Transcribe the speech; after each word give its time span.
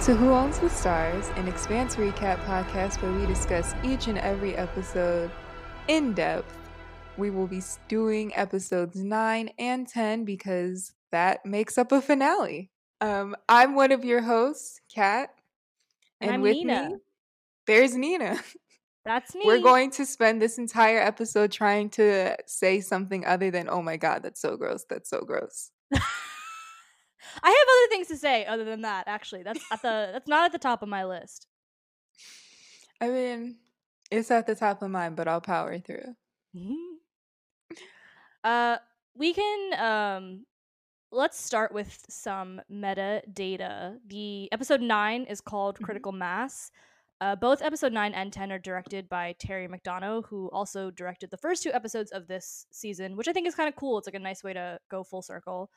Welcome 0.00 0.16
to 0.16 0.24
Who 0.24 0.32
Owns 0.32 0.58
the 0.58 0.70
Stars, 0.70 1.28
an 1.36 1.46
Expanse 1.46 1.96
recap 1.96 2.42
podcast 2.46 3.02
where 3.02 3.12
we 3.12 3.26
discuss 3.26 3.74
each 3.84 4.06
and 4.06 4.16
every 4.16 4.56
episode 4.56 5.30
in 5.88 6.14
depth. 6.14 6.56
We 7.18 7.28
will 7.28 7.46
be 7.46 7.60
doing 7.86 8.34
episodes 8.34 8.96
9 8.96 9.50
and 9.58 9.86
10 9.86 10.24
because 10.24 10.94
that 11.12 11.44
makes 11.44 11.76
up 11.76 11.92
a 11.92 12.00
finale. 12.00 12.70
Um, 13.02 13.36
I'm 13.46 13.74
one 13.74 13.92
of 13.92 14.02
your 14.02 14.22
hosts, 14.22 14.80
Kat. 14.90 15.34
And 16.18 16.40
with 16.40 16.54
Nina. 16.54 16.88
me, 16.88 16.96
there's 17.66 17.94
Nina. 17.94 18.40
That's 19.04 19.34
me. 19.34 19.42
We're 19.44 19.60
going 19.60 19.90
to 19.90 20.06
spend 20.06 20.40
this 20.40 20.56
entire 20.56 21.00
episode 21.00 21.52
trying 21.52 21.90
to 21.90 22.38
say 22.46 22.80
something 22.80 23.26
other 23.26 23.50
than, 23.50 23.68
oh 23.68 23.82
my 23.82 23.98
God, 23.98 24.22
that's 24.22 24.40
so 24.40 24.56
gross. 24.56 24.86
That's 24.88 25.10
so 25.10 25.20
gross. 25.20 25.72
I 27.42 27.48
have 27.48 27.56
other 27.56 27.88
things 27.90 28.08
to 28.08 28.16
say 28.16 28.44
other 28.46 28.64
than 28.64 28.82
that. 28.82 29.04
Actually, 29.08 29.42
that's 29.42 29.60
at 29.72 29.82
the 29.82 30.10
that's 30.12 30.28
not 30.28 30.44
at 30.46 30.52
the 30.52 30.58
top 30.58 30.82
of 30.82 30.88
my 30.88 31.04
list. 31.04 31.46
I 33.00 33.08
mean, 33.08 33.56
it's 34.10 34.30
at 34.30 34.46
the 34.46 34.54
top 34.54 34.82
of 34.82 34.90
mine, 34.90 35.14
but 35.14 35.28
I'll 35.28 35.40
power 35.40 35.78
through. 35.78 36.14
uh, 38.44 38.76
we 39.14 39.32
can 39.32 39.80
um, 39.80 40.46
let's 41.12 41.40
start 41.42 41.72
with 41.72 42.04
some 42.08 42.60
metadata. 42.72 43.98
The 44.06 44.48
episode 44.52 44.80
nine 44.80 45.24
is 45.24 45.40
called 45.40 45.78
Mhm. 45.78 45.84
Critical 45.84 46.12
Mass. 46.12 46.70
Uh, 47.22 47.36
both 47.36 47.60
episode 47.60 47.92
9 47.92 48.14
and 48.14 48.32
10 48.32 48.50
are 48.50 48.58
directed 48.58 49.06
by 49.06 49.34
Terry 49.38 49.68
McDonough, 49.68 50.24
who 50.28 50.48
also 50.54 50.90
directed 50.90 51.30
the 51.30 51.36
first 51.36 51.62
two 51.62 51.70
episodes 51.70 52.10
of 52.12 52.28
this 52.28 52.64
season, 52.70 53.14
which 53.14 53.28
I 53.28 53.34
think 53.34 53.46
is 53.46 53.54
kind 53.54 53.68
of 53.68 53.76
cool. 53.76 53.98
It's 53.98 54.06
like 54.08 54.14
a 54.14 54.18
nice 54.18 54.42
way 54.42 54.54
to 54.54 54.80
go 54.90 55.04
full 55.04 55.20
circle. 55.20 55.70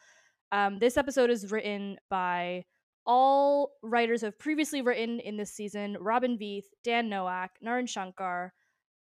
Um, 0.53 0.77
this 0.77 0.97
episode 0.97 1.31
is 1.31 1.51
written 1.51 1.97
by 2.11 2.65
all 3.07 3.71
writers 3.81 4.21
who 4.21 4.27
have 4.27 4.37
previously 4.37 4.83
written 4.83 5.19
in 5.19 5.35
this 5.35 5.51
season 5.51 5.97
Robin 5.99 6.37
Veith, 6.37 6.65
Dan 6.83 7.09
Nowak, 7.09 7.49
Naren 7.65 7.89
Shankar. 7.89 8.53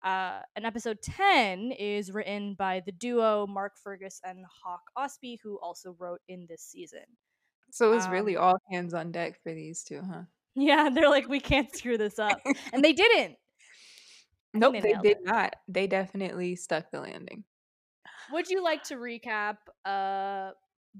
Uh, 0.04 0.40
and 0.56 0.66
episode 0.66 0.98
10 1.02 1.70
is 1.78 2.12
written 2.12 2.54
by 2.54 2.82
the 2.84 2.92
duo 2.92 3.46
Mark 3.46 3.74
Fergus 3.82 4.20
and 4.24 4.44
Hawk 4.62 4.82
Ostby, 4.98 5.38
who 5.42 5.56
also 5.62 5.96
wrote 6.00 6.20
in 6.28 6.46
this 6.48 6.62
season. 6.62 7.04
So 7.70 7.92
it's 7.92 8.08
really 8.08 8.36
Um, 8.36 8.42
all 8.42 8.58
hands 8.70 8.92
on 8.92 9.12
deck 9.12 9.40
for 9.42 9.54
these 9.54 9.84
two, 9.84 10.02
huh? 10.02 10.22
Yeah, 10.56 10.90
they're 10.94 11.08
like, 11.08 11.28
we 11.28 11.40
can't 11.40 11.74
screw 11.74 11.96
this 11.96 12.18
up. 12.18 12.40
And 12.72 12.84
they 12.84 12.92
didn't. 12.92 13.36
Nope, 14.52 14.74
they 14.74 14.80
they 14.80 14.92
did 14.94 15.18
it. 15.18 15.24
not. 15.24 15.54
They 15.68 15.86
definitely 15.86 16.56
stuck 16.56 16.90
the 16.90 17.00
landing. 17.00 17.44
Would 18.32 18.48
you 18.48 18.62
like 18.64 18.82
to 18.84 18.96
recap 18.96 19.58
uh 19.84 20.50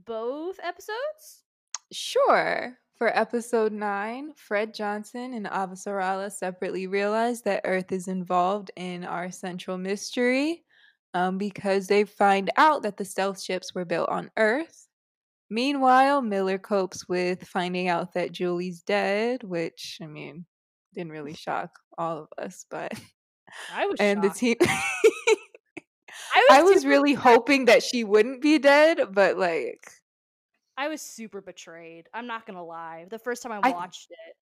both 0.04 0.58
episodes? 0.62 1.44
Sure. 1.92 2.76
For 2.96 3.16
episode 3.16 3.72
9, 3.72 4.32
Fred 4.36 4.72
Johnson 4.72 5.34
and 5.34 5.46
Avasarala 5.46 6.32
separately 6.32 6.86
realize 6.86 7.42
that 7.42 7.60
Earth 7.64 7.92
is 7.92 8.08
involved 8.08 8.70
in 8.76 9.04
our 9.04 9.30
central 9.30 9.76
mystery 9.76 10.64
um, 11.12 11.36
because 11.36 11.86
they 11.86 12.04
find 12.04 12.50
out 12.56 12.82
that 12.82 12.96
the 12.96 13.04
stealth 13.04 13.40
ships 13.40 13.74
were 13.74 13.84
built 13.84 14.08
on 14.08 14.30
Earth. 14.36 14.86
Meanwhile, 15.50 16.22
Miller 16.22 16.58
copes 16.58 17.08
with 17.08 17.46
finding 17.46 17.88
out 17.88 18.14
that 18.14 18.32
Julie's 18.32 18.82
dead, 18.82 19.42
which, 19.42 19.98
I 20.02 20.06
mean, 20.06 20.46
didn't 20.94 21.12
really 21.12 21.34
shock 21.34 21.78
all 21.98 22.18
of 22.18 22.28
us, 22.42 22.66
but. 22.70 22.92
I 23.74 23.86
was 23.86 23.96
And 24.00 24.22
the 24.22 24.30
team. 24.30 24.56
I 24.60 24.82
I 26.50 26.62
was 26.62 26.76
was 26.76 26.86
really 26.86 27.14
hoping 27.14 27.66
that 27.66 27.82
she 27.82 28.04
wouldn't 28.04 28.42
be 28.42 28.58
dead, 28.58 29.00
but 29.12 29.38
like. 29.38 29.86
I 30.76 30.88
was 30.88 31.00
super 31.00 31.40
betrayed. 31.40 32.08
I'm 32.12 32.26
not 32.26 32.46
gonna 32.46 32.64
lie. 32.64 33.06
The 33.10 33.18
first 33.18 33.42
time 33.42 33.52
I 33.52 33.60
I- 33.62 33.70
watched 33.70 34.10
it, 34.10 34.36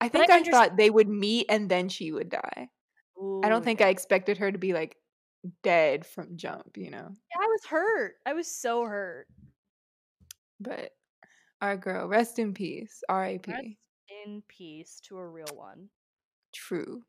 I 0.00 0.08
But 0.08 0.20
I 0.22 0.26
think 0.26 0.30
I, 0.30 0.42
underst- 0.42 0.50
thought 0.52 0.76
they 0.76 0.90
would 0.90 1.08
meet 1.08 1.46
and 1.48 1.68
then 1.68 1.88
she 1.88 2.12
would 2.12 2.28
die. 2.28 2.68
I 3.42 3.48
don't 3.48 3.64
think 3.64 3.80
yeah. 3.80 3.86
I 3.86 3.90
expected 3.90 4.38
her 4.38 4.52
to 4.52 4.58
be 4.58 4.72
like 4.72 4.96
dead 5.64 6.06
from 6.06 6.36
jump, 6.36 6.76
you 6.76 6.90
know. 6.90 7.08
Yeah, 7.10 7.40
I 7.42 7.46
was 7.46 7.64
hurt. 7.68 8.14
I 8.24 8.32
was 8.34 8.46
so 8.46 8.84
hurt. 8.84 9.26
But 10.60 10.92
our 11.60 11.76
girl, 11.76 12.06
rest 12.06 12.38
in 12.38 12.54
peace. 12.54 13.02
R.I.P. 13.08 13.50
Rest 13.50 13.64
in 14.26 14.42
peace 14.46 15.00
to 15.08 15.18
a 15.18 15.26
real 15.26 15.46
one. 15.54 15.88
True. 16.54 17.02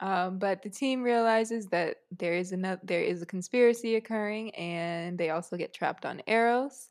Um, 0.00 0.38
but 0.38 0.62
the 0.62 0.70
team 0.70 1.02
realizes 1.02 1.66
that 1.68 1.96
there 2.16 2.34
is 2.34 2.52
another 2.52 2.80
there 2.84 3.02
is 3.02 3.20
a 3.22 3.26
conspiracy 3.26 3.96
occurring 3.96 4.54
and 4.54 5.18
they 5.18 5.30
also 5.30 5.56
get 5.56 5.74
trapped 5.74 6.06
on 6.06 6.22
Eros. 6.28 6.90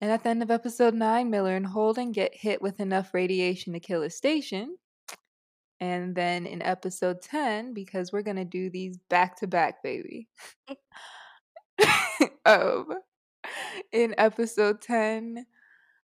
And 0.00 0.10
at 0.12 0.22
the 0.22 0.28
end 0.28 0.42
of 0.42 0.50
episode 0.50 0.94
nine, 0.94 1.30
Miller 1.30 1.56
and 1.56 1.66
Holden 1.66 2.12
get 2.12 2.34
hit 2.34 2.62
with 2.62 2.78
enough 2.78 3.12
radiation 3.12 3.72
to 3.72 3.80
kill 3.80 4.02
a 4.02 4.10
station. 4.10 4.76
And 5.80 6.14
then 6.14 6.46
in 6.46 6.62
episode 6.62 7.20
10, 7.22 7.74
because 7.74 8.12
we're 8.12 8.22
gonna 8.22 8.44
do 8.44 8.70
these 8.70 8.98
back 9.10 9.36
to 9.40 9.46
back, 9.46 9.82
baby. 9.82 10.28
um, 12.46 12.86
in 13.92 14.14
episode 14.18 14.80
10, 14.80 15.46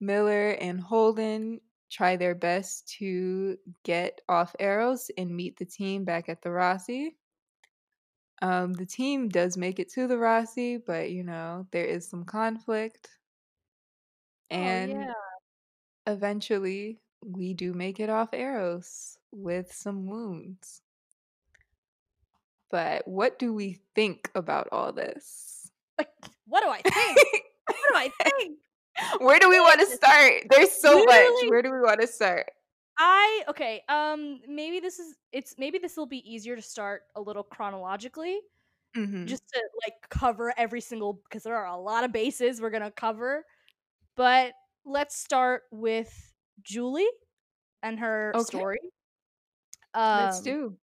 Miller 0.01 0.51
and 0.51 0.81
Holden 0.81 1.61
try 1.91 2.17
their 2.17 2.35
best 2.35 2.89
to 2.99 3.57
get 3.85 4.21
off 4.29 4.55
Eros 4.61 5.11
and 5.17 5.35
meet 5.35 5.59
the 5.59 5.65
team 5.65 6.05
back 6.05 6.29
at 6.29 6.43
the 6.43 6.51
Roci. 6.51 7.15
Um, 8.41 8.75
the 8.75 8.87
team 8.87 9.29
does 9.29 9.57
make 9.57 9.81
it 9.81 9.91
to 9.95 10.07
the 10.07 10.15
Roci, 10.15 10.81
but 10.85 11.11
you 11.11 11.25
know, 11.25 11.67
there 11.73 11.85
is 11.85 12.09
some 12.09 12.25
conflict. 12.25 13.09
And 14.51 14.93
oh 14.93 15.01
yeah. 15.01 15.13
eventually 16.13 17.01
we 17.25 17.55
do 17.55 17.73
make 17.75 18.01
it 18.01 18.11
off 18.11 18.33
Eros 18.33 19.19
with 19.33 19.73
some 19.73 20.07
wounds. 20.07 20.83
But 22.71 23.07
what 23.09 23.39
do 23.39 23.53
we 23.55 23.81
think 23.95 24.31
about 24.35 24.69
all 24.73 24.93
this? 24.93 25.55
Like, 25.99 26.11
what 26.47 26.63
do 26.63 26.69
I 26.69 26.81
think? 26.81 27.43
what 27.67 27.77
do 27.91 27.97
I 27.97 28.11
think? 28.23 28.59
Where 29.21 29.41
do 29.41 29.49
we 29.49 29.59
want 29.59 29.81
to 29.81 29.87
start? 29.87 30.45
There's 30.49 30.71
so 30.71 31.03
much. 31.05 31.51
Where 31.51 31.61
do 31.61 31.73
we 31.73 31.81
want 31.81 32.01
to 32.01 32.07
start? 32.07 32.47
I 32.99 33.43
okay. 33.49 33.83
Um, 33.89 34.41
maybe 34.49 34.79
this 34.79 35.01
is 35.01 35.17
it's 35.33 35.57
maybe 35.59 35.79
this 35.79 35.97
will 35.97 36.07
be 36.07 36.19
easier 36.33 36.55
to 36.55 36.63
start 36.63 37.03
a 37.17 37.21
little 37.21 37.43
chronologically, 37.43 38.39
Mhm. 38.97 39.27
just 39.27 39.43
to 39.55 39.61
like 39.85 39.95
cover 40.09 40.55
every 40.57 40.81
single 40.81 41.15
because 41.15 41.43
there 41.43 41.57
are 41.57 41.67
a 41.67 41.77
lot 41.77 42.05
of 42.05 42.13
bases 42.13 42.61
we're 42.61 42.71
gonna 42.71 42.93
cover. 42.93 43.45
But 44.19 44.55
let's 44.85 45.17
start 45.17 45.63
with 45.71 46.35
Julie 46.63 47.07
and 47.85 48.01
her 48.01 48.33
Okay. 48.35 48.59
story. 48.59 48.81
Let's 49.95 50.41
Um, 50.41 50.45
do. 50.45 50.77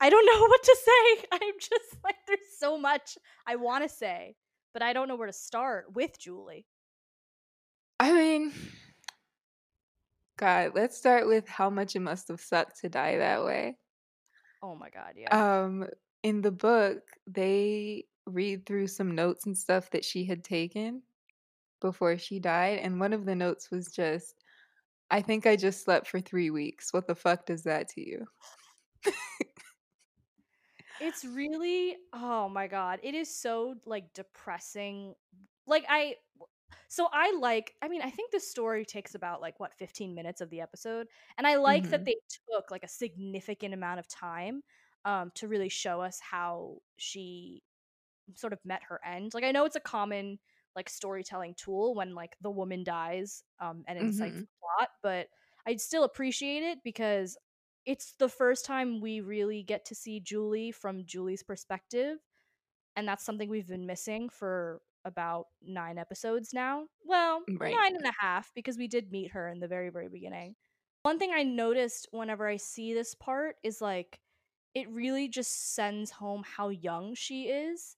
I 0.00 0.08
don't 0.08 0.26
know 0.32 0.46
what 0.46 0.62
to 0.62 0.76
say. 0.84 1.26
I'm 1.32 1.54
just 1.58 2.04
like 2.04 2.14
there's 2.28 2.38
so 2.58 2.78
much 2.78 3.18
I 3.44 3.56
want 3.56 3.82
to 3.82 3.88
say, 3.88 4.36
but 4.72 4.82
I 4.82 4.92
don't 4.92 5.08
know 5.08 5.16
where 5.16 5.26
to 5.26 5.32
start 5.32 5.92
with 5.94 6.16
Julie. 6.16 6.64
I 7.98 8.12
mean, 8.12 8.52
God, 10.36 10.72
let's 10.76 10.96
start 10.96 11.26
with 11.26 11.48
how 11.48 11.70
much 11.70 11.96
it 11.96 12.00
must 12.00 12.28
have 12.28 12.40
sucked 12.40 12.80
to 12.82 12.88
die 12.88 13.18
that 13.18 13.44
way. 13.44 13.78
Oh 14.62 14.76
my 14.76 14.90
god, 14.90 15.14
yeah. 15.16 15.64
Um, 15.64 15.88
in 16.22 16.40
the 16.40 16.52
book, 16.52 17.02
they 17.26 18.06
read 18.26 18.64
through 18.64 18.86
some 18.86 19.16
notes 19.16 19.46
and 19.46 19.58
stuff 19.58 19.90
that 19.90 20.04
she 20.04 20.24
had 20.24 20.44
taken 20.44 21.02
before 21.82 22.18
she 22.18 22.40
died, 22.40 22.80
and 22.80 23.00
one 23.00 23.12
of 23.14 23.26
the 23.26 23.36
notes 23.36 23.70
was 23.72 23.88
just, 23.92 24.44
"I 25.10 25.22
think 25.22 25.46
I 25.46 25.56
just 25.56 25.84
slept 25.84 26.08
for 26.08 26.20
three 26.20 26.50
weeks. 26.50 26.92
What 26.94 27.06
the 27.08 27.16
fuck 27.16 27.46
does 27.46 27.64
that 27.64 27.88
to 27.90 28.02
you?" 28.08 28.26
It's 30.98 31.24
really 31.24 31.96
oh 32.12 32.48
my 32.48 32.66
god. 32.68 33.00
It 33.02 33.14
is 33.14 33.34
so 33.34 33.76
like 33.84 34.12
depressing. 34.12 35.14
Like 35.66 35.84
I 35.88 36.16
so 36.88 37.08
I 37.12 37.32
like 37.40 37.74
I 37.82 37.88
mean 37.88 38.02
I 38.02 38.10
think 38.10 38.32
the 38.32 38.40
story 38.40 38.84
takes 38.84 39.14
about 39.14 39.40
like 39.40 39.60
what 39.60 39.74
15 39.74 40.14
minutes 40.14 40.40
of 40.40 40.50
the 40.50 40.60
episode 40.60 41.08
and 41.38 41.46
I 41.46 41.56
like 41.56 41.90
that 41.90 42.04
Mhm. 42.04 42.06
they 42.06 42.16
took 42.50 42.70
like 42.70 42.84
a 42.84 42.88
significant 42.88 43.74
amount 43.74 44.00
of 44.00 44.08
time 44.08 44.62
um 45.04 45.32
to 45.36 45.48
really 45.48 45.68
show 45.70 46.00
us 46.02 46.20
how 46.20 46.82
she 46.98 47.62
sort 48.34 48.52
of 48.52 48.64
met 48.64 48.82
her 48.84 49.00
end. 49.04 49.34
Like 49.34 49.44
I 49.44 49.52
know 49.52 49.64
it's 49.64 49.76
a 49.76 49.80
common 49.80 50.38
like 50.76 50.88
storytelling 50.88 51.54
tool 51.54 51.94
when 51.94 52.14
like 52.14 52.36
the 52.40 52.50
woman 52.50 52.84
dies 52.84 53.44
um 53.60 53.84
and 53.88 53.98
incites 53.98 54.38
Mhm. 54.38 54.46
the 54.46 54.48
plot, 54.78 54.90
but 55.02 55.28
I'd 55.66 55.80
still 55.80 56.04
appreciate 56.04 56.62
it 56.62 56.78
because 56.84 57.36
it's 57.84 58.14
the 58.16 58.28
first 58.28 58.64
time 58.64 59.00
we 59.00 59.20
really 59.20 59.62
get 59.62 59.84
to 59.86 59.94
see 59.94 60.20
Julie 60.20 60.72
from 60.72 61.04
Julie's 61.06 61.42
perspective. 61.42 62.18
And 62.96 63.08
that's 63.08 63.24
something 63.24 63.48
we've 63.48 63.68
been 63.68 63.86
missing 63.86 64.28
for 64.28 64.82
about 65.04 65.46
nine 65.62 65.98
episodes 65.98 66.52
now. 66.52 66.88
Well, 67.04 67.44
Right. 67.48 67.82
nine 67.82 67.96
and 67.96 68.06
a 68.06 68.12
half, 68.18 68.52
because 68.54 68.76
we 68.78 68.88
did 68.88 69.10
meet 69.10 69.32
her 69.32 69.48
in 69.48 69.60
the 69.60 69.68
very, 69.68 69.90
very 69.90 70.08
beginning. 70.08 70.56
One 71.02 71.18
thing 71.18 71.32
I 71.32 71.42
noticed 71.42 72.08
whenever 72.12 72.46
I 72.46 72.56
see 72.56 72.94
this 72.94 73.14
part 73.14 73.56
is 73.62 73.80
like 73.80 74.20
it 74.74 74.88
really 74.90 75.28
just 75.28 75.74
sends 75.74 76.10
home 76.12 76.44
how 76.44 76.68
young 76.70 77.14
she 77.14 77.48
is 77.48 77.96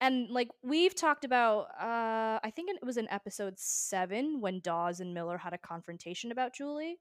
and 0.00 0.28
like 0.30 0.48
we've 0.62 0.94
talked 0.94 1.24
about 1.24 1.66
uh 1.80 2.38
i 2.42 2.50
think 2.54 2.70
it 2.70 2.84
was 2.84 2.96
in 2.96 3.08
episode 3.10 3.54
seven 3.58 4.40
when 4.40 4.60
dawes 4.60 5.00
and 5.00 5.14
miller 5.14 5.38
had 5.38 5.52
a 5.52 5.58
confrontation 5.58 6.32
about 6.32 6.54
julie 6.54 6.98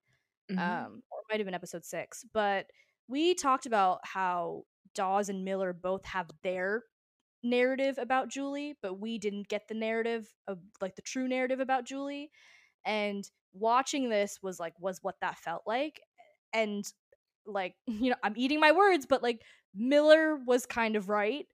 Mhm. 0.51 0.57
um 0.60 1.04
or 1.12 1.19
it 1.19 1.25
might 1.30 1.40
have 1.40 1.46
been 1.46 1.54
episode 1.54 1.86
six 1.86 2.25
but 2.34 2.66
we 3.07 3.36
talked 3.36 3.66
about 3.66 4.00
how 4.04 4.63
dawes 4.96 5.30
and 5.30 5.46
miller 5.46 5.74
both 5.74 6.04
have 6.06 6.28
their 6.44 6.84
narrative 7.44 7.98
about 7.98 8.30
julie 8.30 8.75
but 8.81 8.96
we 9.00 9.18
didn't 9.18 9.48
get 9.48 9.68
the 9.68 9.74
narrative 9.75 10.28
of 10.48 10.60
like 10.81 10.95
the 10.95 11.02
true 11.02 11.28
narrative 11.28 11.60
about 11.60 11.86
julie 11.86 12.31
and 12.86 13.30
watching 13.54 14.10
this 14.10 14.40
was 14.42 14.60
like 14.60 14.74
was 14.80 15.00
what 15.02 15.16
that 15.22 15.38
felt 15.38 15.62
like 15.66 16.02
and 16.54 16.86
like 17.45 17.75
you 17.88 18.10
know 18.10 18.16
i'm 18.24 18.34
eating 18.36 18.60
my 18.60 18.72
words 18.72 19.06
but 19.06 19.24
like 19.24 19.42
miller 19.75 20.36
was 20.45 20.66
kind 20.66 20.95
of 20.95 21.10
right 21.10 21.45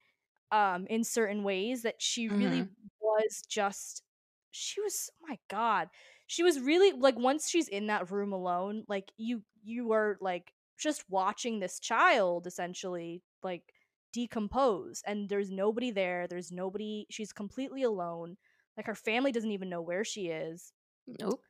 um 0.51 0.86
in 0.88 1.03
certain 1.03 1.44
ways 1.44 1.81
that 1.83 2.01
she 2.01 2.30
really 2.30 2.63
Mhm. 2.63 2.75
was 3.01 3.44
just 3.47 4.03
she 4.51 4.81
was 4.81 5.09
oh 5.21 5.27
my 5.30 5.38
god 5.50 5.89
she 6.27 6.44
was 6.44 6.59
really 6.59 6.92
like 6.92 7.18
once 7.18 7.50
she's 7.50 7.68
in 7.68 7.88
that 7.88 8.09
room 8.12 8.31
alone 8.33 8.83
like 8.88 9.12
you 9.18 9.44
you 9.63 9.92
are 9.92 10.18
like 10.21 10.53
just 10.77 11.03
watching 11.09 11.59
this 11.59 11.80
child 11.80 12.47
essentially 12.47 13.24
like 13.44 13.74
decompose 14.13 15.01
and 15.06 15.30
there's 15.30 15.51
nobody 15.51 15.92
there 15.92 16.27
there's 16.27 16.51
nobody 16.51 17.06
she's 17.09 17.33
completely 17.33 17.83
alone 17.83 18.38
like 18.77 18.86
her 18.88 18.95
family 18.95 19.31
doesn't 19.31 19.51
even 19.51 19.69
know 19.69 19.81
where 19.81 20.03
she 20.06 20.27
is 20.27 20.74
Nope. 21.07 21.44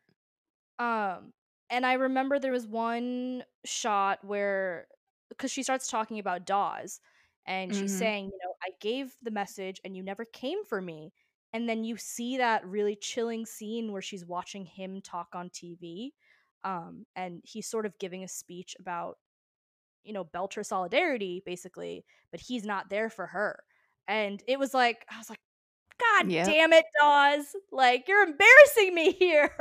um, 0.79 1.33
and 1.69 1.85
I 1.85 1.93
remember 1.93 2.39
there 2.39 2.51
was 2.51 2.67
one 2.67 3.43
shot 3.65 4.23
where 4.23 4.87
because 5.29 5.51
she 5.51 5.63
starts 5.63 5.87
talking 5.87 6.19
about 6.19 6.45
Dawes 6.45 6.99
and 7.45 7.73
she's 7.73 7.93
Mhm. 7.93 7.95
saying, 7.95 8.25
you 8.27 8.39
know, 8.43 8.53
I 8.63 8.69
gave 8.79 9.15
the 9.21 9.31
message 9.31 9.79
and 9.85 9.95
you 9.95 10.03
never 10.03 10.25
came 10.25 10.63
for 10.65 10.81
me. 10.81 11.13
And 11.53 11.69
then 11.69 11.83
you 11.83 11.97
see 11.97 12.37
that 12.37 12.65
really 12.65 12.95
chilling 12.95 13.45
scene 13.45 13.91
where 13.91 14.01
she's 14.01 14.25
watching 14.25 14.65
him 14.65 15.01
talk 15.01 15.29
on 15.33 15.49
TV. 15.49 16.13
Um, 16.63 17.05
and 17.15 17.41
he's 17.45 17.67
sort 17.67 17.85
of 17.85 17.97
giving 17.99 18.23
a 18.23 18.27
speech 18.27 18.75
about, 18.79 19.17
you 20.03 20.13
know, 20.13 20.25
Belter 20.25 20.65
solidarity, 20.65 21.41
basically, 21.45 22.05
but 22.31 22.39
he's 22.39 22.65
not 22.65 22.89
there 22.89 23.09
for 23.09 23.27
her. 23.27 23.63
And 24.07 24.43
it 24.47 24.59
was 24.59 24.73
like, 24.73 25.05
I 25.09 25.17
was 25.17 25.29
like, 25.29 25.39
God 25.99 26.27
Yep. 26.27 26.57
damn 26.57 26.73
it, 26.73 26.85
Dawes. 26.99 27.55
Like, 27.71 28.07
you're 28.07 28.23
embarrassing 28.23 28.93
me 28.95 29.11
here. 29.19 29.51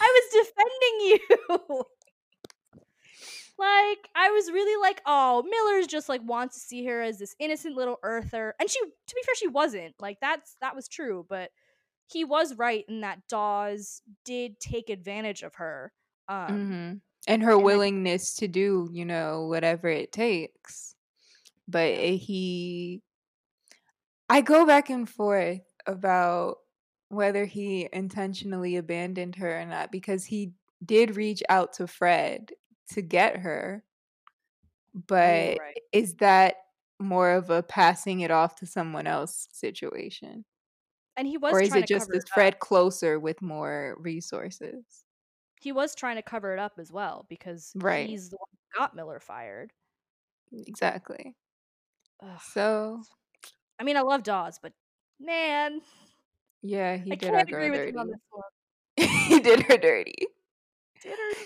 I 0.00 0.22
was 0.34 0.46
defending 0.46 1.58
you. 1.78 1.84
like, 3.60 4.08
I 4.16 4.30
was 4.30 4.50
really 4.50 4.80
like, 4.80 5.02
oh, 5.06 5.44
Miller's 5.44 5.86
just 5.86 6.08
like 6.08 6.22
wants 6.24 6.54
to 6.56 6.60
see 6.60 6.84
her 6.86 7.02
as 7.02 7.18
this 7.18 7.36
innocent 7.38 7.76
little 7.76 7.98
earther. 8.02 8.54
And 8.60 8.70
she 8.70 8.80
to 8.80 9.14
be 9.14 9.22
fair, 9.24 9.34
she 9.36 9.48
wasn't. 9.48 9.94
Like, 10.00 10.18
that's 10.20 10.56
that 10.62 10.74
was 10.76 10.88
true, 10.88 11.26
but 11.28 11.52
he 12.08 12.24
was 12.24 12.56
right 12.56 12.84
in 12.88 13.02
that 13.02 13.26
Dawes 13.28 14.02
did 14.24 14.60
take 14.60 14.90
advantage 14.90 15.42
of 15.42 15.56
her. 15.56 15.92
Um 16.28 16.70
Mhm. 16.70 17.00
And 17.26 17.42
her 17.42 17.52
and 17.52 17.60
I- 17.60 17.64
willingness 17.64 18.34
to 18.36 18.48
do, 18.48 18.88
you 18.92 19.04
know, 19.04 19.46
whatever 19.46 19.88
it 19.88 20.12
takes. 20.12 20.96
But 21.68 21.92
eh, 21.92 22.12
he 22.16 23.02
I 24.28 24.40
go 24.40 24.66
back 24.66 24.90
and 24.90 25.08
forth 25.08 25.60
about 25.86 26.58
whether 27.08 27.44
he 27.44 27.88
intentionally 27.92 28.76
abandoned 28.76 29.36
her 29.36 29.60
or 29.60 29.66
not 29.66 29.90
because 29.90 30.24
he 30.24 30.52
did 30.84 31.16
reach 31.16 31.42
out 31.48 31.72
to 31.74 31.86
Fred 31.86 32.52
to 32.94 33.02
get 33.02 33.38
her. 33.38 33.84
But 34.94 35.58
right. 35.58 35.78
is 35.92 36.14
that 36.16 36.56
more 36.98 37.30
of 37.30 37.48
a 37.50 37.62
passing 37.62 38.20
it 38.20 38.30
off 38.30 38.56
to 38.56 38.66
someone 38.66 39.06
else 39.06 39.48
situation? 39.52 40.44
and 41.16 41.26
he 41.28 41.36
was 41.36 41.52
Or 41.52 41.60
is 41.60 41.74
it 41.74 41.86
just 41.86 42.06
cover 42.08 42.16
is 42.16 42.24
it. 42.24 42.30
Fred 42.32 42.58
closer 42.60 43.20
with 43.20 43.42
more 43.42 43.96
resources? 43.98 45.04
He 45.60 45.70
was 45.72 45.94
trying 45.94 46.16
to 46.16 46.22
cover 46.22 46.54
it 46.54 46.58
up 46.58 46.78
as 46.78 46.90
well 46.90 47.26
because 47.28 47.72
Right. 47.74 48.08
he's 48.08 48.30
the 48.30 48.36
one 48.38 48.48
who 48.52 48.78
got 48.80 48.96
Miller 48.96 49.20
fired. 49.20 49.72
Exactly. 50.66 51.36
Ugh. 52.22 52.40
So 52.52 53.02
I 53.78 53.84
mean, 53.84 53.96
I 53.96 54.00
love 54.00 54.22
Dawes, 54.22 54.58
but 54.62 54.72
man, 55.18 55.82
yeah, 56.62 56.96
he 56.96 57.12
I 57.12 57.14
did 57.16 57.32
can't 57.32 57.48
agree 57.48 57.70
with 57.70 57.78
dirty. 57.80 57.92
him 57.92 57.98
on 57.98 58.08
this 58.08 58.20
one. 58.30 59.08
he 59.28 59.40
did 59.40 59.62
her 59.64 59.76
dirty. 59.76 60.26
Did 61.02 61.18
her? 61.18 61.44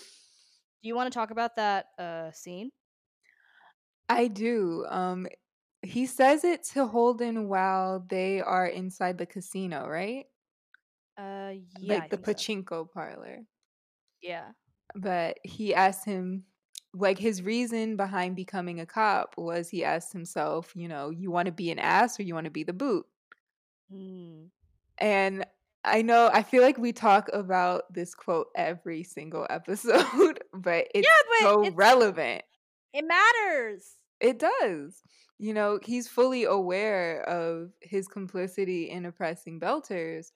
Do 0.85 0.89
you 0.89 0.95
want 0.95 1.13
to 1.13 1.19
talk 1.19 1.33
about 1.33 1.57
that 1.57 1.87
uh 1.99 2.31
scene? 2.31 2.71
I 4.09 4.29
do. 4.29 4.87
Um 4.89 5.27
he 5.83 6.07
says 6.07 6.45
it 6.45 6.63
to 6.73 6.87
Holden 6.87 7.49
while 7.49 8.01
they 8.01 8.41
are 8.41 8.67
inside 8.67 9.19
the 9.19 9.27
casino, 9.27 9.87
right? 9.87 10.27
Uh, 11.17 11.55
yeah, 11.79 12.07
like 12.07 12.11
the 12.11 12.19
think 12.19 12.27
so. 12.27 12.41
pachinko 12.43 12.91
parlor. 12.91 13.47
Yeah, 14.21 14.53
But 14.95 15.39
he 15.45 15.75
asked 15.75 16.05
him 16.05 16.47
like 16.93 17.19
his 17.19 17.43
reason 17.43 17.97
behind 17.97 18.37
becoming 18.37 18.79
a 18.81 18.87
cop 18.87 19.37
was 19.37 19.69
he 19.71 19.83
asked 19.85 20.13
himself, 20.13 20.75
you 20.77 20.87
know, 20.89 21.11
you 21.11 21.31
want 21.31 21.47
to 21.47 21.53
be 21.53 21.71
an 21.71 21.79
ass 21.81 22.19
or 22.21 22.23
you 22.23 22.35
want 22.35 22.45
to 22.45 22.51
be 22.51 22.63
the 22.65 22.73
boot? 22.73 23.07
Mm. 23.91 24.51
And 24.99 25.45
I 25.85 26.03
know 26.03 26.31
I 26.33 26.43
feel 26.43 26.63
like 26.63 26.79
we 26.79 26.93
talk 26.93 27.29
about 27.33 27.93
this 27.93 28.15
quote 28.15 28.49
every 28.57 29.05
single 29.05 29.47
episode, 29.51 30.43
but 30.53 30.89
it's 30.95 31.09
but 31.41 31.41
so 31.41 31.61
it's- 31.63 31.75
relevant. 31.77 32.43
it 32.93 33.05
matters. 33.07 33.93
It 34.21 34.39
does. 34.39 35.03
You 35.39 35.53
know, 35.53 35.79
he's 35.83 36.09
fully 36.09 36.45
aware 36.45 37.23
of 37.29 37.73
his 37.83 38.07
complicity 38.09 38.89
in 38.91 39.05
oppressing 39.05 39.59
Belters, 39.61 40.29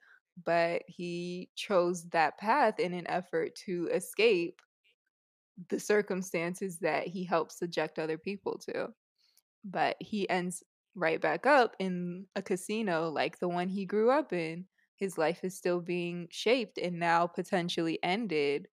but 0.45 0.83
he 0.87 1.49
chose 1.55 2.03
that 2.09 2.37
path 2.37 2.79
in 2.79 2.93
an 2.93 3.07
effort 3.07 3.55
to 3.65 3.87
escape 3.91 4.59
the 5.69 5.79
circumstances 5.79 6.77
that 6.79 7.07
he 7.07 7.23
helped 7.23 7.53
subject 7.53 7.97
other 7.97 8.17
people 8.17 8.57
to. 8.69 8.89
But 9.63 9.95
he 9.99 10.29
ends 10.29 10.63
right 10.95 11.19
back 11.19 11.45
up 11.45 11.75
in 11.79 12.25
a 12.35 12.41
casino 12.41 13.09
like 13.09 13.39
the 13.39 13.47
one 13.49 13.69
he 13.69 13.85
grew 13.85 14.11
up 14.11 14.33
in. 14.33 14.65
His 14.99 15.17
life 15.17 15.43
is 15.43 15.57
still 15.57 15.81
being 15.81 16.27
shaped 16.31 16.77
and 16.77 16.99
now 16.99 17.27
potentially 17.27 18.01
ended 18.03 18.69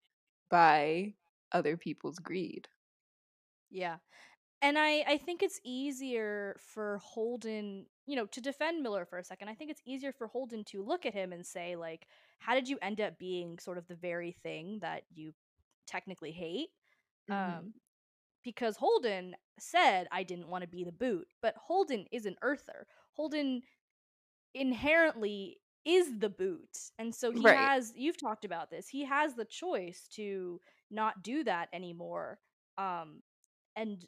by 0.51 1.17
other 1.53 1.77
people's 1.77 2.19
greed. 2.19 2.69
Yeah. 3.71 3.99
And 4.63 4.79
I, 4.79 5.01
I 5.07 5.19
think 5.19 5.43
it's 5.43 5.61
easier 5.65 6.57
for 6.61 6.99
Holden, 6.99 7.87
you 8.07 8.17
know, 8.17 8.27
to 8.27 8.41
defend 8.41 8.83
Miller 8.83 9.07
for 9.07 9.19
a 9.19 9.25
second. 9.25 9.49
I 9.49 9.55
think 9.55 9.71
it's 9.71 9.83
easier 9.87 10.13
for 10.13 10.29
Holden 10.29 10.65
to 10.67 10.83
look 10.83 11.07
at 11.07 11.15
him 11.15 11.33
and 11.33 11.47
say, 11.47 11.77
like, 11.77 12.09
how 12.41 12.55
did 12.55 12.69
you 12.69 12.79
end 12.83 13.01
up 13.01 13.19
being 13.19 13.59
sort 13.59 13.79
of 13.79 13.89
the 13.89 13.97
very 13.97 14.33
thing 14.33 14.81
that 14.81 15.05
you 15.11 15.35
technically 15.87 16.33
hate? 16.33 16.71
Mhm. 17.29 17.67
Um, 17.67 17.75
because 18.45 18.77
Holden 18.79 19.37
said, 19.59 20.09
I 20.13 20.25
didn't 20.25 20.49
want 20.49 20.63
to 20.63 20.69
be 20.69 20.85
the 20.85 20.93
boot, 20.93 21.29
but 21.43 21.57
Holden 21.57 22.07
is 22.13 22.27
an 22.27 22.37
earther. 22.43 22.87
Holden 23.13 23.63
inherently 24.55 25.59
is 25.87 26.19
the 26.21 26.31
boot. 26.31 26.77
And 26.99 27.15
so 27.15 27.33
he 27.33 27.49
Right. 27.49 27.71
has, 27.71 27.95
you've 27.97 28.19
talked 28.19 28.45
about 28.45 28.71
this, 28.71 28.89
he 28.89 29.05
has 29.07 29.35
the 29.37 29.47
choice 29.47 30.09
to 30.15 30.61
not 30.91 31.23
do 31.23 31.45
that 31.45 31.71
anymore. 31.73 32.41
Um, 32.79 33.23
and 33.77 34.07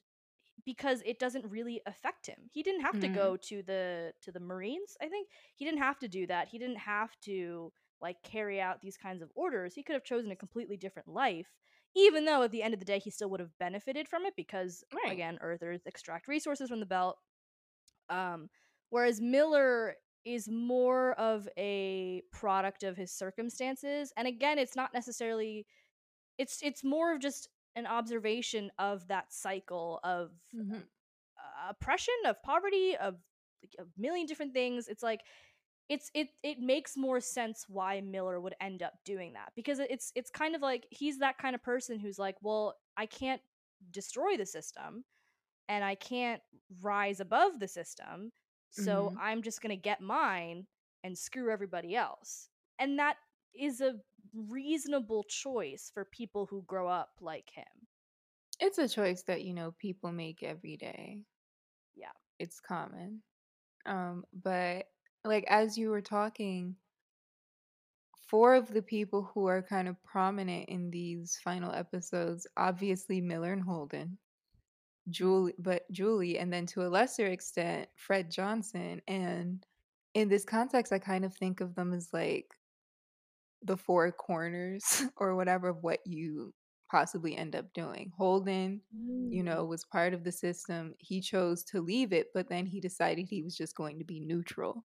because 0.64 1.02
it 1.06 1.18
doesn't 1.18 1.46
really 1.46 1.80
affect 1.86 2.26
him. 2.26 2.48
He 2.52 2.62
didn't 2.62 2.82
have 2.82 2.98
to 3.00 3.08
Mhm. 3.08 3.08
go 3.08 3.36
to 3.36 3.62
the 3.62 4.12
to 4.22 4.32
the 4.32 4.40
Marines. 4.40 4.96
I 5.00 5.08
think 5.08 5.28
he 5.56 5.64
didn't 5.64 5.80
have 5.80 5.98
to 6.00 6.08
do 6.08 6.26
that. 6.26 6.48
He 6.48 6.58
didn't 6.58 6.78
have 6.78 7.18
to 7.20 7.72
like 8.00 8.22
carry 8.22 8.60
out 8.60 8.80
these 8.80 8.96
kinds 8.96 9.22
of 9.22 9.30
orders. 9.34 9.74
He 9.74 9.82
could 9.82 9.94
have 9.94 10.04
chosen 10.04 10.30
a 10.30 10.36
completely 10.36 10.76
different 10.76 11.08
life, 11.08 11.54
even 11.96 12.24
though 12.24 12.42
at 12.42 12.50
the 12.52 12.62
end 12.62 12.74
of 12.74 12.80
the 12.80 12.86
day 12.86 12.98
he 12.98 13.10
still 13.10 13.30
would 13.30 13.40
have 13.40 13.56
benefited 13.58 14.08
from 14.08 14.26
it 14.26 14.34
because 14.36 14.84
Right. 14.92 15.22
again, 15.22 15.38
Earthers 15.40 15.82
extract 15.86 16.28
resources 16.28 16.68
from 16.68 16.80
the 16.80 16.86
belt. 16.86 17.18
Um, 18.08 18.48
whereas 18.90 19.20
Miller 19.20 19.96
is 20.28 20.48
more 20.48 21.14
of 21.14 21.48
a 21.58 22.22
product 22.32 22.84
of 22.84 22.96
his 22.96 23.12
circumstances, 23.12 24.12
and 24.16 24.28
again, 24.28 24.58
it's 24.58 24.76
not 24.76 24.94
necessarily. 24.94 25.66
It's 26.38 26.62
it's 26.62 26.84
more 26.84 27.14
of 27.14 27.20
just 27.20 27.48
an 27.76 27.86
observation 27.86 28.70
of 28.78 29.08
that 29.08 29.32
cycle 29.32 30.00
of 30.04 30.32
Mhm. 30.52 30.88
uh, 31.38 31.70
oppression, 31.70 32.14
of 32.26 32.42
poverty, 32.42 32.96
of 32.96 33.16
like, 33.62 33.74
a 33.78 34.00
million 34.00 34.26
different 34.26 34.52
things. 34.52 34.88
It's 34.88 35.02
like 35.02 35.22
it's 35.88 36.10
it 36.14 36.28
it 36.42 36.60
makes 36.60 36.96
more 36.96 37.20
sense 37.20 37.66
why 37.68 38.00
Miller 38.00 38.40
would 38.40 38.54
end 38.60 38.82
up 38.82 38.94
doing 39.04 39.34
that 39.34 39.52
because 39.56 39.78
it's 39.80 40.12
it's 40.16 40.30
kind 40.30 40.54
of 40.56 40.62
like 40.62 40.86
he's 40.90 41.18
that 41.18 41.38
kind 41.38 41.54
of 41.54 41.62
person 41.62 41.98
who's 42.00 42.18
like, 42.18 42.36
well, 42.42 42.76
I 42.96 43.06
can't 43.06 43.42
destroy 43.90 44.36
the 44.36 44.46
system 44.46 45.04
and 45.68 45.84
I 45.84 45.94
can't 45.96 46.42
rise 46.80 47.20
above 47.20 47.60
the 47.60 47.68
system, 47.68 48.32
so 48.70 49.12
Mhm. 49.12 49.18
I'm 49.18 49.42
just 49.42 49.60
going 49.62 49.70
to 49.70 49.76
get 49.82 50.00
mine 50.00 50.66
and 51.02 51.18
screw 51.18 51.50
everybody 51.52 51.94
else. 51.96 52.50
And 52.78 52.98
that 52.98 53.18
is 53.54 53.80
a 53.80 54.00
reasonable 54.34 55.24
choice 55.24 55.90
for 55.92 56.04
people 56.04 56.46
who 56.46 56.62
grow 56.62 56.88
up 56.88 57.18
like 57.20 57.50
him. 57.50 57.88
It's 58.60 58.78
a 58.78 58.88
choice 58.88 59.24
that, 59.24 59.42
you 59.42 59.52
know, 59.52 59.72
people 59.72 60.12
make 60.12 60.44
every 60.44 60.76
day. 60.76 61.24
Yeah. 61.94 62.12
It's 62.38 62.60
common. 62.60 63.22
Um, 63.86 64.26
but 64.32 64.90
like 65.24 65.44
as 65.48 65.78
you 65.78 65.90
were 65.90 66.02
talking, 66.02 66.76
four 68.28 68.54
of 68.54 68.68
the 68.72 68.82
people 68.82 69.22
who 69.22 69.46
are 69.46 69.62
kind 69.62 69.88
of 69.88 70.02
prominent 70.04 70.68
in 70.68 70.90
these 70.90 71.36
final 71.42 71.72
episodes, 71.72 72.46
obviously 72.56 73.20
Miller 73.20 73.52
and 73.52 73.62
Holden, 73.62 74.18
Julie, 75.10 75.54
but 75.58 75.90
Julie, 75.90 76.38
and 76.38 76.52
then 76.52 76.66
to 76.66 76.86
a 76.86 76.88
lesser 76.88 77.26
extent, 77.26 77.88
Fred 77.96 78.30
Johnson. 78.30 79.00
And 79.08 79.64
in 80.14 80.28
this 80.28 80.44
context, 80.44 80.92
I 80.92 80.98
kind 80.98 81.24
of 81.24 81.34
think 81.34 81.60
of 81.60 81.74
them 81.74 81.92
as 81.94 82.08
like 82.12 82.46
the 83.62 83.76
four 83.76 84.10
corners 84.12 85.02
or 85.16 85.34
whatever 85.36 85.68
of 85.68 85.82
what 85.82 86.00
you 86.06 86.52
possibly 86.90 87.36
end 87.36 87.54
up 87.54 87.72
doing. 87.74 88.10
Holden, 88.16 88.80
you 89.30 89.42
know, 89.42 89.64
Mm. 89.64 89.68
was 89.68 89.84
part 89.84 90.14
of 90.14 90.24
the 90.24 90.32
system. 90.32 90.94
He 90.98 91.20
chose 91.20 91.62
to 91.64 91.80
leave 91.80 92.12
it, 92.12 92.28
but 92.32 92.48
then 92.48 92.64
he 92.66 92.80
decided 92.80 93.26
he 93.28 93.42
was 93.42 93.56
just 93.56 93.76
going 93.76 93.98
to 93.98 94.04
be 94.04 94.20
neutral. 94.20 94.84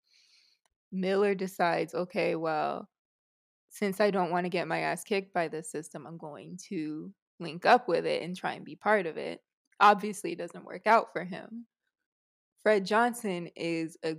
Miller 0.90 1.34
decides, 1.34 1.94
okay, 1.94 2.34
well, 2.34 2.88
since 3.70 4.00
I 4.00 4.10
don't 4.10 4.30
want 4.30 4.44
to 4.44 4.50
get 4.50 4.68
my 4.68 4.80
ass 4.80 5.04
kicked 5.04 5.32
by 5.32 5.48
this 5.48 5.70
system, 5.70 6.06
I'm 6.06 6.18
going 6.18 6.58
to 6.68 7.12
link 7.40 7.66
up 7.66 7.88
with 7.88 8.06
it 8.06 8.22
and 8.22 8.36
try 8.36 8.54
and 8.54 8.64
be 8.64 8.76
part 8.76 9.06
of 9.06 9.16
it. 9.16 9.40
Obviously, 9.80 10.32
it 10.32 10.38
doesn't 10.38 10.64
work 10.64 10.86
out 10.86 11.12
for 11.12 11.24
him. 11.24 11.66
Fred 12.62 12.86
Johnson 12.86 13.48
is 13.56 13.96
a 14.04 14.16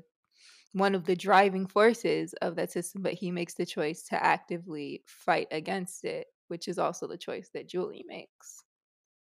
one 0.74 0.94
of 0.94 1.06
the 1.06 1.16
driving 1.16 1.66
forces 1.66 2.34
of 2.42 2.58
that 2.58 2.72
system, 2.72 3.02
but 3.02 3.14
he 3.14 3.32
makes 3.32 3.54
the 3.54 3.66
choice 3.66 4.04
to 4.04 4.22
actively 4.22 5.04
fight 5.06 5.48
against 5.52 6.04
it, 6.04 6.28
which 6.50 6.68
is 6.68 6.78
also 6.78 7.08
the 7.08 7.18
choice 7.18 7.50
that 7.54 7.68
Julie 7.70 8.04
makes. 8.08 8.62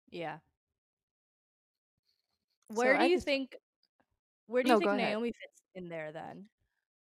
Yeah. 0.10 0.38
So 2.72 2.78
Where 2.78 2.94
do 2.96 3.02
I 3.02 3.06
you 3.08 3.18
just 3.18 3.26
think 3.26 3.58
where 4.48 4.64
do 4.64 4.70
you 4.70 4.76
no, 4.76 4.80
go 4.80 4.86
think 4.92 5.02
ahead. 5.02 5.12
Naomi 5.12 5.32
fits 5.32 5.62
in 5.76 5.90
there 5.90 6.12
then? 6.12 6.46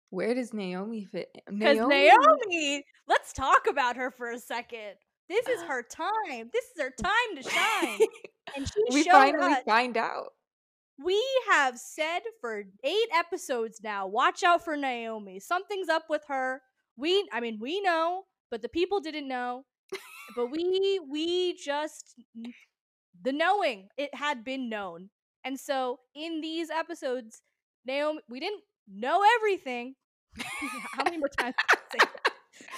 Where 0.09 0.33
does 0.33 0.53
Naomi 0.53 1.05
fit? 1.05 1.29
Because 1.45 1.77
Naomi, 1.77 2.09
Naomi, 2.09 2.85
let's 3.07 3.33
talk 3.33 3.67
about 3.69 3.95
her 3.97 4.09
for 4.09 4.31
a 4.31 4.39
second. 4.39 4.95
This 5.29 5.47
is 5.47 5.61
her 5.63 5.83
time. 5.91 6.49
This 6.51 6.65
is 6.75 6.81
her 6.81 6.93
time 7.01 7.35
to 7.41 7.43
shine. 7.43 8.07
And 8.55 8.67
she 8.67 8.83
we 8.91 9.03
showed 9.03 9.11
finally 9.11 9.53
us. 9.53 9.63
find 9.63 9.95
out. 9.97 10.33
We 11.03 11.21
have 11.49 11.77
said 11.77 12.19
for 12.41 12.63
eight 12.83 13.07
episodes 13.15 13.79
now, 13.81 14.07
watch 14.07 14.43
out 14.43 14.65
for 14.65 14.75
Naomi. 14.75 15.39
Something's 15.39 15.87
up 15.87 16.05
with 16.09 16.23
her. 16.27 16.61
We, 16.97 17.29
I 17.31 17.39
mean, 17.39 17.57
we 17.61 17.79
know, 17.81 18.23
but 18.51 18.61
the 18.61 18.69
people 18.69 18.99
didn't 18.99 19.27
know. 19.27 19.63
But 20.35 20.47
we, 20.47 20.99
we 21.09 21.55
just, 21.55 22.15
the 23.23 23.31
knowing, 23.31 23.87
it 23.97 24.13
had 24.13 24.43
been 24.43 24.69
known. 24.69 25.09
And 25.43 25.59
so 25.59 25.99
in 26.15 26.41
these 26.41 26.69
episodes, 26.69 27.41
Naomi, 27.85 28.19
we 28.29 28.39
didn't 28.39 28.61
know 28.91 29.21
everything. 29.37 29.95
How 30.93 31.03
many 31.03 31.17
more 31.17 31.29
times? 31.29 31.55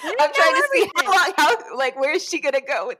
I 0.02 0.10
say 0.10 0.10
that? 0.10 0.10
We 0.10 0.10
didn't 0.10 0.20
I'm 0.20 0.32
trying 0.34 0.54
to 0.54 0.68
see 0.72 0.90
how 1.04 1.12
long, 1.12 1.32
how 1.68 1.76
like 1.76 1.98
where 1.98 2.12
is 2.14 2.24
she 2.28 2.40
gonna 2.40 2.60
go? 2.60 2.88
with- 2.88 2.98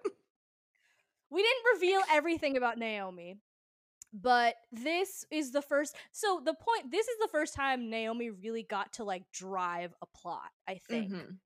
we 1.30 1.42
didn't 1.42 1.64
reveal 1.74 2.00
everything 2.10 2.56
about 2.58 2.76
Naomi, 2.78 3.38
but 4.12 4.56
this 4.70 5.24
is 5.30 5.50
the 5.52 5.62
first. 5.62 5.96
So 6.12 6.42
the 6.44 6.52
point, 6.54 6.90
this 6.90 7.08
is 7.08 7.16
the 7.20 7.28
first 7.28 7.54
time 7.54 7.88
Naomi 7.88 8.28
really 8.30 8.62
got 8.64 8.92
to 8.94 9.04
like 9.04 9.22
drive 9.32 9.94
a 10.02 10.06
plot. 10.06 10.50
I 10.68 10.74
think 10.88 11.10
Mhm. 11.12 11.38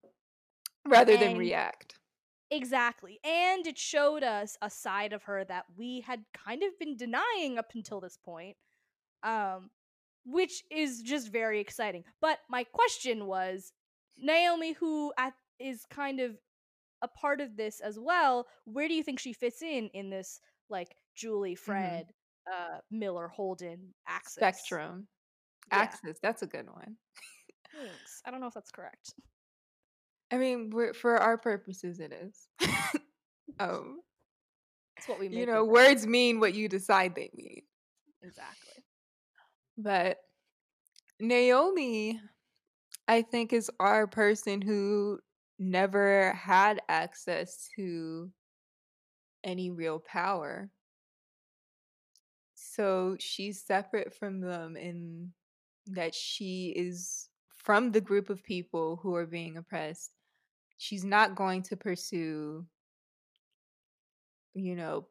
Rather 0.87 1.17
than 1.17 1.37
react. 1.39 1.99
exactly, 2.51 3.21
and 3.25 3.67
it 3.67 3.79
showed 3.79 4.23
us 4.25 4.57
a 4.63 4.71
side 4.71 5.13
of 5.13 5.23
her 5.25 5.45
that 5.45 5.67
we 5.77 6.01
had 6.01 6.25
kind 6.33 6.63
of 6.65 6.77
been 6.81 6.97
denying 6.97 7.57
up 7.59 7.73
until 7.75 8.01
this 8.01 8.17
point, 8.17 8.57
um, 9.23 9.71
which 10.25 10.65
is 10.71 11.03
just 11.03 11.29
very 11.31 11.61
exciting. 11.61 12.05
But 12.21 12.41
my 12.49 12.65
question 12.65 13.27
was, 13.27 13.73
Naomi, 14.19 14.73
who 14.73 15.13
at, 15.19 15.35
is 15.59 15.85
kind 15.91 16.21
of 16.21 16.37
a 17.03 17.09
part 17.09 17.41
of 17.41 17.57
this 17.57 17.81
as 17.81 17.99
well, 17.99 18.47
where 18.65 18.89
do 18.89 18.95
you 18.95 19.03
think 19.03 19.19
she 19.19 19.33
fits 19.33 19.63
in 19.63 19.89
in 19.95 20.11
this 20.11 20.41
like 20.71 20.97
Julie, 21.15 21.55
Fred, 21.55 22.07
uh, 22.51 22.79
Miller, 22.91 23.29
Holden 23.29 23.95
axis? 24.09 24.35
Spectrum. 24.35 25.07
Yeah. 25.71 25.79
Axis, 25.79 26.19
that's 26.23 26.43
a 26.43 26.47
good 26.47 26.67
one. 26.67 26.97
Thanks. 27.75 28.23
I 28.25 28.31
don't 28.31 28.41
know 28.41 28.47
if 28.47 28.55
that's 28.55 28.71
correct. 28.71 29.15
I 30.33 30.39
mean, 30.39 30.71
we're, 30.71 30.95
for 30.95 31.17
our 31.19 31.37
purposes, 31.39 32.01
it 32.01 32.13
is. 32.13 32.49
um, 33.61 34.01
It's 34.97 35.09
what 35.09 35.19
we 35.21 35.29
you 35.29 35.47
know, 35.47 35.65
words 35.65 36.07
mean 36.07 36.41
what 36.41 36.55
you 36.55 36.69
decide 36.69 37.15
they 37.15 37.31
mean. 37.35 37.63
exactly. 38.23 38.85
But 39.79 40.19
Naomi, 41.21 42.21
I 43.09 43.23
think, 43.23 43.53
is 43.53 43.71
our 43.79 44.07
person 44.07 44.61
who 44.61 45.21
never 45.59 46.33
had 46.33 46.81
access 46.89 47.69
to 47.77 48.31
any 49.45 49.71
real 49.71 50.01
power. 50.01 50.71
So 52.55 53.17
she's 53.19 53.63
separate 53.63 54.15
from 54.15 54.41
them 54.41 54.77
in 54.77 55.33
that 55.87 56.15
she 56.15 56.73
is 56.77 57.29
from 57.55 57.93
the 57.93 58.01
group 58.01 58.29
of 58.29 58.43
people 58.43 58.99
who 59.03 59.15
are 59.15 59.27
being 59.27 59.57
oppressed. 59.57 60.11
She's 60.79 61.05
not 61.05 61.37
going 61.37 61.63
to 61.65 61.77
pursue, 61.77 62.67
you 64.55 64.75
know, 64.75 65.07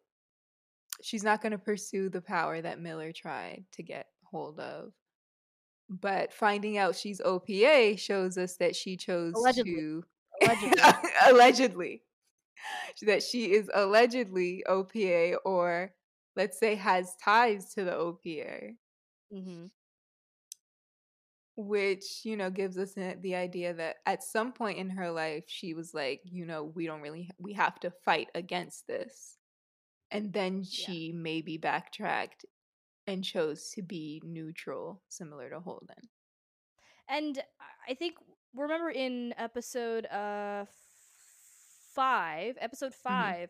she's 1.01 1.23
not 1.23 1.41
going 1.41 1.53
to 1.53 1.57
pursue 1.57 2.09
the 2.09 2.21
power 2.21 2.61
that 2.61 2.79
Miller 2.79 3.11
tried 3.11 3.65
to 3.73 3.83
get 3.83 4.07
hold 4.23 4.59
of. 4.59 4.91
But 5.89 6.33
finding 6.33 6.77
out 6.77 6.95
she's 6.95 7.21
OPA 7.21 7.97
shows 7.99 8.37
us 8.37 8.57
that 8.57 8.75
she 8.75 8.97
chose 8.97 9.33
Allegedly. 9.35 9.63
to 9.63 10.03
Allegedly. 10.41 10.81
allegedly 11.27 12.03
that 13.03 13.23
she 13.23 13.51
is 13.53 13.69
allegedly 13.73 14.63
OPA 14.67 15.37
or 15.45 15.93
let's 16.35 16.59
say 16.59 16.75
has 16.75 17.15
ties 17.23 17.73
to 17.73 17.83
the 17.83 17.91
OPA, 17.91 18.75
hmm 19.31 19.65
which 21.57 22.21
you 22.23 22.35
know 22.35 22.49
gives 22.49 22.77
us 22.77 22.93
the 22.93 23.35
idea 23.35 23.73
that 23.73 23.97
at 24.05 24.23
some 24.23 24.51
point 24.51 24.77
in 24.77 24.89
her 24.89 25.09
life 25.11 25.45
she 25.47 25.73
was 25.73 25.93
like, 25.93 26.21
you 26.25 26.45
know, 26.45 26.63
we 26.63 26.85
don't 26.85 27.01
really 27.01 27.29
we 27.39 27.53
have 27.53 27.79
to 27.79 27.91
fight 28.03 28.27
against 28.35 28.87
this. 28.87 29.37
And 30.11 30.33
then 30.33 30.63
Yeah. 30.71 30.95
she 30.95 31.11
maybe 31.13 31.57
backtracked 31.57 32.45
and 33.07 33.23
chose 33.23 33.69
to 33.71 33.81
be 33.81 34.21
neutral, 34.25 35.01
similar 35.09 35.49
to 35.49 35.59
Holden. 35.59 36.09
And 37.07 37.41
I- 37.87 37.93
think 37.93 38.15
remember 38.53 38.89
in 38.89 39.33
episode 39.37 40.05
uh 40.07 40.65
five, 41.93 42.57
episode 42.59 42.93
5 42.93 43.49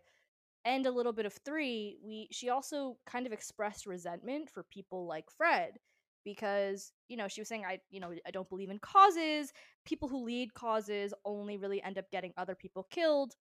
and 0.66 0.86
a 0.86 0.92
little 0.92 1.14
bit 1.14 1.26
of 1.26 1.34
three, 1.34 1.98
we 2.04 2.28
she 2.32 2.50
also 2.50 2.98
kind 3.06 3.26
of 3.26 3.34
expressed 3.34 3.86
resentment 3.86 4.50
for 4.50 4.64
people 4.64 5.06
like 5.08 5.30
Fred 5.32 5.78
because 6.24 6.92
you 7.08 7.18
know 7.18 7.28
she 7.28 7.40
was 7.42 7.48
saying 7.48 7.66
I 7.66 7.80
you 7.92 8.00
know 8.00 8.14
I 8.26 8.32
don't 8.32 8.50
believe 8.50 8.70
in 8.70 8.80
causes. 8.80 9.54
People 9.86 10.10
who 10.10 10.24
lead 10.26 10.54
causes 10.54 11.14
only 11.24 11.58
really 11.58 11.82
end 11.82 11.98
up 11.98 12.10
getting 12.12 12.34
other 12.38 12.56
people 12.56 12.84
killed, 12.90 13.36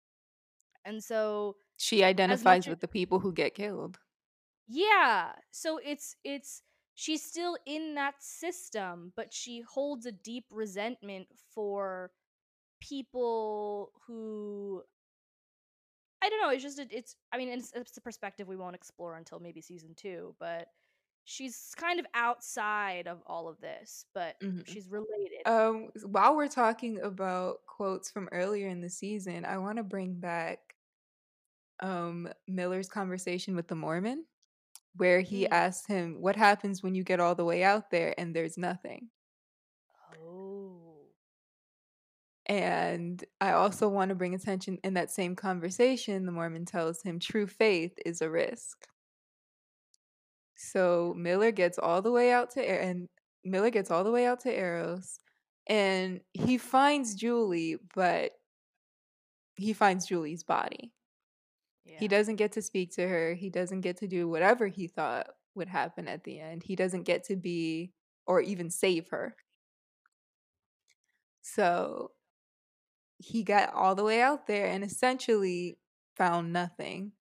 and 0.85 1.02
so 1.02 1.57
She 1.78 2.02
identifies 2.04 2.64
as- 2.66 2.69
with 2.71 2.81
the 2.81 2.88
people 2.88 3.21
who 3.21 3.33
get 3.33 3.54
killed. 3.54 3.99
Yeah. 4.69 5.35
So 5.50 5.78
it's 5.78 6.16
it's 6.25 6.62
she's 6.95 7.23
still 7.25 7.57
in 7.66 7.95
that 7.95 8.23
system, 8.23 9.12
but 9.16 9.33
she 9.33 9.61
holds 9.61 10.07
a 10.07 10.12
deep 10.12 10.47
resentment 10.50 11.28
for 11.54 12.12
people 12.81 13.92
who 14.07 14.85
I 16.23 16.28
don't 16.28 16.40
know, 16.40 16.50
it's 16.50 16.62
just 16.62 16.78
a, 16.78 16.87
it's 16.97 17.16
I 17.33 17.38
mean 17.38 17.49
it's, 17.49 17.73
it's 17.75 17.97
a 17.97 18.00
perspective 18.00 18.47
we 18.49 18.57
won't 18.57 18.76
explore 18.76 19.16
until 19.16 19.40
maybe 19.40 19.61
season 19.61 19.95
2, 19.95 20.37
but 20.38 20.69
she's 21.25 21.75
kind 21.76 21.99
of 22.00 22.07
outside 22.14 23.09
of 23.09 23.23
all 23.26 23.49
of 23.49 23.61
this, 23.61 24.07
but 24.14 24.37
Mhm. 24.42 24.64
she's 24.64 24.88
related. 24.88 25.47
Um, 25.47 25.90
while 26.04 26.37
we're 26.37 26.49
talking 26.49 27.00
about 27.00 27.66
quotes 27.66 28.11
from 28.11 28.28
earlier 28.33 28.69
in 28.69 28.81
the 28.81 28.90
season, 28.90 29.45
I 29.45 29.59
want 29.59 29.78
to 29.78 29.83
bring 29.85 30.21
back 30.21 30.76
um 31.81 32.28
Miller's 32.47 32.88
conversation 32.88 33.57
with 33.57 33.69
the 33.69 33.75
Mormon, 33.75 34.26
where 34.95 35.21
he 35.21 35.49
Mm. 35.49 35.51
asked 35.51 35.89
him, 35.89 36.21
"What 36.21 36.37
happens 36.37 36.83
when 36.83 36.95
you 36.95 37.05
get 37.05 37.21
all 37.21 37.35
the 37.35 37.45
way 37.45 37.63
out 37.65 37.91
there 37.91 38.15
and 38.19 38.35
there's 38.37 38.59
nothing?" 38.59 39.11
oh. 40.13 41.09
And 42.47 43.25
I 43.41 43.53
also 43.53 43.89
want 43.89 44.09
to 44.11 44.15
bring 44.15 44.35
attention 44.35 44.79
in 44.85 44.95
that 44.95 45.11
same 45.11 45.37
conversation, 45.37 46.27
the 46.27 46.33
Mormon 46.33 46.65
tells 46.67 47.03
him 47.03 47.19
true 47.19 47.47
faith 47.47 47.95
is 48.05 48.21
a 48.21 48.31
risk. 48.31 48.89
So 50.57 51.15
Miller 51.17 51.51
gets 51.51 51.79
all 51.79 52.03
the 52.03 52.13
way 52.13 52.33
out 52.33 52.51
to 52.53 52.63
and 52.65 53.09
Miller 53.45 53.71
gets 53.71 53.91
all 53.91 54.05
the 54.05 54.13
way 54.13 54.27
out 54.27 54.41
to 54.41 54.57
Eros 54.57 55.19
and 55.67 56.21
he 56.33 56.59
finds 56.59 57.15
Julie, 57.15 57.77
but 57.95 58.33
he 59.57 59.73
finds 59.73 60.07
Julie's 60.07 60.45
body. 60.45 60.93
Yeah. 61.85 61.99
He 61.99 62.09
doesn't 62.09 62.37
get 62.37 62.53
to 62.53 62.62
speak 62.62 62.93
to 62.95 63.07
her. 63.07 63.35
He 63.35 63.51
doesn't 63.51 63.81
get 63.81 63.99
to 63.99 64.07
do 64.07 64.29
whatever 64.29 64.67
he 64.67 64.87
thought 64.87 65.29
would 65.55 65.69
happen 65.69 66.09
at 66.09 66.25
the 66.25 66.41
end. 66.41 66.62
He 66.62 66.77
doesn't 66.77 67.03
get 67.03 67.25
to 67.25 67.37
be 67.37 67.93
or 68.27 68.41
even 68.41 68.71
save 68.71 69.09
her. 69.09 69.37
So 71.43 72.12
he 73.19 73.43
got 73.43 73.73
all 73.75 73.95
the 73.95 74.05
way 74.05 74.21
out 74.21 74.47
there 74.47 74.67
and 74.67 74.85
essentially 74.85 75.79
found 76.17 76.53
nothing, 76.53 77.12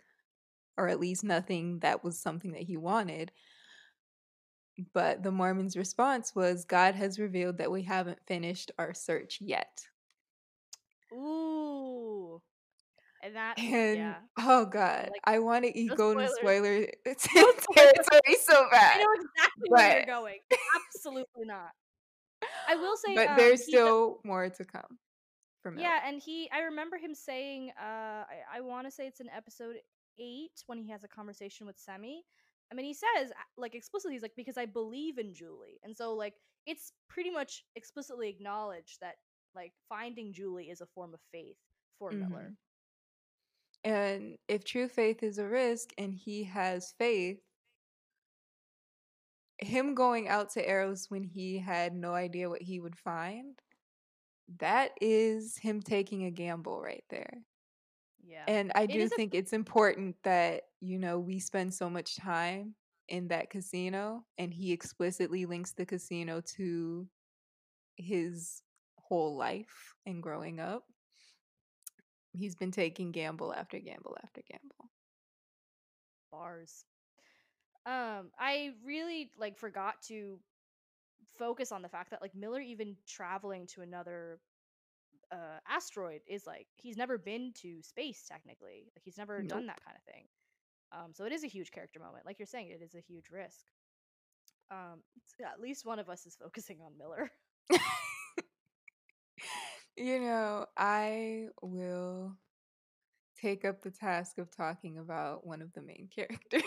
or 0.78 0.88
at 0.88 1.00
least 1.00 1.24
nothing 1.24 1.80
that 1.80 2.04
was 2.04 2.20
something 2.20 2.52
that 2.52 2.64
he 2.64 2.78
wanted. 2.78 3.32
But 4.94 5.24
the 5.24 5.32
Mormon's 5.32 5.78
response 5.78 6.34
was 6.36 6.66
God 6.66 6.96
has 6.96 7.20
revealed 7.20 7.58
that 7.58 7.72
we 7.72 7.84
haven't 7.84 8.20
finished 8.26 8.72
our 8.78 8.94
search 8.94 9.40
yet. 9.42 9.86
Ooh. 11.14 11.61
And 13.24 13.36
that 13.36 13.60
And 13.60 13.98
yeah. 13.98 14.16
oh 14.40 14.66
god, 14.66 15.10
Like, 15.12 15.22
I 15.26 15.40
want 15.40 15.66
to 15.66 15.84
no 15.86 15.96
go 15.96 16.12
into 16.12 16.28
spoilers. 16.28 16.38
spoiler 16.38 16.88
No 17.36 17.52
territory 17.74 18.36
so 18.42 18.68
bad. 18.72 18.98
I 18.98 19.04
know 19.04 19.14
exactly 19.14 19.68
where 19.68 19.98
you're 19.98 20.06
going. 20.06 20.40
Absolutely 20.96 21.46
not. 21.46 21.72
I 22.68 22.76
will 22.76 22.98
say 22.98 23.16
but 23.16 23.30
um 23.30 23.38
there's 23.38 23.66
he 23.66 23.72
does- 23.74 23.82
still 23.82 24.20
more 24.24 24.50
to 24.50 24.66
come 24.66 24.98
from 25.62 25.78
Yeah, 25.78 26.00
and 26.06 26.20
he 26.22 26.50
I 26.52 26.62
remember 26.62 26.98
him 26.98 27.14
saying 27.14 27.72
uh 27.80 28.24
I, 28.26 28.58
I 28.58 28.62
want 28.62 28.88
to 28.88 28.92
say 28.92 29.06
it's 29.08 29.20
in 29.20 29.30
episode 29.30 29.76
8 30.20 30.50
when 30.66 30.78
he 30.80 30.90
has 30.90 31.04
a 31.04 31.08
conversation 31.08 31.68
with 31.68 31.78
Semi. 31.78 32.24
I 32.72 32.76
mean 32.76 32.86
he 32.86 32.94
says 32.94 33.30
uh, 33.32 33.44
like 33.58 33.76
explicitly 33.76 34.14
he's 34.16 34.22
like 34.24 34.36
because 34.36 34.58
I 34.58 34.66
believe 34.66 35.18
in 35.20 35.34
Julie. 35.34 35.80
And 35.84 35.96
so 35.96 36.14
like 36.16 36.34
it's 36.66 36.94
pretty 37.08 37.30
much 37.30 37.64
explicitly 37.76 38.30
acknowledged 38.30 39.00
that 39.02 39.16
like 39.54 39.74
finding 39.90 40.32
Julie 40.34 40.70
is 40.72 40.82
a 40.82 40.86
form 40.88 41.14
of 41.14 41.20
faith 41.32 41.58
for 42.00 42.12
Miller. 42.12 42.54
And 43.84 44.38
if 44.48 44.64
true 44.64 44.88
faith 44.88 45.24
is 45.24 45.38
a 45.38 45.48
risk 45.48 45.90
and 45.98 46.14
he 46.14 46.44
has 46.46 46.94
faith, 46.94 47.42
him 49.60 49.94
going 49.96 50.28
out 50.28 50.50
to 50.52 50.68
Eros 50.70 51.10
when 51.10 51.24
he 51.24 51.60
had 51.60 51.94
no 51.94 52.14
idea 52.14 52.50
what 52.50 52.62
he 52.62 52.80
would 52.80 52.98
find, 52.98 53.62
that 54.60 54.92
is 55.02 55.58
him 55.58 55.82
taking 55.82 56.26
a 56.26 56.32
gamble 56.32 56.82
right 56.82 57.04
there. 57.10 57.46
Yeah. 58.24 58.48
And 58.48 58.72
I 58.76 58.86
It 58.88 59.00
do 59.00 59.02
is 59.02 59.14
a- 59.14 59.18
think 59.18 59.34
it's 59.36 59.54
important 59.54 60.18
that, 60.24 60.64
you 60.80 61.00
know, 61.00 61.20
we 61.20 61.40
spend 61.40 61.74
so 61.74 61.90
much 61.90 62.16
time 62.16 62.76
in 63.08 63.28
that 63.28 63.50
casino 63.50 64.26
and 64.38 64.54
he 64.54 64.72
explicitly 64.72 65.46
links 65.46 65.74
the 65.74 65.86
casino 65.86 66.42
to 66.42 67.10
his 67.98 68.64
whole 68.98 69.38
life 69.38 69.96
and 70.06 70.24
growing 70.24 70.60
up. 70.60 70.86
He's 72.34 72.56
been 72.56 72.72
taking 72.72 73.12
gamble 73.12 73.54
after 73.54 73.80
gamble 73.80 74.18
after 74.24 74.42
gamble. 74.50 74.90
bars. 76.32 76.86
Um, 77.86 78.32
I 78.40 78.72
really 78.86 79.32
like 79.38 79.58
forgot 79.58 79.96
to 80.08 80.40
focus 81.38 81.72
on 81.72 81.82
the 81.82 81.90
fact 81.90 82.12
that 82.12 82.22
like 82.22 82.36
Miller 82.36 82.62
even 82.62 82.96
traveling 83.08 83.68
to 83.68 83.82
another 83.82 84.40
uh 85.32 85.60
asteroid 85.70 86.22
is 86.28 86.46
like 86.46 86.68
he's 86.76 86.98
never 86.98 87.18
been 87.18 87.52
to 87.62 87.82
space 87.82 88.26
technically. 88.28 88.92
Like 88.96 89.04
he's 89.04 89.18
never 89.18 89.42
done 89.42 89.68
that 89.68 89.84
kind 89.84 89.98
of 89.98 90.14
thing. 90.14 90.26
Um, 90.92 91.12
so 91.14 91.26
it 91.26 91.32
is 91.32 91.44
a 91.44 91.48
huge 91.48 91.72
character 91.72 92.00
moment. 92.00 92.26
Like 92.26 92.38
you're 92.38 92.46
saying, 92.46 92.70
it 92.70 92.82
is 92.84 92.96
a 92.96 93.02
huge 93.02 93.30
risk. 93.32 93.66
Um, 94.70 95.02
at 95.46 95.60
least 95.62 95.86
one 95.86 96.00
of 96.00 96.10
us 96.10 96.26
is 96.26 96.36
focusing 96.36 96.80
on 96.86 96.98
Miller. 96.98 97.32
You 99.98 100.20
know, 100.20 100.66
I 100.78 101.48
will 101.62 102.36
take 103.40 103.66
up 103.66 103.82
the 103.82 103.92
task 103.92 104.38
of 104.38 104.56
talking 104.56 104.98
about 104.98 105.46
one 105.46 105.62
of 105.62 105.74
the 105.74 105.82
main 105.82 106.08
characters. 106.16 106.64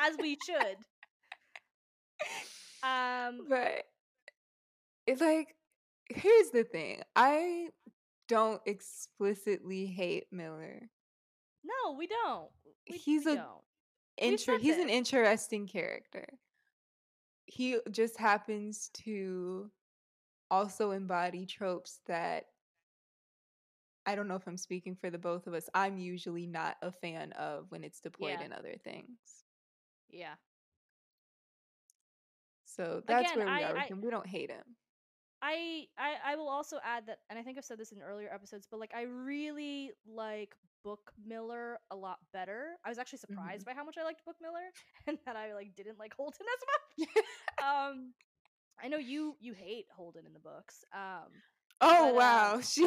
As 0.00 0.16
we 0.20 0.36
should. 0.44 0.76
Um, 2.82 3.46
but 3.48 3.84
it's 5.06 5.20
like, 5.20 5.54
here's 6.10 6.50
the 6.50 6.64
thing 6.64 7.02
I 7.16 7.68
don't 8.28 8.60
explicitly 8.66 9.86
hate 9.86 10.26
Miller. 10.30 10.90
no, 11.64 11.92
we 11.96 12.06
don't. 12.06 12.48
We, 12.88 12.96
He's 12.98 13.24
we 13.24 13.32
a 13.32 13.36
don't. 13.36 13.62
Inter- 14.18 14.58
he's 14.58 14.76
an 14.78 14.90
interesting 14.90 15.66
character. 15.66 16.26
He 17.46 17.78
just 17.90 18.18
happens 18.18 18.90
to 19.04 19.70
also 20.50 20.90
embody 20.92 21.46
tropes 21.46 22.00
that 22.06 22.44
I 24.06 24.14
don't 24.14 24.28
know 24.28 24.36
if 24.36 24.46
I'm 24.46 24.58
speaking 24.58 24.94
for 24.94 25.08
the 25.10 25.18
both 25.18 25.46
of 25.46 25.54
us. 25.54 25.68
I'm 25.74 25.96
usually 25.98 26.46
not 26.46 26.76
a 26.82 26.92
fan 26.92 27.32
of 27.32 27.70
when 27.70 27.82
it's 27.84 28.00
deployed 28.00 28.36
Yeah. 28.40 28.44
in 28.46 28.52
other 28.52 28.74
things. 28.84 29.16
Yeah. 30.10 30.34
So 32.66 33.02
that's 33.06 33.32
Again, 33.32 33.46
where 33.46 33.54
we 33.56 33.62
I- 33.64 33.70
are 33.70 33.74
with 33.74 33.82
I- 33.82 33.86
him. 33.86 34.00
We 34.00 34.10
don't 34.10 34.26
hate 34.26 34.50
him. 34.50 34.76
I, 35.42 35.88
I 35.98 36.14
I 36.24 36.36
will 36.36 36.48
also 36.48 36.78
add 36.82 37.06
that, 37.06 37.18
and 37.28 37.38
I 37.38 37.42
think 37.42 37.58
I've 37.58 37.66
said 37.66 37.76
this 37.78 37.92
in 37.92 38.00
earlier 38.00 38.32
episodes, 38.32 38.66
but 38.70 38.80
like 38.80 38.92
I 38.94 39.02
really 39.02 39.92
like 40.06 40.54
Book 40.82 41.12
Miller 41.26 41.78
a 41.90 41.96
lot 41.96 42.18
better. 42.32 42.76
I 42.84 42.88
was 42.88 42.98
actually 42.98 43.18
Mm-hmm. 43.18 43.34
surprised 43.34 43.66
by 43.66 43.74
how 43.74 43.84
much 43.84 43.96
I 44.00 44.04
liked 44.04 44.24
Book 44.24 44.36
Miller, 44.40 44.70
and 45.06 45.18
that 45.26 45.36
I 45.36 45.52
like 45.54 45.74
didn't 45.76 45.98
like 45.98 46.14
Holden 46.14 46.46
as 46.56 47.06
much. 47.06 47.24
um, 47.62 48.12
I 48.82 48.88
know 48.88 48.98
you 48.98 49.36
you 49.40 49.54
hate 49.54 49.86
Holden 49.94 50.26
in 50.26 50.32
the 50.32 50.40
books. 50.40 50.84
Um, 50.92 51.30
Oh 51.80 52.10
But, 52.12 52.14
uh, 52.14 52.14
wow, 52.14 52.60
she 52.62 52.86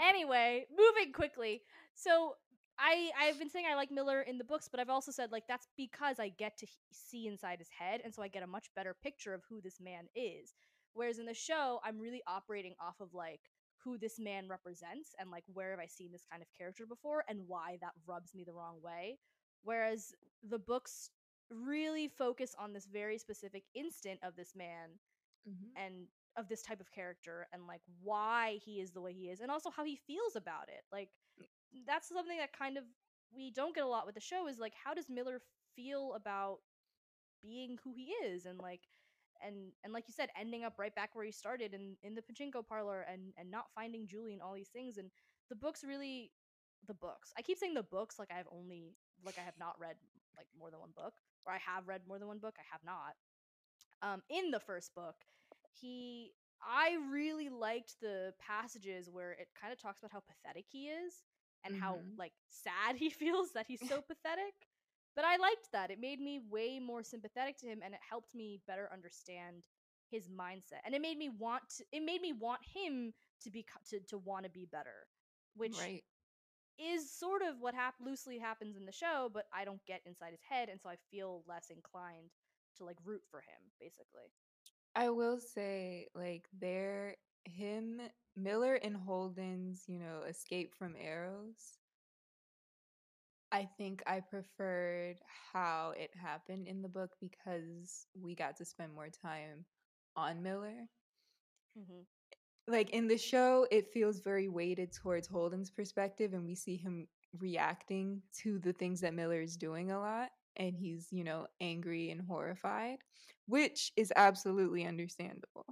anyway, 0.00 0.66
moving 0.70 1.12
quickly. 1.12 1.62
So 1.94 2.34
I 2.78 3.10
I've 3.18 3.38
been 3.38 3.50
saying 3.50 3.66
I 3.70 3.74
like 3.74 3.90
Miller 3.90 4.22
in 4.22 4.38
the 4.38 4.44
books, 4.44 4.68
but 4.70 4.80
I've 4.80 4.88
also 4.88 5.12
said 5.12 5.32
like 5.32 5.44
that's 5.48 5.68
because 5.76 6.18
I 6.18 6.30
get 6.30 6.56
to 6.58 6.66
see 6.92 7.26
inside 7.26 7.58
his 7.58 7.68
head, 7.76 8.00
and 8.04 8.14
so 8.14 8.22
I 8.22 8.28
get 8.28 8.42
a 8.42 8.46
much 8.46 8.68
better 8.74 8.96
picture 9.02 9.34
of 9.34 9.42
who 9.48 9.60
this 9.60 9.80
man 9.80 10.06
is. 10.14 10.54
Whereas 10.94 11.18
in 11.18 11.26
the 11.26 11.34
show, 11.34 11.80
I'm 11.84 12.00
really 12.00 12.22
operating 12.26 12.74
off 12.80 12.96
of 13.00 13.14
like 13.14 13.40
who 13.84 13.98
this 13.98 14.18
man 14.18 14.48
represents 14.48 15.14
and 15.18 15.30
like 15.30 15.44
where 15.52 15.70
have 15.70 15.80
I 15.80 15.86
seen 15.86 16.10
this 16.10 16.24
kind 16.30 16.42
of 16.42 16.48
character 16.56 16.84
before 16.86 17.24
and 17.28 17.40
why 17.46 17.78
that 17.80 17.92
rubs 18.06 18.34
me 18.34 18.44
the 18.44 18.52
wrong 18.52 18.80
way. 18.82 19.18
Whereas 19.62 20.12
the 20.48 20.58
books 20.58 21.10
really 21.50 22.08
focus 22.08 22.54
on 22.58 22.72
this 22.72 22.86
very 22.86 23.18
specific 23.18 23.64
instant 23.74 24.20
of 24.22 24.36
this 24.36 24.54
man 24.56 24.90
Mhm. 25.46 25.76
and 25.76 26.08
of 26.36 26.48
this 26.48 26.62
type 26.62 26.80
of 26.80 26.90
character 26.90 27.48
and 27.52 27.66
like 27.66 27.82
why 28.02 28.58
he 28.64 28.80
is 28.80 28.92
the 28.92 29.00
way 29.00 29.12
he 29.12 29.28
is 29.30 29.40
and 29.40 29.50
also 29.50 29.70
how 29.70 29.84
he 29.84 29.96
feels 29.96 30.36
about 30.36 30.68
it 30.68 30.84
like 30.92 31.10
that's 31.86 32.08
something 32.08 32.38
that 32.38 32.52
kind 32.52 32.76
of 32.78 32.84
we 33.32 33.50
don't 33.50 33.74
get 33.74 33.84
a 33.84 33.88
lot 33.88 34.06
with 34.06 34.14
the 34.14 34.20
show 34.20 34.46
is 34.46 34.58
like 34.58 34.74
how 34.74 34.94
does 34.94 35.08
miller 35.08 35.40
feel 35.74 36.14
about 36.14 36.58
being 37.42 37.78
who 37.84 37.92
he 37.94 38.12
is 38.26 38.46
and 38.46 38.58
like 38.60 38.82
and 39.44 39.72
and 39.84 39.92
like 39.92 40.04
you 40.08 40.14
said 40.14 40.28
ending 40.38 40.64
up 40.64 40.74
right 40.78 40.94
back 40.94 41.14
where 41.14 41.24
he 41.24 41.32
started 41.32 41.74
in 41.74 41.96
in 42.02 42.14
the 42.14 42.22
pachinko 42.22 42.66
parlor 42.66 43.02
and 43.10 43.32
and 43.36 43.50
not 43.50 43.66
finding 43.74 44.06
julie 44.06 44.32
and 44.32 44.42
all 44.42 44.54
these 44.54 44.68
things 44.70 44.98
and 44.98 45.10
the 45.50 45.56
books 45.56 45.84
really 45.86 46.32
the 46.86 46.94
books 46.94 47.32
i 47.38 47.42
keep 47.42 47.58
saying 47.58 47.74
the 47.74 47.82
books 47.82 48.18
like 48.18 48.30
i 48.32 48.36
have 48.36 48.48
only 48.52 48.94
like 49.24 49.38
i 49.38 49.42
have 49.42 49.58
not 49.58 49.74
read 49.80 49.96
like 50.36 50.46
more 50.58 50.70
than 50.70 50.80
one 50.80 50.90
book 50.96 51.14
or 51.48 51.54
i 51.54 51.58
have 51.58 51.88
read 51.88 52.02
more 52.08 52.18
than 52.20 52.28
one 52.28 52.38
book 52.38 52.56
i 52.58 52.64
have 52.70 52.82
not 52.84 53.16
um 54.02 54.22
in 54.30 54.50
the 54.50 54.60
first 54.60 54.94
book 54.94 55.16
he 55.80 56.32
i 56.62 56.96
really 57.10 57.48
liked 57.48 57.96
the 58.00 58.34
passages 58.38 59.10
where 59.10 59.32
it 59.32 59.48
kind 59.60 59.72
of 59.72 59.80
talks 59.80 60.00
about 60.00 60.12
how 60.12 60.20
pathetic 60.20 60.66
he 60.68 60.88
is 60.88 61.24
and 61.64 61.74
how 61.76 62.00
Mhm. 62.00 62.16
like 62.18 62.32
sad 62.48 62.96
he 62.98 63.10
feels 63.10 63.52
that 63.52 63.66
he's 63.68 63.82
so 63.86 64.00
pathetic 64.02 64.54
but 65.16 65.24
i 65.24 65.36
liked 65.36 65.70
that 65.72 65.90
it 65.90 66.00
made 66.00 66.20
me 66.20 66.40
way 66.50 66.78
more 66.80 67.02
sympathetic 67.02 67.56
to 67.58 67.66
him 67.66 67.80
and 67.84 67.94
it 67.94 68.00
helped 68.08 68.34
me 68.34 68.60
better 68.66 68.88
understand 68.92 69.64
his 70.10 70.28
mindset 70.28 70.80
and 70.84 70.94
it 70.94 71.02
made 71.02 71.18
me 71.18 71.28
want 71.28 71.62
to, 71.68 71.84
it 71.92 72.02
made 72.04 72.22
me 72.22 72.32
want 72.32 72.60
him 72.64 73.12
to 73.42 73.50
be 73.50 73.64
to, 73.88 74.00
to 74.00 74.18
want 74.18 74.44
to 74.44 74.50
be 74.50 74.66
better 74.66 75.06
which 75.56 75.78
right. 75.78 76.04
Is 76.78 77.10
sort 77.10 77.42
of 77.42 77.60
what 77.60 77.74
hap- 77.74 78.00
loosely 78.00 78.38
happens 78.38 78.76
in 78.76 78.86
the 78.86 78.92
show 78.92 79.30
but 79.32 79.46
i 79.52 79.64
don't 79.64 79.84
get 79.86 80.02
inside 80.06 80.30
his 80.30 80.42
head 80.48 80.68
and 80.68 80.80
so 80.80 80.88
i 80.88 80.96
feel 81.10 81.42
less 81.46 81.70
inclined 81.70 82.30
to 82.76 82.84
like 82.84 82.96
root 83.04 83.22
for 83.30 83.40
him 83.40 83.72
basically 83.80 84.32
I 84.94 85.10
will 85.10 85.38
say, 85.40 86.08
like, 86.14 86.48
there, 86.52 87.16
him, 87.44 88.00
Miller 88.36 88.74
and 88.74 88.96
Holden's, 88.96 89.84
you 89.88 89.98
know, 89.98 90.22
escape 90.22 90.74
from 90.74 90.96
Eros. 90.96 91.78
I 93.52 93.64
think 93.66 94.02
I 94.06 94.20
preferred 94.20 95.20
how 95.52 95.92
it 95.96 96.14
happened 96.14 96.66
in 96.66 96.82
the 96.82 96.88
book 96.88 97.16
because 97.20 98.06
we 98.14 98.34
got 98.34 98.56
to 98.58 98.64
spend 98.64 98.94
more 98.94 99.08
time 99.10 99.64
on 100.16 100.42
Miller. 100.42 100.88
mm-hmm. 101.78 102.02
Like 102.68 102.90
in 102.90 103.08
the 103.08 103.16
show, 103.16 103.66
it 103.70 103.90
feels 103.92 104.20
very 104.20 104.48
weighted 104.48 104.92
towards 104.92 105.26
Holden's 105.26 105.70
perspective, 105.70 106.34
and 106.34 106.44
we 106.44 106.54
see 106.54 106.76
him 106.76 107.08
reacting 107.38 108.20
to 108.42 108.58
the 108.58 108.74
things 108.74 109.00
that 109.00 109.14
Miller 109.14 109.40
is 109.40 109.56
doing 109.56 109.90
a 109.90 109.98
lot. 109.98 110.28
And 110.56 110.74
he's, 110.76 111.08
you 111.10 111.24
know, 111.24 111.46
angry 111.60 112.10
and 112.10 112.20
horrified, 112.20 112.98
which 113.46 113.92
is 113.96 114.12
absolutely 114.16 114.84
understandable. 114.84 115.64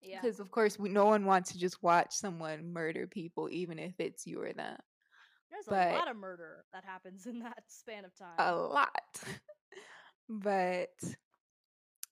yeah 0.00 0.20
Because 0.22 0.40
of 0.40 0.50
course, 0.50 0.78
we, 0.78 0.88
no 0.88 1.04
one 1.06 1.26
wants 1.26 1.52
to 1.52 1.58
just 1.58 1.82
watch 1.82 2.14
someone 2.14 2.72
murder 2.72 3.06
people, 3.06 3.48
even 3.50 3.78
if 3.78 3.94
it's 3.98 4.26
you 4.26 4.40
or 4.40 4.52
them. 4.52 4.78
there's 5.50 5.66
but- 5.68 5.88
a 5.92 5.94
lot 5.98 6.10
of 6.10 6.16
murder 6.16 6.64
that 6.72 6.84
happens 6.84 7.26
in 7.26 7.40
that 7.40 7.64
span 7.68 8.04
of 8.04 8.14
time 8.16 8.36
A 8.38 8.54
lot. 8.54 9.20
but 10.28 10.96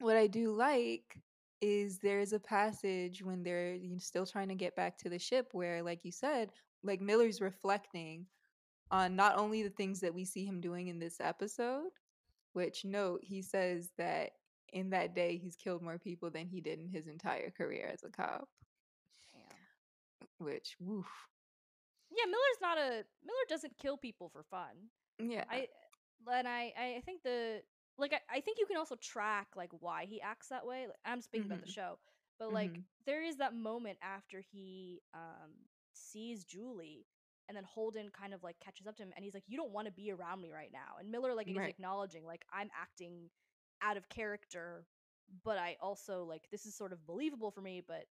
what 0.00 0.16
I 0.16 0.26
do 0.26 0.52
like 0.52 1.16
is 1.60 1.98
there's 1.98 2.32
a 2.32 2.40
passage 2.40 3.22
when 3.22 3.42
they're 3.42 3.76
still 3.98 4.26
trying 4.26 4.48
to 4.48 4.54
get 4.54 4.76
back 4.76 4.96
to 4.98 5.08
the 5.08 5.18
ship 5.18 5.48
where, 5.52 5.82
like 5.82 6.04
you 6.04 6.12
said, 6.12 6.50
like 6.82 7.00
Miller's 7.00 7.40
reflecting 7.40 8.26
on 8.90 9.14
not 9.14 9.36
only 9.36 9.62
the 9.62 9.70
things 9.70 10.00
that 10.00 10.14
we 10.14 10.24
see 10.24 10.44
him 10.44 10.60
doing 10.60 10.88
in 10.88 10.98
this 10.98 11.20
episode, 11.20 11.90
which 12.52 12.84
note 12.84 13.20
he 13.22 13.42
says 13.42 13.90
that 13.98 14.30
in 14.72 14.90
that 14.90 15.14
day 15.14 15.36
he's 15.36 15.56
killed 15.56 15.82
more 15.82 15.98
people 15.98 16.30
than 16.30 16.46
he 16.46 16.60
did 16.60 16.80
in 16.80 16.88
his 16.88 17.06
entire 17.06 17.50
career 17.50 17.90
as 17.92 18.02
a 18.02 18.08
cop. 18.08 18.48
Damn. 19.32 20.28
Which 20.46 20.76
woof. 20.80 21.06
Yeah, 22.10 22.26
Miller's 22.26 22.60
not 22.60 22.78
a 22.78 23.04
Miller 23.24 23.46
doesn't 23.48 23.78
kill 23.78 23.96
people 23.96 24.28
for 24.28 24.42
fun. 24.42 24.88
Yeah. 25.18 25.44
I 25.50 25.68
and 26.32 26.48
I 26.48 26.72
I 26.76 27.02
think 27.04 27.22
the 27.22 27.62
like 28.00 28.12
I, 28.14 28.38
I 28.38 28.40
think 28.40 28.58
you 28.58 28.66
can 28.66 28.76
also 28.76 28.96
track 28.96 29.48
like 29.56 29.70
why 29.80 30.06
he 30.06 30.20
acts 30.20 30.48
that 30.48 30.66
way. 30.66 30.86
Like, 30.88 30.96
I'm 31.04 31.20
speaking 31.22 31.48
about 31.48 31.60
the 31.60 31.66
Mhm. 31.66 31.72
show, 31.72 31.98
but 32.38 32.52
like 32.52 32.80
Mhm. 32.80 32.84
there 33.06 33.22
is 33.22 33.36
that 33.38 33.54
moment 33.54 33.98
after 34.02 34.40
he 34.40 35.02
um 35.14 35.52
sees 35.92 36.44
Julie 36.44 37.06
and 37.48 37.56
then 37.56 37.64
Holden 37.64 38.10
kind 38.10 38.34
of 38.34 38.42
like 38.42 38.60
catches 38.60 38.86
up 38.86 38.96
to 38.96 39.02
him 39.02 39.12
and 39.16 39.24
he's 39.24 39.34
like, 39.34 39.44
You 39.48 39.56
don't 39.58 39.72
want 39.72 39.86
to 39.86 39.92
be 39.92 40.12
around 40.12 40.40
me 40.40 40.52
right 40.52 40.72
now. 40.72 40.96
And 40.98 41.10
Miller 41.10 41.34
like 41.34 41.50
is 41.54 41.66
acknowledging 41.66 42.24
like 42.24 42.44
I'm 42.52 42.70
acting 42.80 43.30
out 43.82 43.96
of 43.96 44.08
character, 44.08 44.86
but 45.44 45.58
I 45.58 45.76
also 45.80 46.24
like 46.24 46.48
this 46.50 46.66
is 46.66 46.76
sort 46.76 46.92
of 46.92 47.06
believable 47.06 47.50
for 47.50 47.62
me, 47.62 47.82
but 47.86 48.06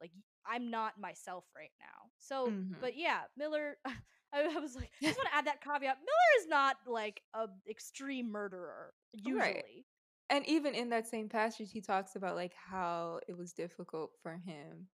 like 0.00 0.12
I'm 0.46 0.70
not 0.70 0.98
myself 1.00 1.44
right 1.56 1.72
now. 1.80 2.10
So 2.18 2.46
Mhm. 2.50 2.80
but 2.80 2.96
yeah, 2.96 3.22
Miller 3.36 3.78
I, 4.32 4.42
I 4.56 4.58
was 4.60 4.74
like, 4.74 4.90
I 5.02 5.08
just 5.08 5.18
want 5.18 5.28
to 5.30 5.34
add 5.36 5.46
that 5.46 5.62
caveat. 5.62 5.98
Miller 5.98 6.42
is 6.42 6.48
not 6.48 6.76
like 6.86 7.22
a 7.34 7.48
extreme 7.68 8.30
murderer 8.30 8.92
usually. 9.12 9.86
And 10.30 10.46
even 10.48 10.74
in 10.74 10.90
that 10.90 11.06
same 11.06 11.28
passage, 11.28 11.70
he 11.72 11.80
talks 11.80 12.16
about 12.16 12.36
like 12.36 12.54
how 12.54 13.20
it 13.28 13.36
was 13.36 13.52
difficult 13.52 14.12
for 14.22 14.32
him 14.44 14.88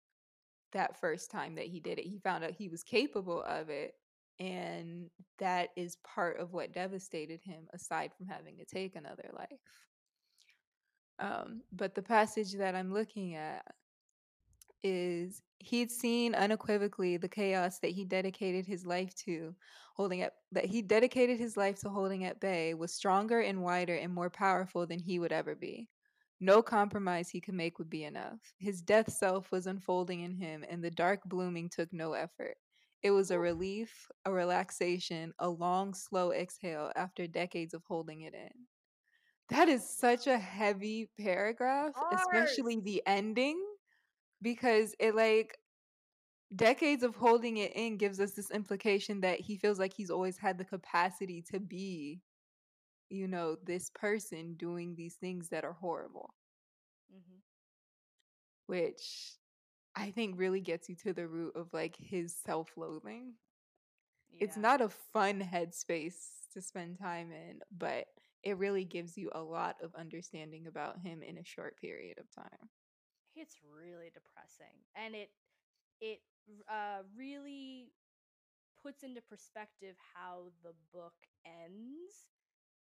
that 0.74 1.00
first 1.00 1.32
time 1.32 1.56
that 1.56 1.66
he 1.68 1.80
did 1.80 2.00
it. 2.00 2.06
He 2.06 2.20
found 2.20 2.44
out 2.44 2.52
he 2.52 2.70
was 2.70 2.84
capable 2.84 3.44
of 3.44 3.70
it. 3.70 3.94
And 4.40 5.10
that 5.40 5.70
is 5.76 5.98
part 5.98 6.40
of 6.40 6.54
what 6.54 6.74
devastated 6.74 7.42
him, 7.44 7.68
aside 7.74 8.12
from 8.14 8.28
having 8.28 8.58
to 8.58 8.66
take 8.66 8.96
another 8.96 9.30
life. 9.36 9.60
Um, 11.20 11.62
but 11.72 11.96
the 11.96 12.02
passage 12.04 12.54
that 12.54 12.76
I'm 12.76 12.94
looking 12.94 13.36
at 13.36 13.66
is 14.84 15.42
he'd 15.60 15.92
seen 15.92 16.36
unequivocally 16.36 17.18
the 17.18 17.30
chaos 17.30 17.80
that 17.80 17.92
he 17.92 18.06
dedicated 18.06 18.66
his 18.66 18.86
life 18.86 19.13
to 19.16 19.56
holding 19.96 20.22
at 20.22 20.34
that 20.52 20.66
he 20.66 20.82
dedicated 20.82 21.40
his 21.40 21.58
life 21.58 21.80
to 21.80 21.90
holding 21.90 22.24
at 22.26 22.40
bay 22.40 22.74
was 22.74 22.94
stronger 22.94 23.42
and 23.42 23.62
wider 23.63 23.96
and 23.96 24.13
more 24.13 24.30
powerful 24.30 24.86
than 24.88 25.00
he 25.00 25.20
would 25.20 25.32
ever 25.32 25.56
be. 25.56 25.90
No 26.40 26.62
compromise 26.62 27.30
he 27.30 27.42
could 27.42 27.56
make 27.56 27.80
would 27.80 27.90
be 27.90 28.04
enough. 28.04 28.54
His 28.60 28.82
death 28.82 29.12
self 29.12 29.52
was 29.52 29.68
unfolding 29.68 30.22
in 30.22 30.34
him 30.36 30.63
and 30.70 30.84
the 30.84 30.92
dark 30.92 31.24
blooming 31.26 31.70
took 31.70 31.92
no 31.94 32.13
effort. 32.13 32.58
It 33.04 33.12
was 33.12 33.32
a 33.32 33.40
relief 33.40 34.10
a 34.26 34.32
relaxation 34.32 35.34
a 35.40 35.50
long 35.50 35.94
slow 35.94 36.32
exhale 36.32 36.92
after 36.96 37.28
decades 37.28 37.74
of 37.74 37.84
holding 37.86 38.22
it 38.22 38.34
in. 38.36 38.68
That 39.50 39.70
is 39.70 39.90
such 39.90 40.28
a 40.28 40.38
heavy 40.40 41.10
paragraph 41.20 42.02
especially 42.12 42.80
the 42.82 43.04
ending 43.06 43.62
because 44.41 44.95
it 45.00 45.15
like 45.15 45.58
decades 46.56 47.04
of 47.04 47.15
holding 47.15 47.58
it 47.58 47.73
in 47.76 47.97
gives 47.97 48.19
us 48.19 48.32
this 48.34 48.52
implication 48.52 49.21
that 49.21 49.39
he 49.39 49.58
feels 49.58 49.80
like 49.80 49.93
he's 49.93 50.10
always 50.10 50.38
had 50.38 50.58
the 50.58 50.65
capacity 50.65 51.41
to 51.41 51.60
be 51.60 52.21
you 53.10 53.28
know 53.28 53.56
this 53.65 53.89
person 53.91 54.54
doing 54.56 54.95
these 54.95 55.15
things 55.15 55.50
that 55.50 55.63
are 55.65 55.73
horrible. 55.73 56.34
Mhm. 57.10 57.41
which 58.67 59.38
i 59.95 60.12
think 60.12 60.38
really 60.38 60.62
gets 60.62 60.89
you 60.89 60.95
to 60.95 61.13
the 61.13 61.28
root 61.28 61.56
of 61.56 61.73
like 61.73 61.95
his 61.97 62.36
self-loathing. 62.36 63.34
It's 64.39 64.58
not 64.58 64.82
a 64.82 64.89
fun 64.89 65.41
headspace 65.41 66.50
to 66.54 66.62
spend 66.62 66.97
time 67.00 67.32
in 67.32 67.60
but 67.71 68.08
it 68.43 68.58
really 68.58 68.86
gives 68.86 69.17
you 69.17 69.30
a 69.34 69.41
lot 69.41 69.78
of 69.82 69.93
understanding 69.95 70.67
about 70.67 71.00
him 71.00 71.21
in 71.23 71.38
a 71.38 71.43
short 71.43 71.78
period 71.78 72.17
of 72.19 72.30
time 72.32 72.69
it's 73.38 73.58
really 73.63 74.12
depressing 74.13 74.84
and 74.95 75.15
it 75.15 75.30
it 76.02 76.19
uh 76.69 77.04
really 77.17 77.91
puts 78.82 79.04
into 79.04 79.21
perspective 79.21 79.95
how 80.15 80.52
the 80.63 80.73
book 80.93 81.15
ends 81.45 82.30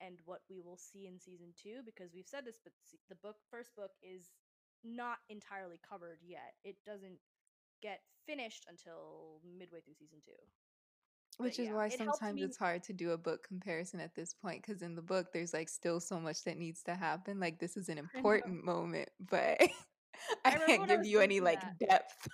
and 0.01 0.17
what 0.25 0.41
we 0.49 0.62
will 0.62 0.77
see 0.77 1.08
in 1.08 1.19
season 1.19 1.54
2 1.62 1.82
because 1.86 2.12
we've 2.13 2.27
said 2.27 2.45
this 2.45 2.60
but 2.63 2.73
the 3.10 3.15
book 3.15 3.38
first 3.49 3.75
book 3.75 3.91
is 4.04 4.32
not 4.84 5.19
entirely 5.30 5.80
covered 5.88 6.19
yet. 6.21 6.56
It 6.63 6.77
doesn't 6.86 7.19
get 7.82 8.01
finished 8.25 8.65
until 8.69 9.41
midway 9.58 9.82
through 9.82 9.95
season 9.95 10.19
2 10.25 10.32
Which 11.38 11.58
But 11.58 11.60
is 11.60 11.69
yeah, 11.69 11.71
why 11.71 11.89
it 11.89 11.99
sometimes 11.99 12.34
me 12.34 12.43
it's 12.43 12.58
hard 12.58 12.84
to 12.84 12.93
do 12.93 13.12
a 13.12 13.17
book 13.17 13.43
comparison 13.47 13.99
at 13.99 14.15
this 14.15 14.34
point 14.34 14.62
because 14.65 14.82
in 14.82 14.95
the 14.95 15.01
book 15.01 15.32
there's 15.34 15.54
like 15.54 15.69
still 15.69 15.99
so 15.99 16.19
much 16.19 16.43
that 16.43 16.58
needs 16.58 16.84
to 16.84 16.95
happen. 16.95 17.39
Like 17.39 17.60
this 17.60 17.77
is 17.77 17.89
an 17.89 17.97
important 17.97 18.63
moment, 18.63 19.10
but 19.19 19.60
I 20.46 20.50
I 20.50 20.58
can't 20.66 20.82
when 20.82 20.92
I 20.92 20.96
give 20.98 21.06
you 21.06 21.20
any 21.20 21.40
like 21.40 21.62
that. 21.62 21.80
depth. 21.80 22.28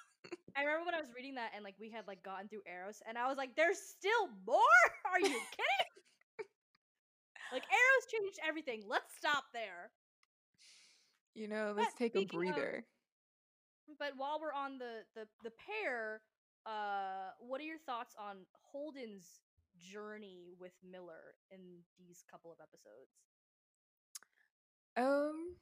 I 0.56 0.62
remember 0.62 0.86
when 0.86 0.96
I 0.96 1.00
was 1.00 1.10
reading 1.16 1.36
that 1.36 1.52
and 1.56 1.64
like 1.64 1.76
we 1.80 1.92
had 1.92 2.08
like 2.08 2.24
gotten 2.24 2.48
through 2.48 2.62
Eros 2.66 3.02
and 3.08 3.18
I 3.18 3.28
was 3.28 3.38
like, 3.38 3.56
there's 3.56 3.78
still 3.80 4.28
more? 4.46 4.60
Are 5.12 5.20
you 5.20 5.28
kidding? 5.28 6.48
like 7.52 7.64
Eros 7.64 8.06
changed 8.12 8.40
everything. 8.48 8.82
Let's 8.88 9.16
stop 9.18 9.44
there. 9.54 9.92
You 11.36 11.48
know, 11.48 11.74
let's 11.78 11.94
But 11.94 12.00
take 12.00 12.16
a 12.16 12.20
speaking 12.20 12.50
of- 12.50 12.56
breather. 12.56 12.86
But 14.00 14.14
while 14.18 14.40
we're 14.42 14.52
on 14.54 14.78
the 14.80 15.04
the 15.16 15.28
the 15.44 15.52
pair, 15.52 16.22
uh 16.66 17.32
what 17.40 17.62
are 17.62 17.64
your 17.64 17.78
thoughts 17.86 18.16
on 18.20 18.38
Holden's 18.72 19.40
journey 19.80 20.56
with 20.60 20.74
Miller 20.84 21.38
in 21.52 21.60
these 22.00 22.24
couple 22.30 22.52
of 22.52 22.58
episodes? 22.60 23.14
Um 24.98 25.56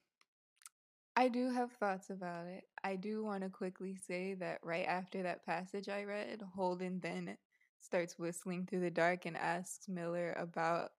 I 1.15 1.29
do 1.29 1.49
have 1.49 1.71
thoughts 1.71 2.09
about 2.09 2.47
it. 2.47 2.65
I 2.83 2.95
do 2.97 3.23
want 3.23 3.43
to 3.43 3.49
quickly 3.49 3.95
say 3.95 4.33
that 4.35 4.59
right 4.63 4.85
after 4.85 5.23
that 5.23 5.45
passage 5.45 5.87
I 5.87 6.03
read, 6.03 6.41
Holden 6.55 6.99
then 7.01 7.37
starts 7.79 8.19
whistling 8.19 8.65
through 8.65 8.81
the 8.81 8.91
dark 8.91 9.25
and 9.25 9.37
asks 9.37 9.87
Miller 9.87 10.33
about 10.37 10.91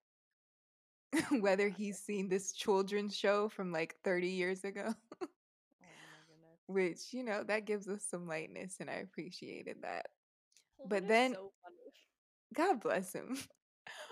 whether 1.39 1.69
he's 1.69 1.99
seen 2.03 2.29
this 2.29 2.51
children's 2.53 3.15
show 3.15 3.47
from 3.49 3.71
like 3.71 3.95
30 4.03 4.27
years 4.27 4.63
ago. 4.63 4.93
Oh 5.81 6.35
my 6.41 6.73
which 6.83 7.13
you 7.13 7.23
know 7.23 7.43
that 7.43 7.65
gives 7.65 7.87
us 7.87 8.03
some 8.03 8.27
lightness 8.27 8.75
and 8.81 8.89
i 8.89 8.95
appreciated 8.95 9.77
that 9.83 10.07
Holden 10.77 11.03
is 11.03 11.07
then- 11.09 11.33
so 11.33 11.51
god 12.53 12.81
bless 12.81 13.13
him 13.13 13.37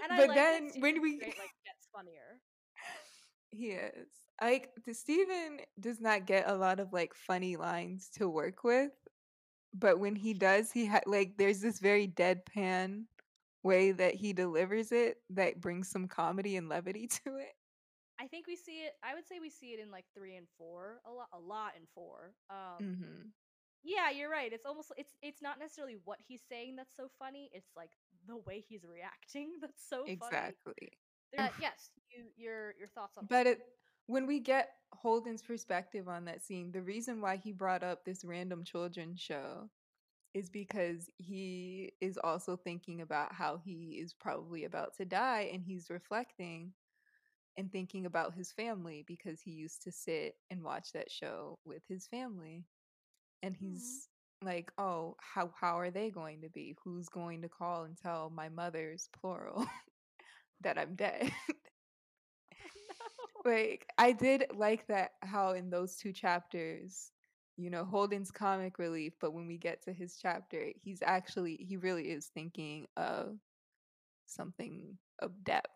And 0.04 0.14
I 0.14 0.18
but 0.18 0.28
like 0.30 0.36
then 0.38 0.72
when 0.80 1.02
we- 1.02 1.20
like 1.20 1.36
gets 1.66 1.88
funnier. 1.94 2.40
he 3.52 3.72
is 3.72 4.08
like 4.42 4.74
the 4.86 4.94
steven 4.94 5.62
does 5.80 6.00
not 6.02 6.26
get 6.26 6.48
a 6.50 6.56
lot 6.56 6.80
of 6.80 6.94
like 6.94 7.14
funny 7.14 7.56
lines 7.58 8.10
to 8.10 8.30
work 8.30 8.64
with 8.64 8.92
but 9.74 10.00
when 10.00 10.16
he 10.16 10.34
does 10.34 10.72
he 10.72 10.86
ha- 10.88 11.02
like 11.08 11.38
there's 11.38 11.62
this 11.62 11.80
very 11.80 12.08
deadpan 12.08 13.08
way 13.64 13.92
that 13.92 14.16
he 14.16 14.34
delivers 14.34 14.92
it 14.92 15.24
that 15.30 15.62
brings 15.62 15.90
some 15.90 16.08
comedy 16.08 16.56
and 16.58 16.70
levity 16.70 17.08
to 17.26 17.38
it 17.38 17.56
I 18.18 18.28
think 18.28 18.48
we 18.48 18.56
see 18.56 18.86
it. 18.86 18.94
I 19.04 19.14
would 19.14 19.28
say 19.28 19.40
we 19.40 19.50
see 19.50 19.74
it 19.74 19.80
in 19.80 19.92
like 19.92 20.06
three 20.14 20.36
and 20.36 20.48
four 20.50 21.02
a 21.06 21.12
lot, 21.12 21.30
a 21.34 21.40
lot 21.40 21.76
in 21.76 21.86
four. 21.86 22.36
Um, 22.50 22.96
hmm 22.96 23.34
yeah, 23.84 24.10
you're 24.12 24.30
right. 24.30 24.52
It's 24.52 24.66
almost 24.66 24.92
it's 24.98 25.18
it's 25.22 25.42
not 25.42 25.60
necessarily 25.60 25.96
what 25.96 26.22
he's 26.22 26.44
saying 26.44 26.76
that's 26.78 26.96
so 26.96 27.10
funny. 27.10 27.50
It's 27.54 27.76
like 27.76 27.98
the 28.26 28.38
way 28.38 28.62
he's 28.62 28.86
reacting 28.86 29.58
that's 29.62 29.84
so 29.88 30.10
funny. 30.10 30.58
exactly 30.64 30.90
Uh, 31.38 31.52
yes, 31.58 31.92
you 32.10 32.32
your 32.36 32.76
your 32.78 32.88
thoughts 32.90 33.18
on 33.18 33.28
But 33.28 33.48
it 33.48 33.62
when 34.08 34.28
we 34.28 34.40
get 34.40 34.70
Holden's 34.94 35.42
perspective 35.42 36.08
on 36.08 36.26
that 36.26 36.44
scene, 36.44 36.72
the 36.72 36.82
reason 36.82 37.22
why 37.22 37.38
he 37.38 37.52
brought 37.52 37.84
up 37.84 38.06
this 38.06 38.24
random 38.24 38.64
children's 38.64 39.20
show 39.20 39.70
is 40.34 40.50
because 40.50 41.10
he 41.18 41.94
is 42.02 42.18
also 42.24 42.58
thinking 42.58 43.02
about 43.02 43.34
how 43.34 43.58
he 43.58 44.00
is 44.02 44.14
probably 44.14 44.66
about 44.66 44.96
to 44.98 45.06
die 45.06 45.50
and 45.54 45.64
he's 45.64 45.90
reflecting 45.90 46.74
and 47.58 47.72
thinking 47.72 48.06
about 48.06 48.34
his 48.34 48.52
family 48.52 49.04
because 49.08 49.40
he 49.40 49.52
used 49.52 49.82
to 49.84 49.92
sit 49.92 50.36
and 50.52 50.62
watch 50.62 50.92
that 50.92 51.10
show 51.10 51.58
with 51.66 51.82
his 51.88 52.06
family. 52.08 52.66
And 53.44 53.56
mm-hmm. 53.56 53.74
he's 53.74 54.10
like, 54.44 54.72
"Oh, 54.78 55.16
how 55.20 55.52
how 55.60 55.80
are 55.80 55.92
they 55.92 56.10
going 56.10 56.42
to 56.42 56.50
be? 56.50 56.76
Who's 56.84 57.08
going 57.08 57.42
to 57.44 57.50
call 57.50 57.84
and 57.84 57.98
tell 57.98 58.30
my 58.30 58.50
mother's 58.50 59.10
plural 59.20 59.66
that 60.62 60.78
I'm 60.78 60.96
dead?" 60.96 61.32
like 63.46 63.88
I 63.98 64.14
did 64.14 64.46
like 64.56 64.88
that 64.88 65.12
how 65.22 65.52
in 65.54 65.70
those 65.70 65.98
two 65.98 66.14
chapters, 66.14 67.12
you 67.58 67.70
know, 67.70 67.86
Holden's 67.86 68.32
comic 68.32 68.80
relief, 68.80 69.14
but 69.22 69.34
when 69.34 69.48
we 69.48 69.58
get 69.58 69.84
to 69.84 69.94
his 69.94 70.18
chapter, 70.22 70.72
he's 70.76 71.02
actually 71.04 71.58
he 71.58 71.78
really 71.78 72.10
is 72.12 72.28
thinking 72.28 72.88
of 72.98 73.38
something 74.26 74.98
of 75.20 75.44
depth. 75.44 75.70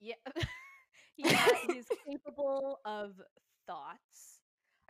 Yeah, 0.00 0.14
yeah, 1.16 1.54
he's 1.62 1.86
capable 2.06 2.78
of 2.84 3.20
thoughts. 3.66 4.40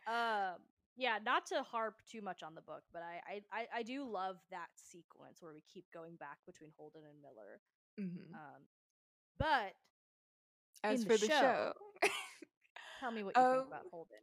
um 0.07 0.61
yeah 0.97 1.19
not 1.25 1.47
to 1.47 1.63
harp 1.63 2.01
too 2.11 2.21
much 2.23 2.43
on 2.43 2.55
the 2.55 2.61
book 2.63 2.83
but 2.93 3.03
I, 3.03 3.43
I 3.53 3.67
i 3.79 3.83
do 3.83 4.05
love 4.05 4.37
that 4.51 4.69
sequence 4.77 5.43
where 5.43 5.53
we 5.53 5.63
keep 5.73 5.87
going 5.93 6.17
back 6.17 6.39
between 6.47 6.71
holden 6.77 7.03
and 7.09 7.21
miller 7.23 7.61
Mhm. 7.99 8.39
um 8.39 8.63
but 9.39 9.75
As 10.85 11.03
for 11.05 11.11
the 11.11 11.19
the 11.19 11.27
show- 11.27 11.73
show, 11.73 11.73
tell 13.01 13.11
me 13.11 13.23
what 13.23 13.37
you 13.37 13.43
think 13.43 13.67
about 13.67 13.83
Um, 13.83 13.89
holden 13.91 14.19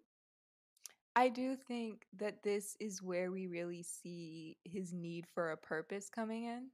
I 1.17 1.29
do 1.29 1.55
think 1.55 2.05
that 2.17 2.43
this 2.43 2.75
is 2.81 3.01
where 3.01 3.31
we 3.31 3.47
really 3.47 3.83
see 3.83 4.57
his 4.65 4.91
need 4.91 5.25
for 5.33 5.51
a 5.51 5.57
purpose 5.57 6.09
coming 6.09 6.43
in. 6.43 6.67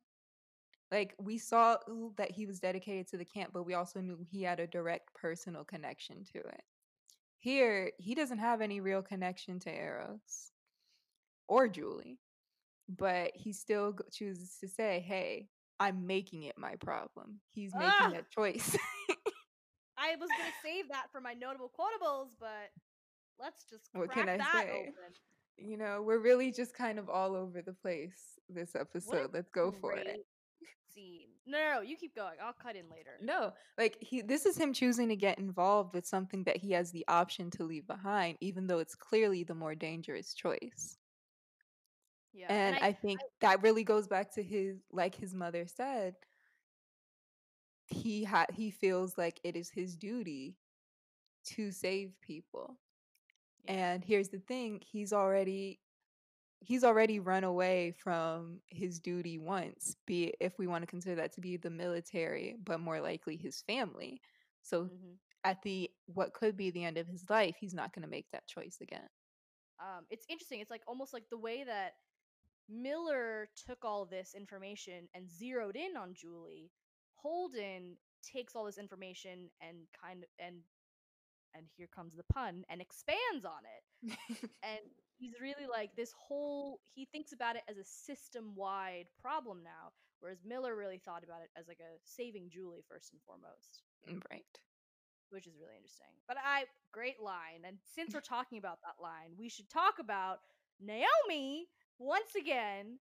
Like 0.91 1.13
we 1.19 1.37
saw 1.37 1.77
that 2.17 2.31
he 2.31 2.47
was 2.47 2.59
dedicated 2.59 3.07
to 3.09 3.17
the 3.17 3.25
camp, 3.25 3.51
but 3.53 3.63
we 3.67 3.75
also 3.75 4.01
knew 4.01 4.17
he 4.29 4.41
had 4.41 4.59
a 4.59 4.65
direct 4.67 5.13
personal 5.13 5.63
connection 5.63 6.23
to 6.33 6.39
it. 6.39 6.63
Here, 7.37 7.91
he 7.99 8.15
doesn't 8.15 8.39
have 8.39 8.61
any 8.61 8.79
real 8.81 9.01
connection 9.03 9.59
to 9.59 9.69
Eros 9.73 10.51
or 11.47 11.67
Julie, 11.67 12.19
but 12.89 13.31
he 13.35 13.53
still 13.53 13.95
chooses 14.11 14.57
to 14.59 14.67
say, 14.67 14.99
"Hey, 14.99 15.49
I'm 15.79 16.07
making 16.07 16.43
it 16.43 16.57
my 16.57 16.75
problem." 16.77 17.41
He's 17.51 17.73
making 17.75 17.91
Ah! 17.91 18.09
that 18.13 18.31
choice. 18.31 18.75
i 20.01 20.15
was 20.19 20.29
gonna 20.37 20.51
save 20.63 20.89
that 20.89 21.07
for 21.11 21.21
my 21.21 21.33
notable 21.33 21.71
quotables 21.77 22.29
but 22.39 22.71
let's 23.39 23.63
just 23.63 23.89
What 23.93 24.11
can 24.11 24.29
I 24.29 24.37
that 24.37 24.63
say? 24.65 24.71
open 24.71 24.93
you 25.57 25.77
know, 25.77 26.01
we're 26.01 26.19
really 26.19 26.51
just 26.51 26.73
kind 26.73 26.97
of 26.97 27.09
all 27.09 27.35
over 27.35 27.61
the 27.61 27.73
place 27.73 28.39
this 28.49 28.75
episode. 28.75 29.29
Let's 29.33 29.49
go 29.49 29.71
for 29.71 29.93
it. 29.93 30.25
Scene 30.93 31.27
no, 31.47 31.57
no 31.57 31.73
no 31.75 31.81
you 31.81 31.95
keep 31.95 32.13
going 32.13 32.35
i'll 32.43 32.53
cut 32.53 32.75
in 32.75 32.83
later 32.89 33.11
No, 33.21 33.53
like 33.77 33.97
he 34.01 34.21
this 34.21 34.45
is 34.45 34.57
him 34.57 34.73
choosing 34.73 35.07
to 35.09 35.15
get 35.15 35.39
involved 35.39 35.93
with 35.93 36.05
something 36.05 36.43
that 36.43 36.57
he 36.57 36.71
has 36.71 36.91
the 36.91 37.05
option 37.07 37.49
to 37.51 37.63
leave 37.63 37.87
behind, 37.87 38.37
even 38.41 38.67
though 38.67 38.79
it's 38.79 38.95
clearly 38.95 39.43
the 39.43 39.55
more 39.55 39.73
dangerous 39.73 40.33
choice. 40.33 40.97
yeah 42.33 42.47
And, 42.49 42.77
I, 42.81 42.91
think 42.91 43.21
that 43.39 43.63
really 43.63 43.83
goes 43.83 44.07
back 44.07 44.33
to 44.35 44.43
his 44.43 44.77
like 44.91 45.15
his 45.15 45.33
mother 45.33 45.65
said, 45.65 46.15
he 47.91 48.23
ha- 48.23 48.47
he 48.53 48.71
feels 48.71 49.17
like 49.17 49.39
it 49.43 49.55
is 49.55 49.69
his 49.69 49.95
duty 49.95 50.57
to 51.45 51.71
save 51.71 52.19
people. 52.21 52.79
Yeah. 53.63 53.91
And 53.91 54.03
here's 54.03 54.29
the 54.29 54.39
thing, 54.39 54.81
he's 54.85 55.13
already 55.13 55.81
he's 56.61 56.83
already 56.83 57.19
run 57.19 57.43
away 57.43 57.91
from 57.91 58.61
his 58.67 58.99
duty 58.99 59.37
once, 59.39 59.97
be 60.07 60.25
it 60.25 60.35
if 60.41 60.57
we 60.59 60.67
want 60.67 60.83
to 60.83 60.87
consider 60.87 61.15
that 61.15 61.33
to 61.33 61.41
be 61.41 61.57
the 61.57 61.69
military, 61.71 62.55
but 62.63 62.79
more 62.79 63.01
likely 63.01 63.37
his 63.37 63.61
family. 63.61 64.21
So 64.63 64.89
Mhm. 64.89 65.19
at 65.43 65.61
the 65.63 65.91
what 66.07 66.33
could 66.33 66.57
be 66.57 66.71
the 66.71 66.83
end 66.85 66.97
of 66.97 67.07
his 67.07 67.29
life, 67.29 67.57
he's 67.59 67.73
not 67.73 67.93
going 67.93 68.03
to 68.03 68.09
make 68.09 68.29
that 68.31 68.47
choice 68.47 68.79
again. 68.81 69.09
um, 69.79 70.05
it's 70.09 70.25
interesting. 70.29 70.59
It's 70.59 70.71
like 70.71 70.83
almost 70.87 71.13
like 71.13 71.29
the 71.29 71.37
way 71.37 71.63
that 71.63 71.93
Miller 72.69 73.49
took 73.67 73.83
all 73.85 74.05
this 74.05 74.33
information 74.35 75.07
and 75.13 75.29
zeroed 75.29 75.75
in 75.75 75.97
on 75.97 76.13
Julie. 76.13 76.71
Holden 77.21 77.97
takes 78.23 78.55
all 78.55 78.65
this 78.65 78.77
information 78.77 79.49
and 79.61 79.77
kind 79.99 80.23
of 80.23 80.29
and 80.39 80.57
and 81.53 81.65
here 81.75 81.89
comes 81.93 82.15
the 82.15 82.23
pun 82.33 82.63
and 82.69 82.81
expands 82.81 83.45
on 83.45 83.61
it. 83.67 84.13
And 84.63 84.79
he's 85.17 85.33
really 85.41 85.67
like 85.69 85.95
this 85.95 86.13
whole 86.17 86.79
he 86.93 87.05
thinks 87.05 87.33
about 87.33 87.55
it 87.55 87.63
as 87.69 87.77
a 87.77 87.83
system 87.83 88.53
wide 88.55 89.07
problem 89.21 89.59
now, 89.63 89.91
whereas 90.19 90.39
Miller 90.45 90.75
really 90.75 90.99
thought 91.03 91.23
about 91.23 91.41
it 91.43 91.49
as 91.59 91.67
like 91.67 91.79
a 91.79 91.99
saving 92.05 92.49
Julie 92.49 92.83
first 92.87 93.11
and 93.13 93.21
foremost 93.21 93.83
mm, 94.09 94.21
right. 94.31 94.45
which 95.29 95.47
is 95.47 95.53
really 95.59 95.75
interesting. 95.75 96.07
But 96.27 96.37
I 96.43 96.65
great 96.91 97.21
line. 97.21 97.63
And 97.65 97.77
since 97.95 98.13
we're 98.13 98.21
talking 98.21 98.57
about 98.57 98.79
that 98.83 99.01
line, 99.01 99.31
we 99.37 99.49
should 99.49 99.69
talk 99.69 99.99
about 99.99 100.39
Naomi 100.79 101.67
once 101.99 102.35
again. 102.39 102.99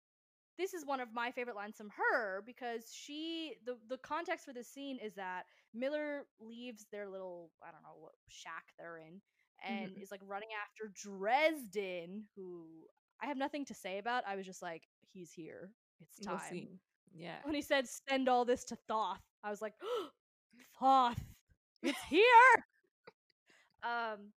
This 0.57 0.73
is 0.73 0.85
one 0.85 0.99
of 0.99 1.13
my 1.13 1.31
favorite 1.31 1.55
lines 1.55 1.77
from 1.77 1.89
her 1.97 2.41
because 2.45 2.91
she 2.93 3.55
the 3.65 3.77
the 3.89 3.97
context 3.97 4.45
for 4.45 4.53
this 4.53 4.67
scene 4.69 4.97
is 5.03 5.13
that 5.15 5.43
Miller 5.73 6.25
leaves 6.39 6.85
their 6.91 7.09
little 7.09 7.51
I 7.61 7.71
don't 7.71 7.83
know 7.83 7.97
what 7.99 8.13
shack 8.29 8.65
they're 8.77 8.97
in 8.97 9.21
and 9.67 9.97
Mhm. 9.97 10.01
is 10.01 10.11
like 10.11 10.21
running 10.25 10.49
after 10.63 10.91
Dresden 10.93 12.25
who 12.35 12.87
I 13.21 13.27
have 13.27 13.37
nothing 13.37 13.65
to 13.65 13.73
say 13.73 13.97
about. 13.97 14.23
I 14.27 14.35
was 14.35 14.45
just 14.45 14.61
like 14.61 14.83
he's 15.11 15.31
here. 15.31 15.71
It's 16.01 16.19
time. 16.19 16.39
We'll. 16.51 16.79
Yeah. 17.13 17.37
When 17.43 17.55
he 17.55 17.61
said 17.61 17.87
send 18.09 18.27
all 18.29 18.45
this 18.45 18.63
to 18.65 18.77
Thoth, 18.87 19.21
I 19.43 19.49
was 19.49 19.61
like 19.61 19.73
Thoth 20.79 21.19
it's 21.83 22.01
here 22.09 22.65
um 23.83 24.31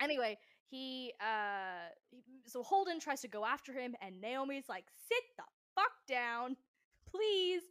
anyway 0.00 0.36
he 0.70 1.12
uh 1.20 1.88
he- 2.10 2.22
so 2.46 2.62
holden 2.62 3.00
tries 3.00 3.20
to 3.22 3.28
go 3.28 3.44
after 3.44 3.72
him 3.72 3.94
and 4.02 4.20
naomi's 4.20 4.68
like 4.68 4.84
sit 5.08 5.24
the 5.36 5.44
fuck 5.74 5.92
down 6.08 6.56
please. 7.10 7.62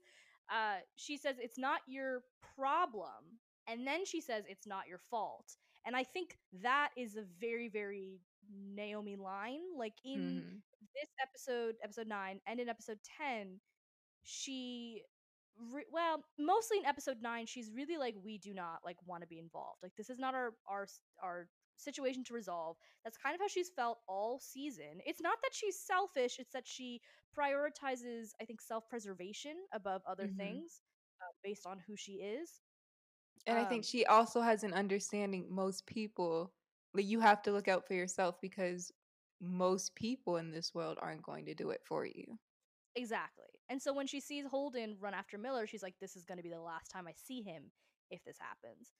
Uh 0.51 0.77
she 0.95 1.17
says 1.17 1.35
it's 1.39 1.57
not 1.57 1.81
your 1.87 2.21
problem. 2.55 3.39
And 3.67 3.85
then 3.85 4.05
she 4.05 4.21
says 4.21 4.45
it's 4.47 4.65
not 4.67 4.87
your 4.87 4.99
fault. 4.99 5.55
And 5.85 5.95
i 5.95 6.03
think 6.03 6.37
that 6.63 6.89
is 6.97 7.15
a 7.15 7.23
very 7.39 7.69
very 7.69 8.19
naomi 8.75 9.15
line 9.15 9.61
like 9.77 9.93
in 10.05 10.43
Mhm. 10.43 10.61
this 10.95 11.09
episode 11.21 11.75
episode 11.83 12.07
9 12.07 12.39
and 12.47 12.59
in 12.59 12.69
episode 12.69 12.99
10 13.17 13.59
she 14.23 15.03
re- 15.73 15.85
well 15.91 16.23
mostly 16.39 16.77
in 16.77 16.85
episode 16.85 17.17
9 17.21 17.45
she's 17.45 17.71
really 17.73 17.97
like 17.97 18.15
we 18.23 18.37
do 18.37 18.53
not 18.53 18.79
like 18.85 18.97
want 19.05 19.21
to 19.21 19.27
be 19.27 19.39
involved. 19.39 19.79
Like 19.83 19.93
this 19.97 20.09
is 20.09 20.19
not 20.19 20.33
our 20.35 20.53
our 20.69 20.87
our 21.21 21.47
situation 21.77 22.23
to 22.23 22.33
resolve 22.33 22.77
that's 23.03 23.17
kind 23.17 23.35
of 23.35 23.41
how 23.41 23.47
she's 23.47 23.69
felt 23.69 23.99
all 24.07 24.39
season 24.39 24.99
it's 25.05 25.21
not 25.21 25.37
that 25.41 25.53
she's 25.53 25.79
selfish 25.79 26.39
it's 26.39 26.53
that 26.53 26.67
she 26.67 27.01
prioritizes 27.37 28.29
i 28.41 28.45
think 28.45 28.61
self-preservation 28.61 29.55
above 29.73 30.01
other 30.07 30.27
Mhm. 30.27 30.37
things 30.37 30.81
uh, 31.21 31.31
based 31.43 31.65
on 31.65 31.79
who 31.87 31.95
she 31.95 32.13
is 32.13 32.61
And 33.45 33.57
I 33.57 33.65
Um, 33.65 33.65
think 33.65 33.85
she 33.85 34.05
also 34.05 34.41
has 34.41 34.63
an 34.63 34.73
understanding 34.73 35.47
most 35.53 35.85
people 35.85 36.53
like 36.93 37.05
you 37.05 37.19
have 37.19 37.41
to 37.43 37.51
look 37.51 37.67
out 37.67 37.87
for 37.87 37.93
yourself 37.93 38.39
because 38.41 38.91
most 39.39 39.95
people 39.95 40.37
in 40.37 40.51
this 40.51 40.73
world 40.73 40.97
aren't 41.01 41.21
going 41.23 41.45
to 41.45 41.53
do 41.55 41.69
it 41.69 41.83
for 41.85 42.05
you. 42.05 42.39
Exactly. 42.95 43.45
And 43.69 43.81
so 43.81 43.93
when 43.93 44.07
she 44.07 44.19
sees 44.19 44.45
Holden 44.45 44.97
run 44.99 45.13
after 45.13 45.37
Miller, 45.37 45.67
she's 45.67 45.83
like, 45.83 45.99
this 45.99 46.15
is 46.15 46.25
going 46.25 46.37
to 46.37 46.43
be 46.43 46.49
the 46.49 46.59
last 46.61 46.89
time 46.89 47.07
I 47.07 47.13
see 47.13 47.41
him 47.41 47.71
if 48.09 48.23
this 48.23 48.37
happens. 48.39 48.91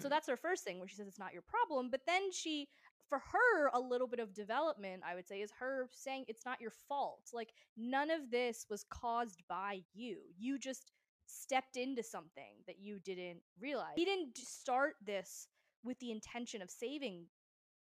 So 0.00 0.08
Mhm. 0.08 0.10
that's 0.10 0.28
her 0.28 0.36
first 0.36 0.64
thing 0.64 0.78
where 0.78 0.88
she 0.88 0.96
says 0.96 1.08
it's 1.08 1.18
not 1.18 1.32
your 1.32 1.42
problem. 1.42 1.90
But 1.90 2.06
then 2.06 2.32
she, 2.32 2.68
for 3.08 3.18
her, 3.18 3.68
a 3.72 3.80
little 3.80 4.08
bit 4.08 4.20
of 4.20 4.34
development, 4.34 5.02
I 5.06 5.14
would 5.14 5.26
say, 5.28 5.40
is 5.40 5.50
her 5.58 5.88
saying 5.92 6.24
it's 6.28 6.44
not 6.44 6.60
your 6.60 6.72
fault. 6.88 7.30
Like, 7.32 7.52
none 7.76 8.10
of 8.10 8.30
this 8.30 8.66
was 8.68 8.84
caused 8.84 9.42
by 9.48 9.82
you. 9.92 10.18
You 10.38 10.58
just 10.58 10.92
stepped 11.26 11.76
into 11.76 12.02
something 12.02 12.56
that 12.66 12.78
you 12.80 12.98
didn't 12.98 13.40
realize. 13.60 13.94
He 13.96 14.04
didn't 14.04 14.36
start 14.38 14.96
this 15.04 15.48
with 15.82 15.98
the 16.00 16.10
intention 16.10 16.62
of 16.62 16.70
saving, 16.70 17.26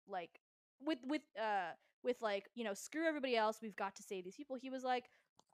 like, 0.07 0.39
with, 0.79 0.99
with, 1.05 1.21
uh, 1.39 1.71
with 2.03 2.21
like, 2.21 2.49
you 2.55 2.63
know, 2.63 2.73
screw 2.73 3.07
everybody 3.07 3.35
else. 3.35 3.59
We've 3.61 3.75
got 3.75 3.95
to 3.95 4.03
save 4.03 4.23
these 4.23 4.35
people. 4.35 4.55
He 4.55 4.69
was 4.69 4.83
like, 4.83 5.05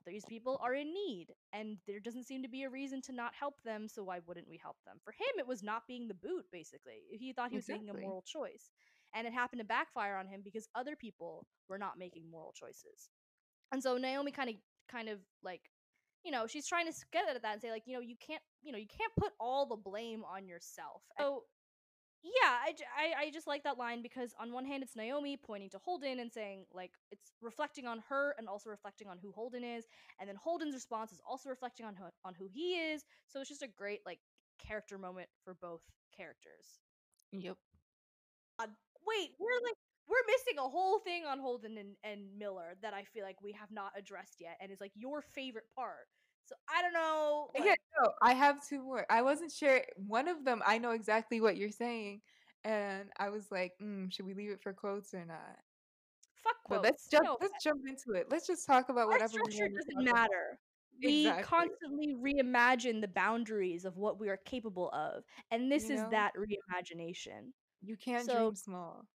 these 0.06 0.24
people 0.24 0.58
are 0.62 0.74
in 0.74 0.92
need 0.94 1.28
and 1.52 1.78
there 1.86 2.00
doesn't 2.00 2.24
seem 2.24 2.42
to 2.42 2.48
be 2.48 2.62
a 2.62 2.70
reason 2.70 3.02
to 3.02 3.12
not 3.12 3.32
help 3.38 3.54
them 3.64 3.88
so 3.88 4.04
why 4.04 4.20
wouldn't 4.26 4.48
we 4.48 4.58
help 4.62 4.76
them 4.86 4.96
for 5.04 5.12
him 5.12 5.38
it 5.38 5.46
was 5.46 5.62
not 5.62 5.82
being 5.88 6.06
the 6.06 6.14
boot 6.14 6.44
basically 6.52 7.02
he 7.10 7.32
thought 7.32 7.50
he 7.50 7.56
was 7.56 7.68
making 7.68 7.90
a 7.90 7.94
moral 7.94 8.22
choice 8.22 8.70
and 9.14 9.26
it 9.26 9.32
happened 9.32 9.60
to 9.60 9.66
backfire 9.66 10.16
on 10.16 10.28
him 10.28 10.42
because 10.44 10.68
other 10.74 10.94
people 10.96 11.46
were 11.68 11.78
not 11.78 11.98
making 11.98 12.30
moral 12.30 12.52
choices 12.52 13.10
and 13.72 13.82
so 13.82 13.96
naomi 13.96 14.30
kind 14.30 14.50
of 14.50 14.56
kind 14.88 15.08
of 15.08 15.18
like 15.42 15.62
you 16.24 16.30
know 16.30 16.46
she's 16.46 16.66
trying 16.66 16.86
to 16.86 16.92
get 17.12 17.28
at 17.28 17.42
that 17.42 17.52
and 17.52 17.62
say 17.62 17.70
like 17.70 17.82
you 17.86 17.94
know 17.94 18.00
you 18.00 18.16
can't 18.24 18.42
you 18.62 18.72
know 18.72 18.78
you 18.78 18.86
can't 18.86 19.12
put 19.18 19.32
all 19.40 19.66
the 19.66 19.76
blame 19.76 20.22
on 20.24 20.46
yourself 20.46 21.02
so 21.18 21.42
yeah 22.22 22.58
I 22.96 23.26
I 23.26 23.30
just 23.30 23.46
like 23.46 23.62
that 23.64 23.78
line 23.78 24.02
because 24.02 24.34
on 24.40 24.52
one 24.52 24.64
hand 24.64 24.82
it's 24.82 24.96
naomi 24.96 25.36
pointing 25.36 25.70
to 25.70 25.78
holden 25.78 26.18
and 26.18 26.32
saying 26.32 26.66
like 26.72 26.90
it's 27.10 27.32
reflecting 27.40 27.86
on 27.86 28.02
her 28.08 28.34
and 28.38 28.48
also 28.48 28.70
reflecting 28.70 29.08
on 29.08 29.18
who 29.18 29.32
holden 29.32 29.62
is 29.64 29.84
and 30.18 30.28
then 30.28 30.36
holden's 30.36 30.74
response 30.74 31.12
is 31.12 31.20
also 31.28 31.48
reflecting 31.48 31.86
on 31.86 31.94
who, 31.94 32.04
on 32.24 32.34
who 32.34 32.48
he 32.52 32.74
is 32.74 33.04
so 33.28 33.40
it's 33.40 33.48
just 33.48 33.62
a 33.62 33.68
great 33.68 34.00
like 34.04 34.18
character 34.58 34.98
moment 34.98 35.28
for 35.44 35.54
both 35.54 35.82
characters 36.16 36.80
Yep. 37.32 37.58
Uh, 38.58 38.66
wait 39.06 39.30
we're 39.38 39.60
like 39.64 39.76
we're 40.08 40.24
missing 40.26 40.58
a 40.58 40.68
whole 40.68 40.98
thing 40.98 41.24
on 41.26 41.38
holden 41.38 41.76
and, 41.76 41.96
and 42.02 42.38
miller 42.38 42.74
that 42.82 42.94
i 42.94 43.04
feel 43.04 43.22
like 43.24 43.40
we 43.42 43.52
have 43.52 43.70
not 43.70 43.92
addressed 43.96 44.40
yet 44.40 44.56
and 44.60 44.72
is 44.72 44.80
like 44.80 44.92
your 44.94 45.20
favorite 45.20 45.66
part 45.74 46.08
so 46.46 46.54
i 46.74 46.82
don't 46.82 46.92
know 46.92 47.48
Yeah, 47.56 47.74
no, 48.02 48.12
I 48.22 48.34
have 48.34 48.66
two 48.66 48.82
more. 48.82 49.06
I 49.10 49.22
wasn't 49.22 49.52
sure. 49.52 49.82
One 49.96 50.28
of 50.28 50.44
them, 50.44 50.62
I 50.66 50.78
know 50.78 50.90
exactly 50.92 51.40
what 51.40 51.56
you're 51.56 51.70
saying, 51.70 52.20
and 52.64 53.10
I 53.18 53.30
was 53.30 53.50
like, 53.50 53.72
mm, 53.82 54.12
should 54.12 54.26
we 54.26 54.34
leave 54.34 54.50
it 54.50 54.62
for 54.62 54.72
quotes 54.72 55.14
or 55.14 55.24
not? 55.24 55.56
fuck 56.44 56.56
But 56.68 56.82
quotes. 56.82 56.84
let's 56.84 57.08
jump. 57.08 57.24
No, 57.24 57.38
let's 57.40 57.62
jump 57.64 57.82
into 57.88 58.18
it. 58.18 58.26
Let's 58.30 58.46
just 58.46 58.66
talk 58.66 58.88
about 58.90 59.08
whatever 59.08 59.34
we 59.44 59.52
structure 59.52 59.68
doesn't 59.74 60.04
matter. 60.14 60.58
We 61.02 61.26
Exactly. 61.28 61.42
constantly 61.44 62.14
reimagine 62.14 63.00
the 63.00 63.08
boundaries 63.08 63.84
of 63.84 63.96
what 63.96 64.18
we 64.20 64.28
are 64.28 64.38
capable 64.38 64.90
of, 64.92 65.24
and 65.50 65.70
this 65.70 65.88
You 65.88 65.96
is 65.96 66.00
know? 66.02 66.10
that 66.10 66.32
reimagination. 66.36 67.52
You 67.82 67.96
can't 67.96 68.24
So- 68.24 68.34
dream 68.34 68.54
small. 68.56 69.06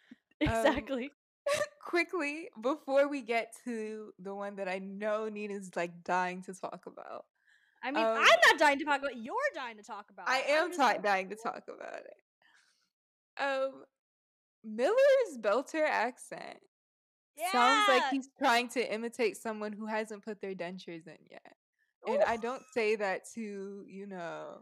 Exactly. 0.40 1.04
Um, 1.04 1.10
quickly, 1.84 2.48
before 2.60 3.08
we 3.08 3.22
get 3.22 3.54
to 3.64 4.12
the 4.18 4.34
one 4.34 4.56
that 4.56 4.68
I 4.68 4.78
know 4.78 5.28
Nina's 5.28 5.70
like 5.76 6.02
dying 6.04 6.42
to 6.44 6.54
talk 6.54 6.84
about. 6.86 7.24
I 7.82 7.90
mean, 7.90 8.04
Um, 8.04 8.16
I'm 8.18 8.24
not 8.50 8.58
dying 8.58 8.78
to 8.78 8.84
talk 8.84 8.98
about. 9.00 9.12
it, 9.12 9.18
You're 9.18 9.34
dying 9.54 9.76
to 9.76 9.82
talk 9.82 10.06
about. 10.10 10.28
I 10.28 10.38
am 10.48 10.64
I'm 10.64 10.68
just 10.70 10.78
ta- 10.78 10.86
like, 10.86 11.02
dying 11.02 11.28
to 11.30 11.36
talk 11.36 11.64
about 11.68 12.00
it. 12.00 13.42
Um, 13.42 13.84
Miller's 14.64 15.38
Belter 15.40 15.84
accent 15.86 16.58
sounds 17.50 17.88
like 17.88 18.02
he's 18.10 18.28
trying 18.38 18.68
to 18.68 18.92
imitate 18.94 19.36
someone 19.36 19.72
who 19.72 19.86
hasn't 19.86 20.24
put 20.24 20.40
their 20.40 20.54
dentures 20.54 21.06
in 21.06 21.16
yet. 21.30 21.56
And 22.06 22.22
I 22.24 22.36
don't 22.36 22.62
say 22.74 22.94
that 22.96 23.22
to, 23.34 23.84
you 23.88 24.06
know, 24.06 24.58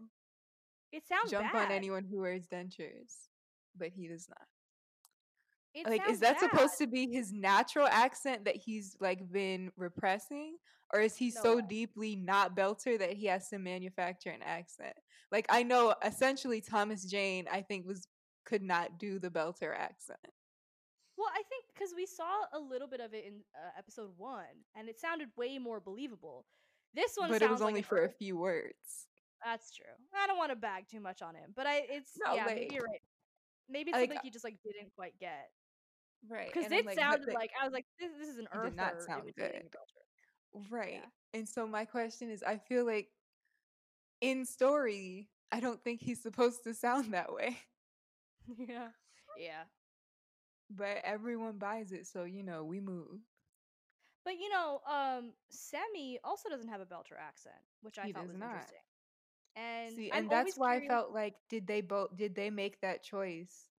It 0.92 1.06
sounds 1.06 1.30
jump 1.30 1.52
bad. 1.52 1.66
on 1.66 1.72
anyone 1.72 2.04
who 2.04 2.20
wears 2.20 2.46
dentures, 2.46 3.28
but 3.76 3.88
he 3.88 4.08
does 4.08 4.28
not. 4.28 4.46
It 5.74 5.87
like, 5.87 6.09
is 6.09 6.20
that 6.20 6.40
supposed 6.40 6.78
to 6.78 6.87
be 6.87 7.09
his 7.12 7.33
natural 7.33 7.87
accent 7.87 8.44
that 8.44 8.56
he's 8.56 8.96
like 9.00 9.30
been 9.30 9.70
repressing? 9.76 10.56
Or 10.92 11.00
is 11.00 11.16
he 11.16 11.33
No 11.37 11.42
so 11.42 11.56
way. 11.56 11.62
deeply 11.68 12.16
not 12.16 12.56
Belter 12.56 12.98
that 12.98 13.12
he 13.12 13.26
has 13.26 13.48
to 13.50 13.59
manufacture 13.59 14.30
an 14.30 14.42
accent? 14.42 14.94
Like, 15.30 15.46
I 15.48 15.62
know 15.62 15.94
essentially 16.04 16.61
Thomas 16.61 17.04
Jane, 17.04 17.46
I 17.50 17.62
think, 17.62 17.87
was 17.87 18.09
could 18.44 18.62
not 18.62 18.98
do 18.98 19.20
the 19.20 19.30
Belter 19.30 19.72
accent. 19.76 20.18
Well, 21.16 21.28
I 21.33 21.42
think 21.48 21.64
because 21.72 21.92
we 21.94 22.06
saw 22.06 22.24
a 22.54 22.59
little 22.59 22.88
bit 22.88 23.00
of 23.00 23.14
it 23.14 23.24
in 23.26 23.35
uh, 23.54 23.70
episode 23.78 24.11
one, 24.16 24.64
and 24.74 24.88
it 24.88 24.98
sounded 24.98 25.28
way 25.37 25.59
more 25.59 25.78
believable. 25.78 26.46
This 26.94 27.12
one 27.14 27.30
But 27.30 27.42
it 27.42 27.50
was 27.50 27.62
only 27.62 27.80
an 27.80 27.85
for 27.85 28.04
a 28.04 28.09
few 28.09 28.37
words. 28.37 29.06
That's 29.44 29.72
true. 29.74 29.87
I 30.14 30.26
don't 30.26 30.38
want 30.38 30.50
to 30.50 30.56
bag 30.56 30.85
too 30.90 31.00
much 31.00 31.22
on 31.22 31.35
him, 31.35 31.52
but 31.54 31.66
I 31.66 31.83
it's 31.88 32.12
No, 32.24 32.35
yeah, 32.35 32.46
like- 32.46 32.56
maybe 32.56 32.74
you're 32.74 32.85
right. 32.85 33.02
Maybe 33.68 33.90
it's 33.90 33.98
like, 33.98 34.11
something 34.11 34.20
he 34.24 34.30
just 34.30 34.44
like 34.44 34.56
didn't 34.64 34.92
quite 34.96 35.14
get 35.20 35.50
Right. 36.28 36.50
because 36.52 36.70
it 36.70 36.85
like, 36.87 36.98
sounded 36.98 37.28
the- 37.28 37.33
like 37.33 37.50
I 37.61 37.64
was 37.64 37.72
like, 37.72 37.87
this, 37.98 38.11
this 38.18 38.28
is 38.28 38.38
an 38.38 38.44
It 38.44 38.50
Earther 38.56 38.68
did 38.70 38.76
not 38.76 39.02
sound 39.02 39.33
good. 39.37 39.62
Right. 40.68 41.02
And 41.33 41.48
so 41.48 41.66
my 41.66 41.85
question 41.85 42.30
is 42.30 42.42
I 42.42 42.59
feel 42.59 42.85
like 42.85 43.09
in 44.20 44.44
story, 44.44 45.28
I 45.52 45.61
don't 45.61 45.83
think 45.83 46.00
he's 46.00 46.20
supposed 46.22 46.64
to 46.64 46.74
sound 46.74 47.14
that 47.14 47.33
way. 47.33 47.56
yeah, 48.59 48.88
yeah. 49.38 49.62
But 50.70 50.98
everyone 51.04 51.59
buys 51.59 51.92
it, 51.92 52.06
so 52.06 52.24
you 52.24 52.42
know, 52.42 52.64
we 52.64 52.80
move. 52.80 53.20
But 54.24 54.35
you 54.38 54.50
know, 54.50 54.80
um, 54.87 55.33
Semi 55.50 56.18
also 56.22 56.48
doesn't 56.50 56.68
have 56.68 56.80
a 56.80 56.85
Belter 56.87 57.18
accent, 57.18 57.56
which 57.83 57.98
I 57.98 58.06
He 58.06 58.12
thought 58.12 58.28
was 58.28 58.37
not. 58.37 58.50
interesting. 58.50 58.78
And 59.56 59.94
See, 59.96 60.12
I'm 60.12 60.18
and 60.24 60.30
that's 60.30 60.56
why 60.59 60.74
curious- 60.74 60.90
I 60.90 60.94
felt 60.94 61.12
like 61.14 61.35
did 61.48 61.66
they 61.66 61.80
both 61.80 62.14
did 62.16 62.35
they 62.35 62.50
make 62.50 62.80
that 62.83 63.02
choice 63.02 63.69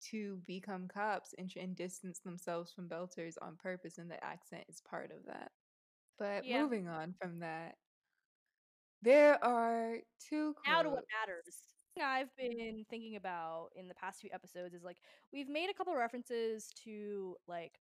to 0.00 0.38
become 0.46 0.88
cops 0.88 1.34
and, 1.34 1.52
and 1.56 1.76
distance 1.76 2.20
themselves 2.20 2.72
from 2.72 2.88
belters 2.88 3.36
on 3.40 3.56
purpose 3.56 3.98
and 3.98 4.10
the 4.10 4.22
accent 4.24 4.64
is 4.68 4.80
part 4.80 5.10
of 5.12 5.26
that. 5.26 5.52
But 6.18 6.48
Yeah. 6.48 6.50
moving 6.50 6.88
on 6.88 7.14
from 7.14 7.40
that, 7.40 7.78
there 9.02 9.42
are 9.42 9.98
two 10.18 10.54
now 10.66 10.82
to 10.82 10.90
what 10.90 11.04
matters. 11.20 11.76
I've 12.00 12.34
been 12.36 12.86
thinking 12.88 13.16
about 13.16 13.70
in 13.74 13.88
the 13.88 13.94
past 13.94 14.20
few 14.20 14.30
episodes 14.32 14.74
is 14.74 14.82
like 14.84 15.00
we've 15.32 15.48
made 15.48 15.68
a 15.70 15.74
couple 15.74 15.94
references 15.94 16.72
to 16.84 17.36
like 17.46 17.80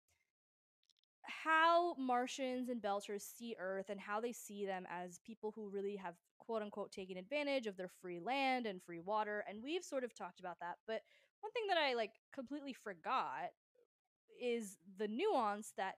how 1.25 1.94
Martians 1.94 2.68
and 2.68 2.83
Belters 2.83 3.22
see 3.22 3.55
Earth 3.59 3.90
and 3.90 4.01
how 4.01 4.20
they 4.20 4.33
see 4.33 4.66
them 4.66 4.87
as 4.88 5.20
people 5.20 5.53
who 5.53 5.70
really 5.70 5.96
have 5.96 6.16
quote 6.38 6.62
unquote 6.62 6.90
taken 6.90 7.16
advantage 7.16 7.66
of 7.68 7.77
their 7.77 7.88
free 7.88 8.18
land 8.18 8.66
and 8.66 8.83
free 8.83 8.98
water. 8.98 9.44
And 9.46 9.62
we've 9.62 9.85
sort 9.85 10.03
of 10.03 10.14
talked 10.14 10.40
about 10.40 10.59
that. 10.61 10.79
But 10.87 11.03
one 11.42 11.52
thing 11.52 11.64
that 11.68 11.78
I 11.78 11.94
like 11.94 12.12
completely 12.35 12.74
forgot 12.74 13.52
is 14.40 14.78
the 14.98 15.09
nuance 15.09 15.72
that 15.76 15.96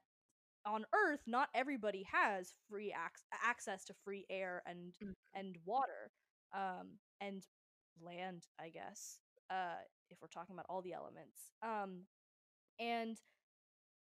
on 0.67 0.85
Earth, 0.95 1.21
not 1.27 1.49
everybody 1.55 2.07
has 2.13 2.55
free 2.69 2.89
ac- 2.93 3.25
access 3.45 3.85
to 3.87 3.95
free 4.05 4.27
air 4.31 4.63
and 4.67 4.95
Mm. 5.03 5.15
and 5.35 5.59
water, 5.65 6.13
um, 6.53 6.99
and 7.21 7.47
land, 8.01 8.47
I 8.61 8.71
guess. 8.71 9.21
Uh, 9.51 9.77
if 10.11 10.21
we're 10.23 10.29
talking 10.29 10.55
about 10.55 10.67
all 10.69 10.83
the 10.83 10.95
elements, 10.95 11.53
um, 11.63 12.07
and 12.81 13.21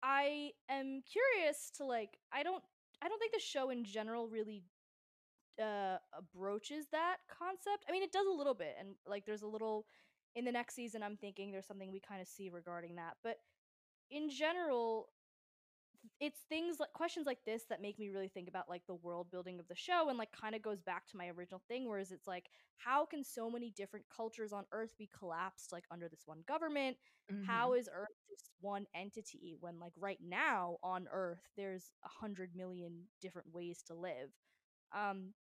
I 0.03 0.53
am 0.69 1.03
curious 1.03 1.71
to 1.77 1.85
like 1.85 2.17
I 2.31 2.43
don't 2.43 2.63
I 3.01 3.09
don't 3.09 3.19
think 3.19 3.33
the 3.33 3.39
show 3.39 3.69
in 3.69 3.83
general 3.85 4.27
really 4.29 4.63
uh 5.61 5.97
broaches 6.33 6.87
that 6.91 7.17
concept. 7.29 7.85
I 7.87 7.91
mean 7.91 8.03
it 8.03 8.11
does 8.11 8.25
a 8.27 8.31
little 8.35 8.55
bit 8.55 8.75
and 8.79 8.95
like 9.07 9.25
there's 9.25 9.43
a 9.43 9.47
little 9.47 9.85
in 10.35 10.45
the 10.45 10.51
next 10.51 10.75
season 10.75 11.03
I'm 11.03 11.17
thinking 11.17 11.51
there's 11.51 11.67
something 11.67 11.91
we 11.91 11.99
kind 11.99 12.21
of 12.21 12.27
see 12.27 12.49
regarding 12.49 12.95
that. 12.95 13.17
But 13.23 13.37
in 14.11 14.29
general 14.29 15.09
it's 16.19 16.41
things 16.49 16.79
like 16.79 16.93
questions 16.93 17.25
like 17.25 17.39
this 17.45 17.63
that 17.69 17.81
make 17.81 17.97
me 17.99 18.09
really 18.09 18.27
think 18.27 18.47
about 18.47 18.69
like 18.69 18.85
the 18.87 18.95
world 18.95 19.29
building 19.31 19.59
of 19.59 19.67
the 19.67 19.75
show 19.75 20.09
and 20.09 20.17
like 20.17 20.31
kind 20.31 20.55
of 20.55 20.61
goes 20.61 20.81
back 20.81 21.05
to 21.07 21.17
my 21.17 21.29
original 21.29 21.61
thing 21.67 21.87
whereas 21.87 22.11
it's 22.11 22.27
like 22.27 22.49
how 22.77 23.05
can 23.05 23.23
so 23.23 23.49
many 23.49 23.71
different 23.71 24.05
cultures 24.15 24.53
on 24.53 24.65
earth 24.71 24.93
be 24.97 25.09
collapsed 25.17 25.71
like 25.71 25.85
under 25.91 26.07
this 26.09 26.23
one 26.25 26.43
government 26.47 26.97
how 27.41 27.73
Mhm. 27.73 27.73
is 27.73 27.89
earth 27.93 28.07
just 28.29 28.49
one 28.61 28.85
entity 28.95 29.55
when 29.59 29.79
like 29.79 29.93
right 29.97 30.19
now 30.25 30.77
on 30.83 31.07
earth 31.11 31.41
there's 31.57 31.91
a 32.05 32.09
hundred 32.09 32.51
million 32.55 33.03
different 33.21 33.53
ways 33.53 33.81
to 33.85 33.93
live 33.93 34.29
um 34.95 35.33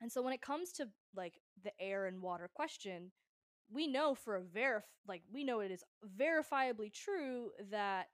and 0.00 0.10
so 0.12 0.22
when 0.22 0.32
it 0.34 0.42
comes 0.42 0.72
to 0.72 0.88
like 1.14 1.40
the 1.64 1.72
air 1.80 2.06
and 2.06 2.22
water 2.22 2.50
question 2.54 3.10
we 3.70 3.86
know 3.86 4.14
for 4.14 4.36
a 4.36 4.42
verif 4.42 4.82
like 5.08 5.22
we 5.32 5.44
know 5.44 5.60
it 5.60 5.70
is 5.70 5.82
verifiably 6.18 6.92
true 6.92 7.50
that 7.70 8.06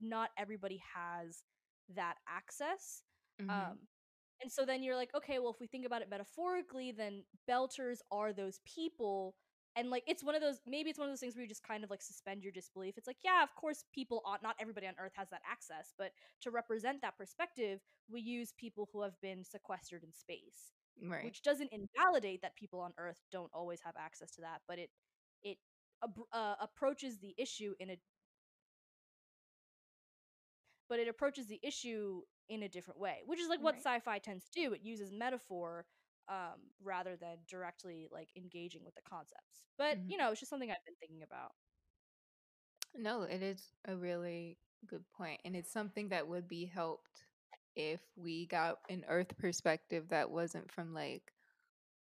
not 0.00 0.30
everybody 0.38 0.82
has 0.94 1.42
that 1.94 2.16
access 2.28 3.02
Mhm. 3.40 3.50
um 3.50 3.78
and 4.42 4.50
so 4.50 4.64
then 4.64 4.82
you're 4.82 4.96
like 4.96 5.14
okay 5.14 5.38
well 5.38 5.50
if 5.52 5.60
we 5.60 5.66
think 5.66 5.86
about 5.86 6.02
it 6.02 6.08
metaphorically 6.10 6.92
then 6.92 7.24
belters 7.48 7.98
are 8.10 8.32
those 8.32 8.60
people 8.64 9.34
and 9.76 9.90
like 9.90 10.02
it's 10.06 10.24
one 10.24 10.34
of 10.34 10.40
those 10.40 10.60
maybe 10.66 10.90
it's 10.90 10.98
one 10.98 11.08
of 11.08 11.12
those 11.12 11.20
things 11.20 11.36
where 11.36 11.42
you 11.42 11.48
just 11.48 11.62
kind 11.66 11.84
of 11.84 11.90
like 11.90 12.02
suspend 12.02 12.42
your 12.42 12.52
disbelief 12.52 12.96
it's 12.96 13.06
like 13.06 13.18
yeah 13.24 13.42
of 13.42 13.54
course 13.54 13.84
people 13.92 14.22
on 14.24 14.38
not 14.42 14.56
everybody 14.60 14.86
on 14.86 14.94
earth 14.98 15.12
has 15.14 15.28
that 15.30 15.42
access 15.50 15.92
but 15.98 16.12
to 16.40 16.50
represent 16.50 17.00
that 17.02 17.16
perspective 17.16 17.80
we 18.08 18.20
use 18.20 18.52
people 18.58 18.88
who 18.92 19.02
have 19.02 19.20
been 19.20 19.44
sequestered 19.44 20.02
in 20.04 20.12
space 20.12 20.72
right. 21.02 21.24
which 21.24 21.42
doesn't 21.42 21.70
invalidate 21.72 22.42
that 22.42 22.56
people 22.56 22.80
on 22.80 22.92
earth 22.98 23.18
don't 23.32 23.50
always 23.52 23.80
have 23.84 23.94
access 23.98 24.30
to 24.32 24.40
that 24.40 24.60
but 24.68 24.78
it 24.78 24.90
it 25.42 25.58
ab- 26.04 26.26
uh, 26.32 26.54
approaches 26.60 27.18
the 27.18 27.34
issue 27.38 27.74
in 27.80 27.90
a 27.90 27.96
but 30.88 30.98
it 30.98 31.08
approaches 31.08 31.46
the 31.46 31.60
issue 31.62 32.22
in 32.48 32.62
a 32.64 32.68
different 32.68 32.98
way 33.00 33.18
which 33.26 33.40
is 33.40 33.48
like 33.48 33.62
what 33.62 33.76
Right. 33.76 33.82
sci-fi 33.84 34.18
tends 34.18 34.44
to 34.44 34.60
do 34.60 34.72
it 34.72 34.80
uses 34.82 35.12
metaphor 35.12 35.86
um, 36.28 36.60
rather 36.82 37.16
than 37.16 37.38
directly 37.48 38.08
like 38.10 38.28
engaging 38.36 38.84
with 38.84 38.94
the 38.94 39.02
concepts 39.02 39.64
but 39.78 39.98
Mhm. 39.98 40.08
you 40.08 40.16
know 40.16 40.30
it's 40.30 40.40
just 40.40 40.50
something 40.50 40.70
i've 40.70 40.84
been 40.84 40.94
thinking 41.00 41.22
about 41.22 41.52
No, 42.94 43.22
it 43.22 43.42
is 43.42 43.72
a 43.86 43.96
really 43.96 44.58
good 44.86 45.04
point, 45.12 45.40
and 45.44 45.54
it's 45.56 45.72
something 45.72 46.08
that 46.08 46.26
would 46.28 46.48
be 46.48 46.64
helped 46.66 47.24
if 47.76 48.00
we 48.16 48.46
got 48.46 48.78
an 48.88 49.04
Earth 49.08 49.36
perspective 49.38 50.08
that 50.10 50.30
wasn't 50.30 50.70
from 50.70 50.92
like 50.94 51.32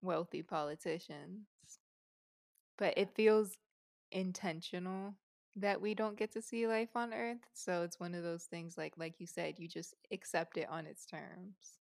wealthy 0.01 0.41
politicians. 0.43 1.45
But 2.77 2.97
it 2.97 3.09
feels 3.15 3.57
intentional 4.11 5.15
that 5.55 5.81
we 5.81 5.93
don't 5.93 6.17
get 6.17 6.31
to 6.33 6.41
see 6.41 6.65
life 6.67 6.95
on 6.95 7.13
Earth, 7.13 7.45
so 7.53 7.83
it's 7.83 7.99
one 7.99 8.15
of 8.15 8.23
those 8.23 8.43
things 8.43 8.77
like 8.77 8.93
like 8.97 9.19
you 9.19 9.27
said, 9.27 9.59
you 9.59 9.67
just 9.67 9.93
accept 10.11 10.57
it 10.57 10.67
on 10.69 10.85
its 10.87 11.05
terms. 11.05 11.79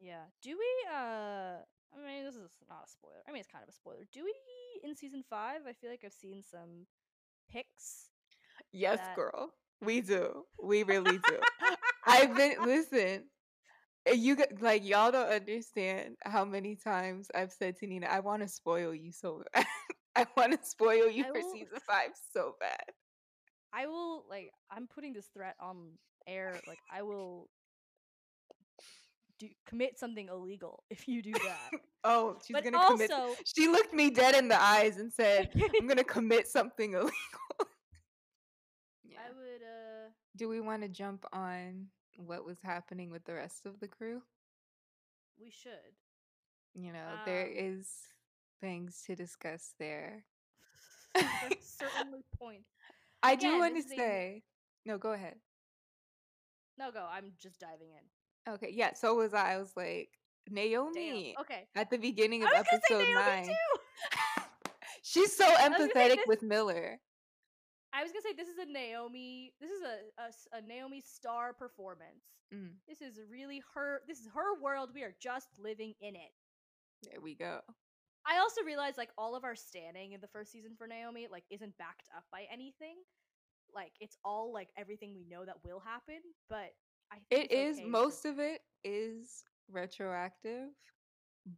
yeah 0.00 0.24
do 0.42 0.50
we 0.50 0.70
uh 0.92 1.56
i 1.94 2.04
mean 2.06 2.24
this 2.24 2.34
is 2.34 2.50
not 2.68 2.82
a 2.86 2.90
spoiler 2.90 3.22
i 3.28 3.30
mean 3.30 3.38
it's 3.38 3.48
kind 3.50 3.62
of 3.62 3.68
a 3.68 3.72
spoiler 3.72 4.04
do 4.12 4.24
we 4.24 4.34
in 4.82 4.96
season 4.96 5.22
five 5.30 5.60
i 5.68 5.72
feel 5.72 5.88
like 5.88 6.02
i've 6.04 6.12
seen 6.12 6.42
some 6.42 6.86
pics 7.48 8.08
Yes, 8.72 8.98
That- 8.98 9.14
girl, 9.16 9.52
we 9.80 10.00
do. 10.00 10.44
We 10.60 10.82
really 10.82 11.18
do. 11.18 11.38
I've 12.06 12.36
been 12.36 12.54
listen. 12.64 13.24
uh, 14.08 14.12
You 14.12 14.36
like 14.60 14.84
y'all 14.84 15.10
don't 15.12 15.28
understand 15.28 16.16
how 16.22 16.44
many 16.44 16.76
times 16.76 17.28
I've 17.34 17.52
said 17.52 17.76
to 17.78 17.86
Nina, 17.86 18.06
"I 18.06 18.20
want 18.20 18.42
to 18.42 18.48
spoil 18.48 18.94
you 18.94 19.12
so 19.12 19.42
bad. 19.54 19.66
I 20.16 20.26
want 20.36 20.52
to 20.52 20.58
spoil 20.66 21.08
you 21.08 21.24
I 21.24 21.28
for 21.28 21.32
will- 21.34 21.52
season 21.52 21.78
five 21.86 22.10
so 22.32 22.54
bad." 22.60 22.84
I 23.72 23.86
will 23.86 24.24
like 24.30 24.52
I'm 24.70 24.86
putting 24.86 25.12
this 25.12 25.26
threat 25.34 25.56
on 25.60 25.98
air. 26.26 26.60
Like 26.68 26.78
I 26.92 27.02
will 27.02 27.48
do 29.40 29.48
commit 29.66 29.98
something 29.98 30.28
illegal 30.28 30.84
if 30.90 31.08
you 31.08 31.22
do 31.22 31.32
that. 31.32 31.70
Oh, 32.06 32.36
she's 32.46 32.52
but 32.52 32.62
gonna 32.64 32.86
commit. 32.86 33.10
She 33.46 33.66
looked 33.66 33.94
me 33.94 34.10
dead 34.10 34.34
in 34.34 34.46
the 34.46 34.60
eyes 34.60 34.98
and 34.98 35.10
said, 35.10 35.48
"I'm 35.80 35.86
gonna 35.86 36.04
commit 36.04 36.46
something 36.46 36.92
illegal." 36.92 37.10
yeah. 39.04 39.16
I 39.26 39.30
would 39.32 39.62
uh 39.62 40.10
Do 40.36 40.48
we 40.48 40.60
want 40.60 40.82
to 40.82 40.88
jump 40.88 41.24
on 41.32 41.86
what 42.16 42.44
was 42.44 42.58
happening 42.62 43.10
with 43.10 43.24
the 43.24 43.34
rest 43.34 43.66
of 43.66 43.80
the 43.80 43.88
crew? 43.88 44.22
we 45.40 45.50
should. 45.50 45.94
You 46.74 46.92
know, 46.92 47.06
there 47.26 47.46
Um, 47.46 47.52
is 47.56 47.88
things 48.60 49.02
to 49.06 49.14
discuss 49.16 49.74
there. 49.78 50.24
There's 51.14 51.54
certainly 51.62 52.24
point. 52.38 52.64
I 53.22 53.34
do 53.36 53.58
want 53.58 53.74
to 53.76 53.82
this 53.82 53.86
is 53.86 53.92
a- 53.92 53.96
say. 53.96 54.42
No, 54.84 54.98
go 54.98 55.12
ahead. 55.12 55.36
No, 56.78 56.90
go. 56.92 57.06
I'm 57.10 57.32
just 57.40 57.58
diving 57.60 57.88
in. 57.90 58.52
Okay, 58.54 58.70
yeah. 58.72 58.94
So 58.94 59.14
was 59.14 59.32
I. 59.34 59.54
I 59.54 59.58
was 59.58 59.72
like 59.76 60.10
Naomi 60.50 61.34
Damn. 61.36 61.40
Okay. 61.42 61.68
at 61.74 61.90
the 61.90 61.98
beginning 61.98 62.42
of 62.42 62.50
was 62.52 62.64
gonna 62.70 62.80
say 62.88 62.94
episode 62.94 63.14
nine. 63.14 63.54
She's 65.02 65.36
so 65.36 65.46
was 65.48 65.58
gonna 65.58 65.76
say 65.78 65.86
empathetic 66.16 66.26
with 66.26 66.42
Miller. 66.42 67.00
I 67.94 68.02
was 68.02 68.12
gonna 68.12 68.22
say 68.22 68.32
this 68.36 68.48
is 68.48 68.58
a 68.58 68.66
Naomi. 68.70 69.54
This 69.60 69.70
is 69.70 69.82
a 69.82 70.56
a 70.58 70.62
Naomi 70.62 71.00
star 71.00 71.52
performance. 71.52 72.24
Mm, 72.52 72.70
This 72.88 73.00
is 73.00 73.20
really 73.30 73.62
her. 73.74 74.02
This 74.08 74.20
is 74.20 74.28
her 74.34 74.60
world. 74.60 74.90
We 74.94 75.02
are 75.02 75.14
just 75.20 75.48
living 75.58 75.94
in 76.00 76.14
it. 76.16 76.32
there 77.10 77.20
we 77.20 77.34
go. 77.34 77.60
I 78.26 78.38
also 78.38 78.62
realized 78.62 78.96
like 78.96 79.10
all 79.18 79.34
of 79.36 79.44
our 79.44 79.54
standing 79.54 80.12
in 80.12 80.20
the 80.20 80.28
first 80.28 80.50
season 80.50 80.72
for 80.76 80.86
Naomi 80.86 81.28
like 81.30 81.44
isn't 81.50 81.76
backed 81.78 82.08
up 82.16 82.24
by 82.32 82.46
anything. 82.52 82.96
Like 83.74 83.92
it's 84.00 84.16
all 84.24 84.52
like 84.52 84.70
everything 84.76 85.14
we 85.14 85.24
know 85.24 85.44
that 85.44 85.62
will 85.64 85.80
happen, 85.80 86.20
but 86.48 86.72
I 87.12 87.18
think 87.30 87.48
it's 87.50 87.78
okay 87.78 87.88
most 87.88 88.22
to- 88.22 88.30
of 88.30 88.38
it 88.38 88.62
is 88.82 89.44
retroactive, 89.70 90.70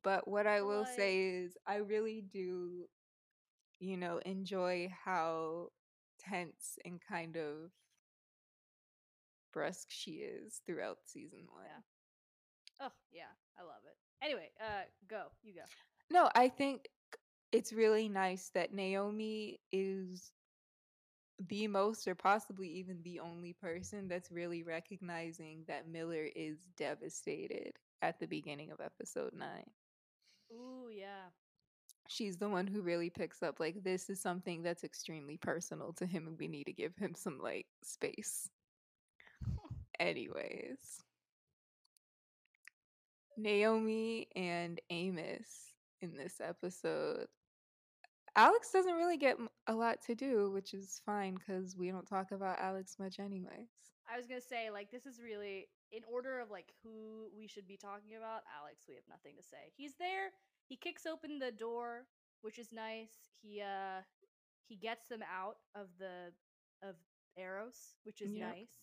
but 0.03 0.27
what 0.29 0.47
I 0.47 0.63
will 0.63 0.85
say 0.85 1.21
is 1.21 1.57
I 1.67 1.77
really 1.77 2.21
do, 2.33 2.89
you 3.79 3.97
know, 3.97 4.19
enjoy 4.27 4.93
how 5.05 5.69
tense 6.29 6.79
and 6.85 7.01
kind 7.01 7.37
of 7.37 7.71
brusque 9.53 9.89
she 9.89 10.13
is 10.13 10.61
throughout 10.67 10.99
season 11.05 11.41
one. 11.49 11.65
Yeah. 11.65 12.87
Oh 12.87 12.93
yeah, 13.13 13.33
I 13.59 13.63
love 13.63 13.83
it. 13.87 13.97
Anyway, 14.25 14.51
uh, 14.61 14.85
go 15.09 15.25
you 15.43 15.55
go. 15.55 15.63
No, 16.11 16.29
I 16.35 16.49
think 16.49 16.89
it's 17.53 17.73
really 17.73 18.09
nice 18.09 18.51
that 18.55 18.75
Naomi 18.75 19.61
is 19.73 20.33
the 21.49 21.69
most 21.69 22.09
or 22.09 22.15
possibly 22.15 22.69
even 22.69 22.99
the 23.03 23.21
only 23.21 23.53
person 23.53 24.09
that's 24.09 24.31
really 24.31 24.63
recognizing 24.63 25.65
that 25.69 25.89
Miller 25.89 26.27
is 26.35 26.59
devastated 26.77 27.73
at 28.03 28.19
the 28.19 28.27
beginning 28.27 28.71
of 28.71 28.81
episode 28.81 29.33
9. 29.35 29.49
Ooh 30.53 30.89
yeah. 30.91 31.29
She's 32.09 32.37
the 32.37 32.49
one 32.49 32.67
who 32.67 32.83
really 32.83 33.11
picks 33.11 33.43
up 33.43 33.61
like 33.61 33.83
this 33.83 34.09
is 34.09 34.21
something 34.21 34.63
that's 34.63 34.85
extremely 34.85 35.37
personal 35.37 35.93
to 35.95 36.07
him 36.07 36.27
and 36.27 36.39
we 36.39 36.49
need 36.49 36.65
to 36.65 36.73
give 36.73 36.97
him 36.97 37.15
some 37.17 37.39
like 37.43 37.67
space. 37.83 38.49
Anyways, 40.01 41.03
Naomi 43.37 44.29
and 44.37 44.81
Amos 44.91 45.73
in 46.01 46.17
this 46.17 46.41
episode. 46.41 47.27
Alex 48.37 48.71
doesn't 48.71 48.95
really 48.95 49.17
get 49.17 49.39
a 49.67 49.75
lot 49.75 50.03
to 50.07 50.15
do, 50.15 50.51
which 50.51 50.75
is 50.75 51.01
fine 51.07 51.35
because 51.35 51.75
we 51.77 51.91
don't 51.91 52.07
talk 52.07 52.33
about 52.33 52.59
Alex 52.61 52.97
much, 52.99 53.19
anyways. 53.19 53.69
I 54.13 54.17
was 54.17 54.27
gonna 54.27 54.41
say 54.41 54.71
like 54.71 54.91
this 54.91 55.07
is 55.07 55.21
really 55.21 55.69
in 55.91 56.03
order 56.11 56.41
of 56.41 56.51
like 56.51 56.73
who 56.83 57.29
we 57.37 57.47
should 57.47 57.67
be 57.67 57.77
talking 57.77 58.17
about. 58.17 58.43
Alex, 58.61 58.85
we 58.89 58.95
have 58.95 59.09
nothing 59.09 59.33
to 59.37 59.43
say. 59.43 59.73
He's 59.77 59.95
there. 59.99 60.31
He 60.69 60.77
kicks 60.77 61.07
open 61.07 61.39
the 61.39 61.53
door, 61.53 62.07
which 62.43 62.59
is 62.59 62.73
nice. 62.73 63.15
He 63.43 63.61
uh 63.63 64.03
he 64.69 64.77
gets 64.77 65.09
them 65.09 65.23
out 65.23 65.57
of 65.75 65.89
the 65.99 66.33
of 66.83 66.97
Eros, 67.37 67.95
which 68.05 68.21
is 68.21 68.33
Yep. 68.33 68.49
nice. 68.49 68.75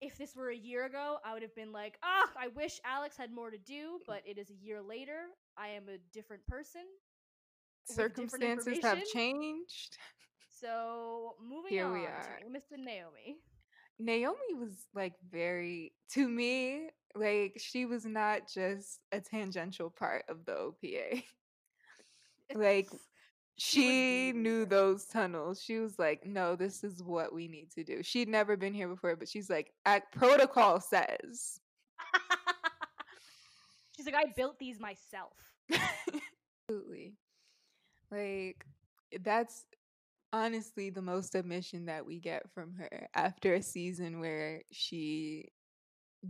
If 0.00 0.18
this 0.18 0.36
were 0.36 0.50
a 0.50 0.56
year 0.56 0.84
ago, 0.84 1.18
I 1.24 1.32
would 1.32 1.42
have 1.42 1.54
been 1.54 1.72
like, 1.72 1.98
ah, 2.02 2.30
I 2.38 2.48
wish 2.48 2.80
Alex 2.84 3.16
had 3.16 3.32
more 3.32 3.50
to 3.50 3.58
do, 3.58 3.98
but 4.06 4.22
it 4.26 4.36
is 4.38 4.50
a 4.50 4.54
year 4.54 4.82
later. 4.82 5.28
I 5.56 5.68
am 5.68 5.88
a 5.88 5.98
different 6.12 6.46
person. 6.46 6.82
Circumstances 7.86 8.78
have 8.82 9.02
changed. 9.04 9.96
So 10.60 11.36
moving 11.40 11.70
Here 11.70 11.86
on 11.86 11.92
we 11.92 12.00
are. 12.00 12.38
Amos 12.46 12.64
and 12.72 12.84
Naomi. 12.84 13.38
Naomi 13.98 14.54
was 14.54 14.86
like 14.94 15.14
very 15.30 15.92
to 16.12 16.28
me 16.28 16.90
like 17.16 17.54
she 17.58 17.86
was 17.86 18.04
not 18.06 18.48
just 18.52 19.00
a 19.12 19.20
tangential 19.20 19.90
part 19.90 20.24
of 20.28 20.44
the 20.44 20.52
OPA. 20.52 21.24
Like, 22.54 22.88
She 23.58 24.32
knew 24.32 24.66
those 24.66 25.06
tunnels. 25.06 25.62
She 25.62 25.78
was 25.80 25.98
like, 25.98 26.26
"No, 26.26 26.56
this 26.56 26.84
is 26.84 27.02
what 27.02 27.32
we 27.34 27.48
need 27.48 27.70
to 27.72 27.84
do." 27.84 28.02
She'd 28.02 28.28
never 28.28 28.56
been 28.56 28.74
here 28.74 28.88
before, 28.88 29.16
but 29.16 29.28
she's 29.28 29.50
like, 29.50 29.72
"Act 29.86 30.14
protocol 30.14 30.80
says." 30.80 31.60
She's 33.96 34.06
like, 34.06 34.14
I 34.14 34.26
built 34.36 34.58
these 34.58 34.78
myself. 34.80 35.32
Absolutely. 36.68 37.14
Like 38.10 38.66
eh, 39.12 39.18
that's 39.22 39.66
honestly 40.32 40.90
the 40.90 41.02
most 41.02 41.34
admission 41.34 41.86
that 41.86 42.06
we 42.06 42.18
get 42.20 42.50
from 42.52 42.74
her 42.74 43.08
after 43.14 43.54
a 43.54 43.62
season 43.62 44.20
where 44.20 44.62
she 44.72 45.50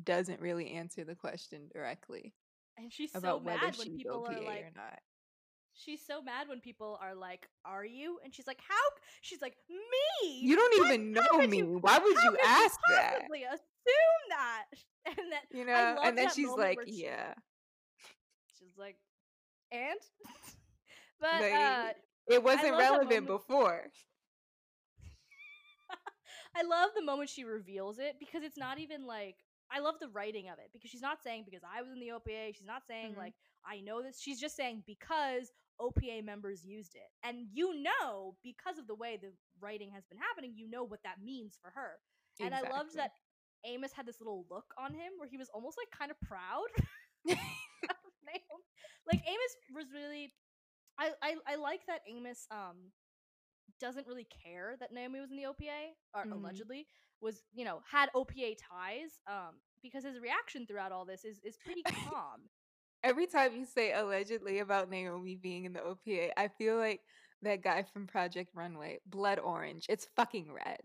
doesn't 0.04 0.40
really 0.40 0.70
answer 0.72 1.04
the 1.04 1.14
question 1.14 1.68
directly 1.72 2.34
And 2.78 2.92
she's 2.92 3.12
so 3.12 3.40
mad 3.40 3.76
when 3.78 3.96
people 3.96 4.24
OPA 4.26 4.34
are 4.34 4.38
or 4.38 4.44
like, 4.44 4.76
not. 4.76 4.98
she's 5.74 6.04
so 6.06 6.22
mad 6.22 6.48
when 6.48 6.60
people 6.60 6.98
are 7.02 7.14
like, 7.14 7.48
"Are 7.64 7.84
you?" 7.84 8.18
And 8.24 8.34
she's 8.34 8.46
like, 8.46 8.60
"How?" 8.68 8.88
She's 9.22 9.40
like, 9.42 9.56
"Me? 9.68 10.40
You 10.40 10.56
don't 10.56 10.78
What? 10.78 10.86
even 10.92 11.12
know 11.12 11.46
me. 11.46 11.58
you- 11.58 11.78
Why 11.80 11.98
would 11.98 12.16
you 12.16 12.36
ask 12.44 12.78
that? 12.88 13.14
possibly 13.18 13.44
assume 13.44 14.22
that?" 14.30 14.64
And 15.06 15.16
then 15.32 15.40
You 15.58 15.64
know? 15.64 15.96
And 16.02 16.18
then 16.18 16.30
she's 16.30 16.48
like, 16.48 16.80
she- 16.86 17.02
"Yeah." 17.04 17.34
she's 18.58 18.76
like, 18.76 18.96
"And?" 19.70 19.98
but 21.20 21.40
Like, 21.40 21.52
uh, 21.54 21.92
It 22.28 22.42
wasn't 22.42 22.76
relevant 22.76 23.26
before. 23.26 23.86
I 26.56 26.62
love 26.62 26.90
the 26.96 27.04
moment 27.04 27.28
she 27.30 27.44
reveals 27.44 27.98
it 27.98 28.16
because 28.18 28.42
it's 28.42 28.56
not 28.58 28.78
even 28.78 29.06
like 29.06 29.36
I 29.70 29.80
love 29.80 29.96
the 30.00 30.08
writing 30.08 30.48
of 30.48 30.58
it 30.58 30.70
because 30.72 30.90
she's 30.90 31.02
not 31.02 31.22
saying 31.22 31.44
because 31.44 31.62
I 31.64 31.82
was 31.82 31.90
in 31.92 32.00
the 32.00 32.08
OPA. 32.12 32.54
She's 32.54 32.66
not 32.66 32.82
saying 32.86 33.14
Mhm. 33.14 33.18
like 33.18 33.34
I 33.64 33.80
know 33.80 34.02
this. 34.02 34.20
She's 34.20 34.40
just 34.40 34.56
saying 34.56 34.84
because 34.86 35.52
OPA 35.80 36.22
members 36.22 36.64
used 36.64 36.94
it, 36.94 37.10
and 37.22 37.48
you 37.52 37.74
know 37.82 38.36
because 38.42 38.78
of 38.78 38.86
the 38.86 38.94
way 38.94 39.16
the 39.16 39.32
writing 39.60 39.90
has 39.92 40.04
been 40.06 40.18
happening, 40.18 40.54
you 40.56 40.68
know 40.68 40.84
what 40.84 41.02
that 41.02 41.20
means 41.20 41.56
for 41.60 41.70
her. 41.70 42.00
And 42.40 42.54
I 42.54 42.60
loved 42.62 42.94
that 42.96 43.12
Amos 43.64 43.92
had 43.92 44.06
this 44.06 44.20
little 44.20 44.46
look 44.50 44.72
on 44.78 44.92
him 44.94 45.12
where 45.18 45.28
he 45.28 45.36
was 45.36 45.48
almost 45.50 45.76
like 45.78 45.90
kind 45.90 46.10
of 46.14 46.20
proud. 46.20 46.68
like 49.06 49.22
Amos 49.26 49.56
was 49.74 49.86
really 49.92 50.32
I, 50.98 51.10
I 51.22 51.36
I 51.46 51.56
like 51.56 51.86
that 51.86 52.00
Amos 52.08 52.46
um 52.50 52.92
doesn't 53.80 54.06
really 54.06 54.26
care 54.44 54.76
that 54.80 54.92
Naomi 54.92 55.20
was 55.20 55.30
in 55.30 55.36
the 55.36 55.44
OPA 55.46 55.94
or 56.14 56.24
Mhm. 56.24 56.32
allegedly 56.32 56.86
was 57.20 57.42
you 57.52 57.64
know 57.64 57.80
had 57.90 58.10
OPA 58.14 58.56
ties 58.56 59.20
um 59.26 59.60
because 59.82 60.04
his 60.04 60.18
reaction 60.18 60.66
throughout 60.66 60.92
all 60.92 61.04
this 61.04 61.24
is 61.24 61.40
is 61.44 61.56
pretty 61.56 61.82
calm. 62.14 62.48
Every 63.02 63.26
time 63.26 63.54
you 63.54 63.64
say 63.64 63.92
allegedly 63.92 64.58
about 64.60 64.90
Naomi 64.90 65.36
being 65.36 65.64
in 65.64 65.72
the 65.72 65.80
OPA, 65.80 66.30
I 66.36 66.48
feel 66.48 66.76
like 66.76 67.02
that 67.42 67.62
guy 67.62 67.82
from 67.84 68.06
Project 68.06 68.50
Runway, 68.54 68.98
blood 69.06 69.38
orange. 69.38 69.86
It's 69.88 70.06
fucking 70.16 70.50
red. 70.52 70.80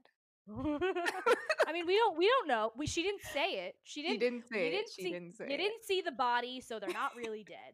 I 0.49 1.73
mean 1.73 1.85
we 1.87 1.95
don't 1.95 2.17
we 2.17 2.27
don't 2.27 2.47
know. 2.47 2.71
We 2.75 2.87
she 2.87 3.03
didn't 3.03 3.21
say 3.33 3.65
it. 3.67 3.75
She 3.83 4.01
She 4.01 4.07
didn't 4.07 4.19
didn't 4.19 4.47
say 4.49 4.71
didn't 4.71 4.89
she 4.95 5.03
see- 5.03 5.11
didn't 5.11 5.35
say 5.35 5.45
you 5.49 5.57
didn't 5.57 5.83
see 5.83 6.01
the 6.01 6.11
body, 6.11 6.59
so 6.61 6.79
they're 6.79 6.89
not 6.89 7.15
really 7.15 7.43
dead. 7.47 7.73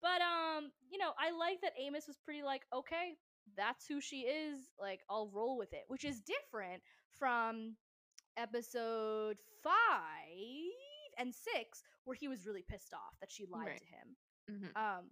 But 0.00 0.20
um, 0.20 0.72
you 0.90 0.98
know, 0.98 1.12
I 1.18 1.30
like 1.30 1.60
that 1.62 1.72
Amos 1.78 2.06
was 2.08 2.16
pretty 2.24 2.42
like, 2.42 2.62
okay, 2.74 3.14
that's 3.56 3.86
who 3.86 4.00
she 4.00 4.20
is. 4.22 4.60
Like, 4.80 5.00
I'll 5.10 5.28
roll 5.32 5.56
with 5.58 5.72
it, 5.72 5.84
which 5.88 6.04
is 6.04 6.20
different 6.20 6.82
from 7.18 7.76
episode 8.36 9.36
five 9.62 9.72
and 11.18 11.34
six, 11.34 11.82
where 12.04 12.16
he 12.16 12.28
was 12.28 12.46
really 12.46 12.62
pissed 12.66 12.94
off 12.94 13.14
that 13.20 13.30
she 13.30 13.44
lied 13.46 13.66
Right. 13.66 13.78
to 13.78 13.84
him. 13.84 14.16
Mhm. 14.74 14.76
Um, 14.76 15.04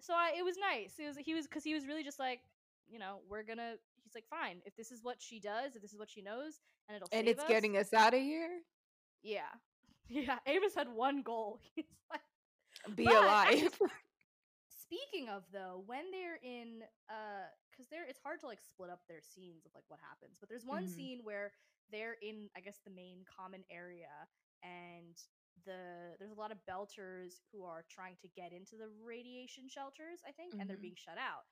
so 0.00 0.14
I, 0.14 0.32
it 0.38 0.44
was 0.44 0.56
nice. 0.58 0.94
It 0.98 1.06
was 1.06 1.16
he 1.16 1.34
was 1.34 1.46
because 1.46 1.64
he 1.64 1.74
was 1.74 1.86
really 1.86 2.04
just 2.04 2.18
like, 2.18 2.40
you 2.88 2.98
know, 2.98 3.20
we're 3.28 3.42
gonna. 3.42 3.74
He's 4.04 4.14
like, 4.14 4.28
fine, 4.28 4.60
if 4.64 4.76
this 4.76 4.92
is 4.92 5.02
what 5.02 5.16
she 5.20 5.40
does, 5.40 5.74
if 5.74 5.82
this 5.82 5.92
is 5.92 5.98
what 5.98 6.08
she 6.08 6.22
knows, 6.22 6.60
and 6.88 6.94
it'll 6.96 7.08
And 7.10 7.26
it's 7.26 7.42
us, 7.42 7.48
getting 7.48 7.76
us 7.76 7.92
out 7.92 8.14
of 8.14 8.20
here. 8.20 8.60
yeah, 9.22 9.48
yeah. 10.08 10.38
Amos 10.46 10.74
had 10.74 10.88
one 10.88 11.22
goal. 11.22 11.58
He's 11.74 11.84
like. 12.10 12.20
Be 12.94 13.06
alive. 13.06 13.76
Speaking 14.86 15.28
of 15.28 15.42
though, 15.52 15.82
when 15.86 16.10
they're 16.12 16.36
in 16.42 16.84
uh 17.08 17.46
cuz 17.76 17.86
they're 17.90 18.06
it's 18.06 18.20
hard 18.20 18.38
to 18.40 18.46
like 18.46 18.60
split 18.60 18.88
up 18.90 19.00
their 19.08 19.20
scenes 19.20 19.66
of 19.66 19.74
like 19.74 19.84
what 19.88 19.98
happens, 19.98 20.36
but 20.38 20.48
there's 20.48 20.64
one 20.64 20.86
Mhm. 20.86 20.94
scene 20.94 21.24
where 21.24 21.52
they're 21.90 22.14
in 22.22 22.50
I 22.54 22.60
guess 22.60 22.78
the 22.84 22.90
main 22.90 23.24
common 23.24 23.64
area 23.70 24.28
and 24.62 25.16
the 25.64 26.14
there's 26.18 26.30
a 26.30 26.34
lot 26.34 26.52
of 26.52 26.58
belters 26.68 27.32
who 27.50 27.64
are 27.64 27.84
trying 27.90 28.16
to 28.22 28.28
get 28.28 28.52
into 28.52 28.76
the 28.76 28.88
radiation 28.88 29.68
shelters, 29.68 30.20
I 30.26 30.32
think, 30.32 30.54
and 30.60 30.68
they're 30.70 30.76
Mhm. 30.76 30.88
being 30.88 30.96
shut 30.96 31.18
out. 31.18 31.46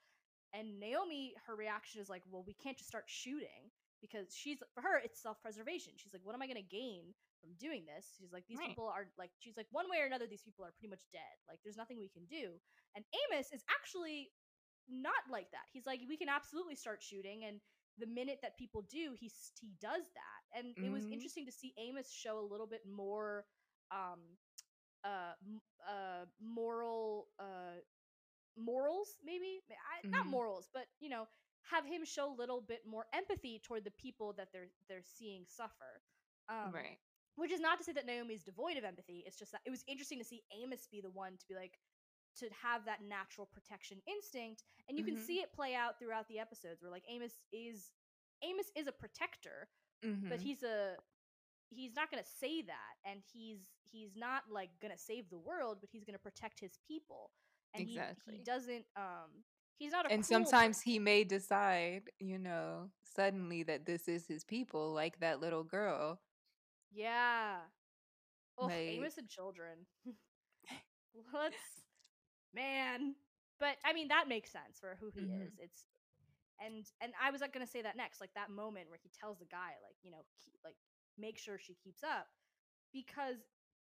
And 0.53 0.79
Naomi 0.79 1.35
her 1.47 1.57
reaction 1.57 2.01
is 2.01 2.09
like, 2.09 2.23
"Well, 2.27 2.45
we 2.45 2.55
can't 2.55 2.77
just 2.79 2.89
start 2.89 3.05
shooting." 3.11 3.71
Because 4.01 4.35
she's 4.35 4.59
for 4.75 4.83
her, 4.83 4.99
it's 4.99 5.21
self 5.21 5.41
preservation. 5.41 5.95
She's 5.97 6.13
like, 6.13 6.23
what 6.25 6.35
am 6.35 6.43
I 6.43 6.47
gonna 6.47 6.63
gain 6.63 7.15
from 7.45 7.55
doing 7.61 7.85
this? 7.85 8.17
She's 8.19 8.33
like, 8.33 8.45
these 8.49 8.61
Right. 8.61 8.67
people 8.67 8.89
are 8.89 9.07
like, 9.19 9.31
she's 9.39 9.57
like, 9.57 9.69
one 9.71 9.87
way 9.93 10.01
or 10.01 10.07
another, 10.07 10.27
these 10.27 10.43
people 10.43 10.65
are 10.65 10.73
pretty 10.73 10.91
much 10.91 11.05
dead. 11.13 11.37
Like, 11.49 11.61
there's 11.65 11.77
nothing 11.77 12.01
we 12.01 12.09
can 12.11 12.25
do. 12.27 12.57
And 12.97 13.05
Amos 13.29 13.53
is 13.53 13.63
actually 13.71 14.33
not 14.89 15.23
like 15.31 15.51
that. 15.53 15.69
He's 15.73 15.87
like, 15.87 16.01
we 16.09 16.17
can 16.19 16.31
absolutely 16.31 16.77
start 16.77 17.03
shooting. 17.03 17.45
And 17.45 17.61
the 17.99 18.07
minute 18.07 18.41
that 18.43 18.59
people 18.59 18.83
do, 18.91 19.15
he 19.19 19.31
he 19.61 19.73
does 19.81 20.05
that, 20.15 20.59
and 20.59 20.75
it 20.83 20.91
was 20.91 21.07
Mhm. 21.07 21.13
interesting 21.13 21.47
to 21.47 21.53
see 21.53 21.75
Amos 21.79 22.11
show 22.11 22.39
a 22.41 22.47
little 22.51 22.67
bit 22.67 22.83
more 22.89 23.45
um 23.93 24.21
uh 25.05 25.33
uh 25.89 26.25
moral 26.41 27.29
uh 27.41 27.81
morals 28.57 29.19
maybe 29.25 29.63
I, 29.71 30.01
not 30.13 30.31
Mhm. 30.31 30.31
morals 30.31 30.69
but 30.73 30.87
you 31.01 31.09
know 31.11 31.27
have 31.71 31.87
him 31.87 32.05
show 32.05 32.33
a 32.33 32.37
little 32.37 32.61
bit 32.61 32.81
more 32.87 33.07
empathy 33.15 33.61
toward 33.65 33.85
the 33.85 33.93
people 33.93 34.35
that 34.35 34.49
they're 34.53 34.69
they're 34.89 35.03
seeing 35.05 35.45
suffer 35.49 36.03
um 36.49 36.73
right. 36.73 36.99
Which 37.37 37.53
is 37.53 37.61
not 37.61 37.79
to 37.79 37.85
say 37.85 37.93
that 37.93 38.07
Naomi 38.07 38.35
is 38.35 38.43
devoid 38.43 38.77
of 38.77 38.85
empathy. 38.85 39.25
It's 39.27 39.39
just 39.39 39.53
that 39.53 39.61
it 39.65 39.71
was 39.71 39.85
interesting 39.87 40.19
to 40.19 40.25
see 40.25 40.43
Amos 40.63 40.87
be 40.91 41.01
the 41.01 41.11
one 41.11 41.33
to 41.39 41.47
be 41.49 41.55
like 41.55 41.79
to 42.39 42.49
have 42.63 42.85
that 42.85 43.01
natural 43.03 43.47
protection 43.47 43.99
instinct, 44.09 44.65
and 44.89 44.99
you 44.99 45.05
can 45.05 45.15
Mhm. 45.15 45.27
see 45.27 45.37
it 45.39 45.53
play 45.53 45.75
out 45.75 45.99
throughout 45.99 46.27
the 46.29 46.39
episodes 46.39 46.83
where 46.83 46.91
like 46.91 47.05
Amos 47.09 47.41
is 47.53 47.93
Amos 48.43 48.71
is 48.77 48.87
a 48.87 48.93
protector, 48.93 49.69
but 50.29 50.39
Mhm. 50.39 50.43
he's 50.43 50.63
a 50.63 50.97
he's 51.71 51.95
not 51.97 52.11
going 52.11 52.23
to 52.23 52.29
say 52.29 52.63
that 52.63 52.95
and 53.05 53.21
he's 53.33 53.71
he's 53.83 54.15
not 54.17 54.43
like 54.51 54.71
going 54.81 54.93
to 54.93 54.99
save 54.99 55.29
the 55.31 55.39
world 55.39 55.79
but 55.81 55.89
he's 55.91 56.05
going 56.05 56.15
to 56.15 56.23
protect 56.23 56.61
his 56.61 56.79
people 56.87 57.31
and 57.75 57.83
he, 57.89 57.95
Exactly. 57.95 58.35
he 58.37 58.39
doesn't 58.45 58.85
um 58.97 59.43
he's 59.79 59.93
not 59.93 60.07
a 60.07 60.11
and 60.11 60.25
sometimes 60.25 60.77
person. 60.77 60.93
he 60.93 60.99
may 60.99 61.25
decide, 61.25 62.11
you 62.21 62.39
know, 62.39 62.91
suddenly 63.17 63.63
that 63.65 63.87
this 63.87 64.09
is 64.09 64.27
his 64.27 64.45
people, 64.45 64.93
like 64.93 65.19
that 65.21 65.41
little 65.41 65.65
girl. 65.65 66.21
Yeah. 66.95 67.59
Oh 68.59 68.69
Like- 68.69 68.87
amos 68.87 69.19
and 69.19 69.29
children. 69.29 69.87
Let's 71.35 71.87
man. 72.55 73.15
But 73.61 73.77
i 73.85 73.93
mean 73.93 74.09
that 74.09 74.29
makes 74.29 74.51
sense 74.53 74.79
for 74.81 74.97
who 75.01 75.11
he 75.15 75.23
Mhm. 75.23 75.47
is. 75.47 75.55
It's 75.59 75.87
and 76.61 76.87
and 77.01 77.13
i 77.23 77.31
was 77.31 77.41
like 77.41 77.53
gonna 77.53 77.67
say 77.67 77.83
that 77.83 77.97
next 77.97 78.21
like 78.21 78.35
that 78.35 78.51
moment 78.51 78.89
where 78.91 78.99
he 79.03 79.11
tells 79.19 79.39
the 79.39 79.47
guy 79.47 79.75
like 79.83 79.97
you 80.03 80.11
know 80.11 80.25
keep, 80.45 80.55
like 80.65 80.77
make 81.19 81.39
sure 81.39 81.59
she 81.59 81.75
keeps 81.75 82.03
up 82.05 82.29
because 82.93 83.37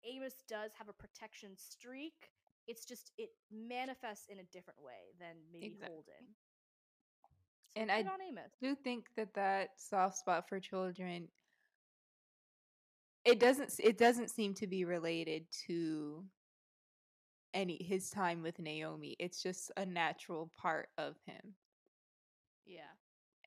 amos 0.06 0.36
does 0.48 0.72
have 0.78 0.90
a 0.90 0.94
protection 0.94 1.56
streak 1.58 2.32
it's 2.68 2.86
just 2.86 3.12
it 3.18 3.30
manifests 3.52 4.28
in 4.30 4.40
a 4.40 4.44
different 4.52 4.82
way 4.82 5.14
than 5.20 5.38
maybe 5.52 5.68
Exactly. 5.68 5.88
holden. 5.88 6.36
So 7.76 7.76
And 7.76 7.92
I 7.92 8.04
do 8.62 8.76
think 8.76 9.08
that 9.16 9.34
that 9.36 9.80
soft 9.80 10.18
spot 10.18 10.48
for 10.50 10.60
children 10.60 11.30
it 13.26 13.40
doesn't 13.40 13.74
it 13.80 13.98
doesn't 13.98 14.30
seem 14.30 14.54
to 14.56 14.68
be 14.68 14.86
related 14.86 15.46
to 15.68 16.24
any 17.54 17.82
his 17.84 18.10
time 18.10 18.42
with 18.42 18.60
Naomi. 18.60 19.16
It's 19.20 19.42
just 19.42 19.72
a 19.78 19.86
natural 19.86 20.52
part 20.58 20.90
of 20.98 21.16
him. 21.26 21.56
yeah 22.66 22.94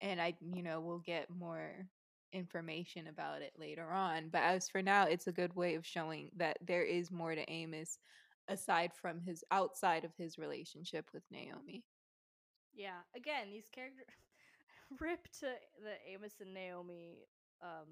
And 0.01 0.21
I 0.21 0.35
you 0.41 0.63
know, 0.63 0.81
we'll 0.81 0.99
get 0.99 1.31
more 1.31 1.87
information 2.33 3.07
about 3.07 3.43
it 3.43 3.53
later 3.59 3.91
on, 3.91 4.29
but 4.31 4.43
as 4.43 4.69
for 4.69 4.83
now, 4.83 5.05
it's 5.07 5.27
a 5.29 5.33
good 5.33 5.55
way 5.55 5.75
of 5.75 5.87
showing 5.87 6.31
that 6.37 6.59
there 6.67 6.85
is 6.85 7.11
more 7.11 7.35
to 7.35 7.51
Amos 7.51 7.99
aside 8.49 8.93
from 8.95 9.21
his 9.21 9.45
outside 9.51 10.05
of 10.05 10.15
his 10.17 10.39
relationship 10.39 11.09
with 11.13 11.23
Naomi. 11.31 11.85
Yeah, 12.75 13.01
again, 13.17 13.51
these 13.51 13.69
characters 13.73 14.07
rip 15.01 15.25
to 15.41 15.49
the 15.83 16.13
Amos 16.13 16.35
and 16.41 16.55
Naomi 16.55 17.27
um 17.63 17.89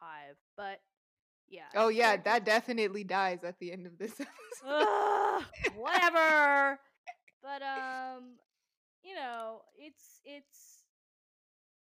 hive, 0.00 0.36
but 0.56 0.80
yeah. 1.50 1.68
Oh 1.74 1.88
yeah, 1.88 2.16
that 2.16 2.44
definitely 2.44 3.04
dies 3.04 3.44
at 3.44 3.58
the 3.58 3.72
end 3.72 3.86
of 3.86 3.98
this 3.98 4.12
episode. 4.20 4.66
Ugh, 4.66 5.44
whatever. 5.76 6.78
But 7.42 7.62
um, 7.62 8.36
you 9.02 9.14
know, 9.14 9.62
it's 9.78 10.20
it's 10.24 10.84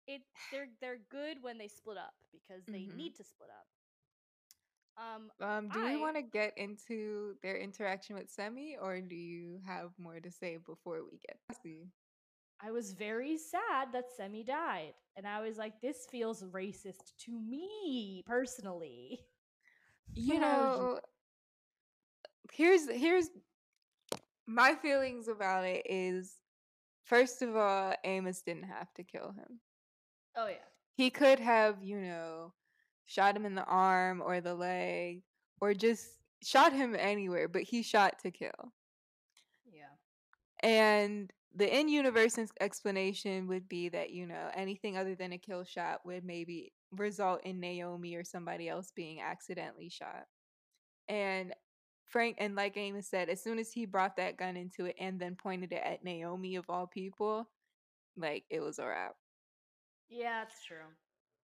it 0.07 0.21
they're 0.51 0.67
they're 0.81 0.99
good 1.09 1.37
when 1.41 1.57
they 1.57 1.67
split 1.67 1.97
up 1.97 2.13
because 2.31 2.65
they 2.65 2.85
Mhm. 2.85 2.97
need 2.97 3.15
to 3.15 3.23
split 3.23 3.49
up. 3.49 3.67
Um, 4.95 5.31
Um, 5.39 5.69
do 5.69 5.79
I- 5.79 5.95
we 5.95 5.97
want 6.01 6.15
to 6.17 6.21
get 6.21 6.57
into 6.57 7.35
their 7.41 7.57
interaction 7.57 8.15
with 8.15 8.29
Semi, 8.29 8.77
or 8.77 9.01
do 9.01 9.15
you 9.15 9.59
have 9.65 9.97
more 9.97 10.19
to 10.19 10.29
say 10.31 10.57
before 10.57 11.03
we 11.03 11.17
get 11.17 11.39
to 11.49 11.55
see? 11.55 11.89
I 12.61 12.71
was 12.71 12.93
very 12.93 13.37
sad 13.37 13.91
that 13.93 14.09
Semi 14.15 14.43
died, 14.43 14.93
and 15.17 15.27
I 15.27 15.41
was 15.41 15.57
like, 15.57 15.81
this 15.81 16.05
feels 16.09 16.43
racist 16.43 17.15
to 17.25 17.31
me 17.31 18.21
personally. 18.25 19.25
You 20.15 20.39
But 20.39 20.43
I 20.43 20.57
was 20.57 20.79
know, 20.79 20.99
here's 22.51 22.89
here's 22.89 23.29
my 24.45 24.75
feelings 24.75 25.27
about 25.27 25.65
it 25.65 25.83
is 25.85 26.37
first 27.05 27.41
of 27.41 27.55
all, 27.55 27.93
Amos 28.03 28.41
didn't 28.41 28.63
have 28.63 28.93
to 28.95 29.03
kill 29.03 29.31
him. 29.31 29.59
Oh 30.35 30.47
yeah. 30.47 30.55
He 30.95 31.09
could 31.09 31.39
have, 31.39 31.81
you 31.81 31.99
know, 31.99 32.53
shot 33.05 33.35
him 33.35 33.45
in 33.45 33.55
the 33.55 33.65
arm 33.65 34.21
or 34.21 34.41
the 34.41 34.53
leg 34.53 35.23
or 35.59 35.73
just 35.73 36.07
shot 36.43 36.73
him 36.73 36.95
anywhere, 36.97 37.47
but 37.47 37.63
he 37.63 37.81
shot 37.81 38.19
to 38.19 38.31
kill. 38.31 38.73
Yeah. 39.71 39.89
And 40.61 41.31
the 41.55 41.79
in 41.79 41.87
universe 41.87 42.39
explanation 42.59 43.47
would 43.47 43.69
be 43.69 43.89
that, 43.89 44.09
you 44.09 44.25
know, 44.25 44.49
anything 44.55 44.97
other 44.97 45.15
than 45.15 45.33
a 45.33 45.37
kill 45.37 45.63
shot 45.63 46.05
would 46.05 46.23
maybe 46.23 46.73
result 46.91 47.41
in 47.43 47.59
Naomi 47.59 48.15
or 48.15 48.23
somebody 48.23 48.67
else 48.67 48.91
being 48.95 49.21
accidentally 49.21 49.89
shot. 49.89 50.25
And 51.07 51.53
Frank, 52.05 52.37
and 52.39 52.55
like 52.55 52.77
Amos 52.77 53.07
said, 53.07 53.29
as 53.29 53.41
soon 53.41 53.59
as 53.59 53.71
he 53.71 53.85
brought 53.85 54.17
that 54.17 54.37
gun 54.37 54.57
into 54.57 54.85
it 54.85 54.95
and 54.99 55.19
then 55.19 55.35
pointed 55.35 55.71
it 55.71 55.81
at 55.83 56.03
Naomi 56.03 56.55
of 56.55 56.65
all 56.69 56.87
people, 56.87 57.47
like 58.17 58.45
it 58.49 58.59
was 58.59 58.79
a 58.79 58.85
wrap. 58.87 59.15
Yeah, 60.09 60.43
that's 60.43 60.63
true. 60.63 60.77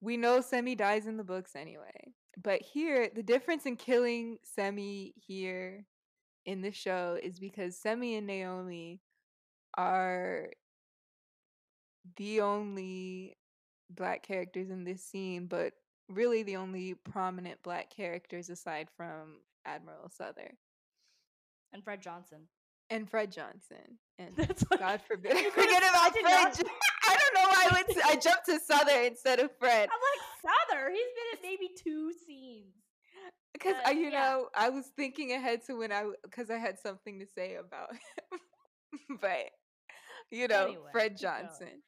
We 0.02 0.18
know 0.18 0.42
Semi 0.42 0.76
dies 0.76 1.08
in 1.08 1.18
the 1.18 1.24
books 1.24 1.56
anyway. 1.56 2.14
But 2.42 2.62
here, 2.62 3.10
the 3.14 3.24
difference 3.24 3.66
in 3.66 3.78
killing 3.78 4.38
Semi 4.44 5.14
here 5.16 5.86
in 6.46 6.62
the 6.62 6.72
show 6.72 7.18
is 7.22 7.40
because 7.40 7.78
Semi 7.78 8.16
and 8.16 8.28
Naomi 8.28 9.02
are 9.78 10.50
the 12.18 12.42
only 12.42 13.38
black 13.90 14.24
characters 14.24 14.70
in 14.70 14.84
this 14.84 15.04
scene, 15.04 15.46
but 15.48 15.74
really 16.10 16.44
the 16.44 16.56
only 16.58 16.94
prominent 16.94 17.62
black 17.64 17.90
characters 17.90 18.50
aside 18.50 18.88
from 18.96 19.40
Admiral 19.66 20.10
Souther 20.10 20.52
And 21.74 21.84
Fred 21.84 22.02
Johnson. 22.02 22.48
and 22.90 23.10
Fred 23.10 23.32
Johnson. 23.32 24.00
And 24.20 24.36
That's 24.36 24.64
God 24.64 25.00
forbid 25.08 25.32
I 25.36 25.50
forget 25.52 25.84
about 25.84 25.94
I 25.94 26.10
Fred. 26.10 26.24
not- 26.66 26.72
I 27.08 27.16
don't 27.16 27.34
know 27.36 27.50
why 27.50 27.68
I 27.70 27.74
went. 27.74 27.88
To, 27.90 28.02
I 28.08 28.16
jumped 28.16 28.48
to 28.48 28.60
Souther 28.60 29.04
instead 29.04 29.40
of 29.40 29.52
Fred. 29.60 29.88
I'm 29.92 30.00
like 30.00 30.54
Souther. 30.72 30.90
He's 30.90 31.00
been 31.00 31.38
in 31.38 31.52
maybe 31.52 31.70
two 31.78 32.12
scenes. 32.26 32.74
Because 33.54 33.76
Uh, 33.76 33.90
I, 33.90 33.92
you 33.92 34.10
yeah. 34.10 34.20
know, 34.20 34.48
I 34.56 34.70
was 34.70 34.88
thinking 34.96 35.34
ahead 35.34 35.64
to 35.68 35.74
when 35.78 35.92
I 35.92 36.06
because 36.24 36.50
I 36.50 36.58
had 36.58 36.80
something 36.80 37.20
to 37.20 37.28
say 37.28 37.58
about 37.58 37.92
him, 37.92 38.40
but 39.22 39.52
you 40.32 40.48
know, 40.48 40.66
Anyway, 40.66 40.90
Fred 40.92 41.12
going. 41.12 41.18
Johnson. 41.18 41.84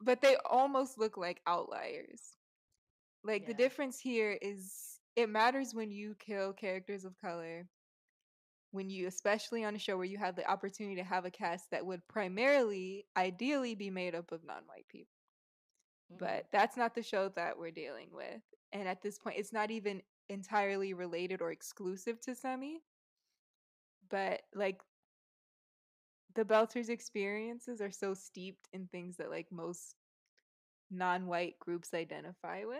But 0.00 0.22
they 0.22 0.36
almost 0.48 0.98
look 0.98 1.16
like 1.16 1.40
outliers. 1.46 2.20
Like 3.24 3.46
the 3.46 3.54
difference 3.54 3.98
here 3.98 4.38
is 4.40 5.00
it 5.16 5.28
matters 5.28 5.74
when 5.74 5.90
you 5.90 6.14
kill 6.18 6.52
characters 6.52 7.04
of 7.04 7.18
color. 7.20 7.66
When 8.70 8.90
you, 8.90 9.06
especially 9.08 9.64
on 9.64 9.74
a 9.74 9.78
show 9.78 9.96
where 9.96 10.04
you 10.06 10.18
have 10.18 10.36
the 10.36 10.48
opportunity 10.48 10.96
to 10.96 11.04
have 11.04 11.24
a 11.24 11.30
cast 11.30 11.70
that 11.70 11.86
would 11.86 12.06
primarily, 12.08 13.06
ideally, 13.16 13.74
be 13.74 13.90
made 13.90 14.14
up 14.14 14.30
of 14.32 14.44
non-white 14.44 14.86
people 14.88 15.08
Mm-hmm. 16.12 16.24
but 16.24 16.46
that's 16.52 16.76
not 16.76 16.94
the 16.94 17.02
show 17.02 17.28
that 17.36 17.58
we're 17.58 17.70
dealing 17.70 18.08
with. 18.12 18.42
And 18.72 18.88
at 18.88 19.02
this 19.02 19.18
point, 19.18 19.36
it's 19.38 19.52
not 19.52 19.70
even 19.70 20.02
entirely 20.28 20.94
related 20.94 21.40
or 21.42 21.52
exclusive 21.52 22.20
to 22.22 22.34
Semi. 22.34 22.80
But 24.10 24.42
like 24.54 24.80
the 26.34 26.44
Belters' 26.44 26.88
experiences 26.88 27.80
are 27.80 27.90
so 27.90 28.14
steeped 28.14 28.68
in 28.72 28.86
things 28.86 29.16
that 29.16 29.30
like 29.30 29.46
most 29.50 29.94
non-white 30.90 31.58
groups 31.58 31.94
identify 31.94 32.64
with. 32.64 32.78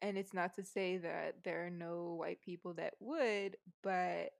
And 0.00 0.16
it's 0.16 0.34
not 0.34 0.54
to 0.54 0.64
say 0.64 0.98
that 0.98 1.36
there 1.44 1.66
are 1.66 1.70
no 1.70 2.16
white 2.18 2.40
people 2.40 2.74
that 2.74 2.94
would, 3.00 3.56
but 3.82 4.30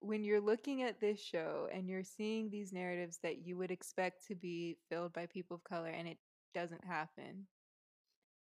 when 0.00 0.24
you're 0.24 0.40
looking 0.40 0.82
at 0.82 1.00
this 1.00 1.20
show 1.20 1.68
and 1.72 1.88
you're 1.88 2.04
seeing 2.04 2.50
these 2.50 2.72
narratives 2.72 3.18
that 3.22 3.46
you 3.46 3.56
would 3.56 3.70
expect 3.70 4.26
to 4.26 4.34
be 4.34 4.76
filled 4.90 5.12
by 5.12 5.26
people 5.26 5.56
of 5.56 5.64
color 5.64 5.88
and 5.88 6.08
it 6.08 6.18
doesn't 6.54 6.84
happen. 6.84 7.46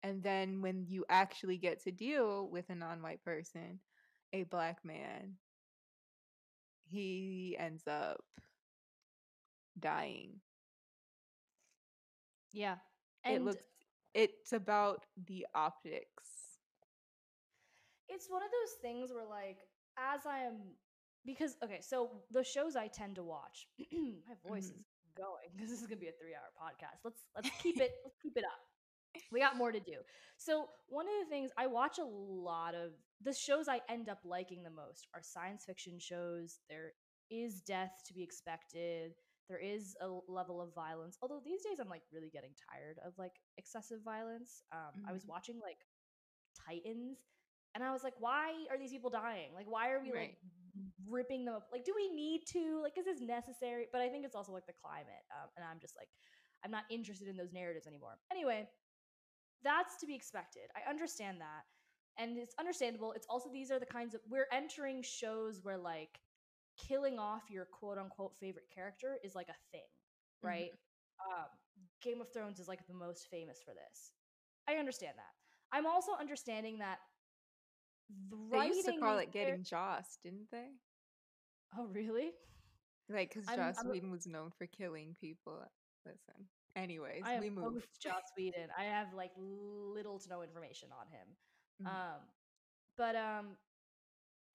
And 0.02 0.22
then 0.22 0.62
when 0.62 0.84
you 0.86 1.04
actually 1.08 1.56
get 1.56 1.82
to 1.84 1.90
deal 1.90 2.48
with 2.48 2.68
a 2.70 2.74
non 2.74 3.02
white 3.02 3.24
person, 3.24 3.80
a 4.32 4.44
black 4.44 4.84
man, 4.84 5.34
he 6.88 7.56
ends 7.58 7.86
up 7.86 8.24
dying. 9.78 10.40
yeah. 12.52 12.76
it 13.28 13.40
And 13.40 13.44
looks 13.44 13.62
it's 14.14 14.52
about 14.52 15.04
the 15.26 15.46
optics. 15.54 16.58
it's 18.08 18.28
one 18.28 18.42
of 18.42 18.48
those 18.50 18.74
things 18.82 19.10
where 19.12 19.26
like 19.28 19.58
as 19.98 20.26
I 20.26 20.40
am 20.40 20.54
because 21.24 21.56
okay, 21.62 21.80
so 21.80 22.10
the 22.30 22.44
shows 22.44 22.76
I 22.76 22.88
tend 22.88 23.16
to 23.16 23.22
watch, 23.24 23.66
my 23.92 24.34
voice 24.46 24.66
Mhm. 24.66 24.70
is 24.70 24.84
going 25.16 25.50
because 25.54 25.70
this 25.70 25.80
is 25.80 25.86
gonna 25.86 26.00
be 26.00 26.08
a 26.08 26.12
three-hour 26.20 26.50
podcast. 26.60 27.00
Let's 27.04 27.22
let's 27.34 27.50
keep 27.58 27.80
it 27.80 27.92
let's 28.04 28.16
keep 28.22 28.36
it 28.36 28.44
up 28.44 28.60
we 29.32 29.40
got 29.40 29.56
more 29.56 29.72
to 29.72 29.80
do. 29.80 29.98
So, 30.36 30.66
one 30.88 31.06
of 31.06 31.12
the 31.24 31.30
things 31.30 31.50
I 31.56 31.66
watch 31.66 31.98
a 31.98 32.04
lot 32.04 32.74
of 32.74 32.90
the 33.22 33.32
shows 33.32 33.68
I 33.68 33.80
end 33.88 34.08
up 34.08 34.18
liking 34.24 34.62
the 34.62 34.70
most 34.70 35.08
are 35.14 35.22
science 35.22 35.64
fiction 35.64 35.98
shows. 35.98 36.58
There 36.68 36.92
is 37.30 37.60
death 37.60 37.92
to 38.06 38.14
be 38.14 38.22
expected. 38.22 39.12
There 39.48 39.58
is 39.58 39.94
a 40.00 40.08
level 40.28 40.60
of 40.60 40.74
violence. 40.74 41.16
Although 41.22 41.40
these 41.44 41.62
days 41.62 41.78
I'm 41.80 41.88
like 41.88 42.02
really 42.12 42.30
getting 42.30 42.50
tired 42.70 42.98
of 43.06 43.12
like 43.16 43.32
excessive 43.58 43.98
violence. 44.04 44.62
Um, 44.72 44.78
mm-hmm. 44.98 45.08
I 45.08 45.12
was 45.12 45.22
mm-hmm. 45.22 45.32
watching 45.32 45.60
like 45.62 45.78
Titans 46.66 47.18
and 47.76 47.84
I 47.84 47.92
was 47.92 48.02
like, 48.02 48.14
why 48.18 48.52
are 48.70 48.78
these 48.78 48.90
people 48.90 49.10
dying? 49.10 49.52
Like, 49.54 49.66
why 49.68 49.90
are 49.90 50.00
we 50.00 50.10
right. 50.10 50.32
like 50.32 50.38
ripping 51.06 51.44
them 51.44 51.54
up? 51.54 51.68
Like, 51.70 51.84
do 51.84 51.92
we 51.94 52.08
need 52.08 52.42
to? 52.52 52.80
Like, 52.82 52.96
is 52.98 53.04
this 53.04 53.20
necessary? 53.20 53.86
But 53.92 54.00
I 54.00 54.08
think 54.08 54.24
it's 54.24 54.34
also 54.34 54.50
like 54.50 54.66
the 54.66 54.72
climate. 54.80 55.24
Um, 55.30 55.52
and 55.56 55.64
I'm 55.64 55.78
just 55.78 55.94
like, 55.94 56.08
I'm 56.64 56.70
not 56.70 56.84
interested 56.90 57.28
in 57.28 57.36
those 57.36 57.52
narratives 57.52 57.86
anymore. 57.86 58.16
Anyway, 58.32 58.66
that's 59.64 59.96
to 59.98 60.06
be 60.06 60.14
expected. 60.14 60.62
I 60.76 60.88
understand 60.88 61.40
that. 61.40 61.64
And 62.18 62.38
it's 62.38 62.54
understandable. 62.58 63.12
It's 63.12 63.26
also 63.28 63.50
these 63.52 63.70
are 63.70 63.78
the 63.78 63.86
kinds 63.86 64.14
of 64.14 64.20
we're 64.28 64.48
entering 64.52 65.02
shows 65.02 65.60
where 65.62 65.76
like 65.76 66.20
killing 66.76 67.18
off 67.18 67.42
your 67.50 67.66
quote 67.66 67.98
unquote 67.98 68.34
favorite 68.36 68.66
character 68.74 69.18
is 69.22 69.34
like 69.34 69.48
a 69.48 69.58
thing, 69.72 69.86
right? 70.42 70.70
Mm-hmm. 70.70 71.42
Um, 71.42 71.48
Game 72.02 72.20
of 72.20 72.32
Thrones 72.32 72.60
is 72.60 72.68
like 72.68 72.86
the 72.86 72.94
most 72.94 73.28
famous 73.30 73.60
for 73.64 73.72
this. 73.72 74.12
I 74.68 74.74
understand 74.74 75.14
that. 75.16 75.76
I'm 75.76 75.86
also 75.86 76.12
understanding 76.18 76.78
that 76.78 76.98
the 78.30 78.36
they 78.50 78.66
used 78.68 78.86
to 78.86 78.98
call 78.98 79.18
it 79.18 79.32
getting 79.32 79.62
Joss, 79.62 80.18
didn't 80.22 80.50
they? 80.50 80.68
Oh, 81.76 81.86
really? 81.92 82.30
Like, 83.08 83.34
because 83.34 83.46
Joss 83.46 83.84
Whedon 83.84 84.10
was 84.10 84.26
known 84.26 84.50
for 84.56 84.66
killing 84.66 85.16
people. 85.20 85.62
Listen, 86.04 86.46
Anyways, 86.76 87.22
I 87.24 87.40
we 87.40 87.50
move. 87.50 87.86
Joss 88.02 88.22
Whedon. 88.36 88.68
I 88.78 88.84
have 88.84 89.14
like 89.14 89.32
little 89.38 90.18
to 90.18 90.28
no 90.28 90.42
information 90.42 90.90
on 90.92 91.06
him. 91.08 91.26
Mm-hmm. 91.82 91.96
Um, 91.96 92.20
but 92.98 93.16
um, 93.16 93.56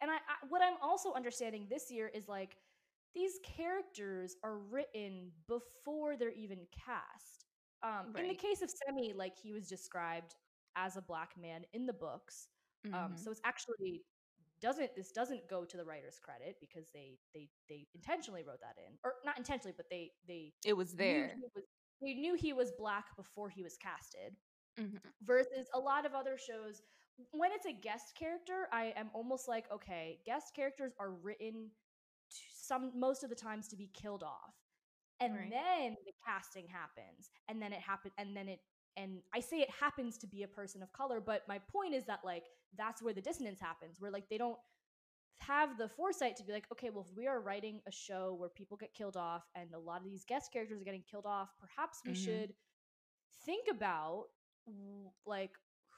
and 0.02 0.12
I, 0.12 0.16
I 0.16 0.48
what 0.50 0.62
I'm 0.62 0.76
also 0.82 1.14
understanding 1.14 1.66
this 1.70 1.90
year 1.90 2.12
is 2.14 2.28
like 2.28 2.58
these 3.16 3.40
characters 3.44 4.36
are 4.44 4.58
written 4.58 5.32
before 5.48 6.16
they're 6.16 6.32
even 6.32 6.60
cast. 6.72 7.46
Um, 7.84 8.14
right. 8.14 8.24
In 8.24 8.30
the 8.30 8.36
case 8.36 8.62
of 8.62 8.70
Semi, 8.70 9.14
like 9.14 9.34
he 9.42 9.52
was 9.52 9.68
described 9.68 10.36
as 10.76 10.98
a 10.98 11.02
black 11.02 11.32
man 11.42 11.64
in 11.74 11.88
the 11.88 11.94
books. 11.94 12.48
Um, 12.86 12.92
mm-hmm. 12.92 13.06
Um, 13.06 13.18
so 13.18 13.32
it's 13.32 13.42
actually 13.44 14.04
doesn't 14.62 14.96
this 14.96 15.12
doesn't 15.12 15.48
go 15.50 15.66
to 15.66 15.76
the 15.76 15.84
writer's 15.84 16.20
credit 16.20 16.56
because 16.62 16.90
they 16.94 17.18
they 17.34 17.50
they 17.68 17.88
intentionally 17.96 18.44
wrote 18.48 18.60
that 18.62 18.76
in 18.78 18.94
or 19.04 19.16
not 19.26 19.38
intentionally 19.38 19.74
but 19.76 19.88
they 19.90 20.12
they 20.28 20.54
it 20.64 20.78
was 20.78 20.94
there 20.94 21.32
was, 21.56 21.64
we 22.02 22.16
knew 22.16 22.36
he 22.36 22.54
was 22.54 22.72
black 22.78 23.16
before 23.16 23.50
he 23.50 23.64
was 23.64 23.78
casted. 23.78 24.36
Mm-hmm. 24.80 24.98
Versus 25.24 25.68
a 25.74 25.80
lot 25.80 26.06
of 26.06 26.14
other 26.14 26.38
shows, 26.38 26.82
when 27.32 27.52
it's 27.52 27.66
a 27.66 27.74
guest 27.74 28.14
character, 28.18 28.68
I 28.72 28.94
am 28.96 29.10
almost 29.14 29.48
like, 29.48 29.66
okay, 29.72 30.20
guest 30.26 30.56
characters 30.56 30.94
are 31.00 31.12
written 31.12 31.70
some 32.54 32.92
most 32.96 33.24
of 33.24 33.30
the 33.30 33.36
times 33.36 33.68
to 33.68 33.76
be 33.76 33.90
killed 33.94 34.24
off, 34.24 34.56
and 35.20 35.36
right. 35.36 35.50
then 35.52 35.98
the 36.06 36.14
casting 36.26 36.68
happens, 36.68 37.30
and 37.50 37.62
then 37.62 37.74
it 37.74 37.82
happens, 37.82 38.14
and 38.18 38.36
then 38.36 38.48
it 38.48 38.60
and 38.98 39.20
I 39.34 39.40
say 39.40 39.58
it 39.60 39.70
happens 39.70 40.18
to 40.20 40.28
be 40.28 40.44
a 40.44 40.48
person 40.48 40.82
of 40.82 40.92
color, 40.94 41.22
but 41.22 41.44
my 41.48 41.60
point 41.60 41.94
is 41.94 42.06
that 42.06 42.20
like 42.24 42.44
that's 42.78 43.02
where 43.02 43.14
the 43.14 43.22
dissonance 43.22 43.60
happens, 43.60 44.00
where 44.00 44.12
like 44.12 44.30
they 44.30 44.38
don't 44.38 44.58
have 45.42 45.78
the 45.78 45.90
foresight 45.90 46.36
to 46.38 46.44
be 46.44 46.54
like, 46.54 46.66
okay, 46.72 46.90
well, 46.90 47.06
if 47.10 47.16
we 47.18 47.28
are 47.28 47.42
writing 47.42 47.80
a 47.88 47.92
show 47.92 48.36
where 48.38 48.50
people 48.50 48.78
get 48.78 48.94
killed 48.94 49.18
off 49.18 49.44
and 49.56 49.74
a 49.74 49.80
lot 49.80 50.02
of 50.02 50.10
these 50.10 50.24
guest 50.26 50.52
characters 50.52 50.82
are 50.82 50.86
getting 50.86 51.04
killed 51.10 51.26
off, 51.26 51.50
perhaps 51.60 52.00
we 52.06 52.14
mm-hmm. 52.14 52.24
should 52.24 52.54
think 53.46 53.66
about 53.70 54.26
like 55.26 55.52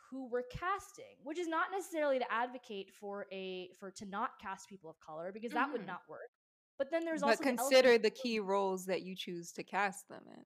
who 0.10 0.30
we're 0.30 0.44
casting, 0.44 1.16
which 1.24 1.40
is 1.40 1.48
not 1.48 1.68
necessarily 1.72 2.20
to 2.20 2.32
advocate 2.32 2.92
for 3.00 3.26
a 3.32 3.70
for 3.80 3.92
to 3.92 4.06
not 4.06 4.32
cast 4.42 4.70
people 4.70 4.90
of 4.90 5.00
color 5.00 5.32
because 5.34 5.52
that 5.52 5.66
mm-hmm. 5.66 5.74
would 5.74 5.88
not 5.88 6.02
work. 6.08 6.30
But 6.78 6.90
then 6.92 7.06
there's 7.06 7.24
also 7.24 7.38
but 7.38 7.44
consider 7.44 7.98
the 7.98 8.10
key 8.10 8.40
roles 8.40 8.86
that 8.86 9.02
you 9.02 9.16
choose 9.16 9.52
to 9.54 9.64
cast 9.64 10.08
them 10.10 10.24
in. 10.28 10.44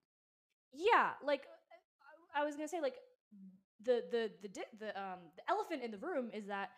Yeah, 0.73 1.11
like 1.23 1.43
I 2.35 2.43
was 2.43 2.55
gonna 2.55 2.67
say, 2.67 2.81
like 2.81 2.95
the 3.83 4.03
the 4.11 4.31
the 4.41 4.49
the 4.79 5.01
um 5.01 5.19
the 5.35 5.43
elephant 5.49 5.83
in 5.83 5.91
the 5.91 5.97
room 5.97 6.29
is 6.33 6.47
that 6.47 6.69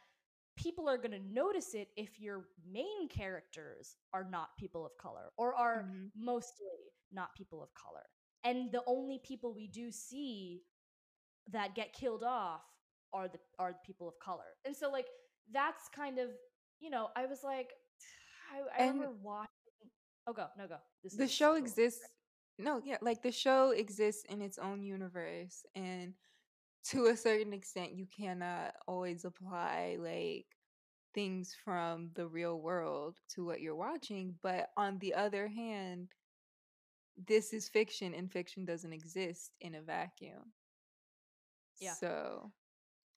people 0.60 0.89
are 0.89 0.97
going 0.97 1.12
to 1.12 1.34
notice 1.34 1.74
it 1.74 1.88
if 1.95 2.20
your 2.20 2.45
main 2.70 3.07
characters 3.10 3.95
are 4.14 4.28
not 4.30 4.49
people 4.57 4.86
of 4.86 4.91
color 4.97 5.32
or 5.38 5.55
are 5.55 5.84
mm-hmm. 5.84 6.07
mostly 6.18 6.68
not 7.12 7.34
people 7.36 7.64
of 7.64 7.70
color. 7.74 8.03
And 8.43 8.72
the 8.72 8.84
only 8.86 9.20
people 9.24 9.53
we 9.53 9.68
do 9.68 9.91
see 9.91 10.64
that 11.51 11.76
get 11.76 11.93
killed 11.93 12.24
off 12.24 12.62
are 13.14 13.28
the 13.28 13.39
are 13.57 13.72
the 13.72 13.80
people 13.86 14.07
of 14.07 14.20
color. 14.20 14.55
And 14.66 14.76
so 14.76 14.91
like 14.91 15.07
that's 15.51 15.89
kind 15.95 16.20
of, 16.20 16.30
you 16.80 16.89
know, 16.89 17.07
I 17.16 17.26
was 17.26 17.39
like 17.43 17.72
I, 18.78 18.84
I 18.84 18.88
remember 18.88 19.12
watching 19.22 19.49
Oh 20.28 20.34
go, 20.34 20.45
no 20.57 20.68
go. 20.68 20.76
This 21.03 21.16
the 21.16 21.28
show 21.28 21.55
exists 21.55 22.01
no, 22.60 22.82
yeah, 22.84 22.97
like 23.01 23.24
the 23.24 23.32
show 23.32 23.72
exists 23.72 24.26
in 24.30 24.41
its 24.41 24.60
own 24.60 24.84
universe 24.84 25.66
and 25.76 26.14
to 26.86 27.07
a 27.07 27.17
certain 27.17 27.53
extent 27.53 27.93
you 27.93 28.07
cannot 28.15 28.73
always 28.88 29.25
apply 29.25 29.97
like 29.99 30.45
things 31.13 31.55
from 31.65 32.09
the 32.13 32.27
real 32.27 32.61
world 32.61 33.17
to 33.27 33.45
what 33.45 33.61
you're 33.61 33.75
watching 33.75 34.36
but 34.41 34.69
on 34.77 34.97
the 34.99 35.13
other 35.13 35.47
hand 35.47 36.09
this 37.27 37.51
is 37.51 37.67
fiction 37.67 38.13
and 38.13 38.32
fiction 38.32 38.63
doesn't 38.63 38.93
exist 38.93 39.51
in 39.61 39.75
a 39.75 39.82
vacuum 39.82 40.53
yeah 41.80 41.93
so 41.93 42.51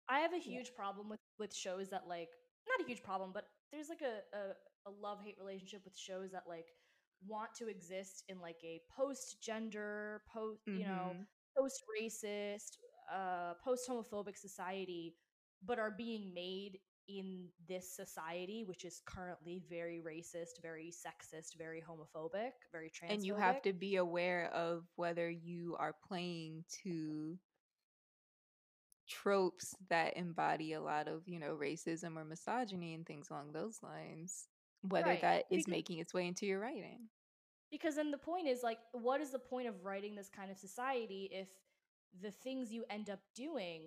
i 0.09 0.19
have 0.19 0.33
a 0.33 0.39
huge 0.39 0.71
yeah. 0.73 0.77
problem 0.77 1.09
with 1.09 1.21
with 1.39 1.55
shows 1.55 1.89
that 1.91 2.03
like 2.09 2.31
not 2.67 2.85
a 2.85 2.89
huge 2.89 3.03
problem 3.03 3.31
but 3.33 3.45
there's 3.73 3.89
like 3.89 4.03
a 4.03 4.37
a, 4.37 4.91
a 4.91 4.93
love 5.01 5.19
hate 5.25 5.37
relationship 5.39 5.83
with 5.85 5.97
shows 5.97 6.33
that 6.33 6.45
like 6.49 6.67
want 7.27 7.51
to 7.55 7.69
exist 7.69 8.25
in 8.29 8.41
like 8.41 8.59
a 8.65 8.81
post 8.97 9.37
gender 9.43 10.23
post 10.33 10.61
mm-hmm. 10.69 10.81
you 10.81 10.87
know 10.87 11.13
mm-hmm. 11.13 11.23
post 11.57 11.83
racist 12.01 12.79
uh, 13.13 13.55
post 13.63 13.89
homophobic 13.89 14.37
society, 14.37 15.15
but 15.65 15.79
are 15.79 15.91
being 15.91 16.33
made 16.35 16.79
in 17.09 17.49
this 17.69 17.95
society, 17.95 18.65
which 18.65 18.85
is 18.85 19.03
currently 19.05 19.63
very 19.69 20.01
racist, 20.01 20.63
very 20.63 20.93
sexist, 20.93 21.57
very 21.59 21.83
homophobic, 21.83 22.53
very 22.71 22.91
trans. 22.91 23.13
And 23.13 23.25
you 23.25 23.35
have 23.35 23.61
to 23.63 23.73
be 23.73 23.97
aware 23.97 24.51
of 24.55 24.85
whether 24.97 25.29
you 25.29 25.77
are 25.79 25.95
playing 26.07 26.65
to 26.85 27.39
tropes 29.09 29.75
that 29.91 30.17
embody 30.17 30.73
a 30.73 30.81
lot 30.81 31.09
of, 31.09 31.23
you 31.27 31.39
know, 31.39 31.57
racism 31.61 32.17
or 32.17 32.25
misogyny 32.25 32.95
and 32.95 33.05
things 33.05 33.31
along 33.31 33.53
those 33.53 33.81
lines, 33.83 34.47
whether 34.83 35.09
right. 35.09 35.21
that 35.21 35.45
is 35.51 35.65
because, 35.65 35.69
making 35.69 35.99
its 35.99 36.15
way 36.15 36.27
into 36.27 36.47
your 36.47 36.61
writing. 36.61 37.09
Because 37.71 37.97
then 37.97 38.11
the 38.11 38.19
point 38.19 38.47
is 38.47 38.63
like, 38.63 38.79
what 38.93 39.21
is 39.21 39.31
the 39.31 39.39
point 39.39 39.69
of 39.69 39.85
writing 39.85 40.15
this 40.15 40.29
kind 40.29 40.51
of 40.51 40.57
society 40.57 41.29
if 41.33 41.49
the 42.21 42.31
things 42.31 42.73
you 42.73 42.85
end 42.91 43.09
up 43.09 43.21
doing 43.35 43.83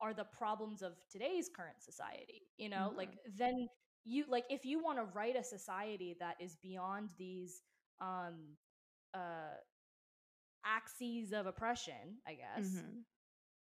are 0.00 0.12
the 0.12 0.24
problems 0.24 0.82
of 0.82 0.92
today's 1.10 1.48
current 1.54 1.80
society 1.80 2.42
you 2.56 2.68
know 2.68 2.88
mm-hmm. 2.88 2.98
like 2.98 3.10
then 3.38 3.68
you 4.04 4.24
like 4.28 4.44
if 4.50 4.64
you 4.64 4.82
want 4.82 4.98
to 4.98 5.04
write 5.14 5.36
a 5.36 5.44
society 5.44 6.16
that 6.18 6.34
is 6.40 6.56
beyond 6.62 7.10
these 7.18 7.62
um 8.00 8.56
uh 9.14 9.54
axes 10.64 11.32
of 11.32 11.46
oppression 11.46 12.18
i 12.26 12.32
guess 12.32 12.68
mm-hmm. 12.68 12.98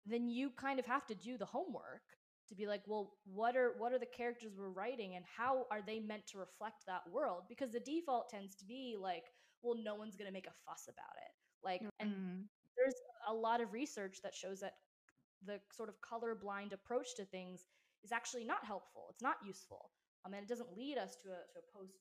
then 0.07 0.29
you 0.29 0.51
kind 0.51 0.79
of 0.79 0.87
have 0.87 1.07
to 1.07 1.15
do 1.15 1.37
the 1.37 1.45
homework 1.45 2.03
to 2.49 2.55
be 2.55 2.67
like 2.67 2.83
well 2.87 3.13
what 3.25 3.57
are 3.57 3.75
what 3.79 3.93
are 3.93 3.99
the 3.99 4.07
characters 4.07 4.53
we're 4.59 4.71
writing 4.71 5.15
and 5.15 5.25
how 5.37 5.67
are 5.71 5.81
they 5.87 6.01
meant 6.01 6.27
to 6.27 6.39
reflect 6.39 6.85
that 6.87 7.03
world 7.13 7.43
because 7.49 7.71
the 7.71 7.81
default 7.81 8.29
tends 8.29 8.55
to 8.57 8.65
be 8.65 8.97
like 9.01 9.25
well 9.63 9.77
no 9.83 9.95
one's 9.95 10.17
going 10.17 10.27
to 10.27 10.33
make 10.33 10.47
a 10.47 10.55
fuss 10.67 10.89
about 10.89 11.17
it 11.17 11.33
like 11.65 11.81
mm-hmm. 11.81 12.07
and 12.09 12.45
there's 12.77 12.95
a 13.29 13.35
lot 13.35 13.61
of 13.61 13.73
research 13.73 14.19
that 14.23 14.35
shows 14.35 14.61
that 14.61 14.75
the 15.47 15.61
sort 15.73 15.89
of 15.89 15.97
colorblind 16.01 16.73
approach 16.73 17.15
to 17.17 17.25
things 17.25 17.67
is 18.03 18.13
actually 18.13 18.45
not 18.45 18.65
helpful. 18.65 19.07
It's 19.11 19.23
not 19.23 19.37
useful. 19.47 19.91
Um, 20.25 20.35
and 20.35 20.43
it 20.43 20.49
doesn't 20.49 20.77
lead 20.77 20.99
us 20.99 21.17
to 21.23 21.29
a, 21.29 21.41
to 21.53 21.59
a 21.59 21.79
post 21.79 21.95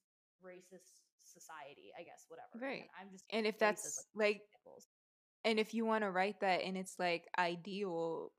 racist 0.44 0.92
society, 1.18 1.92
I 1.98 2.04
guess, 2.04 2.26
whatever. 2.28 2.66
Right. 2.66 2.82
And 2.82 2.90
I'm 3.00 3.12
just, 3.12 3.26
and 3.32 3.46
if 3.46 3.58
that's 3.60 4.06
like, 4.16 4.42
and 5.46 5.60
if 5.60 5.74
you 5.74 5.86
want 5.86 6.04
to 6.04 6.12
write 6.12 6.42
that 6.42 6.62
in 6.62 6.76
its 6.76 6.96
like 7.00 7.28
ideal, 7.38 8.32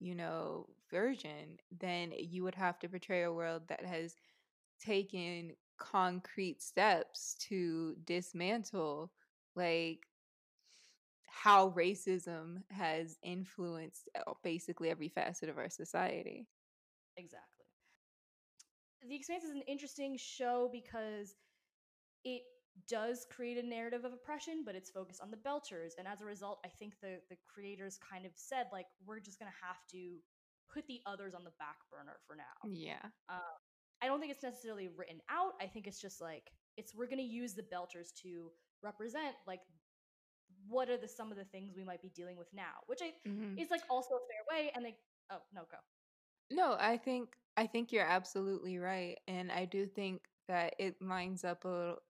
you 0.00 0.14
know, 0.14 0.66
version, 0.90 1.58
then 1.80 2.12
you 2.16 2.42
would 2.42 2.54
have 2.54 2.78
to 2.80 2.88
portray 2.88 3.22
a 3.22 3.32
world 3.32 3.62
that 3.68 3.84
has 3.84 4.14
taken 4.84 5.52
concrete 5.78 6.62
steps 6.62 7.36
to 7.48 7.94
dismantle 8.04 9.12
like 9.54 10.00
how 11.32 11.70
racism 11.70 12.62
has 12.70 13.16
influenced 13.22 14.08
uh, 14.14 14.32
basically 14.44 14.90
every 14.90 15.08
facet 15.08 15.48
of 15.48 15.56
our 15.56 15.70
society. 15.70 16.46
Exactly. 17.16 17.64
The 19.08 19.16
Expanse 19.16 19.44
is 19.44 19.50
an 19.50 19.62
interesting 19.66 20.16
show 20.18 20.68
because 20.70 21.34
it 22.24 22.42
does 22.86 23.26
create 23.34 23.56
a 23.56 23.66
narrative 23.66 24.04
of 24.04 24.12
oppression, 24.12 24.62
but 24.64 24.74
it's 24.74 24.90
focused 24.90 25.22
on 25.22 25.30
the 25.30 25.38
Belters. 25.38 25.92
And 25.98 26.06
as 26.06 26.20
a 26.20 26.26
result, 26.26 26.60
I 26.66 26.68
think 26.68 27.00
the 27.00 27.18
the 27.30 27.36
creators 27.52 27.98
kind 27.98 28.26
of 28.26 28.32
said 28.34 28.66
like 28.70 28.86
we're 29.06 29.18
just 29.18 29.38
gonna 29.38 29.50
have 29.66 29.78
to 29.92 30.18
put 30.72 30.86
the 30.86 31.00
others 31.06 31.34
on 31.34 31.44
the 31.44 31.52
back 31.58 31.78
burner 31.90 32.18
for 32.26 32.36
now. 32.36 32.70
Yeah. 32.70 33.02
Um, 33.30 33.58
I 34.02 34.06
don't 34.06 34.20
think 34.20 34.32
it's 34.32 34.42
necessarily 34.42 34.88
written 34.94 35.20
out. 35.30 35.52
I 35.62 35.66
think 35.66 35.86
it's 35.86 36.00
just 36.00 36.20
like 36.20 36.52
it's 36.76 36.94
we're 36.94 37.08
gonna 37.08 37.22
use 37.22 37.54
the 37.54 37.62
Belters 37.62 38.12
to 38.22 38.50
represent 38.82 39.34
like 39.46 39.60
what 40.72 40.90
are 40.90 40.98
the 40.98 41.08
some 41.08 41.32
of 41.32 41.38
the 41.38 41.44
things 41.44 41.76
we 41.76 41.84
might 41.84 42.02
be 42.02 42.10
dealing 42.10 42.38
with 42.38 42.52
now, 42.54 42.82
which 42.86 43.00
I 43.02 43.12
Mhm. 43.24 43.62
is 43.62 43.70
like 43.70 43.82
also 43.90 44.16
a 44.16 44.20
fair 44.28 44.44
way. 44.58 44.72
And 44.74 44.84
they 44.84 44.98
oh 45.30 45.42
no 45.54 45.62
go 45.70 45.78
No, 46.50 46.76
I 46.78 46.96
think 46.98 47.36
I 47.56 47.66
think 47.66 47.92
you're 47.92 48.04
absolutely 48.04 48.78
right, 48.78 49.18
and 49.28 49.50
I 49.52 49.64
do 49.66 49.86
think 49.86 50.28
that 50.48 50.74
it 50.78 51.00
lines 51.02 51.44
up 51.44 51.64
a 51.64 51.68
little. 51.68 52.02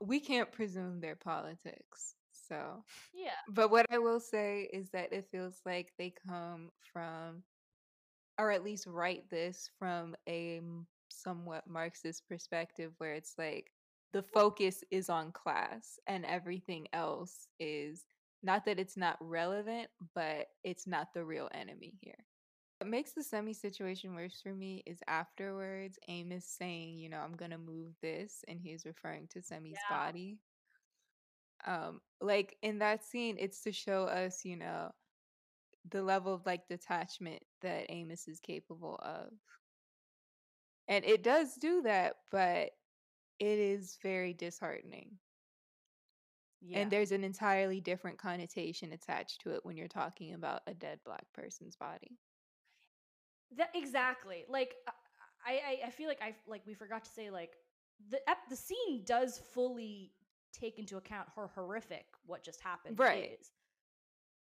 We 0.00 0.20
can't 0.20 0.52
presume 0.52 1.00
their 1.00 1.16
politics, 1.16 2.16
so. 2.32 2.84
yeah 3.12 3.40
But 3.48 3.70
what 3.70 3.86
I 3.90 3.98
will 3.98 4.20
say 4.20 4.62
is 4.72 4.90
that 4.90 5.12
it 5.12 5.26
feels 5.30 5.62
like 5.66 5.94
they 5.98 6.10
come 6.10 6.72
from, 6.80 7.44
or 8.38 8.50
at 8.52 8.64
least 8.64 8.86
write 8.86 9.30
this 9.30 9.70
from 9.78 10.16
a 10.28 10.62
somewhat 11.08 11.66
Marxist 11.68 12.28
perspective, 12.28 12.94
where 12.98 13.14
it's 13.14 13.38
like 13.38 13.72
the 14.12 14.22
focus 14.22 14.82
is 14.90 15.10
on 15.10 15.32
class 15.32 15.98
and 16.06 16.24
everything 16.24 16.86
else 16.92 17.46
is 17.60 18.04
not 18.42 18.64
that 18.64 18.78
it's 18.78 18.96
not 18.96 19.16
relevant, 19.20 19.88
but 20.14 20.48
it's 20.64 20.86
not 20.86 21.12
the 21.12 21.24
real 21.24 21.48
enemy 21.52 21.94
here. 22.00 22.24
What 22.78 22.88
makes 22.90 23.12
the 23.12 23.24
semi 23.24 23.52
situation 23.52 24.14
worse 24.14 24.40
for 24.40 24.54
me 24.54 24.82
is 24.86 25.00
afterwards 25.08 25.98
Amos 26.08 26.46
saying, 26.46 26.96
you 26.98 27.08
know, 27.08 27.18
I'm 27.18 27.34
gonna 27.34 27.58
move 27.58 27.92
this, 28.00 28.44
and 28.46 28.60
he's 28.60 28.86
referring 28.86 29.26
to 29.28 29.42
Semi's 29.42 29.78
Yeah. 29.90 29.98
body. 29.98 30.38
Um, 31.66 32.00
like 32.20 32.56
in 32.62 32.78
that 32.78 33.04
scene, 33.04 33.36
it's 33.38 33.62
to 33.62 33.72
show 33.72 34.04
us, 34.04 34.44
you 34.44 34.56
know, 34.56 34.92
the 35.90 36.02
level 36.02 36.34
of 36.34 36.46
like 36.46 36.68
detachment 36.68 37.42
that 37.62 37.86
Amos 37.90 38.28
is 38.28 38.40
capable 38.40 38.96
of. 39.02 39.32
And 40.86 41.04
it 41.04 41.22
does 41.22 41.54
do 41.56 41.82
that, 41.82 42.16
but 42.30 42.70
it 43.38 43.58
is 43.58 43.96
very 44.02 44.34
disheartening. 44.34 45.18
yeah 46.60 46.72
And 46.72 46.90
there's 46.90 47.12
an 47.12 47.24
entirely 47.24 47.78
different 47.80 48.18
connotation 48.18 48.90
attached 48.92 49.40
to 49.42 49.50
it 49.50 49.64
when 49.66 49.76
you're 49.76 49.86
talking 49.88 50.32
about 50.32 50.62
a 50.66 50.72
dead 50.74 51.00
black 51.04 51.30
person's 51.34 51.76
body. 51.76 52.20
That 53.56 53.70
exactly. 53.74 54.44
Like 54.48 54.76
I, 55.46 55.58
I, 55.82 55.86
I 55.86 55.90
feel 55.90 56.08
like 56.08 56.22
I 56.22 56.36
like 56.46 56.66
we 56.66 56.74
forgot 56.74 57.04
to 57.04 57.10
say 57.10 57.30
like 57.30 57.56
the 58.08 58.20
the 58.50 58.56
scene 58.56 59.04
does 59.04 59.38
fully 59.38 60.12
take 60.52 60.78
into 60.78 60.96
account 60.96 61.28
how 61.34 61.46
horrific 61.46 62.06
what 62.26 62.42
just 62.42 62.60
happened 62.60 62.98
Right. 62.98 63.38
is, 63.40 63.52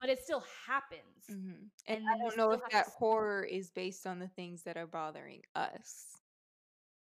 but 0.00 0.10
it 0.10 0.20
still 0.20 0.44
happens. 0.66 1.26
hmm 1.28 1.66
And 1.86 1.98
And 1.98 2.00
I 2.08 2.16
don't 2.24 2.36
know 2.36 2.52
if 2.52 2.62
that 2.70 2.88
horror 2.88 3.42
is 3.44 3.70
based 3.70 4.06
on 4.06 4.18
the 4.18 4.28
things 4.28 4.62
that 4.64 4.76
are 4.76 4.86
bothering 4.86 5.42
us. 5.54 6.20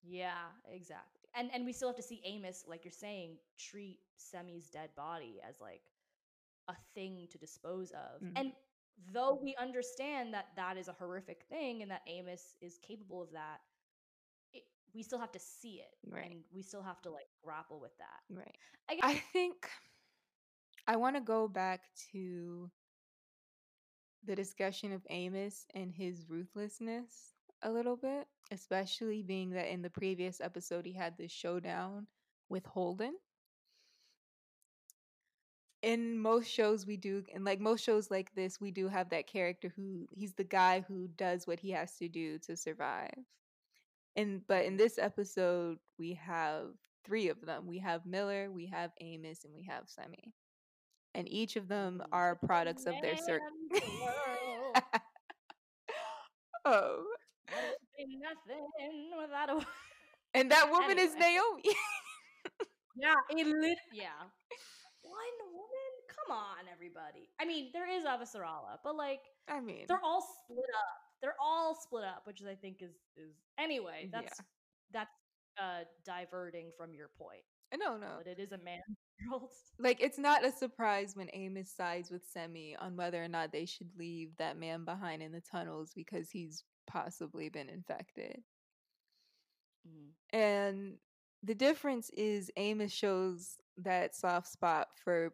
Yeah, 0.02 0.50
exactly. 0.66 1.13
And 1.34 1.50
and 1.52 1.64
we 1.64 1.72
still 1.72 1.88
have 1.88 1.96
to 1.96 2.02
see 2.02 2.20
Amos, 2.24 2.64
like 2.66 2.84
you're 2.84 2.92
saying, 2.92 3.38
treat 3.58 3.98
Semi's 4.16 4.68
dead 4.70 4.90
body 4.96 5.40
as 5.46 5.60
like 5.60 5.82
a 6.68 6.74
thing 6.94 7.26
to 7.30 7.38
dispose 7.38 7.90
of. 7.92 8.22
Mhm. 8.22 8.32
And 8.36 8.52
though 9.12 9.34
we 9.34 9.54
understand 9.56 10.32
that 10.34 10.54
that 10.56 10.76
is 10.76 10.88
a 10.88 10.92
horrific 10.92 11.44
thing 11.48 11.82
and 11.82 11.90
that 11.90 12.02
Amos 12.06 12.54
is 12.60 12.78
capable 12.78 13.20
of 13.22 13.32
that, 13.32 13.60
it, 14.52 14.64
we 14.94 15.02
still 15.02 15.18
have 15.18 15.32
to 15.32 15.38
see 15.40 15.80
it, 15.80 15.98
Right. 16.06 16.30
and 16.30 16.44
we 16.52 16.62
still 16.62 16.82
have 16.82 17.02
to 17.02 17.10
like 17.10 17.28
grapple 17.42 17.80
with 17.80 17.96
that. 17.98 18.20
Right. 18.30 18.56
I 18.88 18.94
guess, 18.94 19.04
I 19.04 19.14
think 19.32 19.68
I 20.86 20.96
want 20.96 21.16
to 21.16 21.20
go 21.20 21.48
back 21.48 21.92
to 22.12 22.70
the 24.24 24.36
discussion 24.36 24.92
of 24.92 25.06
Amos 25.10 25.66
and 25.74 25.92
his 25.92 26.28
ruthlessness 26.28 27.34
a 27.64 27.70
little 27.70 27.96
bit, 27.96 28.26
especially 28.52 29.22
being 29.22 29.50
that 29.50 29.72
in 29.72 29.82
the 29.82 29.90
previous 29.90 30.40
episode 30.40 30.86
he 30.86 30.92
had 30.92 31.16
this 31.16 31.32
showdown 31.32 32.06
with 32.48 32.64
Holden. 32.66 33.14
In 35.82 36.18
most 36.18 36.48
shows 36.48 36.86
we 36.86 36.96
do 36.96 37.24
and 37.34 37.44
like 37.44 37.60
most 37.60 37.84
shows 37.84 38.10
like 38.10 38.34
this 38.34 38.58
we 38.58 38.70
do 38.70 38.88
have 38.88 39.10
that 39.10 39.26
character 39.26 39.70
who 39.76 40.06
he's 40.10 40.32
the 40.32 40.44
guy 40.44 40.82
who 40.88 41.08
does 41.08 41.46
what 41.46 41.60
he 41.60 41.72
has 41.72 41.96
to 41.98 42.08
do 42.08 42.38
to 42.40 42.56
survive. 42.56 43.18
And 44.16 44.42
but 44.46 44.64
in 44.64 44.76
this 44.76 44.98
episode 44.98 45.78
we 45.98 46.14
have 46.14 46.68
three 47.04 47.28
of 47.28 47.40
them. 47.44 47.66
We 47.66 47.78
have 47.78 48.06
Miller, 48.06 48.50
we 48.50 48.66
have 48.66 48.92
Amos, 49.00 49.44
and 49.44 49.54
we 49.54 49.64
have 49.64 49.84
Semi. 49.86 50.32
And 51.14 51.30
each 51.30 51.56
of 51.56 51.68
them 51.68 52.02
are 52.12 52.34
products 52.34 52.86
of 52.86 52.94
their 53.00 53.16
circle. 53.16 53.46
man 56.64 57.04
of 57.48 57.54
the 57.54 57.56
world? 57.56 57.74
oh, 57.74 57.74
Would 57.98 58.06
be 58.06 58.18
nothing 58.18 59.10
without 59.20 59.50
a. 59.50 59.66
and 60.34 60.50
that 60.50 60.70
woman 60.70 60.98
is 60.98 61.14
Naomi. 61.14 61.62
Yeah, 62.96 63.14
it 63.30 63.46
lit. 63.46 63.78
Yeah. 63.92 64.06
One 65.02 65.38
woman? 65.52 65.92
Come 66.08 66.36
on, 66.36 66.64
everybody. 66.72 67.28
I 67.40 67.44
mean, 67.44 67.70
there 67.72 67.90
is 67.90 68.04
Avasarala, 68.04 68.78
but 68.82 68.96
like 68.96 69.20
I 69.48 69.60
mean, 69.60 69.84
they're 69.88 70.02
all 70.02 70.22
split 70.22 70.64
up. 70.74 70.96
They're 71.20 71.36
all 71.42 71.74
split 71.74 72.04
up, 72.04 72.22
which 72.24 72.40
I 72.48 72.54
think 72.54 72.82
is 72.82 72.94
is 73.16 73.34
anyway. 73.58 74.08
Yeah. 74.12 74.20
That's 74.20 74.40
that's 74.92 75.10
uh 75.60 75.84
diverting 76.04 76.70
from 76.76 76.94
your 76.94 77.10
point, 77.18 77.42
no, 77.76 77.96
no. 77.96 78.18
but 78.18 78.26
it 78.26 78.38
is 78.38 78.52
a 78.52 78.58
man. 78.58 78.80
Like 79.78 80.00
it's 80.00 80.18
not 80.18 80.44
a 80.44 80.52
surprise 80.52 81.14
when 81.14 81.28
Amos 81.32 81.70
sides 81.70 82.10
with 82.10 82.22
Semi 82.26 82.76
on 82.76 82.96
whether 82.96 83.22
or 83.22 83.28
not 83.28 83.52
they 83.52 83.64
should 83.64 83.88
leave 83.98 84.30
that 84.38 84.58
man 84.58 84.84
behind 84.84 85.22
in 85.22 85.32
the 85.32 85.40
tunnels 85.40 85.92
because 85.94 86.30
he's 86.30 86.64
possibly 86.86 87.48
been 87.48 87.68
infected. 87.68 88.42
Mm. 89.88 90.10
And 90.36 90.94
the 91.42 91.54
difference 91.54 92.10
is 92.10 92.50
Amos 92.56 92.92
shows 92.92 93.56
that 93.78 94.14
soft 94.14 94.48
spot 94.48 94.88
for 95.02 95.32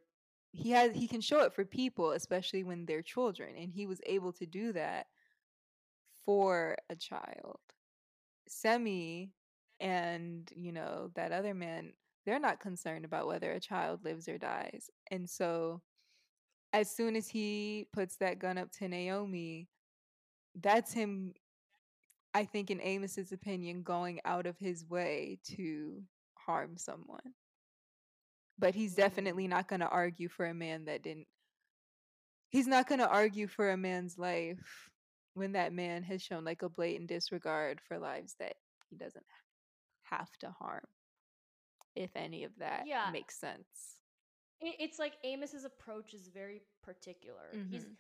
he 0.53 0.71
has 0.71 0.95
he 0.95 1.07
can 1.07 1.21
show 1.21 1.43
it 1.43 1.53
for 1.53 1.65
people, 1.65 2.13
especially 2.13 2.65
when 2.65 2.85
they're 2.85 3.03
children, 3.03 3.55
and 3.57 3.73
he 3.73 3.87
was 3.87 4.01
able 4.07 4.33
to 4.33 4.47
do 4.47 4.73
that 4.73 5.07
for 6.25 6.77
a 6.89 6.97
child. 6.97 7.61
Semi 8.49 9.31
and 9.79 10.51
you 10.55 10.73
know 10.73 11.11
that 11.15 11.33
other 11.33 11.55
man, 11.55 11.93
they're 12.27 12.41
not 12.41 12.61
concerned 12.61 13.05
about 13.05 13.29
whether 13.29 13.53
a 13.53 13.61
child 13.61 14.05
lives 14.05 14.29
or 14.29 14.39
dies. 14.39 14.91
And 15.11 15.29
so 15.29 15.83
as 16.73 16.91
soon 16.95 17.17
as 17.17 17.29
he 17.29 17.87
puts 17.93 18.17
that 18.17 18.39
gun 18.39 18.59
up 18.59 18.71
to 18.73 18.89
Naomi, 18.89 19.69
that's 20.61 20.93
him 20.93 21.35
I 22.35 22.45
think 22.45 22.71
in 22.71 22.81
Amos's 22.81 23.33
opinion 23.33 23.83
going 23.83 24.21
out 24.25 24.47
of 24.47 24.57
his 24.59 24.85
way 24.87 25.39
to 25.45 26.03
harm 26.39 26.77
someone. 26.77 27.35
But 28.59 28.75
he's 28.75 28.95
definitely 28.95 29.49
not 29.49 29.69
going 29.69 29.81
to 29.81 29.89
argue 29.89 30.29
for 30.29 30.47
a 30.47 30.55
man 30.55 30.85
that 30.85 31.03
didn't 31.03 31.29
He's 32.51 32.67
not 32.67 32.89
going 32.89 32.99
to 32.99 33.09
argue 33.09 33.47
for 33.47 33.71
a 33.71 33.77
man's 33.77 34.19
life 34.19 34.91
when 35.35 35.53
that 35.53 35.73
man 35.73 36.03
has 36.03 36.21
shown 36.21 36.45
like 36.45 36.63
a 36.63 36.69
blatant 36.69 37.09
disregard 37.09 37.81
for 37.81 37.97
lives 37.97 38.35
that 38.41 38.57
he 38.89 38.97
doesn't 38.97 39.25
have 40.03 40.37
to 40.41 40.51
harm. 40.51 40.85
If 41.95 42.11
any 42.17 42.43
of 42.43 42.57
that 42.59 42.87
Yeah. 42.89 43.11
makes 43.13 43.39
sense. 43.39 44.01
It's 44.61 44.99
like 44.99 45.15
Amos's 45.25 45.65
approach 45.65 46.13
is 46.13 46.29
very 46.29 46.61
particular. 46.83 47.53
He's 47.71 47.85
Mhm. 47.85 47.97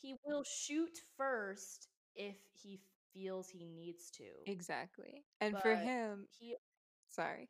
he 0.00 0.14
will 0.24 0.44
shoot 0.44 0.98
first 1.16 1.88
if 2.14 2.36
he 2.54 2.80
feels 3.12 3.48
he 3.48 3.66
needs 3.66 4.10
to. 4.12 4.24
Exactly. 4.46 5.24
And 5.40 5.58
for 5.60 5.74
him, 5.74 6.26
He 6.38 6.56
sorry. 7.08 7.48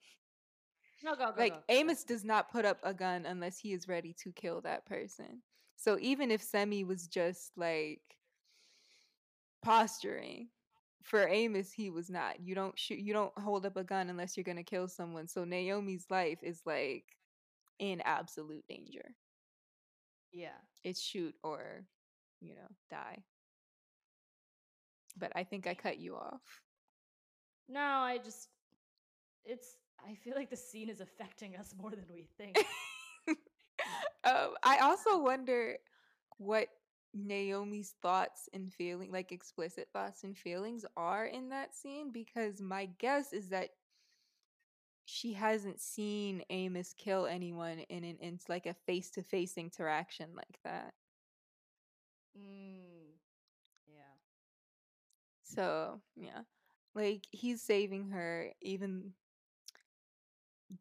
no 1.03 1.15
go 1.15 1.33
go 1.33 1.35
like 1.39 1.55
go. 1.55 1.61
Amos 1.69 2.05
does 2.05 2.25
not 2.25 2.51
put 2.51 2.65
up 2.65 2.79
a 2.83 2.95
gun 2.95 3.27
unless 3.27 3.59
he 3.59 3.73
is 3.73 3.89
ready 3.89 4.15
to 4.23 4.33
kill 4.33 4.61
that 4.63 4.87
person. 4.87 5.43
So 5.77 5.99
even 6.01 6.31
if 6.31 6.43
Semi 6.43 6.85
was 6.85 7.07
just 7.07 7.53
like 7.57 8.03
posturing, 9.63 10.49
for 11.03 11.27
Amos 11.27 11.73
he 11.73 11.91
was 11.91 12.11
not. 12.11 12.41
You 12.41 12.55
don't 12.55 12.79
shoot 12.79 12.99
you 12.99 13.13
don't 13.13 13.37
hold 13.39 13.65
up 13.67 13.77
a 13.77 13.85
gun 13.85 14.11
unless 14.11 14.37
you're 14.37 14.45
going 14.45 14.57
to 14.57 14.63
kill 14.63 14.89
someone. 14.89 15.27
So 15.27 15.45
Naomi's 15.45 16.07
life 16.11 16.39
is 16.43 16.61
like 16.67 17.05
in 17.79 18.01
absolute 18.03 18.65
danger. 18.69 19.15
Yeah. 20.33 20.59
It's 20.85 21.01
shoot 21.03 21.35
or, 21.43 21.85
you 22.41 22.55
know, 22.55 22.69
die. 22.91 23.25
But 25.17 25.33
I 25.35 25.45
think 25.45 25.67
I 25.67 25.75
cut 25.75 25.99
you 25.99 26.17
off. 26.17 26.63
No, 27.69 27.81
I 27.81 28.19
just 28.19 28.49
it's 29.45 29.77
I 30.09 30.15
feel 30.15 30.35
like 30.35 30.51
the 30.51 30.57
scene 30.57 30.89
is 30.89 31.01
affecting 31.01 31.57
us 31.57 31.75
more 31.81 31.91
than 31.91 32.07
we 32.13 32.29
think. 32.39 32.59
um, 34.25 34.55
I 34.63 34.79
also 34.79 35.23
wonder 35.23 35.77
what 36.39 36.69
Naomi's 37.13 37.95
thoughts 38.03 38.49
and 38.55 38.73
feeling, 38.73 39.11
like 39.11 39.33
explicit 39.33 39.89
thoughts 39.93 40.25
and 40.25 40.37
feelings, 40.37 40.85
are 40.97 41.27
in 41.27 41.49
that 41.51 41.75
scene 41.75 42.13
because 42.13 42.61
my 42.61 42.89
guess 42.99 43.33
is 43.33 43.49
that 43.49 43.71
she 45.05 45.33
hasn't 45.33 45.81
seen 45.81 46.43
Amos 46.51 46.95
kill 46.97 47.27
anyone 47.27 47.81
in 47.89 48.05
an 48.05 48.17
in 48.21 48.39
like 48.49 48.67
a 48.67 48.75
face 48.75 49.11
to 49.11 49.23
face 49.23 49.57
interaction 49.57 50.31
like 50.37 50.61
that. 50.65 50.95
Mm. 52.39 53.00
So 55.55 56.01
yeah, 56.17 56.43
like 56.95 57.27
he's 57.31 57.63
saving 57.63 58.11
her. 58.11 58.53
Even 58.63 59.15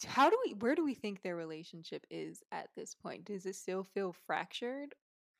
how 0.06 0.30
do 0.30 0.38
we? 0.46 0.54
Where 0.54 0.76
do 0.76 0.84
we 0.84 0.94
think 0.94 1.22
their 1.22 1.36
relationship 1.36 2.06
is 2.10 2.44
at 2.52 2.70
this 2.76 2.94
point? 2.96 3.26
Does 3.26 3.46
it 3.46 3.56
still 3.56 3.84
feel 3.84 4.14
fractured, 4.14 4.96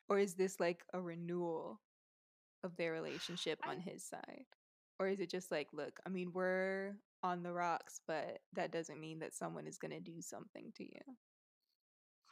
or 0.08 0.18
is 0.18 0.34
this 0.34 0.58
like 0.60 0.84
a 0.92 1.00
renewal 1.00 1.80
of 2.64 2.76
their 2.76 2.92
relationship 2.92 3.60
I 3.62 3.70
on 3.70 3.80
his 3.80 4.04
side, 4.04 4.46
or 4.98 5.08
is 5.08 5.20
it 5.20 5.30
just 5.30 5.50
like, 5.50 5.68
look, 5.72 6.00
I 6.06 6.10
mean, 6.10 6.32
we're 6.32 6.96
on 7.22 7.42
the 7.42 7.52
rocks, 7.52 8.00
but 8.06 8.40
that 8.54 8.72
doesn't 8.72 9.00
mean 9.00 9.20
that 9.20 9.34
someone 9.34 9.66
is 9.66 9.78
gonna 9.78 10.00
do 10.00 10.20
something 10.20 10.72
to 10.76 10.84
you. 10.84 11.16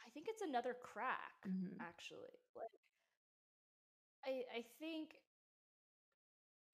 I 0.05 0.09
think 0.09 0.27
it's 0.29 0.41
another 0.41 0.73
crack, 0.73 1.49
Mhm. 1.49 1.79
actually. 1.79 2.39
Like 2.55 2.71
I 4.25 4.43
I 4.59 4.61
think 4.79 5.15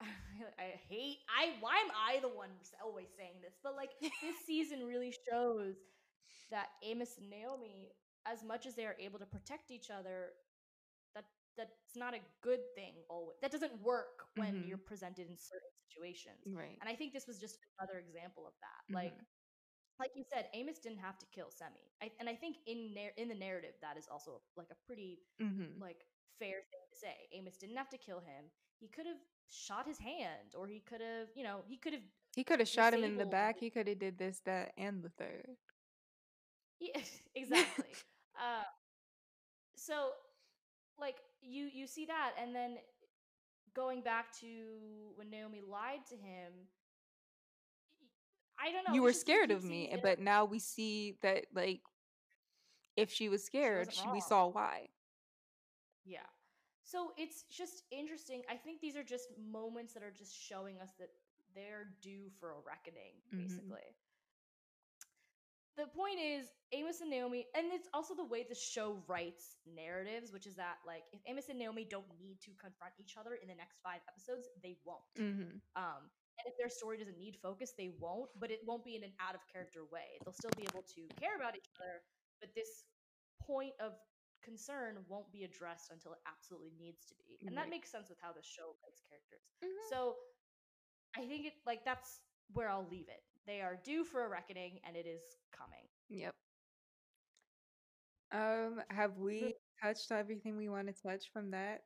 I 0.59 0.75
hate 0.89 1.19
I 1.29 1.55
why 1.61 1.77
am 1.79 1.91
I 1.95 2.19
the 2.19 2.27
one 2.29 2.49
always 2.83 3.07
saying 3.17 3.39
this? 3.41 3.55
But 3.63 3.75
like 3.75 3.91
this 4.01 4.11
season 4.47 4.85
really 4.85 5.13
shows 5.29 5.75
that 6.51 6.67
Amos 6.83 7.17
and 7.17 7.29
Naomi, 7.29 7.91
as 8.25 8.43
much 8.43 8.65
as 8.65 8.75
they 8.75 8.85
are 8.85 8.95
able 8.99 9.19
to 9.19 9.25
protect 9.25 9.71
each 9.71 9.89
other, 9.89 10.33
that 11.15 11.25
that's 11.57 11.95
not 11.95 12.13
a 12.13 12.19
good 12.43 12.59
thing 12.75 12.93
always. 13.09 13.37
That 13.41 13.51
doesn't 13.51 13.81
work 13.81 14.27
when 14.35 14.63
you're 14.67 14.77
presented 14.81 15.29
in 15.29 15.37
certain 15.37 15.71
situations. 15.87 16.43
Right. 16.45 16.77
And 16.81 16.89
I 16.89 16.95
think 16.95 17.13
this 17.13 17.27
was 17.27 17.39
just 17.39 17.57
another 17.79 17.99
example 17.99 18.45
of 18.47 18.53
that. 18.61 18.93
Like 18.93 19.13
Mhm. 19.15 19.25
like 19.99 20.11
you 20.15 20.23
said, 20.23 20.49
Amos 20.53 20.79
didn't 20.79 20.99
have 20.99 21.17
to 21.19 21.25
kill 21.27 21.51
Semi. 21.51 21.87
I, 22.01 22.11
and 22.19 22.27
I 22.27 22.35
think 22.35 22.57
in 22.67 22.93
nar- 22.93 23.15
in 23.17 23.29
the 23.29 23.35
narrative 23.35 23.75
that 23.81 23.97
is 23.97 24.07
also 24.11 24.41
like 24.57 24.69
a 24.71 24.75
pretty 24.85 25.23
Mhm. 25.41 25.79
like 25.79 26.05
fair 26.39 26.63
thing 26.71 26.83
to 26.91 26.95
say. 26.97 27.27
Amos 27.31 27.57
didn't 27.57 27.77
have 27.77 27.89
to 27.89 27.97
kill 27.97 28.19
him. 28.19 28.51
He 28.79 28.89
could 28.89 29.05
have 29.05 29.21
shot 29.49 29.87
his 29.87 29.97
hand, 29.99 30.55
or 30.57 30.67
he 30.67 30.79
could 30.79 31.01
have, 31.01 31.27
you 31.35 31.43
know, 31.43 31.61
he 31.67 31.77
could 31.77 31.93
have. 31.93 32.01
He 32.35 32.43
could 32.43 32.59
have 32.59 32.67
shot 32.67 32.93
him 32.93 33.03
in 33.03 33.17
the 33.17 33.25
back. 33.25 33.59
He 33.59 33.69
could 33.69 33.87
have 33.87 33.99
did 33.99 34.17
this, 34.17 34.41
that, 34.45 34.73
and 34.77 35.01
the 35.01 35.09
third. 35.09 35.55
Yeah, 36.79 36.99
exactly. 37.35 37.85
uh, 38.37 38.63
so, 39.75 40.09
like 40.99 41.15
you 41.41 41.69
you 41.73 41.87
see 41.87 42.05
that, 42.05 42.31
and 42.41 42.53
then 42.55 42.77
going 43.75 44.01
back 44.01 44.37
to 44.39 44.47
when 45.15 45.29
Naomi 45.29 45.61
lied 45.61 46.05
to 46.09 46.15
him. 46.15 46.51
I 48.57 48.71
don't 48.71 48.87
know. 48.87 48.93
you 48.93 49.01
were 49.01 49.09
just 49.09 49.21
scared 49.21 49.51
of 49.51 49.63
me, 49.63 49.89
it- 49.91 50.01
but 50.01 50.19
now 50.19 50.45
we 50.45 50.59
see 50.59 51.17
that 51.21 51.45
like 51.53 51.81
if 52.95 53.11
she 53.11 53.27
was 53.27 53.43
scared, 53.43 53.87
wasn't 53.87 54.05
she, 54.07 54.11
we 54.13 54.21
saw 54.21 54.47
why. 54.47 54.87
Yeah. 56.05 56.19
So 56.85 57.13
it's 57.17 57.43
just 57.49 57.83
interesting. 57.91 58.43
I 58.47 58.55
think 58.55 58.79
these 58.79 58.95
are 58.95 59.03
just 59.03 59.29
moments 59.37 59.93
that 59.93 60.03
are 60.03 60.13
just 60.13 60.37
showing 60.37 60.79
us 60.79 60.93
that 60.99 61.09
they're 61.55 61.97
due 62.01 62.29
for 62.39 62.51
a 62.51 62.59
reckoning, 62.61 63.21
Mhm. 63.33 63.41
basically. 63.41 63.97
The 65.77 65.87
point 65.87 66.19
is, 66.19 66.53
Amos 66.71 67.01
and 67.01 67.09
Naomi, 67.09 67.47
and 67.53 67.73
it's 67.73 67.89
also 67.93 68.15
the 68.15 68.23
way 68.23 68.43
the 68.43 68.55
show 68.55 69.03
writes 69.07 69.57
narratives, 69.65 70.31
which 70.31 70.45
is 70.45 70.55
that, 70.55 70.77
like, 70.85 71.03
if 71.11 71.21
Amos 71.25 71.49
and 71.49 71.59
Naomi 71.59 71.83
don't 71.85 72.07
need 72.17 72.39
to 72.41 72.53
confront 72.53 72.93
each 72.97 73.17
other 73.17 73.35
in 73.35 73.47
the 73.49 73.55
next 73.55 73.79
five 73.81 74.01
episodes, 74.07 74.47
they 74.61 74.77
won't. 74.85 75.03
Mm-hmm. 75.15 75.57
Um, 75.75 76.11
and 76.37 76.47
if 76.47 76.55
their 76.57 76.69
story 76.69 76.97
doesn't 76.97 77.17
need 77.17 77.37
focus, 77.41 77.73
they 77.73 77.89
won't, 77.89 78.29
but 78.39 78.51
it 78.51 78.63
won't 78.63 78.85
be 78.85 78.95
in 78.95 79.03
an 79.03 79.15
out 79.19 79.35
of 79.35 79.45
character 79.47 79.85
way. 79.85 80.17
They'll 80.23 80.33
still 80.33 80.51
be 80.55 80.63
able 80.63 80.83
to 80.83 81.07
care 81.19 81.35
about 81.35 81.57
each 81.57 81.69
other, 81.79 82.05
but 82.39 82.53
this 82.53 82.85
point 83.41 83.73
of 83.79 83.99
concern 84.45 84.97
won't 85.09 85.31
be 85.31 85.43
addressed 85.43 85.91
until 85.91 86.13
it 86.13 86.19
absolutely 86.27 86.71
needs 86.77 87.05
to 87.07 87.15
be. 87.15 87.39
And 87.47 87.57
that 87.57 87.69
makes 87.69 87.89
sense 87.89 88.09
with 88.09 88.19
how 88.21 88.31
the 88.31 88.43
show 88.43 88.77
writes 88.83 89.01
characters. 89.01 89.41
Mhm. 89.63 89.89
So 89.89 90.15
I 91.17 91.25
think 91.27 91.45
it 91.45 91.53
like 91.65 91.83
that's 91.83 92.21
where 92.53 92.69
I'll 92.69 92.87
leave 92.87 93.09
it. 93.09 93.23
They 93.45 93.61
are 93.61 93.75
due 93.75 94.03
for 94.03 94.25
a 94.25 94.29
reckoning 94.29 94.79
and 94.83 94.95
it 94.95 95.07
is 95.07 95.23
coming. 95.51 95.89
Yep. 96.09 96.33
Um, 98.31 98.83
have 98.89 99.17
we 99.17 99.55
touched 99.81 100.11
everything 100.11 100.57
we 100.57 100.69
want 100.69 100.87
to 100.87 100.93
touch 100.93 101.31
from 101.31 101.51
that 101.51 101.85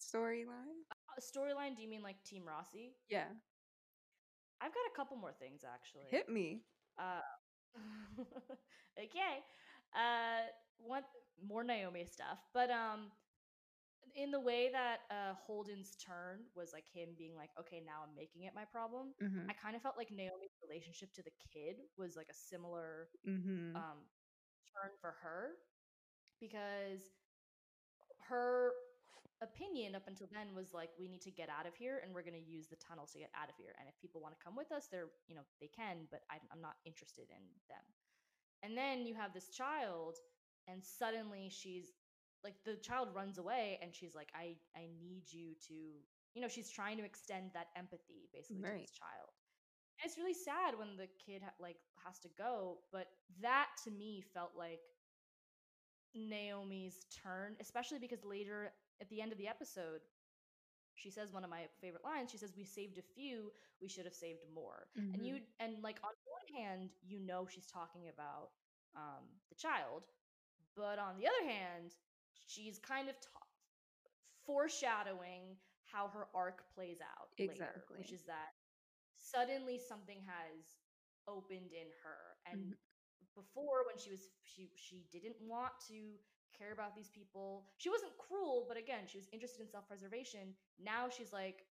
storyline? 0.00 0.82
Uh, 0.90 1.20
storyline, 1.20 1.76
do 1.76 1.82
you 1.82 1.88
mean 1.88 2.02
like 2.02 2.22
Team 2.24 2.44
Roci? 2.44 2.94
Yeah. 3.08 3.28
I've 4.60 4.72
got 4.72 4.86
a 4.92 4.96
couple 4.96 5.16
more 5.16 5.32
things 5.32 5.64
actually. 5.64 6.04
Hit 6.10 6.28
me. 6.28 6.62
Uh, 6.98 7.20
okay. 8.98 9.44
Uh, 9.96 10.46
one 10.78 11.02
more 11.46 11.64
Naomi 11.64 12.04
stuff, 12.06 12.38
but 12.52 12.70
um, 12.70 13.10
in 14.14 14.30
the 14.30 14.40
way 14.40 14.70
that 14.72 15.00
uh 15.10 15.34
Holden's 15.46 15.96
turn 15.96 16.40
was 16.54 16.72
like 16.72 16.84
him 16.92 17.10
being 17.18 17.34
like, 17.36 17.50
okay, 17.60 17.82
now 17.84 18.02
I'm 18.04 18.14
making 18.16 18.44
it 18.44 18.54
my 18.54 18.64
problem. 18.64 19.14
Mm-hmm. 19.22 19.50
I 19.50 19.54
kind 19.54 19.76
of 19.76 19.82
felt 19.82 19.96
like 19.98 20.10
Naomi's 20.10 20.56
relationship 20.62 21.12
to 21.14 21.22
the 21.22 21.32
kid 21.52 21.76
was 21.98 22.16
like 22.16 22.28
a 22.30 22.34
similar 22.34 23.08
Mm-hmm. 23.28 23.76
um 23.76 23.98
turn 24.72 24.92
for 25.00 25.14
her 25.22 25.56
because 26.40 27.12
her 28.28 28.72
opinion 29.42 29.94
up 29.94 30.08
until 30.08 30.28
then 30.32 30.54
was 30.54 30.72
like 30.72 30.90
we 30.98 31.08
need 31.08 31.20
to 31.20 31.30
get 31.30 31.48
out 31.48 31.66
of 31.66 31.74
here 31.76 32.00
and 32.02 32.14
we're 32.14 32.22
going 32.24 32.36
to 32.36 32.50
use 32.50 32.68
the 32.68 32.76
tunnel 32.76 33.06
to 33.06 33.18
get 33.18 33.30
out 33.36 33.48
of 33.48 33.56
here 33.56 33.76
and 33.78 33.88
if 33.88 33.94
people 34.00 34.20
want 34.20 34.32
to 34.32 34.40
come 34.42 34.56
with 34.56 34.72
us 34.72 34.88
they're 34.90 35.12
you 35.28 35.34
know 35.36 35.44
they 35.60 35.68
can 35.68 36.08
but 36.10 36.24
I, 36.32 36.40
i'm 36.52 36.62
not 36.62 36.76
interested 36.86 37.28
in 37.28 37.44
them 37.68 37.84
and 38.62 38.76
then 38.76 39.06
you 39.06 39.14
have 39.14 39.32
this 39.32 39.48
child 39.48 40.16
and 40.68 40.82
suddenly 40.82 41.48
she's 41.50 41.92
like 42.44 42.54
the 42.64 42.76
child 42.76 43.08
runs 43.14 43.38
away 43.38 43.78
and 43.82 43.94
she's 43.94 44.14
like 44.14 44.28
i 44.34 44.54
i 44.76 44.86
need 45.00 45.22
you 45.30 45.54
to 45.66 45.74
you 46.34 46.42
know 46.42 46.48
she's 46.48 46.70
trying 46.70 46.96
to 46.96 47.04
extend 47.04 47.50
that 47.54 47.68
empathy 47.76 48.28
basically 48.32 48.62
to 48.62 48.78
this 48.78 48.92
child. 48.92 49.30
And 50.00 50.08
it's 50.10 50.18
really 50.18 50.34
sad 50.34 50.78
when 50.78 50.96
the 50.96 51.08
kid 51.24 51.42
ha- 51.42 51.56
like 51.58 51.78
has 52.04 52.18
to 52.20 52.28
go 52.36 52.78
but 52.92 53.06
that 53.40 53.68
to 53.84 53.90
me 53.90 54.22
felt 54.34 54.52
like 54.56 54.80
naomi's 56.14 57.04
turn 57.22 57.56
especially 57.60 57.98
because 57.98 58.24
later 58.24 58.72
at 59.00 59.08
the 59.10 59.20
end 59.20 59.32
of 59.32 59.38
the 59.38 59.48
episode 59.48 60.00
she 60.96 61.10
says 61.10 61.32
one 61.32 61.44
of 61.44 61.50
my 61.50 61.62
favorite 61.80 62.04
lines 62.04 62.30
she 62.30 62.38
says 62.38 62.52
we 62.56 62.64
saved 62.64 62.98
a 62.98 63.02
few 63.14 63.52
we 63.80 63.88
should 63.88 64.04
have 64.04 64.14
saved 64.14 64.40
more 64.54 64.88
Mhm. 64.96 65.14
and 65.14 65.26
you 65.26 65.40
and 65.60 65.82
like 65.82 65.98
on 66.04 66.12
one 66.26 66.62
hand 66.62 66.90
you 67.06 67.20
know 67.20 67.46
she's 67.46 67.66
talking 67.66 68.08
about 68.08 68.50
um 68.96 69.24
the 69.48 69.54
child 69.56 70.02
but 70.76 70.98
on 70.98 71.16
the 71.18 71.26
other 71.26 71.48
hand 71.48 71.92
she's 72.46 72.78
kind 72.78 73.08
of 73.08 73.14
ta- 73.20 73.46
foreshadowing 74.46 75.56
how 75.84 76.08
her 76.08 76.28
arc 76.34 76.62
plays 76.74 76.98
out 77.00 77.28
later 77.38 77.84
which 77.96 78.12
is 78.12 78.22
that 78.24 78.54
suddenly 79.16 79.78
something 79.78 80.20
has 80.26 80.76
opened 81.28 81.72
in 81.72 81.88
her 82.02 82.36
and 82.46 82.60
Mhm. 82.60 82.76
before 83.34 83.84
when 83.86 83.98
she 83.98 84.10
was 84.10 84.28
she 84.44 84.70
she 84.76 85.04
didn't 85.12 85.36
want 85.40 85.72
to 85.88 86.18
care 86.58 86.72
about 86.72 86.94
these 86.96 87.10
people. 87.10 87.66
She 87.78 87.90
wasn't 87.90 88.12
cruel 88.18 88.64
but 88.68 88.76
again 88.76 89.04
she 89.06 89.18
was 89.18 89.28
interested 89.32 89.62
in 89.62 89.68
self-preservation. 89.70 90.54
Now 90.82 91.08
she's 91.08 91.32
like 91.32 91.64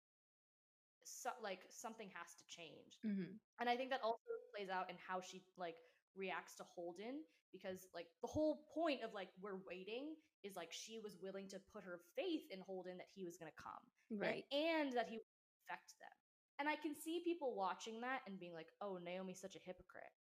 so, 1.04 1.30
like 1.42 1.60
something 1.68 2.08
has 2.14 2.32
to 2.40 2.44
change. 2.48 2.96
Mm-hmm. 3.04 3.36
and 3.60 3.66
i 3.68 3.76
think 3.76 3.90
that 3.90 4.00
also 4.02 4.32
plays 4.52 4.70
out 4.72 4.88
in 4.88 4.96
how 4.96 5.20
she 5.20 5.44
like 5.60 5.76
reacts 6.16 6.56
to 6.56 6.64
holden 6.64 7.20
because 7.52 7.86
like 7.94 8.06
the 8.22 8.30
whole 8.30 8.64
point 8.72 9.02
of 9.04 9.12
like 9.12 9.28
we're 9.42 9.60
waiting 9.68 10.14
is 10.42 10.56
like 10.56 10.72
she 10.72 10.98
was 11.02 11.16
willing 11.20 11.48
to 11.48 11.58
put 11.72 11.84
her 11.84 12.00
faith 12.16 12.42
in 12.50 12.60
holden 12.64 12.96
that 12.96 13.10
he 13.14 13.24
was 13.24 13.36
going 13.36 13.50
to 13.52 13.60
come 13.62 13.84
and- 14.10 14.20
Right. 14.20 14.44
and, 14.52 14.92
that 14.96 15.08
he 15.12 15.16
would 15.20 15.32
affect 15.68 15.92
them. 16.00 16.16
And 16.58 16.68
i 16.68 16.76
can 16.76 16.94
see 16.94 17.20
people 17.24 17.52
watching 17.56 18.00
that 18.00 18.20
and 18.26 18.38
being 18.40 18.54
like 18.54 18.68
oh 18.80 18.96
naomi's 19.02 19.40
such 19.40 19.56
a 19.56 19.62
hypocrite 19.64 20.14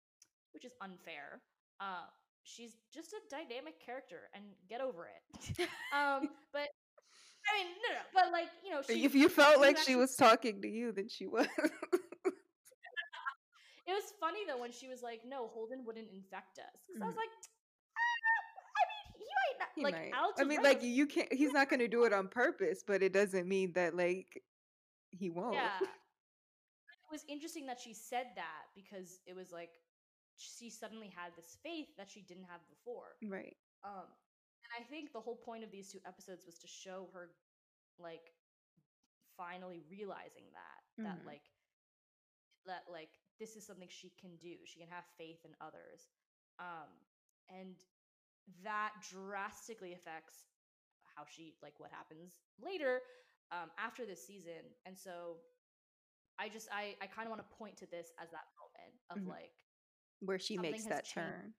which 0.53 0.65
is 0.67 0.73
unfair. 0.83 1.41
Uh 1.81 2.07
she's 2.45 2.77
just 2.93 3.13
a 3.13 3.21
dynamic 3.31 3.79
character 3.85 4.29
and 4.35 4.45
get 4.69 4.81
over 4.81 5.09
it 5.09 5.23
um 5.95 6.29
but 6.53 6.69
i 7.49 7.53
mean 7.57 7.69
no 7.89 7.95
no 7.95 8.01
but 8.15 8.33
like 8.33 8.49
you 8.65 8.71
know 8.71 8.83
she 8.83 9.05
if 9.05 9.15
you 9.15 9.29
felt 9.29 9.61
like 9.61 9.79
she 9.79 9.97
was 9.97 10.15
talking 10.17 10.61
to 10.63 10.69
you, 10.69 10.93
then 10.93 11.09
she 11.09 11.27
was. 11.27 11.47
it 13.87 13.93
was 13.93 14.05
funny 14.21 14.41
though 14.47 14.59
when 14.61 14.73
she 14.73 14.89
was 14.89 15.03
like 15.03 15.21
no 15.27 15.49
holden 15.49 15.83
wouldn't 15.85 16.09
infect 16.13 16.59
us 16.59 16.81
because 16.87 17.03
i 17.03 17.07
was 17.07 17.15
Mhm. 17.15 17.19
like 17.19 17.31
"Ah, 17.97 18.01
i 18.79 18.83
mean 18.91 19.05
he 19.19 19.27
might 19.43 19.59
not 19.59 19.69
He 19.75 19.83
like 19.85 19.95
might. 19.95 20.13
I 20.39 20.45
mean, 20.45 20.63
like 20.63 20.83
you 20.83 21.07
can't. 21.07 21.33
He's 21.33 21.53
not 21.53 21.69
going 21.69 21.81
to 21.81 21.89
do 21.89 22.05
it 22.05 22.13
on 22.13 22.29
purpose, 22.29 22.83
but 22.87 23.03
it 23.03 23.13
doesn't 23.13 23.49
mean 23.49 23.73
that 23.75 23.97
like 23.97 24.43
he 25.11 25.31
won't. 25.31 25.55
Yeah. 25.55 25.79
it 25.81 27.11
was 27.11 27.25
interesting 27.29 27.67
that 27.67 27.81
she 27.81 27.95
said 27.95 28.27
that 28.37 28.65
because 28.75 29.21
it 29.27 29.35
was 29.35 29.51
like 29.53 29.71
she 30.37 30.71
suddenly 30.71 31.09
had 31.09 31.33
this 31.37 31.57
faith 31.63 31.89
that 31.97 32.11
she 32.11 32.23
didn't 32.23 32.45
have 32.45 32.61
before. 32.69 33.17
Right. 33.23 33.57
Um 33.85 34.07
and 34.65 34.73
I 34.79 34.89
think 34.89 35.13
the 35.13 35.21
whole 35.21 35.37
point 35.37 35.65
of 35.65 35.71
these 35.71 35.91
two 35.91 36.01
episodes 36.07 36.47
was 36.47 36.59
to 36.59 36.69
show 36.69 37.09
her 37.13 37.31
like 37.99 38.33
finally 39.37 39.83
realizing 39.91 40.45
that 40.53 40.81
that 41.05 41.19
Mhm. 41.19 41.27
like 41.27 41.43
that 42.67 42.83
like 42.91 43.11
this 43.39 43.57
is 43.57 43.67
something 43.67 43.89
she 43.91 44.13
can 44.21 44.37
do. 44.37 44.55
She 44.65 44.79
can 44.79 44.89
have 44.89 45.05
faith 45.19 45.41
in 45.45 45.51
others. 45.61 46.07
Um, 46.59 46.89
and 47.49 47.77
that 48.63 48.93
drastically 49.11 49.95
affects 49.95 50.47
how 51.17 51.25
she 51.27 51.55
like 51.63 51.75
what 51.79 51.91
happens 51.91 52.41
later 52.63 53.01
um, 53.51 53.71
after 53.79 54.07
this 54.07 54.25
season. 54.27 54.63
And 54.87 54.97
so 54.99 55.39
I 56.39 56.49
just 56.49 56.69
I 56.73 56.97
I 57.03 57.07
kind 57.07 57.27
of 57.27 57.31
want 57.31 57.43
to 57.49 57.57
point 57.57 57.77
to 57.79 57.87
this 57.87 58.13
as 58.21 58.31
that 58.31 58.47
moment 58.59 58.95
of 59.11 59.19
Mhm. 59.19 59.29
like 59.29 59.53
Where 60.25 60.39
she 60.39 60.57
Something 60.57 60.73
makes 60.73 60.85
that 60.87 61.05
changed. 61.05 61.15
turn. 61.15 61.55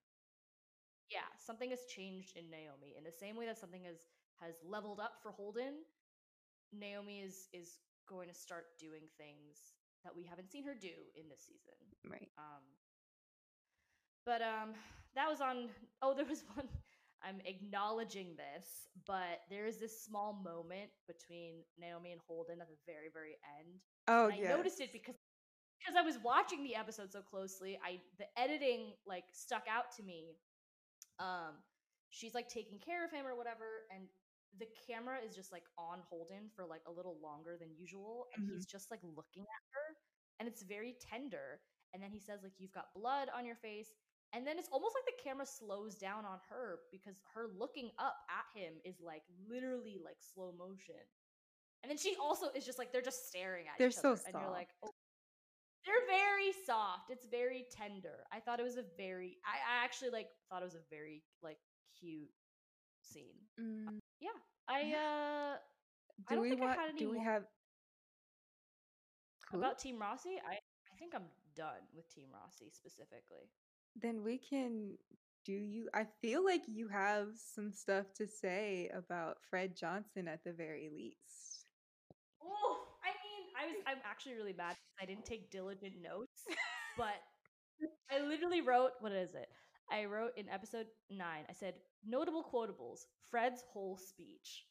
yeah, 1.11 1.27
something 1.37 1.69
has 1.69 1.85
changed 1.85 2.37
in 2.37 2.49
Naomi 2.49 2.95
in 2.97 3.03
the 3.03 3.11
same 3.11 3.35
way 3.35 3.45
that 3.45 3.57
something 3.57 3.83
has 3.83 3.97
has 4.41 4.55
leveled 4.65 4.99
up 4.99 5.13
for 5.21 5.31
Holden. 5.31 5.83
Naomi 6.71 7.21
is 7.21 7.47
is 7.53 7.79
going 8.09 8.27
to 8.29 8.33
start 8.35 8.65
doing 8.79 9.03
things 9.17 9.75
that 10.03 10.15
we 10.15 10.23
haven't 10.23 10.51
seen 10.51 10.63
her 10.65 10.73
do 10.75 10.95
in 11.15 11.29
this 11.29 11.41
season. 11.47 11.77
Right. 12.09 12.29
Um, 12.37 12.63
but 14.25 14.41
um, 14.41 14.73
that 15.15 15.29
was 15.29 15.41
on. 15.41 15.69
Oh, 16.01 16.13
there 16.15 16.25
was 16.25 16.43
one. 16.55 16.67
I'm 17.23 17.39
acknowledging 17.45 18.35
this, 18.35 18.89
but 19.07 19.39
there 19.49 19.65
is 19.65 19.79
this 19.79 20.03
small 20.03 20.33
moment 20.43 20.89
between 21.07 21.63
Naomi 21.79 22.11
and 22.11 22.19
Holden 22.27 22.59
at 22.59 22.67
the 22.67 22.75
very, 22.85 23.07
very 23.13 23.37
end. 23.59 23.79
Oh 24.09 24.25
And 24.25 24.33
I 24.33 24.37
yeah. 24.43 24.55
noticed 24.55 24.81
it 24.81 24.91
because 24.91 25.15
because 25.83 25.97
I 25.97 26.01
was 26.01 26.17
watching 26.23 26.63
the 26.63 26.75
episode 26.75 27.11
so 27.11 27.21
closely. 27.21 27.79
I 27.83 27.99
the 28.17 28.25
editing 28.39 28.93
like 29.05 29.25
stuck 29.33 29.65
out 29.69 29.91
to 29.97 30.03
me. 30.03 30.37
Um, 31.19 31.61
she's 32.09 32.33
like 32.33 32.47
taking 32.47 32.79
care 32.79 33.03
of 33.05 33.11
him 33.11 33.25
or 33.27 33.35
whatever, 33.35 33.85
and 33.93 34.07
the 34.59 34.67
camera 34.87 35.17
is 35.27 35.35
just 35.35 35.51
like 35.51 35.63
on 35.77 35.99
Holden 36.09 36.49
for 36.55 36.65
like 36.65 36.81
a 36.87 36.91
little 36.91 37.17
longer 37.21 37.57
than 37.59 37.69
usual, 37.75 38.27
and 38.35 38.43
Mhm. 38.43 38.53
he's 38.53 38.65
just 38.65 38.91
like 38.91 39.01
looking 39.03 39.43
at 39.43 39.63
her, 39.73 39.97
and 40.39 40.47
it's 40.47 40.63
very 40.63 40.95
tender. 41.01 41.61
And 41.93 42.01
then 42.01 42.11
he 42.11 42.19
says 42.19 42.41
like 42.43 42.53
you've 42.59 42.71
got 42.73 42.93
blood 42.95 43.29
on 43.35 43.45
your 43.45 43.55
face, 43.55 43.93
and 44.33 44.45
then 44.47 44.57
it's 44.57 44.69
almost 44.69 44.95
like 44.95 45.05
the 45.05 45.21
camera 45.23 45.45
slows 45.45 45.95
down 45.95 46.25
on 46.25 46.39
her 46.49 46.79
because 46.91 47.15
her 47.33 47.49
looking 47.57 47.91
up 47.99 48.15
at 48.29 48.45
him 48.59 48.73
is 48.85 48.99
like 49.01 49.23
literally 49.47 49.99
like 50.03 50.17
slow 50.21 50.51
motion. 50.57 50.95
And 51.83 51.89
then 51.89 51.97
she 51.97 52.15
also 52.15 52.47
is 52.55 52.65
just 52.65 52.79
like 52.79 52.91
they're 52.93 53.01
just 53.01 53.27
staring 53.27 53.67
at 53.67 53.77
They're 53.77 53.89
each 53.89 53.95
so 53.95 54.13
other, 54.13 54.21
and 54.27 54.39
you're 54.39 54.49
like, 54.49 54.69
oh, 54.83 54.92
they're 55.85 56.07
very 56.07 56.51
soft. 56.65 57.09
It's 57.09 57.25
very 57.25 57.65
tender. 57.71 58.25
I 58.31 58.39
thought 58.39 58.59
it 58.59 58.63
was 58.63 58.77
a 58.77 58.85
very, 58.97 59.37
I, 59.45 59.57
I 59.81 59.83
actually 59.83 60.11
like 60.11 60.29
thought 60.49 60.61
it 60.61 60.65
was 60.65 60.75
a 60.75 60.85
very 60.89 61.23
like 61.41 61.57
cute 61.99 62.29
scene. 63.01 63.35
Mm, 63.59 63.99
Yeah, 64.19 64.29
I 64.67 64.93
uh 64.93 65.57
do 66.29 66.35
don't 66.35 66.41
we 66.41 66.49
think 66.49 66.61
I 66.61 66.65
want? 66.67 66.79
had 66.79 66.89
any 66.89 66.99
do 66.99 67.09
we 67.09 67.19
have? 67.19 67.43
Cool. 69.49 69.59
about 69.59 69.79
Team 69.79 69.99
Roci. 69.99 70.39
I 70.47 70.53
I 70.91 70.95
think 70.97 71.13
I'm 71.15 71.29
done 71.55 71.87
with 71.93 72.09
Team 72.09 72.27
Roci 72.33 72.71
specifically. 72.73 73.49
then 73.95 74.23
we 74.23 74.37
can 74.37 74.97
do 75.45 75.53
you. 75.53 75.89
I 75.93 76.05
feel 76.21 76.43
like 76.43 76.63
you 76.67 76.87
have 76.87 77.27
some 77.37 77.71
stuff 77.71 78.13
to 78.15 78.27
say 78.27 78.89
about 78.93 79.37
Fred 79.49 79.75
Johnson 79.75 80.27
at 80.27 80.43
the 80.43 80.53
very 80.53 80.89
least. 80.89 81.67
Oh, 82.41 82.92
I 83.63 83.67
was 83.67 83.75
I'm 83.87 83.97
actually 84.09 84.35
really 84.35 84.53
mad 84.53 84.75
because 84.75 84.97
I 85.01 85.05
didn't 85.05 85.25
take 85.25 85.49
diligent 85.51 85.93
notes, 86.01 86.43
but 86.97 87.15
I 88.11 88.25
literally 88.25 88.61
wrote 88.61 88.91
what 88.99 89.11
is 89.11 89.33
it? 89.35 89.47
I 89.91 90.05
wrote 90.05 90.31
in 90.37 90.49
episode 90.49 90.87
nine. 91.09 91.43
I 91.49 91.53
said 91.53 91.75
notable 92.05 92.43
quotables. 92.43 93.01
Fred's 93.29 93.63
whole 93.71 93.97
speech. 93.97 94.65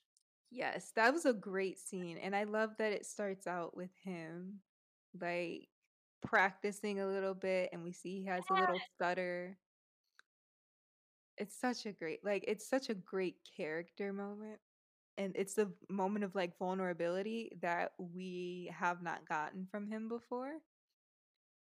Yes, 0.51 0.93
that 0.97 1.13
was 1.13 1.25
a 1.25 1.33
great 1.33 1.79
scene. 1.79 2.19
And 2.19 2.37
I 2.37 2.45
love 2.45 2.71
that 2.79 2.93
it 2.93 3.07
starts 3.07 3.47
out 3.47 3.77
with 3.77 3.91
him 4.05 4.61
like 5.19 5.69
practicing 6.23 7.01
a 7.01 7.07
little 7.07 7.35
bit 7.35 7.71
and 7.73 7.83
we 7.83 7.93
see 7.93 8.21
he 8.21 8.27
has 8.27 8.45
a 8.51 8.55
little 8.55 8.81
stutter. 8.95 9.57
It's 11.39 11.59
such 11.59 11.87
a 11.87 11.93
great 11.93 12.21
like 12.25 12.45
it's 12.47 12.69
such 12.69 12.91
a 12.91 12.95
great 12.95 13.37
character 13.57 14.13
moment. 14.13 14.59
And 15.19 15.35
it's 15.37 15.55
the 15.55 15.73
moment 15.89 16.25
of 16.25 16.35
like 16.35 16.59
vulnerability 16.59 17.51
that 17.61 17.93
we 17.99 18.71
have 18.77 19.03
not 19.03 19.29
gotten 19.29 19.67
from 19.71 19.87
him 19.87 20.09
before. 20.09 20.53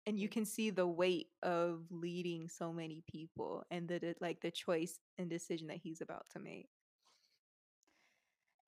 And 0.06 0.18
you 0.18 0.28
Mm. 0.28 0.32
can 0.32 0.44
see 0.46 0.70
the 0.70 0.86
weight 0.86 1.28
of 1.42 1.86
leading 1.90 2.48
so 2.48 2.72
many 2.72 3.02
people 3.06 3.64
and 3.70 3.88
the 3.88 3.98
the- 3.98 4.16
like 4.20 4.40
the 4.40 4.50
choice 4.50 5.00
and 5.18 5.28
decision 5.30 5.68
that 5.68 5.78
he's 5.78 6.00
about 6.00 6.28
to 6.30 6.38
make. 6.38 6.68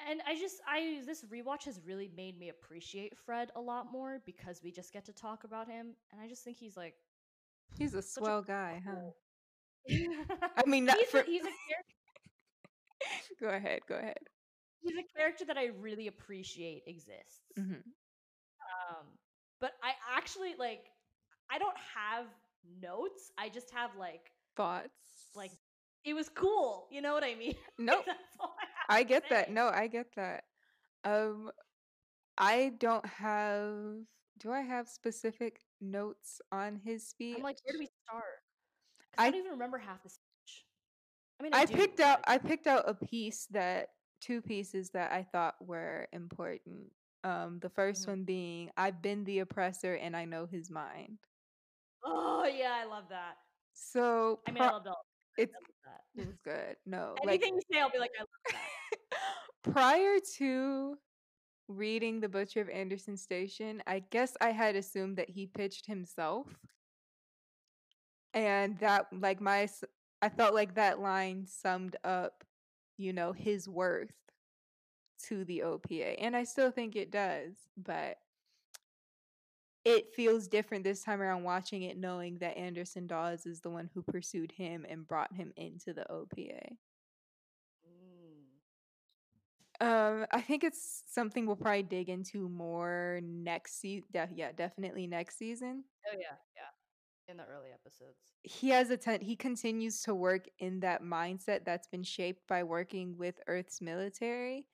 And 0.00 0.20
I 0.26 0.34
just 0.36 0.60
I 0.66 1.02
this 1.06 1.24
rewatch 1.24 1.64
has 1.64 1.80
really 1.84 2.10
made 2.16 2.38
me 2.38 2.48
appreciate 2.48 3.16
Fred 3.18 3.50
a 3.56 3.60
lot 3.60 3.90
more 3.92 4.20
because 4.24 4.62
we 4.62 4.70
just 4.72 4.92
get 4.92 5.04
to 5.06 5.12
talk 5.12 5.44
about 5.44 5.68
him, 5.68 5.94
and 6.12 6.20
I 6.20 6.28
just 6.28 6.44
think 6.44 6.58
he's 6.58 6.76
like 6.76 6.94
He's 7.78 7.94
a 7.94 8.02
such 8.02 8.28
a 8.28 8.32
swell 8.32 8.42
guy, 8.42 8.80
huh? 8.84 9.10
I 10.56 10.64
mean, 10.66 10.84
not 10.86 10.98
he's, 10.98 11.08
for 11.08 11.20
a, 11.20 11.24
he's 11.24 11.44
a 11.46 11.52
character. 11.68 11.94
go 13.40 13.48
ahead, 13.48 13.80
go 13.88 13.96
ahead. 13.96 14.18
He's 14.82 14.96
a 14.96 15.18
character 15.18 15.44
that 15.44 15.56
I 15.58 15.66
really 15.80 16.06
appreciate 16.06 16.82
exists. 16.86 17.40
Mhm. 17.58 17.82
Um, 17.84 19.06
but 19.60 19.72
I 19.82 19.92
actually 20.16 20.54
like 20.58 20.86
I 21.50 21.58
don't 21.58 21.76
have 21.94 22.26
notes. 22.80 23.32
I 23.38 23.48
just 23.48 23.70
have 23.72 23.90
like 23.96 24.32
Thoughts? 24.56 25.30
like 25.34 25.52
it 26.04 26.14
was 26.14 26.28
cool. 26.30 26.88
You 26.90 27.02
know 27.02 27.12
what 27.12 27.24
I 27.24 27.34
mean? 27.34 27.54
Nope. 27.78 28.04
I, 28.88 28.98
I 28.98 29.02
get 29.02 29.28
that. 29.30 29.50
No, 29.50 29.68
I 29.68 29.86
get 29.86 30.06
that. 30.16 30.44
Um, 31.04 31.50
I 32.38 32.72
don't 32.78 33.04
have. 33.06 33.74
Do 34.38 34.50
I 34.52 34.60
have 34.62 34.88
specific 34.88 35.60
notes 35.80 36.40
on 36.50 36.76
his 36.82 37.06
speech? 37.06 37.36
I'm 37.36 37.42
like, 37.42 37.58
where 37.64 37.72
do 37.74 37.78
we 37.78 37.88
start? 38.06 38.24
I, 39.18 39.26
I- 39.26 39.30
don't 39.30 39.40
even 39.40 39.52
remember 39.52 39.76
half 39.78 40.02
the 40.02 40.08
speech. 40.08 40.64
I 41.38 41.42
mean, 41.42 41.52
I 41.54 41.64
do, 41.64 41.74
picked 41.74 42.00
out. 42.00 42.20
I 42.26 42.38
picked 42.38 42.66
out 42.66 42.84
a 42.86 42.94
piece 42.94 43.46
that 43.50 43.88
two 44.20 44.42
pieces 44.42 44.90
that 44.90 45.12
I 45.12 45.22
thought 45.24 45.64
were 45.64 46.08
important. 46.12 46.92
Um, 47.24 47.58
the 47.60 47.68
1st 47.70 48.06
Mhm. 48.06 48.08
one 48.08 48.24
being, 48.24 48.70
"I've 48.76 49.02
been 49.02 49.24
the 49.24 49.40
oppressor 49.40 49.94
and 49.94 50.16
I 50.16 50.24
know 50.24 50.46
his 50.46 50.70
mind." 50.70 51.18
Oh 52.04 52.44
yeah, 52.44 52.74
I 52.74 52.84
love 52.84 53.08
that. 53.10 53.36
So 53.72 54.42
I 54.46 54.52
mean, 54.52 54.62
I 54.62 54.68
pro- 54.70 54.94
it's 55.36 55.54
I 55.54 55.58
love 55.58 55.74
that. 55.84 56.04
it 56.22 56.26
was 56.26 56.38
good. 56.38 56.76
No, 56.86 57.14
like 57.24 57.42
Anything 57.42 57.54
you 57.56 57.62
say, 57.72 57.80
I'll 57.80 57.90
be 57.90 57.98
like, 57.98 58.12
I 58.18 58.22
love 58.22 58.28
that. 58.52 59.48
prior 59.62 60.18
to 60.36 60.98
reading 61.68 62.20
The 62.20 62.28
Butcher 62.28 62.60
of 62.60 62.68
Anderson 62.68 63.16
Station, 63.16 63.82
I 63.86 64.00
guess 64.00 64.36
I 64.40 64.50
had 64.50 64.76
assumed 64.76 65.18
that 65.18 65.30
he 65.30 65.46
pitched 65.46 65.86
himself. 65.86 66.48
And 68.32 68.78
that, 68.78 69.06
like, 69.12 69.40
my, 69.40 69.68
I 70.22 70.28
felt 70.28 70.54
like 70.54 70.74
that 70.74 71.00
line 71.00 71.46
summed 71.46 71.96
up, 72.04 72.44
you 73.00 73.12
know, 73.14 73.32
his 73.32 73.66
worth 73.66 74.12
to 75.26 75.44
the 75.44 75.62
OPA. 75.64 76.16
And 76.18 76.36
I 76.36 76.44
still 76.44 76.70
think 76.70 76.96
it 76.96 77.10
does, 77.10 77.54
but 77.76 78.18
it 79.84 80.14
feels 80.14 80.46
different 80.46 80.84
this 80.84 81.02
time 81.02 81.22
around 81.22 81.42
watching 81.42 81.82
it, 81.82 81.96
knowing 81.96 82.38
that 82.38 82.58
Anderson 82.58 83.06
Dawes 83.06 83.46
is 83.46 83.60
the 83.60 83.70
one 83.70 83.88
who 83.94 84.02
pursued 84.02 84.52
him 84.52 84.84
and 84.88 85.08
brought 85.08 85.34
him 85.34 85.52
into 85.56 85.94
the 85.94 86.04
OPA. 86.10 86.76
Mm. 89.82 89.86
Um, 89.86 90.26
I 90.30 90.42
think 90.42 90.62
it's 90.62 91.02
something 91.10 91.46
we'll 91.46 91.56
probably 91.56 91.82
dig 91.82 92.10
into 92.10 92.50
more 92.50 93.20
next 93.22 93.80
season. 93.80 94.04
yeah, 94.34 94.52
definitely 94.52 95.06
next 95.06 95.38
season. 95.38 95.84
Oh 96.06 96.16
yeah, 96.18 96.36
yeah. 96.54 96.79
In 97.30 97.36
the 97.36 97.44
early 97.44 97.68
episodes. 97.72 98.18
He 98.42 98.70
has 98.70 98.90
a 98.90 98.96
ten- 98.96 99.20
he 99.20 99.36
continues 99.36 100.02
to 100.02 100.14
work 100.14 100.48
in 100.58 100.80
that 100.80 101.02
mindset 101.02 101.64
that's 101.64 101.86
been 101.86 102.02
shaped 102.02 102.48
by 102.48 102.64
working 102.64 103.16
with 103.16 103.38
Earth's 103.46 103.80
military, 103.80 104.66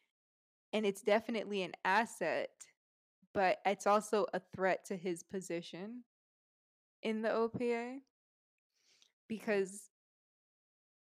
and 0.73 0.87
it's 0.87 1.03
definitely 1.03 1.63
an 1.63 1.73
asset, 1.85 2.51
but 3.35 3.59
it's 3.67 3.87
also 3.87 4.27
a 4.33 4.41
threat 4.55 4.87
to 4.87 4.97
his 4.97 5.23
position 5.23 6.05
in 7.03 7.21
the 7.21 7.29
OPA 7.29 8.01
because 9.29 9.91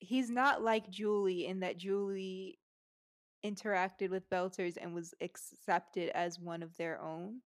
he's 0.01 0.30
not 0.30 0.62
like 0.62 0.90
Julie 0.90 1.47
in 1.47 1.61
that 1.61 1.76
Julie 1.76 2.59
interacted 3.44 4.11
with 4.11 4.28
Belters 4.30 4.76
and 4.80 4.92
was 4.92 5.14
accepted 5.20 6.11
as 6.11 6.40
one 6.40 6.62
of 6.62 6.76
their 6.76 7.01
own. 7.01 7.40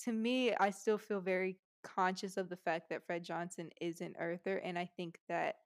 To 0.00 0.12
me, 0.12 0.54
I 0.54 0.70
still 0.70 0.98
feel 0.98 1.20
very 1.20 1.56
conscious 1.82 2.36
of 2.36 2.48
the 2.48 2.56
fact 2.56 2.88
that 2.90 3.04
Fred 3.06 3.24
Johnson 3.24 3.70
is 3.80 4.00
an 4.00 4.14
Earther, 4.18 4.58
and 4.58 4.78
I 4.78 4.88
think 4.96 5.18
that 5.28 5.56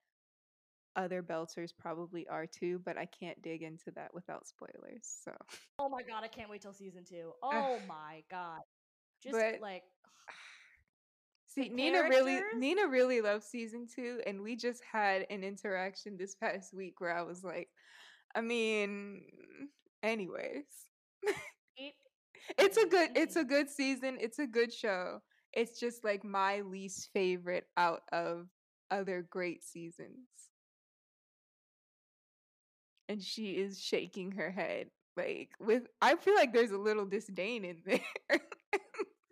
other 0.96 1.22
Belters 1.22 1.70
probably 1.78 2.26
are 2.28 2.46
too, 2.46 2.80
but 2.84 2.96
I 2.96 3.06
can't 3.06 3.40
dig 3.42 3.62
into 3.62 3.90
that 3.96 4.14
without 4.14 4.46
spoilers. 4.48 5.02
So, 5.02 5.32
Oh 5.78 5.88
my 5.88 6.02
god, 6.02 6.24
I 6.24 6.28
can't 6.28 6.48
wait 6.48 6.62
till 6.62 6.72
season 6.72 7.04
two. 7.04 7.32
Oh 7.42 7.78
my 7.86 8.22
god. 8.30 8.60
Just 9.22 9.34
But- 9.34 9.60
like 9.60 9.82
see, 11.46 11.68
Nina 11.68 12.02
really? 12.04 12.40
Nina 12.56 12.86
really 12.88 13.20
loves 13.20 13.46
season 13.46 13.86
two, 13.86 14.20
and 14.26 14.40
we 14.42 14.56
just 14.56 14.82
had 14.90 15.26
an 15.30 15.44
interaction 15.44 16.16
this 16.16 16.34
past 16.34 16.72
week 16.74 17.00
where 17.00 17.16
I 17.16 17.22
was 17.22 17.44
like, 17.44 17.68
I 18.34 18.40
mean, 18.40 19.22
anyways. 20.02 20.64
it 21.76 21.94
it's 22.58 22.76
a 22.76 22.86
good 22.86 23.10
it's 23.16 23.34
a 23.36 23.44
good 23.44 23.68
season 23.68 24.18
it's 24.20 24.38
a 24.38 24.46
good 24.46 24.72
show 24.72 25.18
it's 25.56 25.80
just 25.80 26.04
like 26.04 26.22
my 26.22 26.60
least 26.60 27.08
favorite 27.12 27.66
out 27.76 28.02
of 28.12 28.46
other 28.90 29.26
great 29.28 29.64
seasons. 29.64 30.28
And 33.08 33.22
she 33.22 33.52
is 33.52 33.80
shaking 33.80 34.32
her 34.32 34.50
head 34.50 34.88
like 35.16 35.50
with 35.58 35.84
I 36.02 36.14
feel 36.16 36.34
like 36.34 36.52
there's 36.52 36.72
a 36.72 36.78
little 36.78 37.06
disdain 37.06 37.64
in 37.64 37.78
there. 37.86 38.00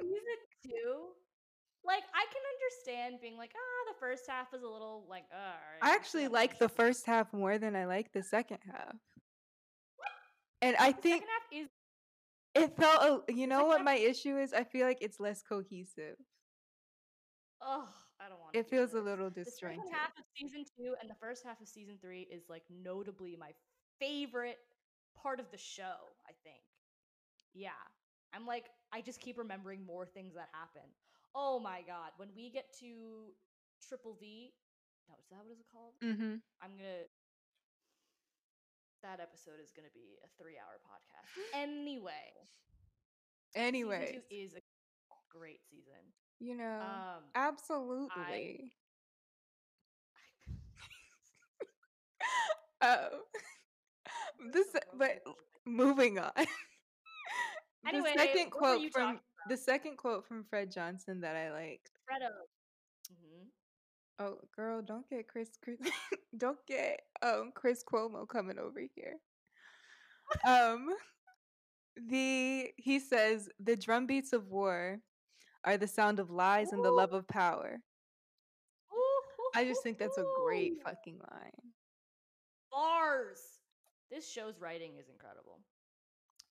Season 0.00 0.40
two, 0.62 1.08
like 1.84 2.04
I 2.14 2.24
can 2.32 2.42
understand 2.54 3.20
being 3.20 3.36
like, 3.36 3.52
ah, 3.54 3.92
the 3.92 3.98
first 4.00 4.22
half 4.28 4.50
was 4.52 4.62
a 4.62 4.68
little 4.68 5.04
like, 5.08 5.24
uh, 5.32 5.56
I 5.82 5.94
actually 5.94 6.28
like 6.28 6.58
the 6.58 6.68
first 6.68 7.04
half 7.04 7.32
more 7.32 7.58
than 7.58 7.76
I 7.76 7.84
like 7.84 8.12
the 8.12 8.22
second 8.22 8.58
half. 8.64 8.96
And 10.62 10.76
I 10.76 10.92
the 10.92 11.02
think 11.02 11.22
second 11.22 11.28
half 11.28 11.62
is 11.64 11.68
it 12.54 12.76
felt, 12.76 13.24
you 13.30 13.46
know 13.46 13.64
what 13.64 13.82
my 13.84 13.94
issue 13.96 14.38
is? 14.38 14.52
I 14.52 14.64
feel 14.64 14.86
like 14.86 14.98
it's 15.00 15.20
less 15.20 15.42
cohesive. 15.42 16.16
oh, 17.62 17.88
I 18.20 18.28
don't 18.28 18.38
want. 18.40 18.54
It 18.54 18.68
feels 18.68 18.94
a 18.94 19.00
little 19.00 19.30
disjointed. 19.30 19.78
The 19.78 19.82
second 19.82 19.92
half 19.92 20.10
of 20.18 20.24
season 20.36 20.64
two 20.76 20.94
and 21.00 21.10
the 21.10 21.16
first 21.20 21.44
half 21.44 21.60
of 21.60 21.68
season 21.68 21.98
three 22.00 22.28
is 22.30 22.44
like 22.48 22.62
notably 22.70 23.36
my 23.38 23.50
favorite 23.98 24.58
part 25.20 25.40
of 25.40 25.46
the 25.50 25.58
show. 25.58 26.14
I 26.28 26.32
think. 26.44 26.62
Yeah, 27.54 27.70
I'm 28.32 28.46
like 28.46 28.66
I 28.92 29.00
just 29.00 29.20
keep 29.20 29.38
remembering 29.38 29.84
more 29.84 30.06
things 30.06 30.34
that 30.34 30.48
happen. 30.52 30.88
Oh 31.34 31.58
my 31.58 31.80
god, 31.86 32.12
when 32.16 32.28
we 32.36 32.50
get 32.50 32.66
to 32.80 33.32
Triple 33.88 34.16
V, 34.20 34.52
no, 35.08 35.14
is 35.20 35.26
that 35.30 35.38
what 35.44 35.52
is 35.52 35.58
it 35.60 35.66
called? 35.72 35.94
Mm-hmm. 36.02 36.36
I'm 36.62 36.70
gonna. 36.76 37.04
That 39.04 39.20
episode 39.20 39.60
is 39.62 39.70
gonna 39.76 39.92
be 39.92 40.16
a 40.24 40.28
three-hour 40.42 40.80
podcast. 40.80 41.28
Anyway, 41.54 42.48
Anyway, 43.54 44.22
is 44.30 44.54
a 44.54 44.60
great 45.30 45.60
season. 45.70 46.00
you 46.40 46.56
know, 46.56 46.80
Um, 46.80 47.24
absolutely. 47.34 48.72
Oh, 52.80 53.08
this, 54.52 54.72
so 54.72 54.78
but 54.98 55.22
moving 55.66 56.18
on. 56.18 56.32
Anyway, 57.86 58.12
the 58.14 58.18
second 58.18 58.52
what 58.54 58.62
were 58.62 58.82
you 58.82 58.90
quote 58.90 58.92
from 58.92 59.20
the 59.50 59.56
second 59.58 59.98
quote 59.98 60.24
from 60.26 60.42
Fred 60.44 60.70
Johnson 60.72 61.20
that 61.20 61.36
I 61.36 61.52
liked. 61.52 61.90
Fredo. 62.10 62.30
hmm 63.10 63.44
Oh, 64.18 64.38
girl, 64.54 64.80
don't 64.82 65.08
get 65.10 65.26
Chris, 65.28 65.50
Chris 65.62 65.78
don't 66.38 66.58
get 66.66 67.00
um 67.22 67.52
Chris 67.54 67.82
Cuomo 67.84 68.28
coming 68.28 68.58
over 68.58 68.80
here. 68.94 69.16
Um 70.46 70.88
the 71.96 72.70
he 72.76 72.98
says 72.98 73.48
the 73.60 73.76
drumbeats 73.76 74.32
of 74.32 74.48
war 74.48 75.00
are 75.64 75.76
the 75.76 75.86
sound 75.88 76.18
of 76.20 76.30
lies 76.30 76.72
and 76.72 76.84
the 76.84 76.90
love 76.90 77.12
of 77.12 77.26
power. 77.28 77.80
I 79.56 79.64
just 79.64 79.82
think 79.82 79.98
that's 79.98 80.18
a 80.18 80.24
great 80.44 80.74
fucking 80.84 81.18
line. 81.30 81.72
bars. 82.70 83.38
This 84.10 84.28
show's 84.30 84.60
writing 84.60 84.92
is 84.98 85.08
incredible. 85.08 85.60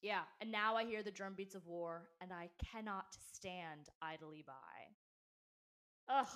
Yeah, 0.02 0.22
and 0.42 0.52
now 0.52 0.76
I 0.76 0.86
hear 0.86 1.04
the 1.04 1.12
drum 1.12 1.34
beats 1.36 1.56
of 1.56 1.66
war, 1.66 2.10
and 2.22 2.32
I 2.34 2.50
cannot 2.72 3.06
stand 3.34 3.90
idly 4.02 4.44
by. 4.46 4.54
Ugh. 6.10 6.28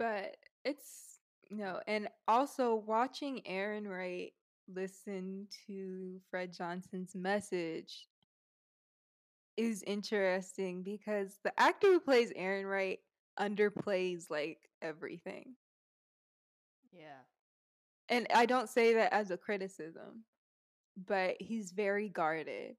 But 0.00 0.38
it's 0.64 1.18
no, 1.50 1.78
and 1.86 2.08
also 2.26 2.74
watching 2.74 3.42
Errinwright 3.48 4.32
listen 4.66 5.46
to 5.66 6.18
Fred 6.30 6.54
Johnson's 6.54 7.14
message 7.14 8.08
is 9.58 9.82
interesting 9.82 10.82
because 10.82 11.38
the 11.44 11.52
actor 11.60 11.88
who 11.88 12.00
plays 12.00 12.32
Errinwright 12.32 13.00
underplays 13.38 14.30
like 14.30 14.70
everything. 14.80 15.54
Yeah. 16.92 17.20
And 18.08 18.26
I 18.34 18.46
don't 18.46 18.70
say 18.70 18.94
that 18.94 19.12
as 19.12 19.30
a 19.30 19.36
criticism, 19.36 20.24
but 21.06 21.36
he's 21.40 21.72
very 21.72 22.08
guarded. 22.08 22.76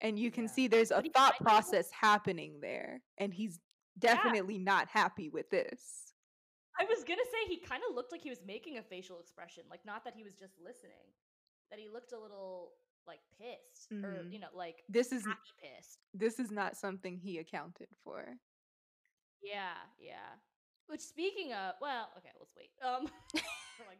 And 0.00 0.18
you 0.18 0.30
can 0.30 0.44
Yeah. 0.44 0.50
see 0.50 0.68
there's 0.68 0.90
a 0.90 1.02
thought 1.02 1.36
process 1.38 1.90
happening 1.90 2.60
there, 2.60 3.02
and 3.18 3.34
he's 3.34 3.60
definitely 3.98 4.58
not 4.58 4.88
happy 4.88 5.28
with 5.28 5.50
this. 5.50 6.12
I 6.80 6.84
was 6.84 7.02
gonna 7.04 7.24
say 7.32 7.48
he 7.48 7.56
kind 7.58 7.82
of 7.88 7.94
looked 7.96 8.12
like 8.12 8.22
he 8.22 8.30
was 8.30 8.40
making 8.46 8.78
a 8.78 8.82
facial 8.82 9.18
expression, 9.20 9.64
like 9.70 9.84
not 9.84 10.04
that 10.04 10.14
he 10.14 10.22
was 10.22 10.34
just 10.34 10.54
listening, 10.64 11.12
that 11.70 11.78
he 11.80 11.88
looked 11.88 12.12
a 12.12 12.18
little 12.18 12.72
like 13.06 13.20
pissed, 13.40 13.90
or 14.04 14.22
Mhm. 14.22 14.32
you 14.32 14.38
know, 14.38 14.48
like 14.54 14.84
This 14.88 15.12
is 15.12 15.24
happy 15.24 15.38
pissed. 15.60 15.98
this 16.14 16.38
is 16.38 16.50
not 16.50 16.76
something 16.76 17.16
he 17.18 17.38
accounted 17.38 17.88
for. 18.04 18.38
Yeah, 19.42 19.74
yeah. 19.98 20.34
Which 20.88 21.00
speaking 21.00 21.52
of, 21.52 21.74
well, 21.80 22.10
okay, 22.18 22.30
let's 22.38 22.54
wait. 22.56 22.70
Um, 22.82 23.04
like 23.88 23.98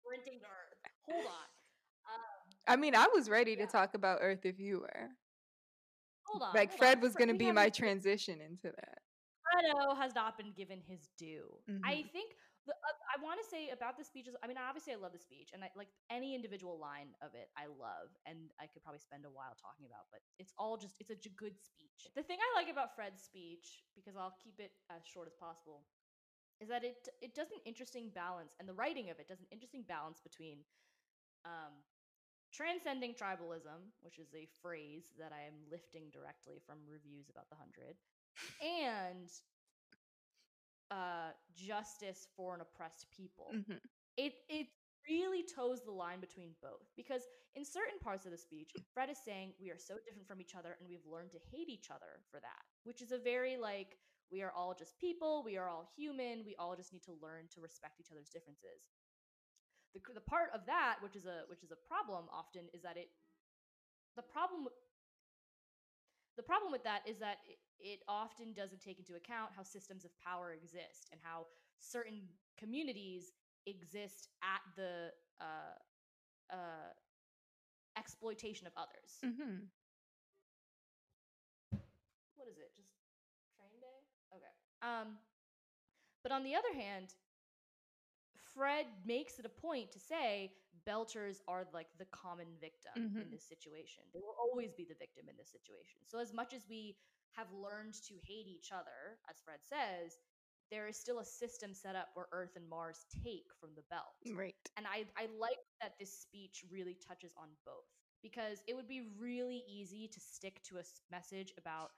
sprinting 0.00 0.40
to 0.40 0.46
Earth. 0.46 0.92
Hold 1.10 1.26
on, 1.26 1.48
I 2.66 2.76
mean, 2.76 2.94
I 2.94 3.08
was 3.12 3.28
ready 3.28 3.56
to 3.56 3.66
talk 3.66 3.94
about 3.94 4.18
Earth 4.22 4.44
if 4.44 4.60
you 4.60 4.80
were. 4.80 5.08
hold 6.24 6.42
on. 6.42 6.54
Like 6.54 6.70
hold 6.70 6.78
Fred 6.78 6.96
on. 6.98 7.02
was 7.02 7.14
going 7.14 7.28
to 7.28 7.34
be 7.34 7.50
my 7.52 7.68
transition 7.68 8.40
into 8.40 8.70
that. 8.70 9.01
Fredo 9.52 9.96
has 9.96 10.14
not 10.14 10.36
been 10.36 10.52
given 10.52 10.80
his 10.80 11.08
due. 11.18 11.62
I 11.84 12.02
Mhm. 12.02 12.08
think 12.12 12.32
the 12.66 12.72
uh, 12.72 12.98
I 13.16 13.22
want 13.22 13.40
to 13.42 13.46
say 13.48 13.70
about 13.70 13.98
the 13.98 14.04
speeches. 14.04 14.36
I 14.42 14.46
mean, 14.46 14.56
obviously, 14.58 14.92
I 14.92 14.96
love 14.96 15.12
the 15.12 15.18
speech, 15.18 15.50
and 15.52 15.64
I 15.64 15.70
like 15.76 15.88
any 16.10 16.34
individual 16.34 16.78
line 16.78 17.14
of 17.20 17.34
it. 17.34 17.50
I 17.56 17.66
love, 17.66 18.16
and 18.26 18.52
I 18.60 18.66
could 18.66 18.82
probably 18.82 19.00
spend 19.00 19.24
a 19.26 19.30
while 19.30 19.54
talking 19.60 19.86
about. 19.86 20.06
But 20.10 20.20
it's 20.38 20.52
all 20.58 20.76
just 20.76 20.94
it's 21.00 21.10
a 21.10 21.16
j- 21.16 21.30
good 21.36 21.60
speech. 21.60 22.08
The 22.14 22.22
thing 22.22 22.38
I 22.40 22.60
like 22.60 22.70
about 22.70 22.94
Fred's 22.94 23.22
speech, 23.22 23.84
because 23.94 24.16
I'll 24.16 24.36
keep 24.42 24.60
it 24.60 24.72
as 24.90 25.04
short 25.06 25.26
as 25.28 25.34
possible, 25.34 25.86
is 26.60 26.68
that 26.68 26.84
it 26.84 27.08
it 27.20 27.34
does 27.34 27.50
an 27.50 27.60
interesting 27.66 28.10
balance, 28.10 28.54
and 28.58 28.68
the 28.68 28.74
writing 28.74 29.10
of 29.10 29.18
it 29.18 29.28
does 29.28 29.40
an 29.40 29.48
interesting 29.50 29.82
balance 29.82 30.20
between 30.20 30.64
um, 31.44 31.82
transcending 32.52 33.14
tribalism, 33.14 33.90
which 34.00 34.18
is 34.18 34.34
a 34.34 34.46
phrase 34.62 35.12
that 35.18 35.32
I 35.32 35.42
am 35.42 35.66
lifting 35.70 36.10
directly 36.10 36.60
from 36.64 36.78
reviews 36.86 37.28
about 37.30 37.48
the 37.50 37.56
hundred, 37.56 37.96
and 38.62 39.28
uh, 40.92 41.32
justice 41.56 42.28
for 42.36 42.54
an 42.54 42.60
oppressed 42.60 43.06
people. 43.10 43.48
Mhm. 43.54 43.80
It 44.16 44.34
it 44.48 44.68
really 45.08 45.42
toes 45.42 45.82
the 45.82 45.90
line 45.90 46.20
between 46.20 46.54
both 46.62 46.86
because 46.96 47.26
in 47.54 47.64
certain 47.64 47.98
parts 47.98 48.24
of 48.26 48.30
the 48.32 48.38
speech, 48.38 48.70
Fred 48.94 49.10
is 49.10 49.18
saying 49.18 49.54
we 49.58 49.70
are 49.70 49.78
so 49.78 49.98
different 50.04 50.28
from 50.28 50.40
each 50.40 50.54
other 50.54 50.76
and 50.78 50.88
we've 50.88 51.06
learned 51.06 51.32
to 51.32 51.40
hate 51.50 51.68
each 51.68 51.90
other 51.90 52.22
for 52.30 52.40
that, 52.40 52.62
which 52.84 53.02
is 53.02 53.10
a 53.12 53.18
very 53.18 53.56
like 53.56 53.98
we 54.30 54.42
are 54.42 54.52
all 54.52 54.74
just 54.74 54.98
people, 54.98 55.42
we 55.44 55.56
are 55.56 55.68
all 55.68 55.84
human, 55.96 56.44
we 56.44 56.54
all 56.56 56.76
just 56.76 56.92
need 56.92 57.02
to 57.04 57.12
learn 57.20 57.48
to 57.54 57.60
respect 57.60 58.00
each 58.00 58.12
other's 58.12 58.30
differences. 58.30 58.80
The 59.94 60.00
the 60.14 60.20
part 60.34 60.50
of 60.54 60.66
that 60.66 60.96
which 61.02 61.16
is 61.16 61.26
a 61.26 61.44
which 61.48 61.62
is 61.62 61.72
a 61.72 61.76
problem 61.76 62.28
often 62.30 62.68
is 62.72 62.82
that 62.82 62.96
it 62.96 63.10
the 64.16 64.22
problem 64.22 64.68
the 66.36 66.42
problem 66.42 66.72
with 66.72 66.84
that 66.84 67.02
is 67.06 67.18
that 67.18 67.38
it, 67.48 67.58
it 67.78 68.00
often 68.08 68.52
doesn't 68.52 68.80
take 68.80 68.98
into 68.98 69.14
account 69.14 69.50
how 69.56 69.62
systems 69.62 70.04
of 70.04 70.10
power 70.18 70.52
exist 70.52 71.08
and 71.12 71.20
how 71.22 71.46
certain 71.78 72.22
communities 72.58 73.32
exist 73.66 74.28
at 74.42 74.60
the 74.76 75.10
uh, 75.40 75.76
uh, 76.52 76.90
exploitation 77.98 78.66
of 78.66 78.72
others. 78.76 79.18
Mhm. 79.24 79.68
What 82.36 82.48
is 82.48 82.58
it? 82.58 82.74
Just 82.74 82.90
train 83.56 83.78
day? 83.80 84.02
Okay. 84.34 84.54
Um, 84.82 85.18
but 86.22 86.32
on 86.32 86.42
the 86.44 86.54
other 86.54 86.72
hand, 86.74 87.14
Fred 88.54 88.86
makes 89.04 89.38
it 89.38 89.46
a 89.46 89.48
point 89.48 89.92
to 89.92 89.98
say 90.00 90.52
Belters 90.86 91.38
are 91.48 91.66
like 91.72 91.88
the 91.98 92.06
common 92.06 92.46
victim 92.60 92.92
in 92.96 93.12
Mhm. 93.12 93.30
this 93.30 93.46
situation. 93.46 94.04
They 94.12 94.20
will 94.20 94.36
always 94.38 94.72
be 94.74 94.84
the 94.84 94.94
victim 94.94 95.28
in 95.28 95.36
this 95.36 95.50
situation. 95.50 96.00
So 96.08 96.18
as 96.18 96.32
much 96.32 96.52
as 96.52 96.68
we 96.68 96.96
have 97.32 97.50
learned 97.52 97.94
to 98.08 98.18
hate 98.24 98.46
each 98.46 98.72
other, 98.72 99.18
as 99.28 99.40
Fred 99.40 99.64
says, 99.64 100.18
there 100.70 100.88
is 100.88 100.96
still 100.98 101.20
a 101.20 101.24
system 101.24 101.74
set 101.74 101.94
up 101.96 102.10
where 102.14 102.28
Earth 102.32 102.56
and 102.56 102.68
Mars 102.68 103.04
take 103.22 103.46
from 103.60 103.74
the 103.74 103.82
belt. 103.90 104.14
Right. 104.34 104.56
And 104.76 104.86
I, 104.86 105.06
I 105.16 105.26
like 105.26 105.58
that 105.80 105.98
this 105.98 106.12
speech 106.20 106.64
really 106.70 106.94
touches 106.94 107.32
on 107.36 107.48
both 107.64 107.86
because 108.22 108.62
it 108.66 108.74
would 108.74 108.88
be 108.88 109.02
really 109.18 109.62
easy 109.68 110.08
to 110.08 110.20
stick 110.20 110.62
to 110.64 110.78
a 110.78 110.82
message 111.10 111.52
about 111.58 111.92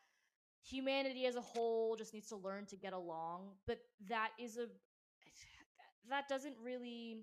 humanity 0.62 1.26
as 1.26 1.36
a 1.36 1.40
whole 1.40 1.94
just 1.96 2.14
needs 2.14 2.28
to 2.28 2.36
learn 2.36 2.66
to 2.66 2.76
get 2.76 2.92
along. 2.92 3.56
But 3.66 3.80
that 4.08 4.30
is 4.38 4.56
a, 4.56 4.68
that 6.10 6.28
doesn't 6.28 6.56
really 6.62 7.18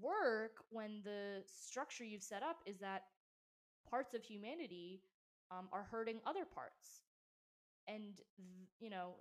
work 0.00 0.64
when 0.70 1.00
the 1.04 1.42
structure 1.46 2.04
you've 2.04 2.22
set 2.22 2.42
up 2.42 2.58
is 2.66 2.78
that 2.78 3.04
parts 3.88 4.14
of 4.14 4.22
humanity 4.24 5.02
um, 5.50 5.68
are 5.72 5.84
hurting 5.90 6.20
other 6.26 6.44
parts. 6.44 7.02
And, 7.88 8.16
th- 8.16 8.26
you 8.80 8.90
know, 8.90 9.14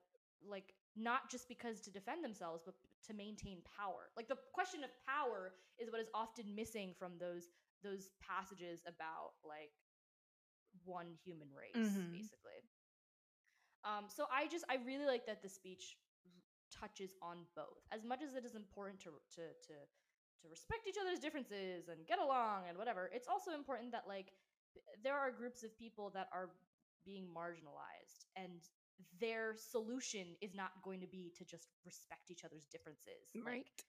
like 0.47 0.73
not 0.95 1.30
just 1.30 1.47
because 1.47 1.81
to 1.81 1.91
defend 1.91 2.23
themselves 2.23 2.61
but 2.65 2.76
to 3.05 3.13
maintain 3.13 3.59
power 3.77 4.09
like 4.18 4.27
the 4.27 4.38
question 4.53 4.84
of 4.84 4.89
power 5.07 5.53
is 5.80 5.91
what 5.91 6.01
is 6.01 6.09
often 6.13 6.55
missing 6.55 6.93
from 6.97 7.13
those 7.19 7.49
those 7.84 8.09
passages 8.22 8.81
about 8.88 9.31
like 9.47 9.72
one 10.84 11.15
human 11.23 11.49
race 11.55 11.99
Mhm. 11.99 12.11
basically 12.11 12.61
Um, 13.84 14.05
so 14.07 14.26
I 14.31 14.47
just 14.47 14.65
I 14.69 14.77
really 14.85 15.05
like 15.05 15.26
that 15.26 15.41
the 15.41 15.49
speech 15.49 15.97
touches 16.82 17.14
on 17.22 17.45
both. 17.56 17.86
As 17.94 18.03
much 18.03 18.22
as 18.26 18.34
it 18.34 18.45
is 18.45 18.56
important 18.56 18.99
to 19.02 19.12
to 19.38 19.44
to 19.68 19.76
to 20.41 20.49
respect 20.49 20.88
each 20.90 20.98
other's 20.99 21.20
differences 21.20 21.88
and 21.88 22.02
get 22.08 22.18
along 22.18 22.66
and 22.68 22.78
whatever, 22.78 23.10
it's 23.14 23.28
also 23.28 23.53
important 23.53 23.91
that 23.91 24.06
like 24.08 24.34
there 25.03 25.18
are 25.18 25.30
groups 25.32 25.64
of 25.64 25.78
people 25.78 26.10
that 26.18 26.28
are 26.34 26.49
being 27.06 27.26
marginalized 27.30 28.26
and 28.36 28.66
their 29.20 29.53
solution 29.56 30.38
is 30.41 30.53
not 30.53 30.72
going 30.84 30.99
to 31.02 31.08
be 31.08 31.32
to 31.38 31.45
just 31.45 31.70
respect 31.86 32.30
each 32.30 32.44
other's 32.44 32.66
differences. 32.66 33.30
Right. 33.36 33.66
Like, 33.66 33.86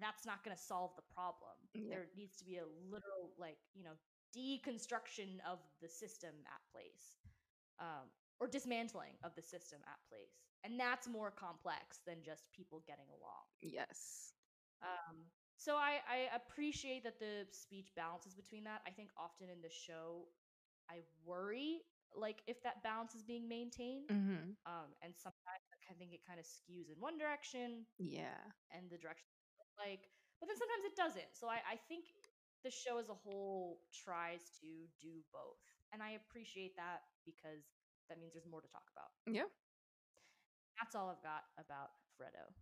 that's 0.00 0.26
not 0.26 0.42
going 0.44 0.56
to 0.56 0.62
solve 0.62 0.90
the 0.96 1.06
problem. 1.14 1.54
Yeah. 1.74 1.90
There 1.90 2.06
needs 2.16 2.36
to 2.38 2.44
be 2.44 2.58
a 2.58 2.66
literal, 2.90 3.30
like, 3.38 3.58
you 3.74 3.84
know, 3.84 3.94
deconstruction 4.34 5.38
of 5.46 5.62
the 5.80 5.88
system 5.88 6.34
at 6.50 6.60
place 6.74 7.22
um, 7.78 8.10
or 8.40 8.48
dismantling 8.48 9.14
of 9.22 9.34
the 9.36 9.42
system 9.42 9.78
at 9.86 9.98
place. 10.10 10.53
And 10.64 10.80
that's 10.80 11.06
more 11.06 11.30
complex 11.30 12.00
than 12.06 12.24
just 12.24 12.48
people 12.56 12.82
getting 12.86 13.06
along. 13.12 13.44
Yes. 13.60 14.32
Um, 14.80 15.28
so 15.56 15.76
I, 15.76 16.00
I 16.08 16.34
appreciate 16.34 17.04
that 17.04 17.20
the 17.20 17.44
speech 17.52 17.92
balances 17.94 18.34
between 18.34 18.64
that. 18.64 18.80
I 18.88 18.90
think 18.90 19.10
often 19.16 19.52
in 19.52 19.60
the 19.60 19.70
show, 19.70 20.28
I 20.88 21.04
worry 21.24 21.84
like 22.16 22.42
if 22.46 22.62
that 22.62 22.82
balance 22.82 23.14
is 23.14 23.22
being 23.22 23.48
maintained. 23.48 24.08
Mm-hmm. 24.08 24.56
Um, 24.64 24.88
and 25.02 25.12
sometimes 25.14 25.64
I 25.90 25.94
think 25.98 26.12
it 26.14 26.24
kind 26.26 26.38
of 26.40 26.46
skews 26.46 26.88
in 26.88 26.96
one 26.98 27.18
direction 27.18 27.84
Yeah. 27.98 28.38
and 28.72 28.88
the 28.88 28.98
direction 28.98 29.26
like, 29.76 30.06
but 30.40 30.46
then 30.46 30.56
sometimes 30.56 30.84
it 30.86 30.96
doesn't. 30.96 31.30
So 31.34 31.50
I, 31.50 31.58
I 31.66 31.76
think 31.90 32.06
the 32.62 32.70
show 32.70 32.98
as 33.02 33.10
a 33.10 33.18
whole 33.18 33.82
tries 33.92 34.54
to 34.62 34.68
do 35.02 35.20
both, 35.34 35.60
and 35.92 36.00
I 36.00 36.16
appreciate 36.16 36.78
that 36.78 37.02
because 37.26 37.66
that 38.08 38.20
means 38.22 38.32
there's 38.32 38.48
more 38.48 38.62
to 38.62 38.70
talk 38.70 38.86
about. 38.94 39.10
Yeah. 39.26 39.50
That's 40.78 40.94
all 40.94 41.08
I've 41.10 41.22
got 41.22 41.44
about 41.58 41.90
Fredo. 42.18 42.52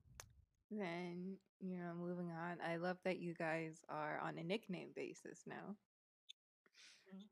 Then, 0.71 1.37
you 1.61 1.77
know, 1.79 1.93
moving 1.95 2.31
on. 2.31 2.59
I 2.67 2.77
love 2.77 2.97
that 3.05 3.19
you 3.19 3.35
guys 3.35 3.85
are 3.89 4.19
on 4.21 4.39
a 4.39 4.43
nickname 4.45 4.91
basis 4.95 5.43
now. 5.47 5.77
Mhm. 7.07 7.29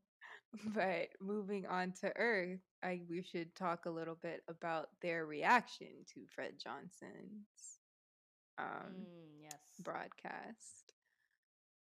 But 0.74 1.08
moving 1.20 1.66
on 1.66 1.92
to 2.00 2.12
Earth, 2.16 2.60
I 2.82 3.02
we 3.08 3.22
should 3.22 3.54
talk 3.54 3.86
a 3.86 3.90
little 3.90 4.16
bit 4.16 4.42
about 4.48 4.88
their 5.00 5.24
reaction 5.26 6.04
to 6.14 6.26
Fred 6.34 6.54
Johnson's 6.58 7.78
um 8.58 9.06
Mm, 9.06 9.40
yes. 9.42 9.60
broadcast. 9.78 10.92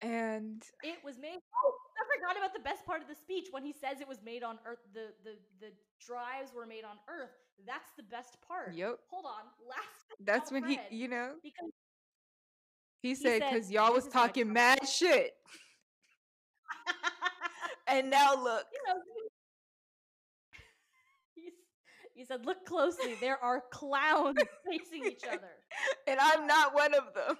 And 0.02 0.64
It 0.84 1.03
was 1.03 1.18
made. 1.18 1.40
Oh, 1.65 1.74
I 1.98 2.03
forgot 2.19 2.38
about 2.38 2.53
the 2.53 2.61
best 2.61 2.86
part 2.86 3.02
of 3.02 3.07
the 3.07 3.15
speech 3.15 3.48
when 3.52 3.64
he 3.64 3.74
says 3.74 3.99
it 4.02 4.07
was 4.07 4.22
made 4.24 4.44
on 4.44 4.60
Earth. 4.65 4.80
The 4.94 5.14
the 5.24 5.40
the 5.60 5.72
drives 5.99 6.53
were 6.53 6.65
made 6.68 6.84
on 6.84 6.98
Earth. 7.10 7.34
That's 7.65 7.91
the 7.97 8.03
best 8.03 8.38
part. 8.47 8.73
Yep. 8.75 8.99
Hold 9.09 9.25
on. 9.25 9.43
Last. 9.67 9.81
that's 10.23 10.51
when 10.51 10.63
he, 10.65 10.79
you 10.91 11.07
know, 11.07 11.31
because 11.43 11.71
he 13.01 13.15
said 13.15 13.41
because 13.49 13.71
y'all 13.71 13.93
was 13.93 14.07
talking 14.07 14.51
mad 14.51 14.88
shit, 14.88 15.34
and 17.88 18.09
now 18.09 18.34
look. 18.35 18.65
you 18.71 18.93
know, 18.93 19.01
he, 21.35 21.51
he 22.13 22.25
said, 22.25 22.45
"Look 22.45 22.65
closely. 22.65 23.15
There 23.19 23.41
are 23.43 23.63
clowns 23.71 24.38
facing 24.69 25.05
each 25.05 25.23
other." 25.23 25.51
and 26.07 26.19
I'm 26.19 26.47
not 26.47 26.73
one 26.73 26.93
of 26.93 27.13
them. 27.13 27.38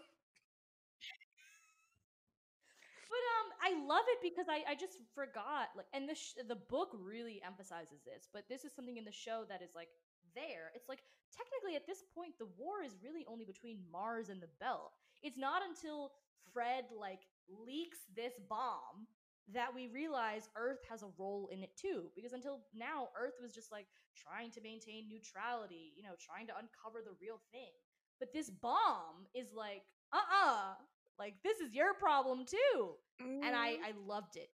But 3.10 3.24
um, 3.34 3.48
I 3.64 3.88
love 3.88 4.04
it 4.10 4.20
because 4.22 4.46
I, 4.50 4.72
I 4.72 4.76
just 4.76 5.00
forgot 5.16 5.70
like, 5.76 5.88
and 5.94 6.08
the 6.08 6.16
sh- 6.16 6.36
the 6.48 6.56
book 6.56 6.90
really 6.94 7.42
emphasizes 7.46 8.02
this. 8.06 8.28
But 8.32 8.44
this 8.50 8.64
is 8.64 8.74
something 8.76 8.98
in 8.98 9.06
the 9.06 9.12
show 9.12 9.46
that 9.50 9.62
is 9.62 9.72
like 9.74 9.90
there. 10.38 10.70
It's 10.78 10.88
like 10.88 11.02
technically 11.34 11.76
at 11.76 11.90
this 11.90 12.06
point 12.14 12.38
the 12.38 12.50
war 12.58 12.86
is 12.86 12.94
really 13.02 13.26
only 13.26 13.46
between 13.46 13.82
Mars 13.92 14.30
and 14.30 14.38
the 14.42 14.54
Belt. 14.62 14.94
It's 15.26 15.38
not 15.38 15.64
until 15.66 16.14
Fred 16.54 16.86
like 16.94 17.26
leaks 17.50 18.06
this 18.16 18.34
bomb 18.50 19.10
that 19.54 19.74
we 19.74 19.88
realize 19.88 20.50
Earth 20.56 20.84
has 20.90 21.02
a 21.04 21.10
role 21.18 21.50
in 21.52 21.64
it 21.64 21.72
too. 21.76 22.12
Because 22.16 22.34
until 22.34 22.60
now, 22.76 23.08
Earth 23.18 23.36
was 23.42 23.54
just 23.54 23.72
like 23.72 23.88
trying 24.16 24.52
to 24.52 24.62
maintain 24.62 25.08
neutrality, 25.10 25.94
you 25.96 26.04
know, 26.04 26.16
trying 26.20 26.46
to 26.48 26.54
uncover 26.60 27.02
the 27.04 27.16
real 27.22 27.40
thing. 27.52 27.74
But 28.20 28.34
this 28.34 28.50
bomb 28.50 29.26
is 29.34 29.48
like, 29.56 29.84
uh 30.14 30.18
uh 30.46 30.74
like 31.20 31.36
this 31.44 31.60
is 31.60 31.74
your 31.74 31.94
problem 31.96 32.46
too 32.46 32.94
and 33.20 33.56
I 33.56 33.78
Mhm. 33.78 33.86
I 33.88 33.92
loved 34.06 34.36
it. 34.38 34.50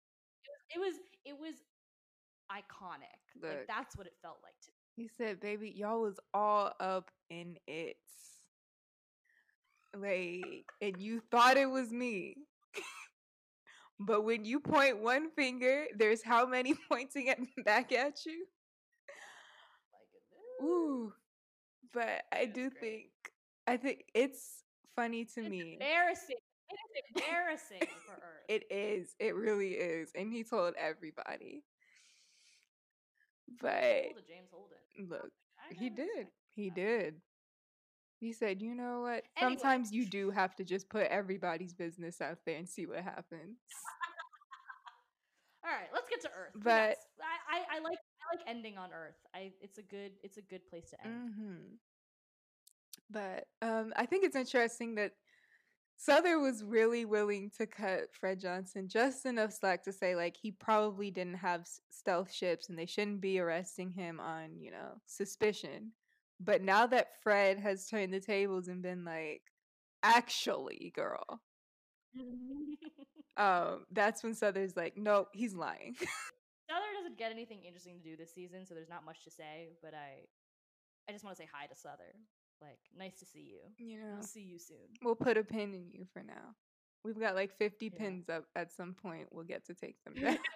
It 0.73 0.79
was 0.79 0.95
it 1.25 1.35
was, 1.35 1.35
it 1.35 1.37
was 1.39 1.55
iconic. 2.51 3.19
Look. 3.41 3.51
like 3.51 3.67
that's 3.67 3.97
what 3.97 4.07
it 4.07 4.13
felt 4.21 4.39
like 4.43 4.59
to 4.61 4.71
me. 4.71 4.72
He 4.95 5.07
said, 5.17 5.39
"Baby, 5.39 5.73
y'all 5.75 6.01
was 6.01 6.19
all 6.33 6.71
up 6.79 7.09
in 7.29 7.57
it, 7.67 7.97
like, 9.95 10.65
and 10.81 11.01
you 11.01 11.21
thought 11.31 11.57
it 11.57 11.69
was 11.69 11.91
me." 11.91 12.35
But 13.99 14.23
when 14.23 14.43
you 14.43 14.59
point 14.59 14.99
one 14.99 15.29
finger, 15.31 15.85
there's 15.95 16.23
how 16.23 16.45
many 16.45 16.73
pointing 16.89 17.29
at, 17.29 17.39
back 17.63 17.91
at 17.91 18.25
you? 18.25 18.45
Like 19.93 20.67
Ooh. 20.67 21.13
But 21.93 22.23
I 22.31 22.45
do 22.45 22.69
great. 22.69 22.79
think 22.79 23.05
I 23.67 23.77
think 23.77 24.05
it's 24.13 24.63
funny 24.95 25.25
to 25.25 25.41
it's 25.41 25.49
me. 25.49 25.73
embarrassing. 25.73 26.37
It 26.69 26.75
is 26.75 27.15
embarrassing 27.15 27.79
for. 28.05 28.21
It 28.49 28.63
is. 28.69 29.15
It 29.19 29.35
really 29.35 29.73
is. 29.73 30.11
And 30.15 30.31
he 30.33 30.43
told 30.43 30.73
everybody. 30.77 31.63
But 33.61 34.27
James 34.27 34.49
Holden. 34.51 34.77
look, 35.09 35.31
he 35.71 35.89
did. 35.89 36.27
He 36.49 36.69
that. 36.69 36.75
did. 36.75 37.21
He 38.19 38.31
said, 38.33 38.61
"You 38.61 38.73
know 38.75 39.01
what? 39.01 39.23
Anyway. 39.37 39.59
Sometimes 39.59 39.91
you 39.91 40.05
do 40.05 40.29
have 40.31 40.55
to 40.55 40.63
just 40.63 40.89
put 40.89 41.07
everybody's 41.07 41.73
business 41.73 42.21
out 42.21 42.39
there 42.45 42.57
and 42.57 42.67
see 42.69 42.85
what 42.85 42.99
happens." 43.03 43.57
All 45.65 45.71
right, 45.71 45.87
let's 45.93 46.09
get 46.09 46.21
to 46.21 46.27
Earth. 46.29 46.51
But- 46.55 46.97
Yes, 46.97 46.97
I, 47.49 47.57
I 47.57 47.77
I 47.77 47.79
like 47.79 47.97
I 47.97 48.35
like 48.35 48.47
ending 48.47 48.77
on 48.77 48.89
Earth. 48.93 49.15
I 49.33 49.51
it's 49.61 49.77
a 49.77 49.81
good 49.81 50.11
it's 50.23 50.37
a 50.37 50.41
good 50.41 50.67
place 50.69 50.89
to 50.91 51.05
end. 51.05 51.29
hmm 51.35 51.75
But 53.09 53.47
um, 53.61 53.93
I 53.95 54.05
think 54.05 54.25
it's 54.25 54.35
interesting 54.35 54.95
that 54.95 55.13
Souther 56.03 56.37
was 56.37 56.65
really 56.65 57.05
willing 57.05 57.49
to 57.57 57.65
cut 57.65 58.13
Fred 58.13 58.37
Johnson 58.37 58.89
just 58.89 59.25
enough 59.25 59.53
slack 59.53 59.83
to 59.83 59.93
say 59.93 60.17
like 60.17 60.35
he 60.35 60.51
probably 60.51 61.09
didn't 61.09 61.35
have 61.35 61.65
stealth 61.89 62.29
ships 62.29 62.67
and 62.67 62.77
they 62.77 62.85
shouldn't 62.85 63.21
be 63.21 63.39
arresting 63.39 63.89
him 63.89 64.19
on 64.19 64.59
you 64.59 64.69
know 64.69 64.99
suspicion. 65.05 65.93
But 66.41 66.61
now 66.61 66.87
that 66.87 67.21
Fred 67.21 67.57
has 67.59 67.87
turned 67.87 68.13
the 68.13 68.19
tables 68.19 68.67
and 68.67 68.81
been 68.81 69.05
like, 69.05 69.43
actually, 70.03 70.91
girl, 70.93 71.39
um, 73.37 73.85
that's 73.89 74.23
when 74.23 74.35
Souther's 74.35 74.75
like, 74.75 74.97
nope, 74.97 75.29
he's 75.31 75.53
lying. 75.53 75.95
Souther 76.69 76.93
doesn't 76.99 77.17
get 77.17 77.31
anything 77.31 77.63
interesting 77.63 77.97
to 77.97 78.03
do 78.03 78.17
this 78.17 78.33
season, 78.33 78.65
so 78.65 78.73
there's 78.73 78.89
not 78.89 79.05
much 79.05 79.23
to 79.23 79.31
say. 79.31 79.69
But 79.81 79.93
I, 79.93 80.25
I 81.07 81.13
just 81.13 81.23
want 81.23 81.37
to 81.37 81.41
say 81.41 81.47
hi 81.49 81.67
to 81.67 81.75
Souther. 81.77 82.13
Like, 82.61 82.79
nice 82.97 83.19
to 83.19 83.25
see 83.25 83.41
you. 83.51 83.59
you 83.77 83.99
know, 83.99 84.15
We'll 84.15 84.23
see 84.23 84.41
you 84.41 84.57
soon. 84.59 84.77
we'll 85.01 85.15
put 85.15 85.37
a 85.37 85.43
pin 85.43 85.73
in 85.73 85.89
you 85.91 86.05
for 86.13 86.23
now. 86.23 86.55
We've 87.03 87.19
got 87.19 87.35
like 87.35 87.51
50 87.57 87.87
Yeah. 87.87 87.97
pins 87.99 88.29
up 88.29 88.45
at 88.55 88.71
some 88.71 88.93
point. 88.93 89.27
We'll 89.31 89.43
get 89.43 89.65
to 89.65 89.73
take 89.73 89.97
them 90.05 90.13
down. 90.15 90.37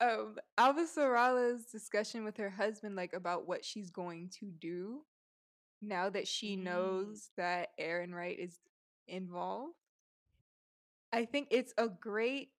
um, 0.00 0.36
Avasarala's 0.58 1.64
discussion 1.66 2.24
with 2.24 2.36
her 2.36 2.50
husband, 2.50 2.94
like 2.96 3.12
about 3.12 3.48
what 3.48 3.64
she's 3.64 3.90
going 3.90 4.30
to 4.40 4.46
do 4.50 5.04
now 5.82 6.08
that 6.10 6.28
she 6.28 6.56
Mm. 6.56 6.62
knows 6.64 7.30
that 7.36 7.70
Errinwright 7.80 8.38
is 8.38 8.58
involved. 9.08 9.74
I 11.12 11.24
think 11.24 11.48
it's 11.50 11.72
a 11.78 11.88
great 11.88 12.50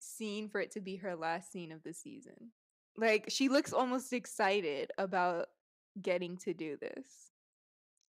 scene 0.00 0.48
for 0.48 0.60
it 0.60 0.70
to 0.72 0.80
be 0.80 0.96
her 0.96 1.14
last 1.16 1.52
scene 1.52 1.72
of 1.72 1.82
the 1.82 1.92
season. 1.94 2.52
Like 2.96 3.26
she 3.28 3.48
looks 3.48 3.72
almost 3.72 4.12
excited 4.12 4.90
about 4.98 5.48
getting 6.00 6.36
to 6.38 6.54
do 6.54 6.76
this. 6.76 7.32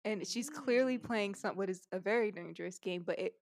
And 0.06 0.26
she's 0.26 0.50
clearly 0.50 0.98
playing 0.98 1.34
Mm. 1.34 1.38
some 1.38 1.56
what 1.58 1.70
is 1.70 1.88
a 1.92 2.00
very 2.00 2.32
dangerous 2.32 2.80
game, 2.80 3.04
but 3.04 3.20
it 3.20 3.36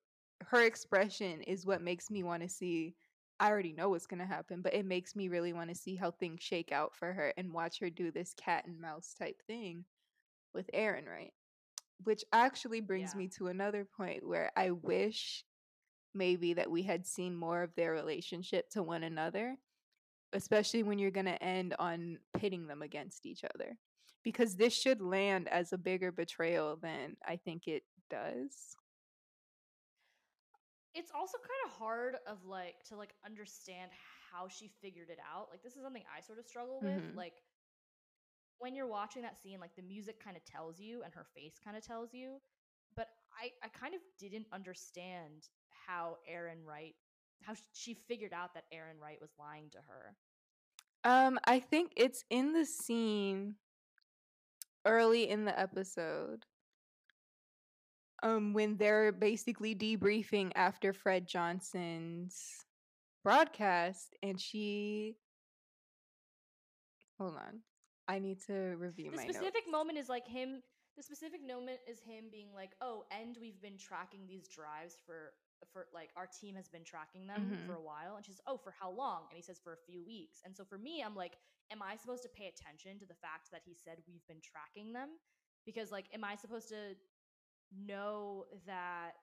her 0.48 0.64
expression 0.64 1.42
is 1.44 1.66
what 1.66 1.82
makes 1.82 2.10
me 2.12 2.24
want 2.24 2.44
to 2.44 2.50
see 2.50 2.96
I 3.40 3.50
already 3.50 3.74
know 3.74 3.90
what's 3.90 4.06
going 4.08 4.20
to 4.20 4.26
happen, 4.26 4.62
but 4.62 4.74
it 4.74 4.86
makes 4.86 5.16
me 5.16 5.28
really 5.28 5.54
want 5.54 5.70
to 5.70 5.76
see 5.76 5.96
how 5.96 6.12
things 6.12 6.42
shake 6.42 6.72
out 6.72 6.96
for 6.96 7.12
her 7.12 7.34
and 7.36 7.52
watch 7.52 7.80
her 7.80 7.90
do 7.90 8.12
this 8.12 8.34
cat 8.36 8.66
and 8.66 8.80
mouse 8.80 9.14
type 9.14 9.42
thing 9.48 9.86
with 10.54 10.70
Aaron, 10.74 11.06
right? 11.06 11.34
Which 12.04 12.24
actually 12.32 12.80
brings 12.80 13.14
Yeah. 13.14 13.18
me 13.20 13.28
to 13.30 13.48
another 13.48 13.86
point 13.86 14.26
where 14.26 14.52
I 14.56 14.72
wish 14.72 15.46
maybe 16.14 16.54
that 16.54 16.70
we 16.72 16.84
had 16.84 17.06
seen 17.08 17.36
more 17.36 17.64
of 17.64 17.74
their 17.76 17.92
relationship 17.92 18.70
to 18.70 18.84
one 18.84 19.04
another, 19.04 19.58
especially 20.32 20.84
when 20.84 21.00
you're 21.00 21.12
going 21.12 21.26
to 21.26 21.44
end 21.44 21.76
on 21.80 22.20
pitting 22.38 22.68
them 22.68 22.82
against 22.82 23.26
each 23.26 23.44
other. 23.44 23.78
Because 24.24 24.56
this 24.56 24.74
should 24.74 25.02
land 25.02 25.48
as 25.50 25.74
a 25.74 25.78
bigger 25.78 26.12
betrayal 26.12 26.78
than 26.78 27.18
I 27.28 27.36
think 27.36 27.68
it 27.68 27.84
does. 28.10 28.76
It's 30.96 31.12
also 31.14 31.38
kind 31.40 31.52
of 31.66 31.72
hard 31.72 32.16
of 32.28 32.46
like 32.46 32.84
to 32.90 32.96
like 32.96 33.14
understand 33.26 33.90
how 34.32 34.48
she 34.48 34.72
figured 34.82 35.10
it 35.10 35.20
out. 35.20 35.48
Like 35.50 35.64
this 35.64 35.76
is 35.76 35.82
something 35.82 36.04
I 36.16 36.22
sort 36.22 36.40
of 36.40 36.46
struggle 36.46 36.80
with. 36.82 37.02
Mhm. 37.02 37.16
Like 37.16 37.42
when 38.60 38.76
you're 38.76 38.88
watching 38.88 39.24
that 39.24 39.42
scene, 39.42 39.60
like 39.60 39.76
the 39.76 39.82
music 39.82 40.24
kind 40.24 40.38
of 40.38 40.46
tells 40.46 40.80
you 40.80 41.04
and 41.04 41.14
her 41.14 41.26
face 41.36 41.60
kind 41.64 41.76
of 41.76 41.84
tells 41.86 42.14
you. 42.14 42.40
But 42.96 43.10
I, 43.38 43.52
I 43.66 43.70
kind 43.70 43.94
of 43.96 44.02
didn't 44.20 44.46
understand 44.54 45.50
how 45.88 46.18
Errinwright, 46.32 46.94
how 47.42 47.56
she 47.74 47.94
figured 47.94 48.34
out 48.34 48.54
that 48.54 48.66
Errinwright 48.74 49.20
was 49.20 49.32
lying 49.40 49.70
to 49.72 49.80
her. 49.88 50.16
Um, 51.04 51.40
I 51.46 51.60
think 51.60 51.92
it's 51.98 52.24
in 52.30 52.54
the 52.54 52.66
scene 52.66 53.56
early 54.86 55.30
in 55.30 55.46
the 55.46 55.58
episode. 55.58 56.46
Um, 58.22 58.54
when 58.54 58.78
they're 58.78 59.12
basically 59.12 59.76
debriefing 59.76 60.52
after 60.56 60.94
Fred 60.94 61.28
Johnson's 61.28 62.66
broadcast, 63.24 64.16
and 64.24 64.40
she 64.40 65.18
hold 67.20 67.36
on, 67.36 67.60
I 68.08 68.20
need 68.20 68.40
to 68.48 68.76
review 68.78 69.12
The 69.12 69.18
my 69.18 69.24
specific 69.24 69.64
notes. 69.68 69.72
moment 69.72 69.98
is 69.98 70.10
like 70.10 70.28
him. 70.28 70.62
The 70.96 71.04
specific 71.04 71.42
moment 71.46 71.80
is 71.88 72.00
him 72.00 72.26
being 72.32 72.54
like, 72.54 72.72
"Oh, 72.80 73.04
and 73.12 73.38
we've 73.42 73.62
been 73.62 73.78
tracking 73.78 74.26
these 74.28 74.48
drives 74.48 74.96
for 75.06 75.34
for 75.72 75.88
like 75.94 76.10
our 76.16 76.28
team 76.28 76.56
has 76.56 76.68
been 76.68 76.84
tracking 76.84 77.28
them 77.28 77.50
Mhm. 77.52 77.66
for 77.66 77.76
a 77.76 77.82
while." 77.82 78.16
And 78.18 78.26
she 78.26 78.32
says 78.32 78.42
"Oh, 78.48 78.58
for 78.58 78.72
how 78.72 78.90
long?" 78.92 79.28
And 79.30 79.36
he 79.38 79.42
says, 79.42 79.60
"For 79.60 79.74
a 79.74 79.78
few 79.78 80.04
weeks." 80.04 80.42
And 80.44 80.56
so 80.56 80.66
for 80.66 80.78
me, 80.78 81.02
I'm 81.04 81.16
like, 81.16 81.38
"Am 81.72 81.82
I 81.82 81.96
supposed 81.96 82.24
to 82.24 82.30
pay 82.30 82.48
attention 82.48 83.00
to 83.00 83.06
the 83.06 83.16
fact 83.16 83.52
that 83.52 83.62
he 83.64 83.74
said 83.74 84.04
we've 84.08 84.26
been 84.28 84.42
tracking 84.42 84.94
them?" 84.94 85.20
Because 85.66 85.92
like, 85.92 86.08
am 86.14 86.24
I 86.24 86.36
supposed 86.36 86.70
to 86.70 86.96
know 87.72 88.46
that 88.66 89.14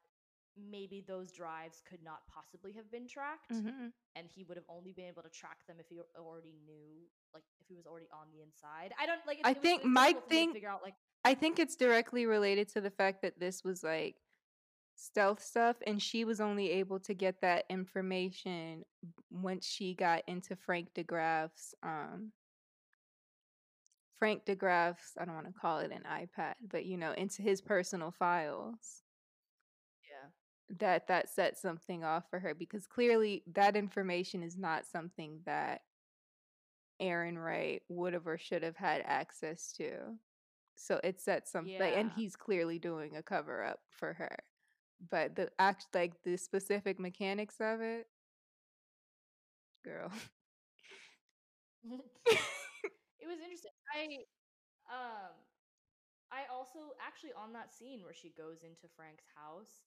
maybe 0.57 1.01
those 1.07 1.31
drives 1.33 1.81
could 1.89 2.03
not 2.03 2.27
possibly 2.27 2.73
have 2.73 2.91
been 2.91 3.07
tracked? 3.07 3.51
Mhm. 3.53 3.93
and 4.17 4.27
he 4.27 4.43
would 4.43 4.57
have 4.57 4.67
only 4.69 4.93
been 4.93 5.05
able 5.07 5.23
to 5.23 5.31
track 5.31 5.65
them 5.69 5.79
if 5.79 5.87
he 5.89 6.01
already 6.17 6.53
knew 6.67 7.09
like 7.33 7.45
if 7.61 7.69
he 7.69 7.77
was 7.77 7.87
already 7.87 8.09
on 8.11 8.29
the 8.33 8.41
inside 8.43 8.93
i 8.99 9.07
don't 9.07 9.25
like 9.25 9.39
I 9.45 9.55
think 9.55 9.85
my 9.85 10.09
difficult 10.09 10.25
for 10.25 10.29
me 10.35 10.37
to 10.37 10.41
thing- 10.47 10.53
figure 10.53 10.69
out 10.69 10.83
like 10.83 10.97
I 11.25 11.35
think 11.35 11.59
it's 11.61 11.77
directly 11.77 12.27
related 12.27 12.67
to 12.71 12.81
the 12.81 12.91
fact 12.91 13.23
that 13.23 13.39
this 13.39 13.63
was 13.63 13.85
like 13.85 14.17
stealth 15.01 15.43
stuff, 15.43 15.77
and 15.87 16.03
she 16.03 16.25
was 16.25 16.41
only 16.41 16.71
able 16.73 17.01
to 17.01 17.15
get 17.15 17.41
that 17.43 17.65
information 17.71 18.85
once 19.31 19.67
she 19.67 19.95
got 19.95 20.23
into 20.29 20.57
Frank 20.57 20.91
DeGraff's 20.95 21.75
um 21.83 22.33
Frank 24.19 24.45
DeGraff's 24.45 25.17
I 25.19 25.25
don't 25.25 25.35
want 25.35 25.47
to 25.49 25.53
call 25.53 25.79
it 25.81 25.91
an 25.93 26.05
iPad, 26.05 26.55
but 26.71 26.85
you 26.87 26.97
know, 26.97 27.13
into 27.13 27.43
his 27.43 27.61
personal 27.61 28.11
files. 28.13 29.03
yeah 30.03 30.29
That 30.79 31.09
that 31.09 31.29
set 31.29 31.59
something 31.59 32.05
off 32.05 32.29
for 32.31 32.39
her 32.39 32.55
because 32.55 32.87
clearly 32.87 33.43
that 33.55 33.77
information 33.77 34.43
is 34.43 34.57
not 34.57 34.87
something 34.87 35.41
that 35.47 35.83
Errinwright 37.01 37.81
would 37.89 38.13
have 38.15 38.27
or 38.27 38.39
should 38.39 38.63
have 38.63 38.77
had 38.77 39.03
access 39.05 39.73
to. 39.73 40.19
So 40.77 41.01
it 41.05 41.21
sets 41.21 41.51
something, 41.53 41.93
and 41.93 42.11
he's 42.11 42.37
clearly 42.37 42.79
doing 42.79 43.17
a 43.17 43.23
cover 43.23 43.63
up 43.65 43.81
for 43.91 44.15
her. 44.15 44.37
But 45.09 45.35
the 45.37 45.51
act, 45.59 45.87
like 45.95 46.23
the 46.23 46.37
specific 46.37 46.99
mechanics 46.99 47.61
of 47.61 47.81
it, 47.81 48.09
girl. 49.85 50.11
it 53.21 53.27
was 53.27 53.39
interesting 53.43 53.71
i 53.95 54.25
um 54.91 55.33
i 56.31 56.43
also 56.53 56.93
actually 57.01 57.33
on 57.37 57.53
that 57.53 57.73
scene 57.73 58.01
where 58.05 58.15
she 58.15 58.31
goes 58.37 58.63
into 58.63 58.87
frank's 58.97 59.25
house 59.35 59.83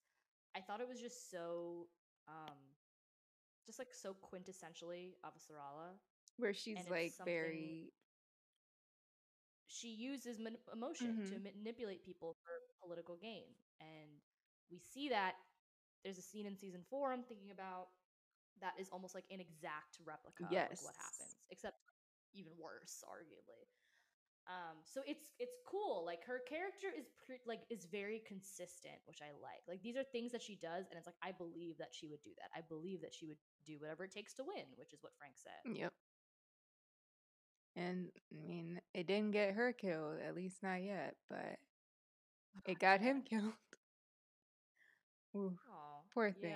i 0.56 0.62
thought 0.62 0.82
it 0.82 0.88
was 0.88 1.00
just 1.00 1.30
so 1.32 1.88
um 2.28 2.58
just 3.66 3.80
like 3.80 3.94
so 3.94 4.16
quintessentially 4.22 5.16
Avasarala. 5.26 5.96
Where 6.38 6.54
she's 6.54 6.90
like 6.90 7.14
very, 7.24 7.94
she 9.68 9.90
uses 9.90 10.40
man- 10.40 10.58
emotion 10.72 11.22
to 11.30 11.36
Mhm. 11.36 11.44
manipulate 11.44 12.04
people 12.04 12.36
for 12.44 12.52
political 12.82 13.16
gain 13.16 13.46
and 13.80 14.22
we 14.74 14.82
see 14.82 15.10
that 15.10 15.38
there's 16.02 16.18
a 16.18 16.26
scene 16.26 16.50
in 16.50 16.58
season 16.58 16.82
four 16.90 17.14
i'm 17.14 17.22
thinking 17.22 17.54
about 17.54 17.94
that 18.62 18.74
is 18.82 18.90
almost 18.90 19.14
like 19.14 19.30
an 19.30 19.40
exact 19.40 20.02
replica 20.02 20.44
of 20.44 20.52
like, 20.52 20.82
what 20.82 20.98
happens 20.98 21.38
except 21.54 21.78
even 22.34 22.52
worse 22.58 23.06
arguably 23.06 23.70
um 24.50 24.82
so 24.84 25.00
it's 25.08 25.32
it's 25.40 25.56
cool 25.64 26.04
like 26.04 26.26
her 26.26 26.42
character 26.50 26.92
is 26.92 27.08
pre- 27.24 27.46
like 27.48 27.62
is 27.70 27.86
very 27.86 28.20
consistent 28.28 28.98
which 29.06 29.22
i 29.22 29.32
like 29.40 29.64
like 29.70 29.82
these 29.86 29.96
are 29.96 30.04
things 30.04 30.34
that 30.34 30.42
she 30.42 30.58
does 30.58 30.90
and 30.90 30.98
it's 30.98 31.08
like 31.08 31.22
i 31.24 31.32
believe 31.32 31.78
that 31.78 31.94
she 31.94 32.10
would 32.10 32.22
do 32.26 32.32
that 32.36 32.50
i 32.58 32.60
believe 32.68 33.00
that 33.00 33.14
she 33.14 33.26
would 33.26 33.40
do 33.64 33.80
whatever 33.80 34.04
it 34.04 34.12
takes 34.12 34.34
to 34.34 34.44
win 34.44 34.68
which 34.76 34.92
is 34.92 35.00
what 35.06 35.14
frank 35.16 35.36
said 35.38 35.62
yep. 35.78 35.94
And 37.76 38.12
I 38.32 38.48
mean, 38.48 38.82
it 38.94 39.08
didn't 39.08 39.32
get 39.32 39.56
her 39.56 39.74
killed, 39.74 40.18
at 40.26 40.36
least 40.36 40.62
not 40.62 40.84
yet, 40.84 41.16
but 41.30 41.58
it 42.66 42.80
got 42.80 43.02
him 43.02 43.24
killed. 43.24 43.54
Ooh, 45.36 45.58
oh 45.70 46.02
poor 46.14 46.32
thing. 46.32 46.56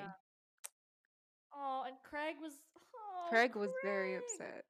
oh 1.54 1.84
and 1.88 1.96
craig 2.04 2.36
was 2.42 2.54
oh, 2.96 3.30
Craig 3.30 3.56
was 3.56 3.70
very 3.84 4.12
Craig! 4.14 4.24
upset. 4.24 4.66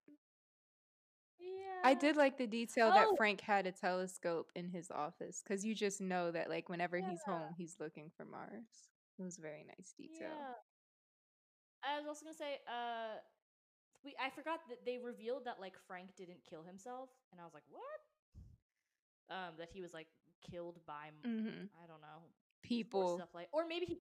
Yeah. 1.40 1.82
I 1.84 1.94
did 1.94 2.16
like 2.16 2.38
the 2.38 2.48
detail 2.48 2.90
Oh. 2.92 2.96
that 2.96 3.18
Frank 3.18 3.42
had 3.42 3.68
a 3.68 3.72
telescope 3.72 4.50
in 4.56 4.70
his 4.70 4.90
office 4.92 5.42
because 5.44 5.64
you 5.64 5.76
just 5.76 6.02
know 6.02 6.32
that, 6.32 6.50
like, 6.50 6.70
whenever 6.70 6.98
he's 6.98 7.22
Yeah. 7.28 7.34
home, 7.34 7.54
he's 7.58 7.80
looking 7.80 8.10
for 8.18 8.26
Mars. 8.26 8.90
It 9.20 9.24
was 9.24 9.38
a 9.38 9.42
very 9.42 9.64
nice 9.64 9.94
detail. 9.98 10.30
Yeah. 10.32 10.54
I 11.84 11.98
was 12.00 12.08
also 12.08 12.26
gonna 12.26 12.36
say, 12.36 12.60
uh, 12.68 13.20
we 14.04 14.16
I 14.20 14.30
forgot 14.32 14.60
that 14.70 14.84
they 14.86 14.98
revealed 14.98 15.46
that 15.46 15.60
like 15.60 15.78
Frank 15.88 16.16
didn't 16.16 16.44
kill 16.44 16.64
himself, 16.64 17.10
and 17.32 17.40
I 17.40 17.44
was 17.46 17.54
like, 17.54 17.68
what? 17.70 18.02
Um, 19.30 19.54
that 19.58 19.70
he 19.70 19.82
was 19.82 19.94
like 19.94 20.08
killed 20.42 20.80
by 20.86 21.08
m- 21.08 21.22
hmm 21.24 21.66
I 21.84 21.88
don't 21.88 22.02
know 22.02 22.24
People, 22.68 23.20
at 23.22 23.32
play, 23.32 23.48
or 23.52 23.66
maybe 23.68 23.86
he, 23.86 24.00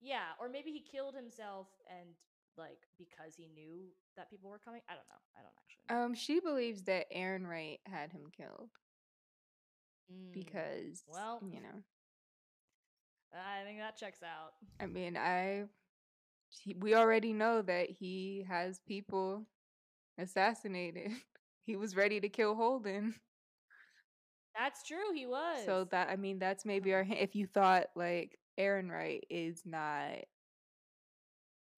yeah, 0.00 0.34
or 0.40 0.48
maybe 0.48 0.70
he 0.70 0.80
killed 0.80 1.14
himself 1.14 1.68
and 1.88 2.08
like 2.56 2.80
because 2.98 3.34
he 3.36 3.48
knew 3.54 3.86
that 4.16 4.30
people 4.30 4.50
were 4.50 4.58
coming. 4.58 4.80
I 4.88 4.92
don't 4.94 5.08
know. 5.08 5.22
I 5.36 5.42
don't 5.42 5.52
actually. 5.58 5.96
Know. 5.96 6.04
um, 6.06 6.14
she 6.14 6.40
believes 6.40 6.82
that 6.84 7.06
Errinwright 7.14 7.78
had 7.86 8.12
him 8.12 8.22
killed 8.36 8.70
Mm, 10.12 10.32
because, 10.32 11.02
well- 11.06 11.40
you 11.42 11.60
know, 11.60 11.82
I 13.34 13.64
think 13.64 13.78
that 13.78 13.96
checks 13.96 14.22
out. 14.22 14.52
I 14.80 14.86
mean, 14.86 15.16
I, 15.16 15.64
we 16.78 16.94
already 16.94 17.32
know 17.32 17.62
that 17.62 17.88
he 17.90 18.44
has 18.48 18.80
people 18.86 19.46
assassinated. 20.18 21.12
he 21.66 21.76
was 21.76 21.96
ready 21.96 22.20
to 22.20 22.28
kill 22.28 22.54
Holden. 22.54 23.14
That's 24.56 24.82
true. 24.82 25.12
He 25.14 25.26
was. 25.26 25.66
So 25.66 25.84
that 25.90 26.08
I 26.10 26.16
mean 26.16 26.38
that's 26.38 26.64
maybe 26.64 26.92
our. 26.94 27.06
If 27.08 27.34
you 27.34 27.46
thought 27.46 27.86
like 27.94 28.38
Errinwright 28.58 29.22
is 29.30 29.62
not 29.64 30.24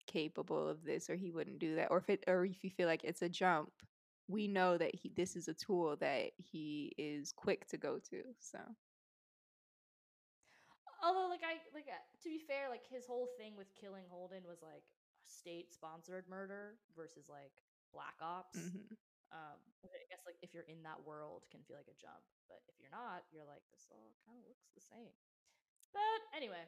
capable 0.06 0.68
of 0.68 0.84
this 0.84 1.08
or 1.08 1.16
he 1.16 1.30
wouldn't 1.30 1.58
do 1.58 1.76
that 1.76 1.88
or 1.90 1.98
if 1.98 2.08
it 2.10 2.24
or 2.26 2.44
if 2.44 2.62
you 2.64 2.70
feel 2.70 2.86
like 2.88 3.04
it's 3.04 3.22
a 3.22 3.28
jump, 3.28 3.70
we 4.28 4.46
know 4.48 4.76
that 4.78 4.94
he 4.94 5.10
this 5.16 5.36
is 5.36 5.48
a 5.48 5.54
tool 5.54 5.96
that 5.96 6.30
he 6.38 6.92
is 6.98 7.32
quick 7.32 7.66
to 7.68 7.76
go 7.76 7.98
to. 8.10 8.22
So 8.40 8.58
Although, 11.02 11.28
like 11.28 11.42
I 11.44 11.60
like 11.74 11.86
uh, 11.88 12.00
to 12.22 12.28
be 12.28 12.38
fair, 12.38 12.68
like 12.70 12.84
his 12.88 13.06
whole 13.06 13.28
thing 13.38 13.56
with 13.56 13.68
killing 13.78 14.04
Holden 14.08 14.42
was 14.46 14.62
like 14.62 14.84
state 15.26 15.72
sponsored 15.72 16.24
murder 16.28 16.76
versus 16.96 17.28
like 17.28 17.52
black 17.92 18.14
ops. 18.22 18.58
mhm. 18.58 18.96
Um, 19.34 19.58
I 19.82 20.06
guess 20.08 20.22
like 20.24 20.38
if 20.42 20.54
you're 20.54 20.68
in 20.70 20.82
that 20.86 21.02
world, 21.04 21.44
can 21.50 21.60
feel 21.66 21.76
like 21.76 21.90
a 21.90 21.98
jump, 22.00 22.22
but 22.48 22.62
if 22.70 22.78
you're 22.78 22.90
not, 22.94 23.26
you're 23.34 23.44
like 23.44 23.66
this 23.74 23.88
all 23.90 24.14
kind 24.24 24.38
of 24.38 24.46
looks 24.46 24.70
the 24.74 24.80
same. 24.80 25.10
But 25.92 26.20
anyway, 26.36 26.62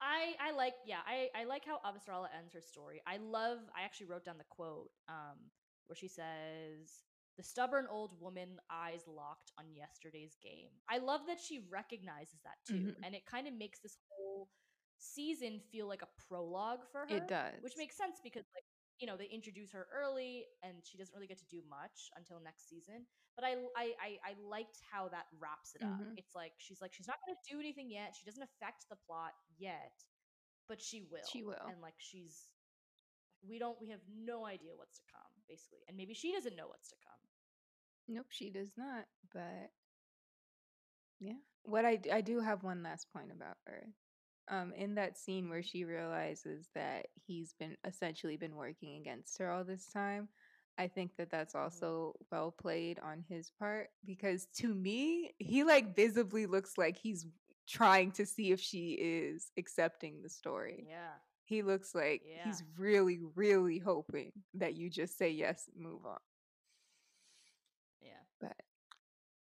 I 0.00 0.36
I 0.40 0.50
like 0.52 0.74
yeah 0.84 1.00
I 1.06 1.28
I 1.34 1.44
like 1.44 1.64
how 1.64 1.78
Avasarala 1.80 2.28
ends 2.36 2.52
her 2.52 2.60
story. 2.60 3.00
I 3.06 3.16
love 3.16 3.58
I 3.74 3.82
actually 3.82 4.06
wrote 4.12 4.24
down 4.24 4.36
the 4.38 4.44
quote 4.52 4.90
um 5.08 5.50
where 5.86 5.96
she 5.96 6.08
says 6.08 7.04
the 7.38 7.42
stubborn 7.42 7.86
old 7.90 8.20
woman 8.20 8.60
eyes 8.70 9.04
locked 9.08 9.52
on 9.58 9.72
yesterday's 9.74 10.36
game. 10.42 10.72
I 10.88 10.98
love 10.98 11.22
that 11.28 11.40
she 11.40 11.64
recognizes 11.70 12.40
that 12.44 12.56
too, 12.66 12.92
Mhm. 12.92 13.04
and 13.04 13.14
it 13.14 13.24
kind 13.26 13.46
of 13.48 13.54
makes 13.54 13.80
this 13.80 13.96
whole 14.08 14.48
season 14.98 15.60
feel 15.72 15.86
like 15.86 16.02
a 16.02 16.08
prologue 16.28 16.84
for 16.92 17.06
her. 17.06 17.16
it 17.16 17.28
does. 17.28 17.62
which 17.62 17.76
makes 17.76 17.96
sense 17.96 18.20
because 18.22 18.44
like 18.54 18.64
you 19.00 19.06
know 19.06 19.16
they 19.16 19.26
introduce 19.26 19.70
her 19.72 19.86
early 19.94 20.46
and 20.62 20.74
she 20.84 20.96
doesn't 20.98 21.14
really 21.14 21.26
get 21.26 21.38
to 21.38 21.46
do 21.46 21.60
much 21.68 22.10
until 22.16 22.40
next 22.40 22.68
season 22.68 23.06
but 23.36 23.44
i 23.44 23.52
i 23.76 23.86
i, 24.00 24.10
I 24.24 24.32
liked 24.48 24.78
how 24.90 25.08
that 25.08 25.26
wraps 25.38 25.74
it 25.74 25.82
up 25.82 26.00
Mhm. 26.00 26.16
it's 26.16 26.34
like 26.34 26.52
she's 26.58 26.80
like 26.80 26.92
she's 26.94 27.08
not 27.08 27.18
going 27.26 27.36
to 27.36 27.54
do 27.54 27.60
anything 27.60 27.90
yet 27.90 28.14
she 28.16 28.24
doesn't 28.24 28.42
affect 28.42 28.86
the 28.88 28.96
plot 29.06 29.32
yet 29.58 29.92
but 30.68 30.80
she 30.80 31.02
will 31.10 31.26
She 31.32 31.42
will. 31.42 31.66
and 31.68 31.80
like 31.82 31.94
she's 31.98 32.48
we 33.46 33.58
don't 33.58 33.80
we 33.80 33.90
have 33.90 34.00
no 34.08 34.46
idea 34.46 34.72
what's 34.74 34.96
to 34.98 35.04
come 35.12 35.30
basically 35.48 35.80
and 35.88 35.96
maybe 35.96 36.14
she 36.14 36.32
doesn't 36.32 36.56
know 36.56 36.68
what's 36.68 36.88
to 36.88 36.96
come 37.04 37.20
Nope, 38.08 38.26
she 38.30 38.50
does 38.50 38.72
not. 38.76 39.06
But 39.32 39.70
yeah, 41.20 41.38
what 41.64 41.84
i 41.84 41.98
i 42.12 42.20
do 42.20 42.40
have 42.40 42.62
one 42.62 42.82
last 42.82 43.06
point 43.12 43.30
about 43.32 43.56
Earth. 43.68 43.94
Um 44.48 44.72
in 44.76 44.94
that 44.94 45.16
scene 45.18 45.48
where 45.48 45.62
she 45.62 45.84
realizes 45.84 46.68
that 46.74 47.06
he's 47.26 47.54
been 47.58 47.76
essentially 47.84 48.36
been 48.36 48.56
working 48.56 48.96
against 49.00 49.38
her 49.38 49.50
all 49.50 49.64
this 49.64 49.86
time 49.92 50.28
i 50.78 50.86
think 50.86 51.16
that 51.16 51.30
that's 51.30 51.54
Mhm. 51.54 51.62
also 51.62 52.14
well 52.30 52.50
played 52.50 52.98
on 53.00 53.24
his 53.28 53.50
part 53.58 53.88
because 54.04 54.46
to 54.56 54.74
me 54.74 55.32
he 55.38 55.64
like 55.64 55.94
visibly 55.94 56.46
looks 56.46 56.76
like 56.78 56.96
he's 56.96 57.26
trying 57.68 58.10
to 58.12 58.24
see 58.26 58.52
if 58.52 58.60
she 58.60 58.92
is 58.92 59.50
accepting 59.58 60.22
the 60.22 60.28
story 60.28 60.86
Yeah. 60.86 61.14
he 61.44 61.62
looks 61.62 61.94
like 61.94 62.22
Yeah. 62.24 62.42
he's 62.44 62.62
really 62.76 63.20
really 63.34 63.78
hoping 63.78 64.32
that 64.54 64.74
you 64.76 64.90
just 64.90 65.16
say 65.18 65.30
yes 65.30 65.68
and 65.74 65.82
move 65.82 66.04
on 66.06 66.18
Yeah. 68.00 68.22
but 68.40 68.56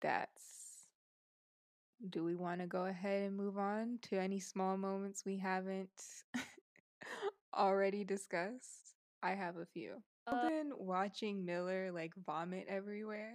that's 0.01 0.62
do 2.11 2.25
we 2.25 2.35
want 2.35 2.61
to 2.61 2.67
go 2.67 2.87
ahead 2.87 3.23
and 3.23 3.37
move 3.37 3.59
on 3.59 3.99
to 4.03 4.19
any 4.21 4.41
small 4.41 4.77
moments 4.77 5.25
we 5.25 5.39
haven't 5.39 5.91
already 7.55 8.05
discussed? 8.05 8.97
I 9.23 9.35
have 9.35 9.57
a 9.57 9.67
few. 9.67 10.03
Uh, 10.27 10.35
i've 10.37 10.49
been 10.51 10.73
watching 10.77 11.45
miller 11.45 11.91
like 11.93 12.13
vomit 12.27 12.67
everywhere. 12.69 13.35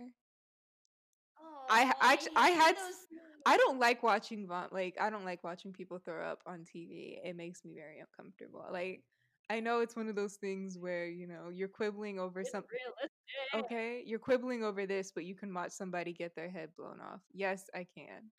Oh, 1.40 1.66
I- 1.70 1.94
I 2.02 2.18
I 2.36 2.50
had 2.50 2.76
those 2.76 3.06
i 3.46 3.56
don't 3.56 3.80
like 3.80 4.04
watching 4.04 4.46
vom 4.48 4.68
like 4.72 4.96
i 5.00 5.10
don't 5.10 5.24
like 5.24 5.42
watching 5.44 5.72
people 5.72 6.00
throw 6.00 6.22
up 6.26 6.42
on 6.46 6.66
tv 6.66 7.18
it 7.24 7.36
makes 7.36 7.64
me 7.64 7.74
very 7.74 8.00
uncomfortable. 8.00 8.66
Like 8.72 9.04
i 9.50 9.60
know 9.62 9.80
it's 9.80 9.96
one 9.96 10.10
of 10.10 10.16
those 10.16 10.36
things 10.36 10.78
where 10.78 11.08
you 11.08 11.28
know 11.28 11.50
you're 11.50 11.70
quibbling 11.70 12.20
over 12.20 12.42
It's 12.42 12.52
something 12.52 12.78
realistic. 12.86 13.72
okay 13.72 14.04
you're 14.06 14.20
quibbling 14.20 14.64
over 14.64 14.86
this 14.86 15.12
but 15.12 15.24
you 15.26 15.36
can 15.36 15.54
watch 15.54 15.72
somebody 15.72 16.12
get 16.12 16.36
their 16.36 16.50
head 16.50 16.70
blown 16.78 17.00
off. 17.00 17.22
Yes 17.34 17.70
i 17.74 17.86
can 17.96 18.32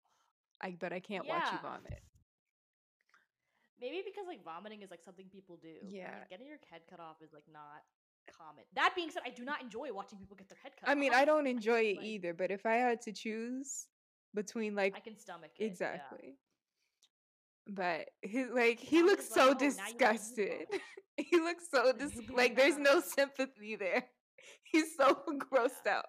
i 0.63 0.75
but 0.79 0.93
i 0.93 1.01
can't 1.01 1.27
watch 1.27 1.51
you 1.53 1.59
vomit 1.63 2.01
Maybe 3.81 4.03
because 4.05 4.27
like 4.27 4.43
vomiting 4.45 4.83
is 4.83 4.91
like 4.91 5.05
something 5.05 5.27
people 5.31 5.57
do. 5.63 5.69
but, 5.81 5.87
like, 5.87 5.95
Yeah. 5.95 6.25
getting 6.29 6.49
your 6.49 6.59
head 6.69 6.81
cut 6.91 6.99
off 6.99 7.23
is 7.23 7.33
like 7.33 7.45
not 7.53 7.85
common. 8.37 8.65
That 8.75 8.93
being 8.97 9.09
said, 9.09 9.23
I 9.25 9.31
do 9.31 9.45
not 9.45 9.63
enjoy 9.63 9.93
watching 9.93 10.19
people 10.19 10.37
get 10.37 10.49
their 10.49 10.59
head 10.61 10.73
cut 10.79 10.89
off. 10.89 10.91
I 10.91 10.97
mean. 10.97 11.15
I 11.15 11.25
don't 11.25 11.47
enjoy 11.47 11.83
it 11.83 11.97
like- 11.99 12.07
either, 12.07 12.35
but 12.35 12.51
if 12.51 12.67
I 12.67 12.75
had 12.75 13.01
to 13.03 13.13
choose 13.13 13.87
between 14.35 14.75
like 14.75 14.97
I 14.97 15.01
can 15.01 15.17
stomach 15.17 15.53
it. 15.57 15.63
yeah. 15.63 15.67
exactly. 15.69 16.39
But 17.69 18.09
he 18.23 18.47
like 18.47 18.81
he 18.81 19.03
looks 19.05 19.27
he's 19.27 19.35
so 19.35 19.49
like, 19.51 19.59
"Oh, 19.63 19.65
now 19.65 19.69
you 19.69 19.77
wanna 19.77 19.93
disgusted. 19.93 20.67
he 21.17 21.37
looks 21.39 21.71
so 21.71 21.93
dis- 21.93 22.21
like 22.35 22.57
there's 22.61 22.79
no 22.79 23.01
sympathy 23.01 23.77
there. 23.77 24.07
He's 24.65 24.97
so 24.97 25.23
grossed 25.53 25.87
Yeah. 25.87 25.99
out. 25.99 26.07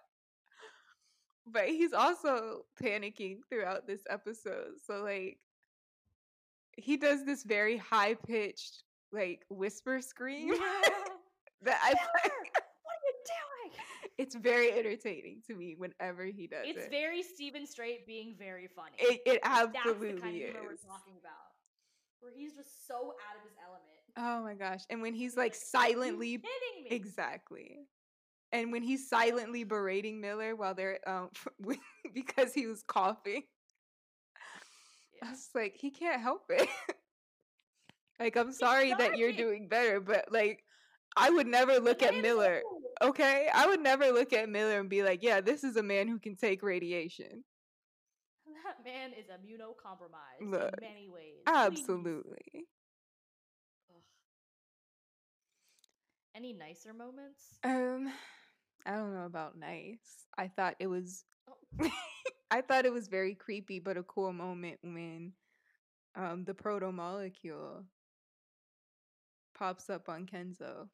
But 1.51 1.67
he's 1.69 1.93
also 1.93 2.65
panicking 2.81 3.39
throughout 3.49 3.87
this 3.87 4.01
episode. 4.09 4.73
So 4.85 5.01
like 5.03 5.37
he 6.77 6.97
does 6.97 7.25
this 7.25 7.43
very 7.43 7.77
high 7.77 8.13
pitched 8.15 8.83
like 9.11 9.43
whisper 9.49 10.01
scream 10.01 10.49
that 11.61 11.79
I 11.83 11.89
find 11.89 11.97
what 12.23 12.95
are 12.95 13.03
you 13.05 13.13
doing? 13.25 13.83
it's 14.17 14.35
very 14.35 14.71
entertaining 14.71 15.41
to 15.47 15.55
me 15.55 15.75
whenever 15.77 16.25
he 16.25 16.45
does 16.47 16.65
It's 16.65 16.85
it. 16.85 16.91
very 16.91 17.23
Steven 17.23 17.65
Strait 17.65 18.05
being 18.05 18.35
very 18.37 18.67
funny. 18.67 18.95
It, 18.99 19.21
it 19.25 19.39
That's 19.43 19.71
the 19.71 19.77
absolutely 19.79 20.21
kind 20.21 20.35
of 20.35 20.41
humor 20.41 20.59
we're 20.63 20.73
is. 20.73 20.81
talking 20.81 21.13
about. 21.19 21.33
Where 22.21 22.31
he's 22.35 22.53
just 22.53 22.85
so 22.87 22.95
out 22.95 23.37
of 23.37 23.43
his 23.43 23.53
element. 23.65 23.85
Oh 24.17 24.43
my 24.43 24.53
gosh. 24.55 24.81
And 24.89 25.01
when 25.01 25.13
he's 25.13 25.37
like 25.37 25.53
"Are 25.53 25.55
silently 25.55 26.31
kidding 26.37 26.83
me? 26.89 26.95
exactly. 26.95 27.79
And 28.51 28.71
when 28.71 28.81
he's 28.81 29.07
silently 29.07 29.63
berating 29.63 30.21
Miller 30.21 30.55
while 30.55 30.73
they're 30.73 30.99
um 31.07 31.29
because 32.13 32.53
he 32.53 32.67
was 32.67 32.83
coughing. 32.83 33.43
I 35.23 35.31
was 35.31 35.49
like, 35.53 35.75
he 35.75 35.91
can't 35.91 36.21
help 36.21 36.45
it. 36.49 36.67
like 38.19 38.37
I'm 38.37 38.53
sorry 38.53 38.93
that 38.93 39.17
you're 39.17 39.33
doing 39.33 39.67
better, 39.67 39.99
but 39.99 40.31
like 40.31 40.63
I 41.17 41.29
would 41.29 41.47
never 41.47 41.79
look 41.79 42.01
at 42.01 42.15
Miller. 42.15 42.61
Okay? 43.01 43.49
I 43.53 43.67
would 43.67 43.81
never 43.81 44.11
look 44.11 44.33
at 44.33 44.49
Miller 44.49 44.79
and 44.79 44.89
be 44.89 45.03
like, 45.03 45.23
yeah, 45.23 45.41
this 45.41 45.63
is 45.63 45.75
a 45.75 45.83
man 45.83 46.07
who 46.07 46.19
can 46.19 46.35
take 46.35 46.63
radiation. 46.63 47.43
That 48.65 48.83
man 48.83 49.11
is 49.11 49.25
immunocompromised 49.25 50.49
Look, 50.51 50.73
in 50.81 50.87
many 50.87 51.09
ways. 51.09 51.41
Absolutely. 51.47 52.67
Any 56.35 56.53
nicer 56.53 56.93
moments? 56.93 57.57
Um 57.63 58.11
I 58.85 58.91
don't 58.95 59.13
know 59.13 59.25
about 59.25 59.57
nice. 59.57 60.27
I 60.37 60.47
thought 60.47 60.75
it 60.79 60.87
was 60.87 61.25
Oh. 61.47 61.57
I 62.51 62.61
thought 62.61 62.85
it 62.85 62.93
was 62.93 63.07
very 63.07 63.35
creepy, 63.35 63.79
but 63.79 63.97
a 63.97 64.03
cool 64.03 64.33
moment 64.33 64.79
when 64.83 65.33
um 66.15 66.45
the 66.45 66.53
proto 66.53 66.91
molecule 66.91 67.85
pops 69.53 69.89
up 69.89 70.09
on 70.09 70.25
Kenzo 70.25 70.89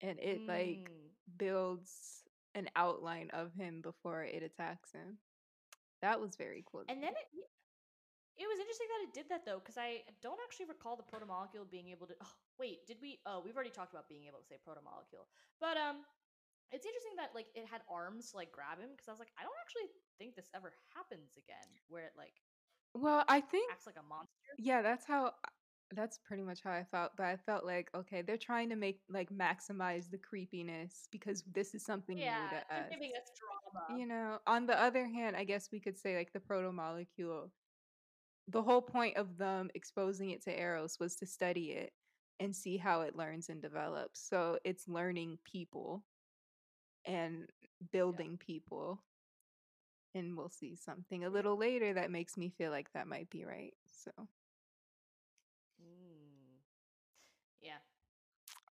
and 0.00 0.18
it 0.20 0.42
like 0.46 0.90
Mm. 0.90 1.10
builds 1.36 2.24
an 2.54 2.68
outline 2.76 3.30
of 3.30 3.54
him 3.54 3.80
before 3.80 4.24
it 4.24 4.42
attacks 4.42 4.92
him. 4.92 5.18
That 6.00 6.20
was 6.20 6.36
very 6.36 6.64
cool. 6.70 6.84
And 6.88 7.02
then 7.02 7.12
it 7.12 7.28
it 8.36 8.46
was 8.48 8.58
interesting 8.58 8.88
that 8.88 9.08
it 9.08 9.12
did 9.14 9.28
that 9.28 9.44
though, 9.44 9.58
because 9.58 9.76
I 9.76 10.04
don't 10.20 10.40
actually 10.44 10.66
recall 10.66 10.96
the 10.96 11.02
protomolecule 11.04 11.68
being 11.70 11.88
able 11.90 12.06
to. 12.06 12.14
Oh, 12.22 12.32
wait, 12.58 12.86
did 12.86 12.98
we? 13.00 13.20
Oh, 13.26 13.40
we've 13.44 13.54
already 13.54 13.70
talked 13.70 13.92
about 13.92 14.08
being 14.08 14.26
able 14.26 14.38
to 14.38 14.44
say 14.46 14.56
protomolecule, 14.56 15.26
but 15.60 15.76
um, 15.76 16.04
it's 16.72 16.86
interesting 16.86 17.16
that 17.16 17.30
like 17.34 17.46
it 17.54 17.66
had 17.68 17.82
arms 17.90 18.32
to 18.32 18.36
like 18.36 18.50
grab 18.52 18.80
him 18.80 18.90
because 18.92 19.08
I 19.08 19.12
was 19.12 19.20
like, 19.20 19.32
I 19.38 19.42
don't 19.42 19.56
actually 19.60 19.92
think 20.18 20.34
this 20.36 20.48
ever 20.54 20.72
happens 20.94 21.36
again, 21.36 21.68
where 21.88 22.04
it 22.04 22.12
like 22.16 22.40
well, 22.94 23.24
I 23.28 23.40
think 23.40 23.70
acts 23.72 23.86
like 23.86 23.96
a 23.96 24.08
monster. 24.08 24.52
yeah, 24.58 24.82
that's 24.82 25.06
how 25.06 25.26
uh, 25.26 25.52
that's 25.94 26.18
pretty 26.18 26.42
much 26.42 26.60
how 26.62 26.72
I 26.72 26.84
felt. 26.90 27.12
But 27.16 27.26
I 27.26 27.36
felt 27.36 27.64
like 27.64 27.90
okay, 27.94 28.22
they're 28.22 28.36
trying 28.36 28.70
to 28.70 28.76
make 28.76 29.00
like 29.08 29.30
maximize 29.30 30.10
the 30.10 30.18
creepiness 30.18 31.08
because 31.10 31.44
this 31.52 31.74
is 31.74 31.84
something 31.84 32.16
Yeah, 32.18 32.36
new 32.36 32.48
to 32.50 32.74
us. 32.74 32.90
giving 32.90 33.12
us 33.16 33.30
drama. 33.38 34.00
You 34.00 34.06
know, 34.06 34.38
on 34.46 34.66
the 34.66 34.80
other 34.80 35.06
hand, 35.06 35.36
I 35.36 35.44
guess 35.44 35.68
we 35.72 35.80
could 35.80 35.98
say 35.98 36.16
like 36.16 36.32
the 36.32 36.40
proto 36.40 36.72
molecule. 36.72 37.50
The 38.48 38.62
whole 38.62 38.82
point 38.82 39.16
of 39.16 39.38
them 39.38 39.70
exposing 39.74 40.30
it 40.30 40.42
to 40.44 40.58
Eros 40.58 40.98
was 40.98 41.16
to 41.16 41.26
study 41.26 41.72
it 41.72 41.92
and 42.40 42.54
see 42.54 42.76
how 42.76 43.02
it 43.02 43.16
learns 43.16 43.48
and 43.48 43.62
develops. 43.62 44.20
So 44.20 44.58
it's 44.64 44.88
learning 44.88 45.38
people 45.44 46.04
and 47.04 47.48
building 47.92 48.38
people. 48.38 49.00
And 50.14 50.36
we'll 50.36 50.50
see 50.50 50.76
something 50.76 51.24
a 51.24 51.30
little 51.30 51.56
later 51.56 51.94
that 51.94 52.10
makes 52.10 52.36
me 52.36 52.50
feel 52.50 52.70
like 52.70 52.92
that 52.92 53.06
might 53.06 53.30
be 53.30 53.44
right. 53.44 53.74
So 54.04 54.10
Mm. 55.82 56.60
Yeah. 57.60 57.78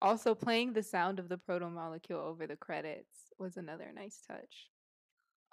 also 0.01 0.35
playing 0.35 0.73
the 0.74 0.82
sound 0.82 1.19
of 1.19 1.28
the 1.28 1.39
proto 1.39 1.69
molecule 1.69 2.20
over 2.20 2.47
the 2.47 2.57
credits 2.57 3.32
was 3.39 3.57
another 3.57 3.90
nice 3.94 4.20
touch. 4.27 4.69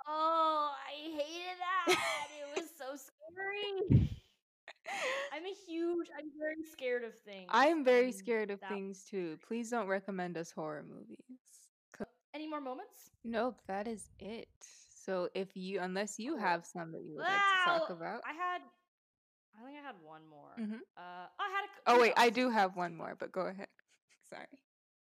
Oh, 0.06 0.72
I 0.88 0.92
hated 1.18 1.58
that. 1.88 2.28
it 2.40 2.62
was 2.62 2.70
so 2.78 2.96
scary. 2.96 4.10
I'm 5.34 5.46
a 5.46 5.54
huge. 5.68 6.08
I'm 6.18 6.30
very 6.40 6.64
scared 6.72 7.04
of 7.04 7.14
things. 7.20 7.48
I 7.50 7.68
am 7.68 7.84
very 7.84 8.12
scared 8.12 8.52
of 8.52 8.60
that- 8.62 8.70
things 8.70 9.04
too. 9.04 9.38
Please 9.46 9.70
don't 9.70 9.88
recommend 9.88 10.38
us 10.38 10.52
horror 10.52 10.84
movies. 10.88 11.18
Any 12.38 12.48
more 12.48 12.62
moments? 12.62 13.10
Nope, 13.24 13.60
that 13.68 13.88
is 13.88 14.12
it. 14.20 14.48
So 14.62 15.28
if 15.34 15.58
you, 15.58 15.80
unless 15.80 16.20
you 16.20 16.38
have 16.38 16.68
some 16.68 16.92
that 16.92 17.02
you 17.02 17.16
would 17.16 17.24
like 17.24 17.32
to 17.32 17.66
talk 17.66 17.90
about. 17.90 18.22
I 18.30 18.34
had. 18.34 18.62
I 19.60 19.66
think 19.66 19.80
I 19.80 19.82
had 19.82 19.96
one 20.04 20.22
more. 20.30 20.54
Mhm. 20.60 20.82
Uh, 20.96 21.26
I 21.40 21.50
had. 21.50 21.64
A, 21.66 21.96
Oh 21.96 22.00
wait, 22.00 22.14
I 22.16 22.30
do 22.30 22.52
have 22.52 22.76
one 22.76 22.96
more, 22.96 23.16
but 23.20 23.32
go 23.32 23.48
ahead. 23.48 23.70
Sorry. 24.30 24.46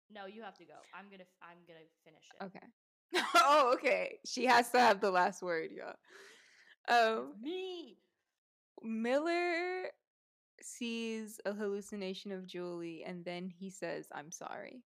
No, 0.08 0.26
you 0.26 0.40
have 0.44 0.56
to 0.58 0.64
go. 0.64 0.74
I'm 0.94 1.06
gonna. 1.10 1.24
I'm 1.42 1.58
gonna 1.66 1.80
finish 2.04 2.30
it. 2.32 2.44
Okay. 2.44 3.24
oh, 3.34 3.72
okay. 3.74 4.20
She 4.24 4.44
has 4.44 4.70
to 4.70 4.78
have 4.78 5.00
the 5.00 5.10
last 5.10 5.42
word, 5.42 5.70
y'all. 5.72 5.96
Um, 6.88 7.32
Me. 7.42 7.98
Miller 8.84 9.90
sees 10.62 11.40
a 11.44 11.52
hallucination 11.52 12.30
of 12.30 12.46
Julie, 12.46 13.02
and 13.04 13.24
then 13.24 13.48
he 13.48 13.68
says, 13.68 14.06
"I'm 14.12 14.30
sorry." 14.30 14.84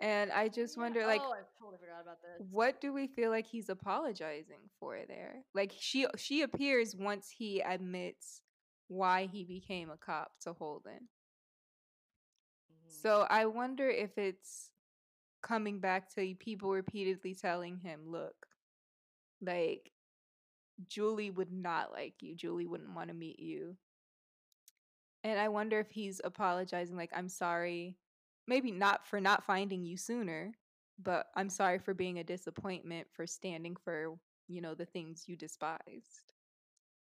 And 0.00 0.32
I 0.32 0.48
just 0.48 0.76
Yeah. 0.76 0.82
wonder, 0.82 1.06
like, 1.06 1.22
Oh, 1.22 1.32
I 1.32 1.42
totally 1.58 1.78
forgot 1.78 2.02
about 2.02 2.20
this. 2.22 2.42
what 2.50 2.80
do 2.80 2.92
we 2.92 3.06
feel 3.06 3.30
like 3.30 3.46
he's 3.46 3.68
apologizing 3.68 4.68
for 4.78 4.98
there 5.06 5.44
like 5.54 5.72
she 5.78 6.06
she 6.16 6.42
appears 6.42 6.94
once 6.96 7.30
he 7.30 7.60
admits 7.60 8.42
why 8.88 9.26
he 9.26 9.44
became 9.44 9.90
a 9.90 9.96
cop 9.96 10.32
to 10.40 10.52
holden 10.52 11.08
Mhm. 12.70 13.00
so 13.02 13.26
i 13.30 13.44
wonder 13.46 13.88
if 13.88 14.16
it's 14.18 14.70
coming 15.42 15.80
back 15.80 16.12
to 16.14 16.34
people 16.36 16.70
repeatedly 16.70 17.34
telling 17.34 17.78
him 17.78 18.00
look 18.06 18.46
like 19.40 19.92
julie 20.88 21.30
would 21.30 21.52
not 21.52 21.92
like 21.92 22.14
you 22.20 22.34
julie 22.34 22.66
wouldn't 22.66 22.94
want 22.94 23.08
to 23.08 23.14
meet 23.14 23.38
you 23.40 23.76
and 25.22 25.38
i 25.38 25.48
wonder 25.48 25.78
if 25.78 25.90
he's 25.90 26.20
apologizing 26.24 26.96
like 26.96 27.10
i'm 27.14 27.28
sorry 27.28 27.96
maybe 28.46 28.70
not 28.70 29.06
for 29.06 29.20
not 29.20 29.44
finding 29.44 29.84
you 29.84 29.96
sooner 29.96 30.54
but 31.02 31.26
I'm 31.34 31.50
sorry 31.50 31.78
for 31.78 31.94
being 31.94 32.18
a 32.18 32.24
disappointment 32.24 33.08
for 33.12 33.26
standing 33.26 33.76
for, 33.76 34.16
you 34.48 34.60
know, 34.60 34.74
the 34.74 34.84
things 34.86 35.24
you 35.26 35.36
despised. 35.36 36.32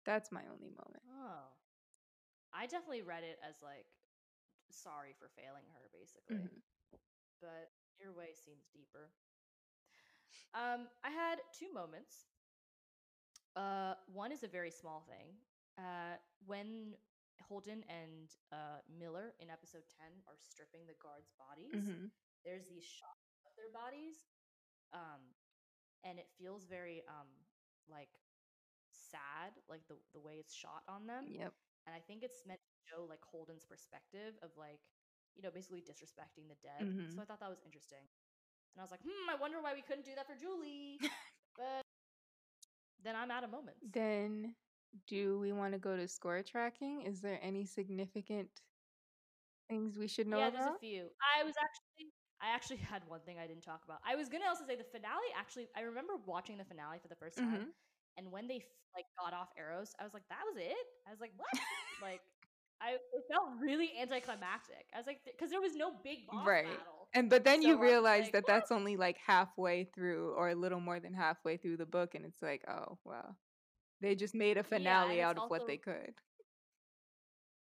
That's 0.05 0.31
my 0.31 0.41
only 0.53 0.69
moment. 0.69 1.03
Oh. 1.09 1.51
I 2.53 2.67
definitely 2.67 3.01
read 3.01 3.23
it 3.23 3.37
as 3.47 3.55
like 3.61 3.85
sorry 4.71 5.13
for 5.19 5.29
failing 5.35 5.65
her, 5.73 5.89
basically. 5.91 6.37
Mhm. 6.37 6.61
But 7.41 7.71
your 7.99 8.13
way 8.13 8.33
seems 8.33 8.67
deeper. 8.73 9.11
Um, 10.53 10.87
I 11.03 11.09
had 11.09 11.41
two 11.51 11.71
moments. 11.73 12.27
Uh, 13.55 13.95
one 14.07 14.31
is 14.31 14.43
a 14.43 14.47
very 14.47 14.71
small 14.71 15.01
thing. 15.01 15.37
Uh, 15.77 16.17
when 16.45 16.95
Holden 17.43 17.83
and 17.89 18.29
uh, 18.51 18.79
Miller 18.87 19.33
in 19.39 19.49
episode 19.49 19.83
10 19.99 20.07
are 20.27 20.37
stripping 20.37 20.87
the 20.87 20.95
guards' 21.01 21.31
bodies, 21.37 21.73
Mhm. 21.75 22.11
there's 22.43 22.67
these 22.67 22.83
shots 22.83 23.35
of 23.45 23.51
their 23.55 23.69
bodies. 23.71 24.25
Um, 24.93 25.35
and 26.03 26.19
it 26.19 26.29
feels 26.37 26.65
very 26.65 27.01
um 27.07 27.27
like 27.89 28.09
sad, 28.91 29.53
like 29.67 29.87
the 29.87 29.97
the 30.13 30.19
way 30.19 30.37
it's 30.39 30.53
shot 30.53 30.83
on 30.87 31.07
them. 31.07 31.25
Yep. 31.27 31.53
And 31.87 31.95
I 31.95 31.99
think 31.99 32.23
it's 32.23 32.45
meant 32.45 32.61
to 32.61 32.73
show 32.89 33.03
like 33.05 33.21
Holden's 33.23 33.65
perspective 33.65 34.37
of 34.41 34.49
like, 34.57 34.79
you 35.35 35.41
know, 35.43 35.51
basically 35.51 35.81
disrespecting 35.81 36.47
the 36.47 36.55
dead. 36.61 36.81
Mhm. 36.87 37.13
So 37.13 37.21
I 37.21 37.25
thought 37.25 37.39
that 37.39 37.49
was 37.49 37.61
interesting. 37.65 38.01
And 38.73 38.81
I 38.81 38.83
was 38.83 38.91
like, 38.91 39.01
hmm, 39.03 39.29
I 39.29 39.35
wonder 39.35 39.61
why 39.61 39.73
we 39.73 39.81
couldn't 39.81 40.05
do 40.05 40.15
that 40.15 40.27
for 40.27 40.35
Julie. 40.35 40.99
but 41.57 41.83
then 43.03 43.15
I'm 43.15 43.31
out 43.31 43.43
of 43.43 43.51
moments. 43.51 43.81
Then, 43.83 44.55
do 45.07 45.39
we 45.39 45.51
want 45.53 45.73
to 45.73 45.79
go 45.79 45.95
to 45.97 46.07
score 46.07 46.41
tracking? 46.43 47.01
Is 47.01 47.21
there 47.21 47.39
any 47.41 47.65
significant 47.65 48.61
things 49.69 49.97
we 49.97 50.07
should 50.07 50.27
know 50.27 50.41
yeah, 50.41 50.49
there's 50.49 50.65
a 50.65 50.73
few. 50.79 51.09
I 51.37 51.43
was 51.43 51.53
actually 51.61 52.11
I 52.41 52.49
actually 52.49 52.77
had 52.93 53.07
one 53.07 53.21
thing 53.21 53.39
I 53.39 53.47
didn't 53.47 53.63
talk 53.63 53.83
about. 53.85 53.99
I 54.05 54.15
was 54.15 54.29
gonna 54.29 54.45
also 54.47 54.65
say 54.65 54.75
the 54.75 54.83
finale. 54.83 55.27
Actually, 55.35 55.67
I 55.75 55.81
remember 55.81 56.15
watching 56.17 56.57
the 56.57 56.65
finale 56.65 56.99
for 56.99 57.07
the 57.07 57.15
first 57.15 57.37
time, 57.39 57.61
Mhm. 57.61 57.73
and 58.17 58.31
when 58.31 58.47
they 58.47 58.61
like 58.95 59.05
got 59.19 59.33
off 59.33 59.49
Eros, 59.57 59.93
I 59.99 60.03
was 60.03 60.13
like, 60.13 60.27
"That 60.29 60.43
was 60.47 60.57
it." 60.57 60.77
I 61.07 61.11
was 61.11 61.19
like, 61.19 61.33
"What?" 61.37 61.49
like, 62.01 62.21
I 62.81 62.93
it 62.95 63.23
felt 63.31 63.59
really 63.59 63.97
anticlimactic. 63.99 64.87
I 64.93 64.97
was 64.97 65.07
like, 65.07 65.21
because 65.25 65.49
there 65.51 65.61
was 65.61 65.75
no 65.75 65.91
big 66.03 66.27
boss 66.27 66.53
Right. 66.53 66.81
battle. 66.81 67.09
And 67.13 67.29
but 67.29 67.43
then 67.45 67.61
So 67.61 67.69
you 67.69 67.77
realize 67.77 68.29
like, 68.29 68.33
that 68.33 68.45
"What?" 68.45 68.47
that's 68.47 68.71
only 68.71 68.97
like 68.97 69.17
halfway 69.17 69.85
through 69.85 70.33
or 70.33 70.49
a 70.49 70.55
little 70.55 70.81
more 70.81 70.99
than 70.99 71.13
halfway 71.13 71.55
through 71.57 71.77
the 71.77 71.85
book 71.85 72.13
and 72.15 72.25
it's 72.25 72.41
like, 72.41 72.65
oh, 72.67 72.99
wow. 73.05 73.37
They 74.01 74.15
just 74.15 74.33
made 74.35 74.57
a 74.57 74.63
finale 74.63 75.21
it's 75.21 75.21
out 75.21 75.37
of 75.37 75.49
what 75.49 75.65
they 75.67 75.77
could. 75.77 76.15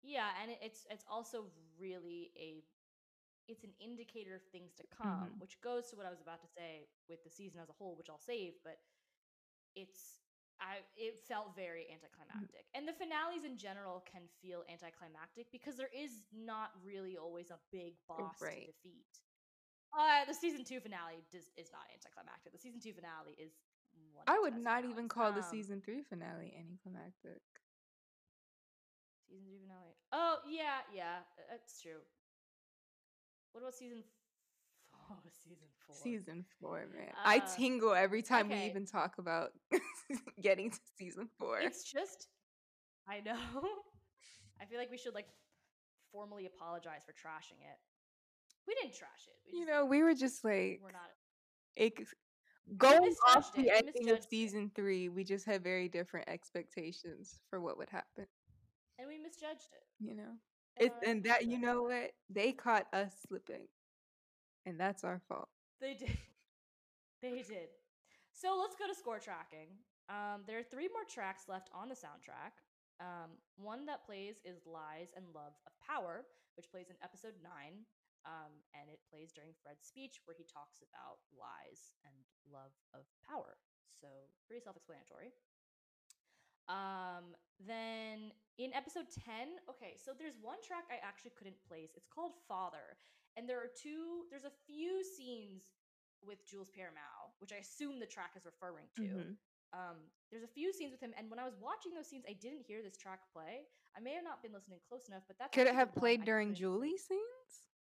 Yeah, 0.04 0.30
and 0.42 0.52
it's 0.62 0.86
it's 0.90 1.06
also 1.10 1.46
really 1.80 2.32
a 2.38 2.64
it's 3.48 3.64
an 3.64 3.74
indicator 3.80 4.36
of 4.36 4.44
things 4.52 4.74
to 4.76 4.84
come, 4.84 5.34
Mhm. 5.34 5.40
which 5.40 5.62
goes 5.62 5.90
to 5.90 5.96
what 5.98 6.06
I 6.06 6.12
was 6.12 6.22
about 6.22 6.42
to 6.42 6.48
say 6.48 6.88
with 7.10 7.24
the 7.24 7.30
season 7.30 7.60
as 7.62 7.70
a 7.70 7.74
whole, 7.74 7.96
which 7.98 8.10
I'll 8.10 8.20
save, 8.20 8.54
but 8.64 8.78
it's 9.76 10.22
I 10.60 10.80
it 10.96 11.24
felt 11.28 11.56
very 11.56 11.88
anticlimactic. 11.92 12.68
And 12.74 12.88
the 12.88 12.94
finales 12.94 13.44
in 13.46 13.58
general 13.58 14.02
can 14.06 14.24
feel 14.42 14.64
anticlimactic 14.70 15.52
because 15.52 15.78
there 15.78 15.92
is 15.94 16.24
not 16.34 16.72
really 16.84 17.18
always 17.18 17.52
a 17.52 17.60
big 17.72 17.96
boss 18.08 18.38
Right. 18.40 18.56
to 18.56 18.62
defeat. 18.72 19.22
Uh, 19.98 20.26
the 20.26 20.34
season 20.34 20.64
two 20.66 20.80
finale 20.82 21.24
does, 21.32 21.50
is 21.58 21.72
not 21.72 21.86
anticlimactic. 21.94 22.52
The 22.52 22.60
season 22.60 22.80
two 22.82 22.94
finale 22.94 23.34
is 23.38 23.54
I 24.28 24.40
would 24.40 24.58
not 24.58 24.86
even 24.86 25.08
call 25.10 25.32
the 25.32 25.40
Um, 25.40 25.44
season 25.52 25.82
three 25.82 26.04
finale 26.04 26.54
anticlimactic. 26.58 27.42
Season 29.28 29.46
three 29.46 29.60
finale. 29.60 29.96
Oh 30.12 30.38
yeah, 30.50 30.82
yeah, 30.94 31.20
uh, 31.38 31.42
that's 31.50 31.82
true. 31.82 32.00
What 33.52 33.62
about 33.62 33.74
season? 33.76 34.00
F- 34.00 35.10
oh, 35.12 35.18
season 35.44 35.68
four. 35.86 35.96
Season 35.96 36.46
four, 36.60 36.88
man. 36.96 37.14
I 37.26 37.40
Uh, 37.40 37.48
tingle 37.56 37.94
every 37.94 38.22
time 38.22 38.50
we 38.50 38.56
even 38.66 38.86
talk 38.86 39.18
about 39.18 39.52
getting 40.42 40.72
to 40.72 40.80
season 40.98 41.28
four. 41.40 41.60
It's 41.60 41.84
just, 41.92 42.28
I 43.08 43.20
know. 43.22 43.38
I 44.62 44.66
feel 44.66 44.78
like 44.80 44.92
we 44.92 44.98
should 44.98 45.14
like 45.14 45.28
formally 46.12 46.46
apologize 46.46 47.04
for 47.06 47.12
trashing 47.14 47.60
it. 47.62 47.80
We 48.68 48.76
didn't 48.76 48.96
trash 48.96 49.28
it. 49.28 49.36
We 49.52 49.60
you 49.60 49.66
know, 49.66 49.86
we 49.86 50.04
were 50.04 50.14
just 50.14 50.44
like 50.44 50.80
we're 50.82 50.92
not. 50.92 51.12
ex- 51.78 52.14
going 52.78 53.14
off 53.30 53.52
it. 53.58 53.64
The 53.64 53.72
ending 53.72 54.10
of 54.10 54.18
it. 54.18 54.30
season 54.30 54.72
three. 54.76 55.10
We 55.10 55.24
just 55.24 55.46
had 55.46 55.64
very 55.64 55.88
different 55.90 56.30
expectations 56.30 57.40
for 57.50 57.60
what 57.62 57.78
would 57.78 57.90
happen. 57.90 58.26
and 59.00 59.08
we 59.08 59.18
misjudged 59.18 59.70
it. 59.74 59.84
You 60.00 60.16
know, 60.16 60.32
And 60.78 60.88
it, 60.90 60.94
and 61.08 61.24
that 61.24 61.46
you 61.48 61.58
know 61.60 61.84
what 61.84 62.12
they 62.30 62.52
caught 62.52 62.88
us 62.94 63.14
slipping, 63.28 63.68
and 64.66 64.80
that's 64.80 65.04
our 65.04 65.22
fault. 65.28 65.50
They 65.82 65.94
did. 65.94 66.18
they 67.22 67.44
did. 67.48 67.70
So 68.32 68.58
let's 68.60 68.76
go 68.76 68.88
to 68.88 68.96
score 68.96 69.20
tracking. 69.20 69.68
Um, 70.10 70.42
there 70.48 70.60
are 70.60 70.64
three 70.64 70.90
more 70.92 71.06
tracks 71.08 71.44
left 71.48 71.70
on 71.74 71.88
the 71.88 71.96
soundtrack. 71.96 72.60
Um, 73.00 73.32
one 73.58 73.86
that 73.86 74.06
plays 74.06 74.36
is 74.44 74.60
Lies 74.66 75.10
and 75.16 75.26
Love 75.34 75.54
of 75.66 75.74
Power, 75.86 76.26
which 76.58 76.70
plays 76.70 76.90
in 76.90 76.96
episode 77.04 77.34
nine. 77.44 77.86
Um, 78.24 78.56
and 78.72 78.88
it 78.88 79.04
plays 79.12 79.36
during 79.36 79.52
Fred's 79.60 79.84
speech 79.84 80.24
where 80.24 80.36
he 80.36 80.48
talks 80.48 80.80
about 80.80 81.20
lies 81.36 81.92
and 82.08 82.16
love 82.48 82.72
of 82.96 83.04
power. 83.20 83.60
So 84.00 84.08
pretty 84.48 84.64
self 84.64 84.80
explanatory. 84.80 85.36
Um, 86.72 87.36
then 87.60 88.32
in 88.56 88.72
episode 88.72 89.12
10, 89.12 89.60
okay, 89.68 90.00
so 90.00 90.16
there's 90.16 90.40
one 90.40 90.64
track 90.64 90.88
I 90.88 91.04
actually 91.04 91.36
couldn't 91.36 91.60
place. 91.68 91.92
It's 92.00 92.08
called 92.08 92.40
Father. 92.48 92.96
And 93.36 93.44
there 93.50 93.60
are 93.60 93.72
two, 93.76 94.24
there's 94.32 94.48
a 94.48 94.56
few 94.64 95.04
scenes 95.04 95.76
with 96.24 96.40
Jules 96.48 96.72
Pierre 96.72 96.96
Mao, 96.96 97.36
which 97.44 97.52
I 97.52 97.60
assume 97.60 98.00
the 98.00 98.08
track 98.08 98.32
is 98.40 98.48
referring 98.48 98.88
to. 98.96 99.04
Mhm. 99.04 99.36
Um, 99.74 99.98
there's 100.32 100.44
a 100.44 100.48
few 100.56 100.72
scenes 100.72 100.92
with 100.92 101.02
him, 101.02 101.14
and 101.18 101.30
when 101.30 101.40
I 101.40 101.44
was 101.44 101.58
watching 101.58 101.94
those 101.94 102.08
scenes, 102.08 102.24
I 102.30 102.34
didn't 102.34 102.62
hear 102.62 102.82
this 102.84 102.96
track 102.96 103.20
play. 103.34 103.66
I 103.98 104.00
may 104.00 104.14
have 104.14 104.24
not 104.24 104.42
been 104.42 104.54
listening 104.54 104.80
close 104.88 105.08
enough, 105.08 105.24
but 105.28 105.38
that's 105.40 105.54
Could 105.54 105.68
it 105.68 105.74
have 105.76 105.94
played 105.94 106.24
during. 106.24 106.54
Julie's 106.54 107.04
scenes? 107.04 107.73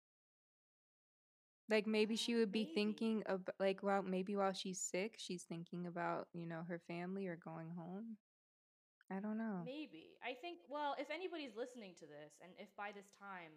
Like 1.71 1.87
maybe 1.87 2.17
she 2.17 2.35
would 2.35 2.51
be 2.51 2.65
maybe. 2.65 2.75
thinking 2.75 3.23
of 3.27 3.49
like 3.59 3.81
well 3.81 4.03
maybe 4.03 4.35
while 4.35 4.53
she's 4.53 4.79
sick, 4.81 5.15
she's 5.17 5.43
thinking 5.43 5.87
about 5.87 6.27
you 6.33 6.45
know 6.45 6.63
her 6.67 6.79
family 6.79 7.27
or 7.27 7.37
going 7.37 7.71
home. 7.77 8.17
I 9.09 9.19
don't 9.19 9.37
know. 9.37 9.63
Maybe. 9.65 10.17
I 10.23 10.33
think 10.33 10.59
well, 10.69 10.95
if 10.99 11.09
anybody's 11.11 11.55
listening 11.55 11.95
to 11.99 12.05
this 12.05 12.39
and 12.43 12.51
if 12.59 12.69
by 12.75 12.91
this 12.91 13.07
time 13.15 13.53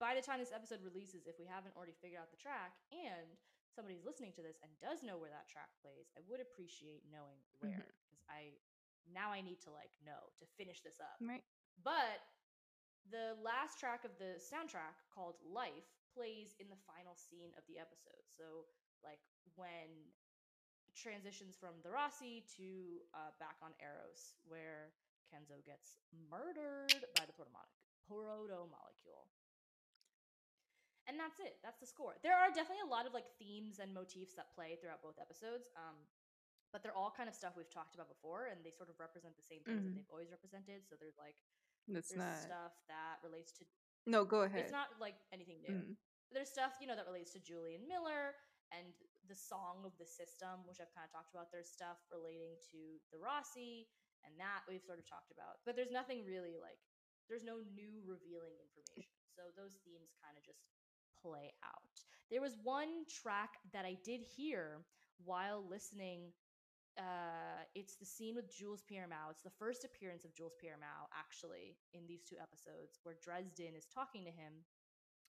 by 0.00 0.16
the 0.16 0.24
time 0.24 0.40
this 0.40 0.50
episode 0.54 0.80
releases, 0.82 1.28
if 1.28 1.36
we 1.38 1.44
haven't 1.46 1.76
already 1.76 1.92
figured 2.00 2.18
out 2.20 2.32
the 2.32 2.40
track 2.40 2.72
and 2.90 3.36
somebody's 3.70 4.02
listening 4.02 4.32
to 4.32 4.42
this 4.42 4.56
and 4.64 4.72
does 4.80 5.04
know 5.04 5.20
where 5.20 5.30
that 5.30 5.46
track 5.46 5.70
plays, 5.84 6.08
I 6.16 6.24
would 6.26 6.40
appreciate 6.40 7.04
knowing 7.12 7.38
where 7.60 7.70
Mhm. 7.70 7.92
because 8.00 8.24
I 8.26 8.58
now 9.12 9.30
I 9.30 9.40
need 9.44 9.60
to 9.68 9.70
like 9.70 9.92
know 10.04 10.32
to 10.40 10.46
finish 10.58 10.80
this 10.80 10.98
up. 11.00 11.20
Right. 11.20 11.44
But 11.84 12.24
the 13.10 13.36
last 13.42 13.78
track 13.78 14.04
of 14.04 14.16
the 14.18 14.40
soundtrack 14.40 14.96
called 15.12 15.36
Life 15.44 15.99
plays 16.14 16.54
in 16.58 16.68
the 16.68 16.80
final 16.86 17.14
scene 17.16 17.52
of 17.56 17.64
the 17.68 17.78
episode. 17.78 18.24
So 18.36 18.66
like 19.02 19.20
when 19.56 20.10
transitions 20.94 21.54
from 21.56 21.78
the 21.82 21.90
Roci 21.90 22.42
to 22.58 23.00
uh, 23.14 23.30
back 23.38 23.56
on 23.62 23.70
Eros, 23.80 24.34
where 24.44 24.92
Kenzo 25.30 25.62
gets 25.64 25.94
murdered 26.30 26.90
by 27.14 27.24
the 27.24 27.34
proto 27.36 28.66
molecule. 28.66 29.30
And 31.08 31.18
that's 31.18 31.38
it. 31.42 31.58
That's 31.62 31.78
the 31.82 31.86
score. 31.90 32.18
There 32.22 32.34
are 32.38 32.50
definitely 32.54 32.86
a 32.86 32.90
lot 32.90 33.06
of 33.06 33.14
like 33.14 33.26
themes 33.38 33.78
and 33.82 33.90
motifs 33.94 34.34
that 34.38 34.54
play 34.54 34.78
throughout 34.78 35.02
both 35.02 35.18
episodes. 35.18 35.66
Um, 35.74 35.96
but 36.70 36.82
they're 36.86 36.94
all 36.94 37.10
kind 37.10 37.26
of 37.26 37.34
stuff 37.34 37.58
we've 37.58 37.70
talked 37.70 37.98
about 37.98 38.06
before, 38.06 38.46
and 38.46 38.62
they 38.62 38.70
sort 38.70 38.86
of 38.90 38.98
represent 39.02 39.34
the 39.34 39.42
same 39.42 39.58
things 39.66 39.82
that 39.82 39.90
Mhm. 39.90 39.96
they've 39.98 40.10
always 40.14 40.30
represented. 40.30 40.86
So 40.86 40.94
there's 40.94 41.18
like 41.18 41.34
That's 41.90 42.14
there's 42.14 42.22
not. 42.22 42.38
stuff 42.38 42.74
that 42.86 43.18
relates 43.26 43.50
to 43.58 43.66
No, 44.06 44.24
go 44.24 44.42
ahead. 44.48 44.64
it's 44.64 44.72
not 44.72 44.88
like 45.00 45.16
anything 45.32 45.60
new. 45.66 45.76
Mm. 45.76 45.94
There's 46.32 46.48
stuff, 46.48 46.78
you 46.80 46.86
know, 46.86 46.94
that 46.94 47.06
relates 47.06 47.34
to 47.34 47.40
Julian 47.42 47.84
Miller 47.90 48.38
and 48.70 48.94
the 49.26 49.34
song 49.34 49.82
of 49.82 49.92
the 49.98 50.06
system, 50.06 50.62
which 50.64 50.78
I've 50.78 50.94
kind 50.94 51.04
of 51.04 51.12
talked 51.12 51.34
about. 51.34 51.50
There's 51.50 51.68
stuff 51.68 51.98
relating 52.10 52.54
to 52.70 52.80
the 53.10 53.18
Roci, 53.18 53.90
and 54.22 54.38
that 54.38 54.62
we've 54.70 54.84
sort 54.84 55.02
of 55.02 55.06
talked 55.10 55.34
about. 55.34 55.60
But 55.66 55.74
there's 55.74 55.90
nothing 55.90 56.22
really 56.22 56.54
like 56.56 56.78
there's 57.30 57.46
no 57.46 57.62
new 57.62 58.02
revealing 58.02 58.58
information. 58.58 59.22
So 59.38 59.54
those 59.54 59.78
themes 59.86 60.10
kind 60.18 60.34
of 60.34 60.42
just 60.42 60.66
play 61.22 61.54
out. 61.62 61.94
There 62.26 62.42
was 62.42 62.58
one 62.66 63.06
track 63.06 63.54
that 63.72 63.86
I 63.86 63.94
did 64.02 64.26
hear 64.26 64.82
while 65.22 65.62
listening 65.62 66.34
uh 66.98 67.62
it's 67.74 67.96
the 67.96 68.04
scene 68.04 68.34
with 68.34 68.50
Jules 68.50 68.82
Pierre 68.82 69.06
Mao. 69.08 69.30
It's 69.30 69.42
the 69.42 69.54
first 69.58 69.84
appearance 69.84 70.24
of 70.24 70.34
Jules 70.34 70.54
Pierre 70.60 70.78
Mao 70.80 71.06
actually 71.14 71.78
in 71.94 72.06
these 72.06 72.22
two 72.22 72.36
episodes 72.42 72.98
where 73.02 73.16
Dresden 73.22 73.76
is 73.76 73.86
talking 73.86 74.24
to 74.24 74.30
him 74.34 74.64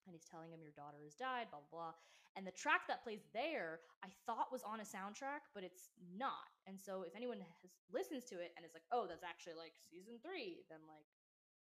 and 0.07 0.13
he's 0.15 0.25
telling 0.25 0.49
him 0.51 0.61
your 0.65 0.73
daughter 0.73 0.97
has 1.05 1.13
died, 1.13 1.47
blah 1.51 1.61
blah 1.69 1.93
blah. 1.93 1.93
And 2.35 2.47
the 2.47 2.55
track 2.55 2.87
that 2.87 3.03
plays 3.03 3.27
there, 3.35 3.83
I 4.03 4.07
thought 4.25 4.51
was 4.55 4.63
on 4.63 4.79
a 4.79 4.87
soundtrack, 4.87 5.51
but 5.53 5.63
it's 5.67 5.91
not. 6.15 6.47
And 6.65 6.79
so 6.79 7.03
if 7.03 7.11
anyone 7.15 7.39
has 7.43 7.71
listens 7.91 8.23
to 8.31 8.39
it 8.39 8.53
and 8.55 8.65
is 8.65 8.71
like, 8.73 8.87
"Oh, 8.91 9.05
that's 9.07 9.23
actually 9.23 9.55
like 9.59 9.75
season 9.91 10.15
3," 10.23 10.63
then 10.71 10.79
like 10.87 11.05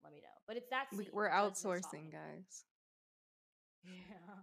let 0.04 0.12
me 0.12 0.20
know. 0.22 0.36
But 0.46 0.56
it's 0.56 0.70
that 0.70 0.94
scene. 0.94 1.10
we're 1.12 1.28
where 1.28 1.28
Dresden 1.28 1.66
is 1.66 1.80
talking. 1.82 2.06
outsourcing, 2.06 2.12
guys. 2.12 2.64
Yeah. 3.84 4.42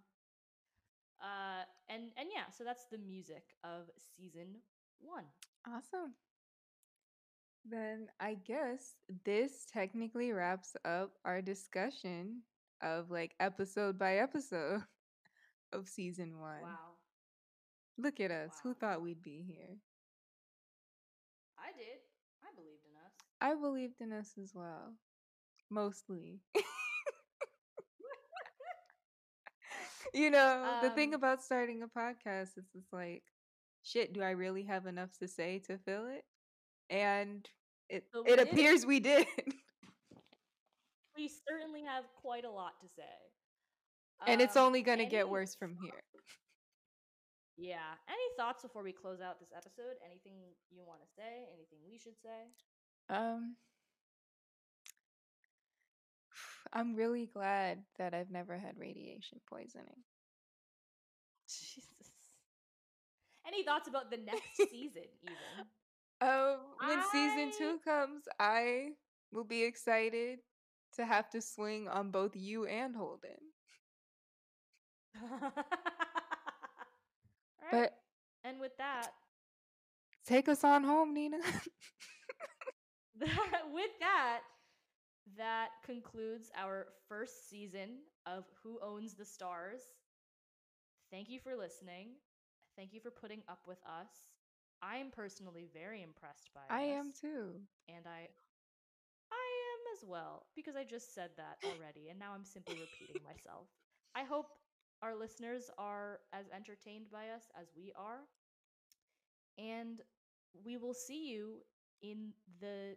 Uh 1.22 1.64
and 1.90 2.12
and 2.18 2.30
yeah, 2.34 2.50
so 2.56 2.64
that's 2.64 2.86
the 2.92 2.98
music 2.98 3.44
of 3.64 3.90
season 4.16 4.62
1. 5.02 5.24
Awesome. 5.68 6.14
Then 7.66 8.08
I 8.20 8.36
guess 8.36 8.96
this 9.26 9.66
technically 9.72 10.32
wraps 10.32 10.76
up 10.86 11.12
our 11.26 11.42
discussion 11.42 12.44
of 12.82 13.12
like 13.12 13.36
episode 13.40 14.00
by 14.00 14.18
episode 14.18 14.84
of 15.74 15.88
season 15.88 16.40
one. 16.40 16.62
Wow. 16.64 16.96
Look 17.98 18.20
at 18.20 18.32
us. 18.32 18.54
Who 18.64 18.74
thought 18.74 19.02
we'd 19.02 19.22
be 19.22 19.44
here? 19.46 19.78
I 21.60 21.72
did. 21.78 22.00
I 22.42 22.48
believed 22.56 22.86
in 22.88 22.96
us. 23.06 23.14
I 23.42 23.56
believed 23.60 24.02
in 24.02 24.14
us 24.14 24.38
as 24.42 24.54
well. 24.56 24.96
Mostly. 25.70 26.40
you 30.14 30.30
know, 30.30 30.80
the 30.82 30.90
thing 30.92 31.10
Um, 31.14 31.20
about 31.20 31.44
starting 31.44 31.84
a 31.84 31.88
podcast 31.88 32.58
is 32.58 32.66
it's 32.74 32.92
like, 32.94 33.24
shit, 33.84 34.14
do 34.14 34.22
I 34.22 34.32
really 34.32 34.64
have 34.64 34.86
enough 34.86 35.18
to 35.20 35.28
say 35.28 35.60
to 35.68 35.78
fill 35.78 36.08
it? 36.08 36.24
And 36.90 37.48
it 37.90 38.04
we 38.14 38.32
it 38.32 38.38
did. 38.38 38.48
appears 38.48 38.86
we 38.86 39.00
did. 39.00 39.26
We 41.18 41.28
certainly 41.50 41.84
have 41.84 42.06
quite 42.22 42.46
a 42.46 42.50
lot 42.50 42.80
to 42.82 42.88
say. 42.88 43.04
and 44.28 44.42
it's 44.42 44.56
Um, 44.56 44.68
only 44.68 44.82
gonna 44.82 45.06
get 45.06 45.28
worse 45.28 45.54
from 45.56 45.76
here. 45.84 46.02
Yeah. 47.58 47.94
Any 48.08 48.24
thoughts 48.38 48.64
before 48.64 48.84
we 48.84 48.94
close 48.94 49.20
out 49.20 49.38
this 49.40 49.52
episode? 49.56 49.96
Anything 50.06 50.56
you 50.72 50.86
want 50.86 51.02
to 51.02 51.08
say? 51.18 51.46
Anything 51.54 51.80
we 51.90 51.98
should 51.98 52.16
say? 52.24 52.54
Um 53.10 53.58
I'm 56.72 56.96
really 56.96 57.26
glad 57.26 57.84
that 57.98 58.14
I've 58.14 58.30
never 58.32 58.58
had 58.58 58.78
radiation 58.78 59.42
poisoning. 59.50 60.04
Jesus. 61.50 61.89
Any 63.50 63.64
thoughts 63.64 63.88
about 63.88 64.12
the 64.12 64.18
next 64.18 64.58
season, 64.72 65.10
even? 65.24 65.36
Um, 66.22 66.58
when 66.86 67.00
season 67.14 67.54
two 67.58 67.80
comes, 67.86 68.24
I 68.38 68.90
will 69.32 69.46
be 69.46 69.64
excited 69.64 70.40
to 70.98 71.06
have 71.06 71.30
to 71.30 71.42
swing 71.42 71.88
on 71.88 72.12
both 72.12 72.36
you 72.36 72.66
and 72.66 72.94
Holden. 72.94 73.40
Right. 77.72 77.90
But 77.92 77.94
and 78.44 78.60
with 78.60 78.76
that, 78.78 79.10
take 80.26 80.50
us 80.50 80.64
on 80.64 80.84
home, 80.84 81.14
Nina. 81.14 81.38
with 83.20 83.92
that, 84.00 84.40
that 85.38 85.70
concludes 85.86 86.50
our 86.58 86.88
first 87.08 87.50
season 87.50 88.00
of 88.26 88.46
Who 88.64 88.80
Owns 88.84 89.14
the 89.14 89.26
Stars. 89.26 89.82
Thank 91.12 91.30
you 91.30 91.40
for 91.40 91.56
listening. 91.56 92.10
Thank 92.80 92.94
you 92.94 93.02
for 93.02 93.12
putting 93.12 93.42
up 93.50 93.60
with 93.68 93.80
us. 93.86 94.32
I 94.82 94.96
am 94.96 95.12
personally 95.12 95.68
very 95.74 96.02
impressed 96.02 96.50
by 96.56 96.62
I 96.74 96.84
am 96.84 97.12
too. 97.12 97.60
and 97.90 98.08
I 98.08 98.30
I 99.32 99.48
am 99.74 99.82
as 99.98 100.08
well 100.08 100.46
because 100.56 100.78
I 100.78 100.86
just 100.86 101.14
said 101.14 101.32
that 101.36 101.58
already 101.66 102.08
and 102.10 102.18
now 102.18 102.32
I'm 102.34 102.46
simply 102.46 102.76
repeating 102.76 103.22
myself. 103.28 103.68
I 104.16 104.24
hope 104.24 104.46
our 105.02 105.14
listeners 105.14 105.70
are 105.78 106.20
as 106.32 106.46
entertained 106.56 107.08
by 107.12 107.28
us 107.36 107.52
as 107.60 107.68
we 107.76 107.92
are. 107.98 108.20
And 109.58 110.00
we 110.64 110.78
will 110.78 110.94
see 110.94 111.30
you 111.30 111.58
in 112.02 112.32
the 112.62 112.96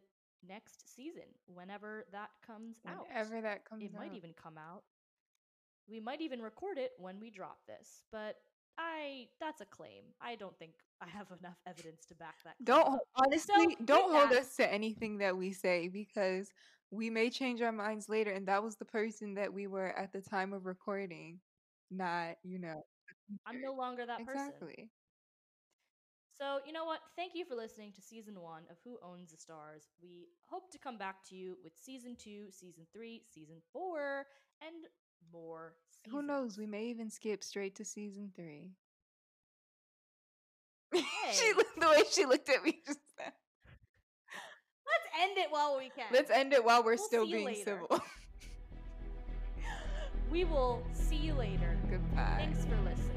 next 0.49 0.95
season 0.95 1.27
whenever 1.53 2.07
that 2.13 2.31
comes 2.47 2.77
out. 2.87 3.09
Whenever 3.09 3.41
that 3.41 3.65
comes 3.65 3.83
it 3.83 3.93
might 3.93 4.15
even 4.15 4.33
come 4.41 4.59
out. 4.59 4.85
We 5.89 5.99
might 5.99 6.21
even 6.21 6.41
record 6.41 6.79
it 6.79 6.93
when 6.99 7.19
we 7.19 7.31
drop 7.31 7.59
this, 7.67 8.05
but 8.13 8.37
I 8.79 9.29
that's 9.41 9.61
a 9.61 9.67
claim. 9.67 10.05
I 10.21 10.35
don't 10.37 10.59
think 10.59 10.73
I 11.01 11.09
have 11.09 11.29
enough 11.41 11.59
evidence 11.67 12.07
to 12.07 12.15
back 12.15 12.37
that. 12.45 12.57
claim 12.65 12.83
Don't 12.85 13.01
honestly 13.17 13.67
with 13.69 13.87
don't 13.87 14.11
hold 14.13 14.31
that- 14.31 14.43
us 14.43 14.57
to 14.57 14.73
anything 14.73 15.19
that 15.19 15.37
we 15.37 15.53
say 15.53 15.89
because 15.89 16.51
we 16.91 17.11
may 17.11 17.31
change 17.31 17.63
our 17.63 17.73
minds 17.73 18.09
later 18.09 18.31
and 18.33 18.47
that 18.49 18.63
was 18.63 18.77
the 18.77 18.85
person 18.85 19.35
that 19.35 19.53
we 19.53 19.67
were 19.67 19.97
at 19.99 20.13
the 20.13 20.21
time 20.21 20.53
of 20.53 20.67
recording, 20.67 21.41
not, 21.91 22.37
you 22.43 22.59
know. 22.59 22.85
I'm 23.47 23.61
no 23.63 23.73
longer 23.73 24.05
that 24.05 24.19
person. 24.27 24.43
exactly. 24.43 24.91
So, 26.35 26.59
you 26.67 26.73
know 26.73 26.85
what? 26.85 27.01
Thank 27.17 27.35
you 27.35 27.45
for 27.45 27.55
listening 27.55 27.93
to 27.93 28.03
season 28.03 28.41
one 28.41 28.63
of 28.71 28.77
Who 28.85 28.99
Owns 29.03 29.31
the 29.31 29.37
Stars. 29.39 29.89
We 30.03 30.29
hope 30.47 30.71
to 30.73 30.79
come 30.79 30.99
back 30.99 31.23
to 31.29 31.37
you 31.37 31.57
with 31.63 31.73
season 31.81 32.17
two, 32.17 32.51
season 32.51 32.85
three, 32.93 33.23
season 33.33 33.63
four, 33.73 34.27
and 34.61 34.87
more. 35.33 35.75
Seasons. 35.91 36.13
Who 36.21 36.23
knows? 36.27 36.59
We 36.59 36.67
may 36.67 36.85
even 36.87 37.11
skip 37.11 37.45
straight 37.45 37.77
to 37.77 37.85
season 37.85 38.33
three. 38.35 38.71
Hey. 40.95 41.33
she 41.33 41.53
looked 41.57 41.81
the 41.81 41.89
way 41.89 42.03
she 42.11 42.25
looked 42.27 42.49
at 42.51 42.63
me 42.63 42.79
just 42.87 42.99
then. 43.19 43.33
Let's 44.85 45.23
end 45.23 45.39
it 45.39 45.47
while 45.51 45.77
we 45.79 45.89
can. 45.89 46.05
Let's 46.13 46.31
end 46.31 46.53
it 46.53 46.63
while 46.65 46.83
we're 46.85 46.97
We'll 46.97 47.07
still 47.07 47.27
being 47.27 47.47
later. 47.47 47.65
civil. 47.65 48.01
We 50.31 50.45
will 50.45 50.83
see 50.95 51.17
you 51.17 51.35
later. 51.35 51.77
Goodbye. 51.91 52.37
Thanks 52.39 52.65
for 52.65 52.75
listening. 52.89 53.12